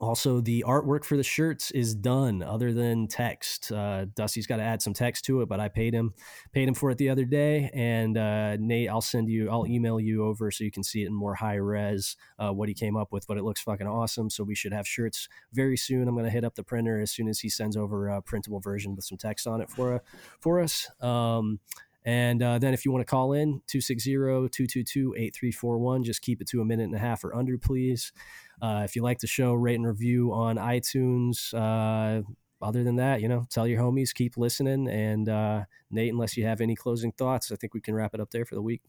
also, 0.00 0.40
the 0.40 0.64
artwork 0.64 1.04
for 1.04 1.16
the 1.16 1.24
shirts 1.24 1.72
is 1.72 1.92
done. 1.92 2.40
Other 2.40 2.72
than 2.72 3.08
text, 3.08 3.72
uh, 3.72 4.04
Dusty's 4.14 4.46
got 4.46 4.58
to 4.58 4.62
add 4.62 4.80
some 4.80 4.94
text 4.94 5.24
to 5.24 5.40
it, 5.40 5.48
but 5.48 5.58
I 5.58 5.68
paid 5.68 5.92
him 5.92 6.14
paid 6.52 6.68
him 6.68 6.74
for 6.74 6.92
it 6.92 6.98
the 6.98 7.08
other 7.08 7.24
day. 7.24 7.68
And 7.74 8.16
uh, 8.16 8.56
Nate, 8.58 8.88
I'll 8.88 9.00
send 9.00 9.28
you, 9.28 9.50
I'll 9.50 9.66
email 9.66 9.98
you 9.98 10.24
over 10.24 10.52
so 10.52 10.62
you 10.62 10.70
can 10.70 10.84
see 10.84 11.02
it 11.02 11.06
in 11.06 11.14
more 11.14 11.34
high 11.34 11.56
res 11.56 12.16
uh, 12.38 12.52
what 12.52 12.68
he 12.68 12.74
came 12.74 12.96
up 12.96 13.10
with. 13.10 13.26
But 13.26 13.38
it 13.38 13.44
looks 13.44 13.60
fucking 13.60 13.88
awesome. 13.88 14.30
So 14.30 14.44
we 14.44 14.54
should 14.54 14.72
have 14.72 14.86
shirts 14.86 15.28
very 15.52 15.76
soon. 15.76 16.06
I'm 16.06 16.14
gonna 16.14 16.30
hit 16.30 16.44
up 16.44 16.54
the 16.54 16.62
printer 16.62 17.00
as 17.00 17.10
soon 17.10 17.26
as 17.26 17.40
he 17.40 17.48
sends 17.48 17.76
over 17.76 18.08
a 18.08 18.22
printable 18.22 18.60
version 18.60 18.94
with 18.94 19.04
some 19.04 19.18
text 19.18 19.48
on 19.48 19.60
it 19.60 19.68
for 19.68 20.00
for 20.38 20.60
us. 20.60 20.88
Um, 21.00 21.58
and 22.04 22.40
uh, 22.42 22.58
then 22.58 22.72
if 22.72 22.86
you 22.86 22.92
want 22.92 23.06
to 23.06 23.10
call 23.10 23.34
in 23.34 23.60
260-222-8341, 23.68 26.04
just 26.04 26.22
keep 26.22 26.40
it 26.40 26.48
to 26.48 26.62
a 26.62 26.64
minute 26.64 26.84
and 26.84 26.94
a 26.94 26.98
half 26.98 27.22
or 27.22 27.34
under, 27.34 27.58
please. 27.58 28.12
Uh, 28.60 28.82
if 28.84 28.96
you 28.96 29.02
like 29.02 29.18
the 29.20 29.26
show, 29.26 29.54
rate 29.54 29.76
and 29.76 29.86
review 29.86 30.32
on 30.32 30.56
iTunes. 30.56 31.54
Uh, 31.54 32.22
other 32.60 32.82
than 32.82 32.96
that, 32.96 33.20
you 33.20 33.28
know, 33.28 33.46
tell 33.50 33.66
your 33.68 33.80
homies, 33.80 34.12
keep 34.12 34.36
listening. 34.36 34.88
And 34.88 35.28
uh, 35.28 35.64
Nate, 35.90 36.12
unless 36.12 36.36
you 36.36 36.44
have 36.44 36.60
any 36.60 36.74
closing 36.74 37.12
thoughts, 37.12 37.52
I 37.52 37.56
think 37.56 37.72
we 37.72 37.80
can 37.80 37.94
wrap 37.94 38.14
it 38.14 38.20
up 38.20 38.30
there 38.30 38.44
for 38.44 38.56
the 38.56 38.62
week. 38.62 38.82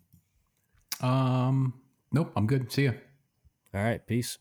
um, 1.02 1.80
nope, 2.12 2.32
I'm 2.36 2.48
good. 2.48 2.72
See 2.72 2.86
ya. 2.86 2.94
All 3.74 3.84
right, 3.84 4.06
peace. 4.06 4.38